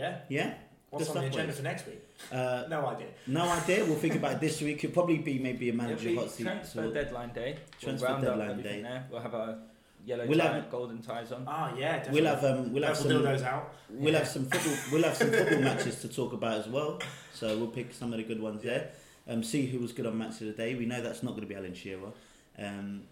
Yeah. 0.00 0.18
Yeah. 0.28 0.54
What's 0.90 1.06
Good 1.06 1.16
on 1.18 1.22
the 1.22 1.28
agenda 1.28 1.46
boys. 1.48 1.56
for 1.58 1.62
next 1.62 1.86
week? 1.86 2.00
Uh, 2.32 2.64
No 2.68 2.86
idea. 2.86 3.06
no 3.28 3.42
idea. 3.48 3.84
We'll 3.84 3.94
think 3.96 4.16
about 4.16 4.32
it 4.32 4.40
this 4.40 4.60
week. 4.60 4.82
It'll 4.82 4.94
probably 4.94 5.18
be 5.18 5.38
maybe 5.38 5.68
a 5.68 5.72
manager 5.72 6.12
hot 6.16 6.30
seat. 6.30 6.42
transfer 6.44 6.78
So 6.78 6.82
we'll- 6.82 6.92
deadline 6.92 7.32
day. 7.32 7.56
Transfer 7.80 8.08
we'll 8.12 8.20
deadline 8.22 8.62
day. 8.62 8.82
there. 8.82 9.06
We'll 9.10 9.20
have 9.20 9.34
our 9.34 9.58
yellow 10.04 10.26
We'll 10.26 10.38
tie, 10.38 10.52
have- 10.54 10.70
golden 10.70 11.00
ties 11.00 11.30
on. 11.30 11.44
Ah, 11.46 11.72
yeah. 11.76 11.98
Definitely. 11.98 12.20
We'll 12.22 12.34
have 12.34 12.44
um, 12.44 12.72
we'll 12.72 12.82
have 12.84 12.96
some 12.96 13.10
dildos 13.12 13.42
out. 13.44 13.72
We'll 13.88 14.12
Yeah. 14.12 14.18
have 14.20 14.28
some 14.28 14.46
football. 14.46 14.76
We'll 14.92 15.04
have 15.04 15.16
some 15.16 15.30
football 15.30 15.60
matches 15.70 16.00
to 16.00 16.08
talk 16.08 16.32
about 16.32 16.58
as 16.58 16.66
well. 16.68 16.98
So 17.34 17.56
we'll 17.58 17.68
pick 17.68 17.92
some 17.94 18.12
of 18.12 18.18
the 18.18 18.24
good 18.24 18.40
ones 18.40 18.62
there. 18.62 18.90
Um, 19.28 19.44
see 19.44 19.66
who 19.66 19.78
was 19.78 19.92
good 19.92 20.06
on 20.06 20.18
match 20.18 20.40
of 20.40 20.46
the 20.48 20.52
day. 20.54 20.74
We 20.74 20.86
know 20.86 21.00
that's 21.02 21.22
not 21.22 21.30
going 21.36 21.42
to 21.42 21.46
be 21.46 21.54
Alan 21.54 21.74
Shearer. 21.74 22.10
Um, 22.58 23.02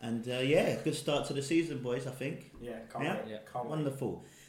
and 0.00 0.28
uh, 0.28 0.34
yeah, 0.38 0.76
good 0.84 0.94
start 0.94 1.26
to 1.26 1.32
the 1.32 1.42
season, 1.42 1.78
boys. 1.82 2.06
I 2.06 2.10
think 2.10 2.52
Yeah, 2.60 2.78
can't 2.92 3.04
Yeah? 3.04 3.14
wait. 3.16 3.22
Yeah. 3.30 3.38
Can't 3.52 3.64
wait. 3.68 3.78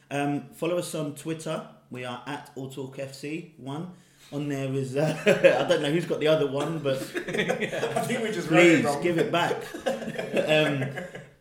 Wonderful. 0.09 0.39
Um, 0.39 0.53
follow 0.53 0.77
us 0.77 0.93
on 0.95 1.15
Twitter. 1.15 1.67
We 1.89 2.05
are 2.05 2.21
at 2.25 2.51
All 2.55 2.69
Talk 2.69 2.97
FC 2.97 3.57
One. 3.57 3.91
On 4.29 4.49
there 4.49 4.73
is 4.73 4.97
uh, 4.97 5.17
I 5.25 5.69
don't 5.69 5.81
know 5.81 5.89
who's 5.89 6.05
got 6.05 6.19
the 6.19 6.27
other 6.27 6.47
one, 6.47 6.79
but 6.79 6.97
I 7.27 8.01
think 8.01 8.23
we 8.23 8.31
just 8.31 8.49
wrote 8.49 8.65
it 8.65 8.83
please 8.83 8.95
give 9.01 9.17
it 9.17 9.31
back. 9.31 9.55
um, 9.85 10.83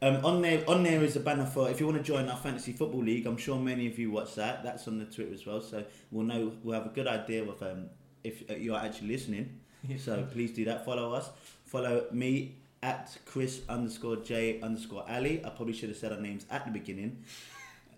um, 0.03 0.25
on 0.25 0.41
there, 0.41 0.62
on 0.69 0.85
there 0.85 1.03
is 1.03 1.17
a 1.17 1.21
banner 1.21 1.47
for 1.47 1.69
if 1.69 1.81
you 1.81 1.87
want 1.87 1.99
to 1.99 2.05
join 2.05 2.29
our 2.29 2.37
fantasy 2.37 2.73
football 2.73 3.03
league. 3.03 3.27
I'm 3.27 3.39
sure 3.39 3.59
many 3.59 3.89
of 3.89 3.99
you 3.99 4.12
watch 4.12 4.37
that. 4.37 4.62
That's 4.62 4.87
on 4.87 4.99
the 4.99 5.05
Twitter 5.05 5.35
as 5.35 5.45
well, 5.45 5.61
so 5.61 5.85
we'll 6.12 6.27
know 6.27 6.53
we'll 6.62 6.79
have 6.79 6.87
a 6.87 6.95
good 6.95 7.09
idea 7.09 7.43
of 7.43 7.61
um, 7.61 7.87
if 8.23 8.49
uh, 8.49 8.55
you 8.55 8.75
are 8.75 8.85
actually 8.85 9.09
listening. 9.09 9.61
So 9.99 10.27
please 10.33 10.53
do 10.53 10.64
that. 10.67 10.85
Follow 10.85 11.12
us. 11.12 11.31
Follow 11.64 12.07
me 12.12 12.57
at 12.83 13.17
Chris 13.25 13.62
underscore 13.69 14.17
J 14.17 14.61
underscore 14.61 15.05
Ali. 15.09 15.45
I 15.45 15.49
probably 15.51 15.75
should 15.75 15.89
have 15.89 15.99
said 15.99 16.12
our 16.12 16.21
names 16.21 16.47
at 16.51 16.64
the 16.64 16.71
beginning. 16.71 17.25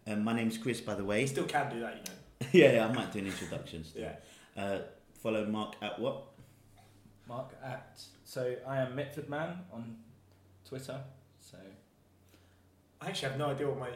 Um, 0.08 0.24
my 0.24 0.32
name's 0.32 0.56
Chris, 0.58 0.80
by 0.80 0.94
the 0.94 1.02
You 1.02 1.08
way. 1.08 1.26
still 1.26 1.44
can 1.44 1.70
do 1.70 1.80
that, 1.80 1.96
you 1.96 2.02
know. 2.02 2.48
yeah, 2.52 2.72
yeah, 2.76 2.86
I 2.88 2.92
might 2.92 3.12
do 3.12 3.18
an 3.18 3.26
introduction. 3.26 3.84
Still. 3.84 4.02
Yeah. 4.02 4.16
Uh, 4.62 4.78
follow 5.22 5.44
Mark 5.46 5.74
at 5.82 5.98
what? 5.98 6.22
Mark 7.28 7.52
at 7.62 8.00
so 8.24 8.54
I 8.66 8.78
am 8.78 8.94
Mitford 8.96 9.28
Man 9.28 9.58
on 9.72 9.96
Twitter. 10.66 10.98
So 11.40 11.58
I 13.02 13.08
actually 13.08 13.28
have 13.30 13.38
no 13.38 13.46
idea 13.50 13.68
what 13.68 13.78
my. 13.78 13.90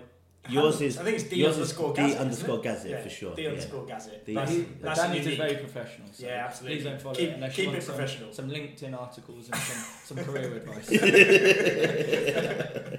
Yours 0.49 0.75
handle 0.81 0.89
is- 0.89 0.99
I 0.99 1.05
think 1.05 1.17
it's 1.21 1.29
D 1.31 1.37
Yours 1.37 1.53
is 1.53 1.57
underscore 1.59 1.95
D 1.95 2.03
Gazette. 2.03 2.21
underscore? 2.21 2.59
Gazette 2.61 2.91
yeah, 2.91 3.01
for 3.03 3.11
sure. 3.11 3.35
D 3.37 3.43
yeah. 3.43 3.49
underscore 3.51 3.87
Gazette. 3.87 4.27
D- 4.27 4.35
That's, 4.35 4.53
that's 4.83 5.01
Danny's 5.01 5.27
is 5.29 5.37
very 5.37 5.55
professional. 5.57 6.09
So 6.13 6.27
Yeah, 6.27 6.45
absolutely. 6.47 6.77
Please 6.79 6.85
don't 6.85 7.01
follow 7.01 7.15
Keep- 7.15 7.29
it 7.31 7.35
unless 7.35 7.55
keep 7.55 7.63
you 7.65 7.69
want 7.71 7.79
it 7.79 7.83
some, 7.87 7.95
professional. 7.95 8.33
some 8.33 8.51
LinkedIn 8.51 9.01
articles 9.01 9.47
and 9.49 9.57
some, 9.57 10.17
some 10.17 10.25
career 10.27 10.55
advice. 10.57 10.91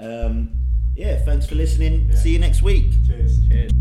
um, 0.00 0.50
yeah, 0.94 1.18
thanks 1.24 1.46
for 1.46 1.54
listening. 1.54 2.08
Yeah. 2.10 2.16
See 2.16 2.30
you 2.30 2.38
next 2.38 2.62
week. 2.62 2.92
Cheers. 3.06 3.40
Cheers. 3.48 3.79